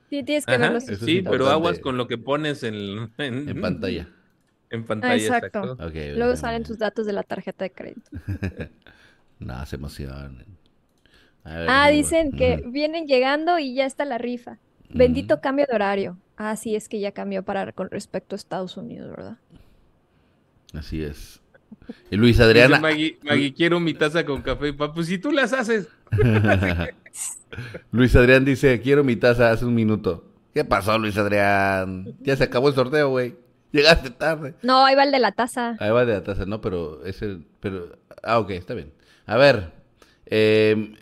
Sí, 0.10 0.24
tienes 0.24 0.45
que 0.45 0.58
verlo. 0.58 0.78
Es 0.78 1.00
sí, 1.00 1.22
pero 1.22 1.50
aguas 1.50 1.80
con 1.80 1.98
lo 1.98 2.08
que 2.08 2.18
pones 2.18 2.64
en, 2.64 3.12
en, 3.18 3.50
En 3.50 3.62
pantalla. 3.62 4.10
En 4.70 4.84
pantalla, 4.84 5.14
Ah, 5.14 5.38
exacto. 5.38 5.78
Luego 6.18 6.36
salen 6.36 6.64
tus 6.64 6.78
datos 6.78 7.06
de 7.06 7.14
la 7.14 7.24
tarjeta 7.24 7.64
de 7.64 7.72
crédito. 7.72 8.10
No, 9.39 9.64
se 9.68 9.76
emocionen. 9.76 10.57
A 11.48 11.60
ver, 11.60 11.68
Ah, 11.70 11.89
dicen 11.89 12.32
que 12.34 12.62
vienen 12.68 13.08
llegando 13.08 13.58
y 13.58 13.74
ya 13.74 13.86
está 13.86 14.04
la 14.04 14.18
rifa. 14.18 14.60
Bendito 14.89 15.39
cambio 15.39 15.66
de 15.68 15.76
horario. 15.76 16.18
Ah, 16.36 16.56
sí, 16.56 16.76
es 16.76 16.89
que 16.89 17.00
ya 17.00 17.12
cambió 17.14 17.43
para 17.43 17.72
con 17.72 17.89
respecto 17.89 18.36
a 18.36 18.38
Estados 18.38 18.76
Unidos, 18.78 19.10
¿verdad? 19.10 19.38
Así 20.74 21.02
es. 21.02 21.41
Y 22.12 22.18
Luis 22.18 22.39
Adriana. 22.39 22.80
Maggie, 22.80 23.18
Maggie, 23.24 23.54
quiero 23.54 23.80
mi 23.80 23.93
taza 23.93 24.26
con 24.26 24.41
café. 24.41 24.74
Pa, 24.74 24.93
pues 24.93 25.08
si 25.08 25.18
tú 25.18 25.32
las 25.32 25.54
haces. 25.54 25.88
Luis 27.91 28.16
Adrián 28.16 28.45
dice, 28.45 28.82
quiero 28.82 29.04
mi 29.04 29.16
taza 29.16 29.52
hace 29.52 29.66
un 29.66 29.74
minuto. 29.74 30.26
¿Qué 30.54 30.66
pasó, 30.66 30.98
Luis 30.98 31.18
Adrián? 31.18 32.16
Ya 32.22 32.36
se 32.36 32.43
acabó 32.43 32.70
el 32.70 32.76
sorteo, 32.76 33.10
güey. 33.10 33.36
Llegaste 33.72 34.10
tarde. 34.10 34.56
No, 34.64 34.86
ahí 34.86 34.95
va 34.95 35.04
el 35.04 35.12
de 35.12 35.20
la 35.20 35.32
taza. 35.32 35.76
Ahí 35.80 35.91
va 35.91 36.06
de 36.06 36.14
la 36.14 36.24
taza, 36.24 36.45
no, 36.45 36.62
pero 36.62 37.06
ese, 37.06 37.39
pero, 37.60 37.98
ah, 38.24 38.39
ok, 38.39 38.52
está 38.52 38.74
bien. 38.74 38.91
A 39.26 39.38
ver, 39.38 39.72
eh, 40.26 40.95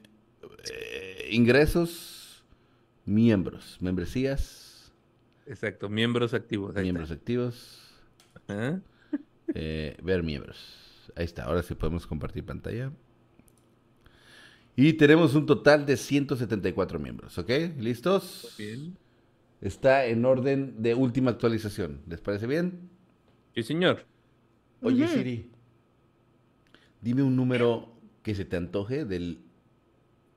eh, 0.71 1.29
ingresos, 1.31 2.43
miembros, 3.05 3.77
membresías, 3.81 4.93
Exacto, 5.47 5.89
miembros 5.89 6.33
activos. 6.33 6.75
ahí 6.75 6.83
miembros 6.83 7.11
activos, 7.11 7.81
está. 8.35 8.69
¿Ah? 8.69 8.79
eh, 9.53 9.97
ver 10.01 10.23
miembros. 10.23 11.11
Ahí 11.15 11.25
está, 11.25 11.43
ahora 11.43 11.61
sí 11.61 11.75
podemos 11.75 12.07
compartir 12.07 12.43
pantalla. 12.43 12.91
Y 14.75 14.93
tenemos 14.93 15.35
un 15.35 15.45
total 15.45 15.85
de 15.85 15.95
174 15.95 16.99
miembros, 16.99 17.37
¿ok? 17.37 17.49
¿Listos? 17.79 18.55
Bien. 18.57 18.97
Está 19.61 20.05
en 20.05 20.25
orden 20.25 20.81
de 20.81 20.95
última 20.95 21.31
actualización. 21.31 22.01
¿Les 22.07 22.19
parece 22.19 22.45
bien? 22.45 22.89
Sí, 23.53 23.63
señor. 23.63 24.05
Oye. 24.81 25.07
Siri, 25.07 25.49
dime 27.01 27.23
un 27.23 27.37
número 27.37 27.95
que 28.21 28.35
se 28.35 28.43
te 28.43 28.57
antoje 28.57 29.05
del 29.05 29.44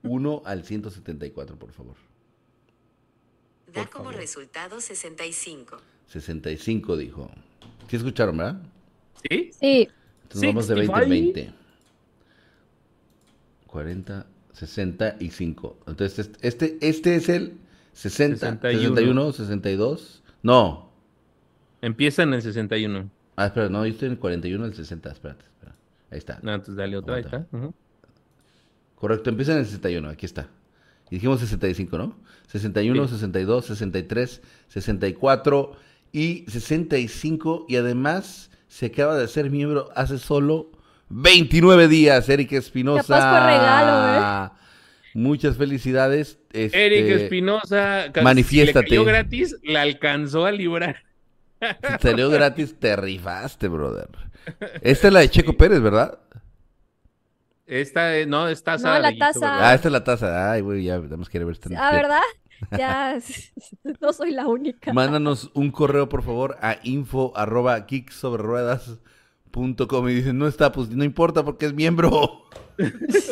1 0.03 0.41
al 0.45 0.63
174, 0.63 1.57
por 1.57 1.71
favor. 1.71 1.95
Da 3.67 3.83
Por 3.83 3.89
como 3.89 4.05
favor. 4.05 4.19
resultado 4.19 4.79
65. 4.81 5.77
65 6.07 6.97
dijo. 6.97 7.29
¿Sí 7.87 7.95
escucharon, 7.97 8.37
verdad? 8.37 8.61
¿Sí? 9.29 9.51
Sí, 9.59 9.89
Entonces 10.23 10.49
vamos 10.49 10.67
de 10.67 10.75
20 10.75 10.93
en 10.93 11.09
65. 11.09 11.09
20. 11.09 11.53
40, 13.67 14.25
65. 14.53 15.77
Entonces 15.87 16.19
este, 16.19 16.47
este, 16.47 16.77
este 16.81 17.15
es 17.15 17.29
el 17.29 17.57
60, 17.93 18.35
61. 18.37 18.81
61, 18.95 19.31
62. 19.33 20.23
No. 20.41 20.89
Empieza 21.81 22.23
en 22.23 22.33
el 22.33 22.41
61. 22.41 23.09
Ah, 23.35 23.47
espera, 23.47 23.69
no, 23.69 23.85
yo 23.85 23.91
estoy 23.93 24.07
en 24.07 24.13
el 24.13 24.19
41, 24.19 24.65
el 24.65 24.73
60. 24.73 25.11
Espérate, 25.11 25.45
espera. 25.45 25.75
Ahí 26.11 26.17
está. 26.17 26.39
No, 26.41 26.53
entonces 26.53 26.75
dale 26.75 26.97
otra, 26.97 27.15
ahí 27.15 27.21
está. 27.21 27.45
Ujú. 27.51 27.73
Correcto, 28.99 29.29
empieza 29.29 29.53
en 29.53 29.59
el 29.59 29.65
61, 29.65 30.09
aquí 30.09 30.25
está. 30.25 30.47
Y 31.09 31.15
dijimos 31.15 31.39
65, 31.39 31.97
¿no? 31.97 32.15
61, 32.47 33.07
Sí. 33.07 33.13
62, 33.15 33.65
63, 33.65 34.41
64 34.67 35.71
y 36.11 36.45
65. 36.47 37.65
Y 37.69 37.77
además 37.77 38.51
se 38.67 38.87
acaba 38.87 39.17
de 39.17 39.27
ser 39.27 39.49
miembro 39.49 39.89
hace 39.95 40.17
solo 40.17 40.71
29 41.09 41.87
días, 41.87 42.27
Eric 42.29 42.51
Espinosa. 42.53 43.45
Regalo, 43.47 44.47
¿eh? 44.47 44.51
Muchas 45.15 45.57
felicidades. 45.57 46.37
este, 46.51 46.85
Eric 46.85 47.21
Espinosa, 47.21 48.11
manifiéstate. 48.21 48.87
si 48.87 48.91
le 48.91 48.97
cayó 48.97 49.05
gratis, 49.05 49.55
la 49.63 49.81
alcanzó 49.81 50.45
a 50.45 50.51
librar. 50.51 50.97
si 51.61 51.67
Salió 52.01 52.29
gratis, 52.29 52.75
te 52.79 52.95
rifaste, 52.95 53.67
brother. 53.67 54.07
Esta 54.81 55.07
es 55.07 55.13
la 55.13 55.19
de 55.21 55.29
Checo 55.29 55.53
Pérez, 55.53 55.81
¿verdad? 55.81 56.19
Esta, 57.69 58.17
eh, 58.17 58.25
no, 58.25 58.47
es 58.47 58.63
taza. 58.63 58.95
No, 58.95 58.99
la 58.99 59.15
taza. 59.15 59.69
Ah, 59.69 59.75
esta 59.75 59.89
es 59.89 59.91
la 59.91 60.03
taza. 60.03 60.51
Ay, 60.51 60.61
güey, 60.61 60.85
ya 60.85 60.99
tenemos 60.99 61.29
que 61.29 61.37
ver 61.37 61.51
esta. 61.51 61.69
Ah, 61.77 61.91
¿verdad? 61.93 62.21
Ya, 62.77 63.17
no 64.01 64.11
soy 64.11 64.31
la 64.31 64.45
única. 64.45 64.91
Mándanos 64.91 65.49
un 65.53 65.71
correo, 65.71 66.09
por 66.09 66.23
favor, 66.23 66.57
a 66.59 66.75
info 66.83 67.31
arroba 67.37 67.85
geeksobreruedas.com 67.87 70.09
y 70.09 70.13
dicen, 70.13 70.37
no 70.37 70.45
está, 70.45 70.73
pues 70.73 70.89
no 70.89 71.05
importa 71.05 71.45
porque 71.45 71.67
es 71.67 71.73
miembro. 71.73 72.43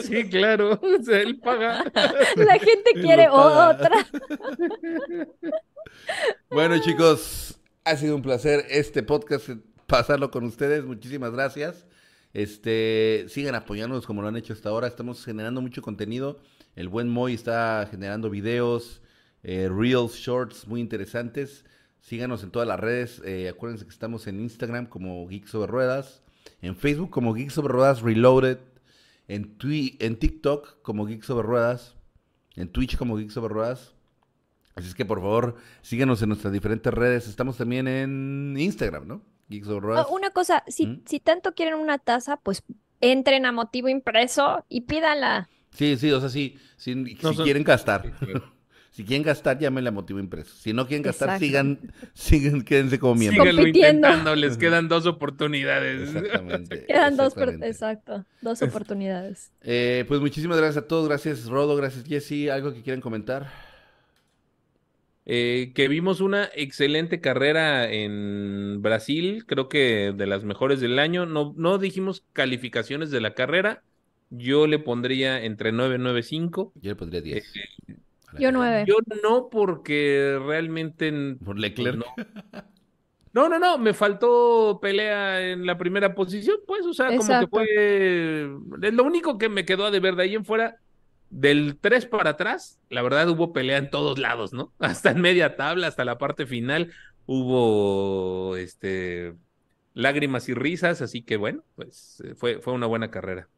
Sí, 0.03 0.29
claro. 0.29 0.77
o 0.81 1.03
sea, 1.03 1.21
él 1.21 1.39
paga. 1.39 1.85
La 2.35 2.59
gente 2.59 2.91
quiere 2.95 3.29
otra. 3.29 4.05
Bueno, 6.49 6.77
chicos, 6.79 7.57
ha 7.85 7.95
sido 7.95 8.17
un 8.17 8.21
placer 8.21 8.65
este 8.69 9.03
podcast, 9.03 9.51
pasarlo 9.85 10.31
con 10.31 10.43
ustedes. 10.43 10.83
Muchísimas 10.83 11.31
gracias. 11.31 11.87
Este, 12.37 13.25
sigan 13.29 13.55
apoyándonos 13.55 14.05
como 14.05 14.21
lo 14.21 14.27
han 14.27 14.37
hecho 14.37 14.53
hasta 14.53 14.69
ahora. 14.69 14.85
Estamos 14.87 15.25
generando 15.25 15.59
mucho 15.59 15.81
contenido. 15.81 16.39
El 16.75 16.87
buen 16.87 17.09
Moy 17.09 17.33
está 17.33 17.87
generando 17.89 18.29
videos, 18.29 19.01
eh, 19.41 19.67
reels, 19.75 20.13
shorts 20.13 20.67
muy 20.67 20.79
interesantes. 20.79 21.65
Síganos 21.99 22.43
en 22.43 22.51
todas 22.51 22.67
las 22.67 22.79
redes. 22.79 23.23
eh, 23.25 23.49
acuérdense 23.49 23.85
que 23.85 23.89
estamos 23.91 24.27
en 24.27 24.39
Instagram 24.39 24.85
como 24.85 25.27
Geek 25.27 25.47
Sobre 25.47 25.71
Ruedas, 25.71 26.21
en 26.61 26.75
Facebook 26.75 27.09
como 27.09 27.33
Geek 27.33 27.49
Sobre 27.49 27.73
Ruedas 27.73 28.03
Reloaded, 28.03 28.59
en, 29.27 29.57
Twi- 29.57 29.97
en 29.99 30.15
TikTok 30.17 30.83
como 30.83 31.07
Geek 31.07 31.23
Sobre 31.23 31.41
Ruedas, 31.47 31.95
en 32.55 32.69
Twitch 32.69 32.97
como 32.97 33.17
Geek 33.17 33.31
Sobre 33.31 33.51
Ruedas. 33.51 33.95
Así 34.75 34.87
es 34.89 34.93
que 34.93 35.05
por 35.05 35.21
favor, 35.21 35.55
síganos 35.81 36.21
en 36.21 36.29
nuestras 36.29 36.53
diferentes 36.53 36.93
redes. 36.93 37.27
Estamos 37.27 37.57
también 37.57 37.87
en 37.87 38.55
Instagram, 38.59 39.07
¿no? 39.07 39.21
Geek 39.49 39.65
Sobre 39.65 39.79
Ruedas. 39.81 40.07
Oh, 40.09 40.15
una 40.15 40.31
cosa, 40.31 40.63
si, 40.67 40.87
¿Mm? 40.87 41.01
si 41.05 41.19
tanto 41.19 41.53
quieren 41.53 41.75
una 41.75 41.97
taza, 41.97 42.37
pues 42.37 42.63
entren 43.01 43.45
a 43.45 43.51
motivo 43.51 43.89
impreso 43.89 44.65
y 44.69 44.81
pídanla. 44.81 45.47
Sí, 45.71 45.95
sí, 45.97 46.11
o 46.11 46.19
sea, 46.19 46.29
sí, 46.29 46.57
sí, 46.77 46.95
No 46.95 47.05
si 47.31 47.35
son- 47.35 47.43
quieren 47.43 47.63
gastar. 47.63 48.13
Si 48.89 49.05
quieren 49.05 49.21
gastar, 49.21 49.59
llámenle 49.59 49.89
a 49.89 49.91
motivo 49.91 50.17
impreso. 50.19 50.55
Si 50.55 50.73
no 50.73 50.87
quieren 50.87 51.03
gastar, 51.03 51.27
Exacto. 51.29 51.45
sigan, 51.45 51.79
sigan, 52.15 52.61
quédense 52.63 52.97
como 52.97 53.13
miembros. 53.13 53.43
Síganlo 53.43 53.61
Compitiendo. 53.61 54.07
intentando, 54.07 54.35
les 54.35 54.57
quedan 54.57 54.87
dos 54.87 55.05
oportunidades. 55.05 56.15
Exactamente. 56.15 56.85
Quedan 56.87 57.15
dos, 57.15 57.33
exacto, 57.61 58.25
dos 58.41 58.59
oportunidades. 58.63 59.51
Eh, 59.61 60.03
pues 60.07 60.19
muchísimas 60.19 60.57
gracias 60.57 60.83
a 60.83 60.87
todos. 60.87 61.07
Gracias, 61.07 61.45
Rodo. 61.45 61.75
Gracias, 61.75 62.05
Jesse. 62.05 62.49
¿Algo 62.49 62.73
que 62.73 62.81
quieran 62.81 62.99
comentar? 62.99 63.51
Eh, 65.29 65.73
que 65.75 65.89
vimos 65.89 66.21
una 66.21 66.49
excelente 66.55 67.19
carrera 67.19 67.91
en 67.91 68.81
Brasil, 68.81 69.43
creo 69.45 69.67
que 69.67 70.13
de 70.15 70.25
las 70.25 70.45
mejores 70.45 70.79
del 70.79 70.99
año. 70.99 71.25
No, 71.25 71.53
no 71.57 71.77
dijimos 71.77 72.23
calificaciones 72.31 73.11
de 73.11 73.19
la 73.19 73.33
carrera. 73.33 73.83
Yo 74.29 74.67
le 74.67 74.79
pondría 74.79 75.43
entre 75.43 75.73
9 75.73 75.95
y 75.95 75.99
9.5. 75.99 76.71
Yo 76.75 76.91
le 76.91 76.95
pondría 76.95 77.19
10. 77.19 77.43
Eh, 77.45 77.69
Yo 77.87 77.95
carrera. 78.25 78.51
nueve. 78.53 78.85
Yo 78.87 78.95
no, 79.21 79.49
porque 79.49 80.39
realmente. 80.45 81.11
Por 81.43 81.59
Leclerc. 81.59 81.97
No. 81.97 82.05
No, 83.33 83.49
no, 83.49 83.59
no, 83.59 83.77
me 83.77 83.93
faltó 83.93 84.79
pelea 84.81 85.51
en 85.51 85.65
la 85.65 85.77
primera 85.77 86.15
posición, 86.15 86.57
pues, 86.65 86.85
o 86.87 86.93
sea, 86.93 87.15
como 87.15 87.39
que 87.39 87.47
fue. 87.47 88.49
Es 88.81 88.93
lo 88.93 89.03
único 89.03 89.37
que 89.37 89.49
me 89.49 89.65
quedó 89.65 89.85
a 89.85 89.91
deber 89.91 90.15
de 90.15 90.23
ahí 90.23 90.35
en 90.35 90.45
fuera. 90.45 90.77
Del 91.29 91.77
3 91.79 92.05
para 92.05 92.31
atrás, 92.31 92.79
la 92.89 93.01
verdad 93.01 93.29
hubo 93.29 93.53
pelea 93.53 93.77
en 93.77 93.89
todos 93.89 94.17
lados, 94.19 94.53
¿no? 94.53 94.73
Hasta 94.79 95.11
en 95.11 95.21
media 95.21 95.55
tabla, 95.55 95.87
hasta 95.87 96.05
la 96.05 96.17
parte 96.17 96.45
final, 96.45 96.93
hubo 97.25 98.55
este 98.57 99.35
lágrimas 99.93 100.47
y 100.49 100.53
risas, 100.53 101.01
así 101.01 101.23
que 101.23 101.37
bueno, 101.37 101.63
pues 101.75 102.21
eh, 102.25 102.35
fue, 102.35 102.61
fue 102.61 102.73
una 102.73 102.87
buena 102.87 103.11
carrera. 103.11 103.49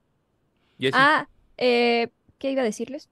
Ah, 0.91 1.27
eh, 1.57 2.09
¿qué 2.37 2.51
iba 2.51 2.61
a 2.61 2.65
decirles? 2.65 3.09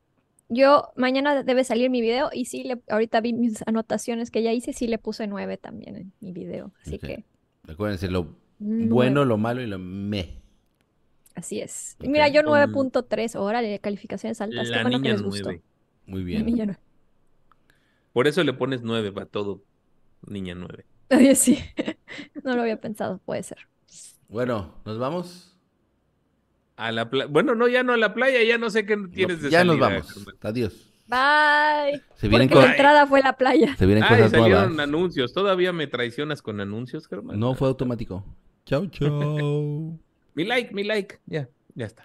Yo, 0.49 0.91
mañana 0.95 1.43
debe 1.43 1.63
salir 1.63 1.89
mi 1.89 2.01
video 2.01 2.29
y 2.33 2.45
sí, 2.45 2.63
le, 2.63 2.81
ahorita 2.87 3.19
vi 3.21 3.33
mis 3.33 3.61
anotaciones 3.67 4.31
que 4.31 4.43
ya 4.43 4.53
hice, 4.53 4.73
sí 4.73 4.87
le 4.87 4.97
puse 4.97 5.27
nueve 5.27 5.57
también 5.57 5.95
en 5.97 6.13
mi 6.21 6.31
video. 6.31 6.71
Así 6.81 6.97
Ok. 6.97 7.03
que, 7.03 7.25
Acuérdense, 7.67 8.09
lo 8.09 8.35
bueno, 8.59 9.25
lo 9.25 9.37
malo 9.37 9.61
y 9.61 9.67
lo 9.67 9.77
me. 9.79 10.41
Así 11.37 11.61
es. 11.61 11.95
Mira, 11.99 12.27
yo 12.29 12.41
Um, 12.41 12.47
9.3, 12.47 13.35
órale, 13.39 13.77
calificaciones 13.79 14.41
altas. 14.41 14.67
Qué 14.67 14.75
la 14.75 14.81
bueno 14.81 14.97
que 14.97 15.01
niña 15.03 15.13
les 15.13 15.21
gustó. 15.21 15.49
9. 15.49 15.61
Muy 16.07 16.23
bien. 16.23 16.45
niña. 16.47 16.79
Por 18.11 18.27
eso 18.27 18.43
le 18.43 18.53
pones 18.53 18.81
9 18.81 19.11
para 19.11 19.27
todo, 19.27 19.61
niña 20.25 20.55
9. 20.55 20.83
Oye, 21.11 21.35
sí, 21.35 21.59
no 22.43 22.55
lo 22.55 22.63
había 22.63 22.81
pensado, 22.81 23.19
puede 23.23 23.43
ser. 23.43 23.59
Bueno, 24.29 24.73
¿nos 24.83 24.97
vamos? 24.97 25.55
A 26.75 26.91
la 26.91 27.07
playa. 27.11 27.27
Bueno, 27.29 27.53
no, 27.53 27.67
ya 27.67 27.83
no 27.83 27.93
a 27.93 27.97
la 27.97 28.15
playa, 28.15 28.41
ya 28.43 28.57
no 28.57 28.71
sé 28.71 28.87
qué 28.87 28.97
tienes 29.13 29.37
No, 29.37 29.43
de 29.43 29.49
ya 29.51 29.63
nos 29.63 29.77
vamos. 29.77 30.27
Adiós. 30.41 30.91
Bye. 31.07 32.01
Se 32.15 32.27
vienen, 32.27 32.49
Porque 32.49 32.65
la 32.65 32.71
entrada 32.71 33.05
fue 33.05 33.21
la 33.21 33.33
playa. 33.37 33.75
se 33.77 33.85
vienen 33.85 34.03
Ay, 34.03 34.09
cosas 34.09 34.31
salieron 34.31 34.69
nuevas. 34.75 34.79
anuncios. 34.87 35.33
¿Todavía 35.33 35.71
me 35.71 35.85
traicionas 35.85 36.41
con 36.41 36.59
anuncios, 36.59 37.07
Germán? 37.07 37.39
No 37.39 37.53
fue 37.53 37.67
automático. 37.67 38.25
Chau, 38.65 38.87
chau. 38.87 39.99
Mi 40.37 40.45
like, 40.45 40.71
mi 40.71 40.83
like. 40.83 41.17
Ya, 41.25 41.49
ya 41.73 41.87
está. 41.87 42.03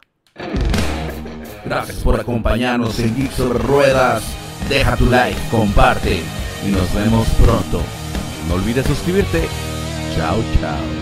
Gracias 1.66 1.98
por 1.98 2.18
acompañarnos 2.18 2.98
en 2.98 3.14
Geek 3.14 3.38
Ruedas. 3.38 4.24
Deja 4.70 4.96
tu 4.96 5.04
like, 5.10 5.36
comparte 5.50 6.22
y 6.66 6.70
nos 6.70 6.94
vemos 6.94 7.28
pronto. 7.44 7.82
No 8.48 8.54
olvides 8.54 8.86
suscribirte. 8.86 9.46
Chao, 10.16 10.38
chao. 10.62 11.01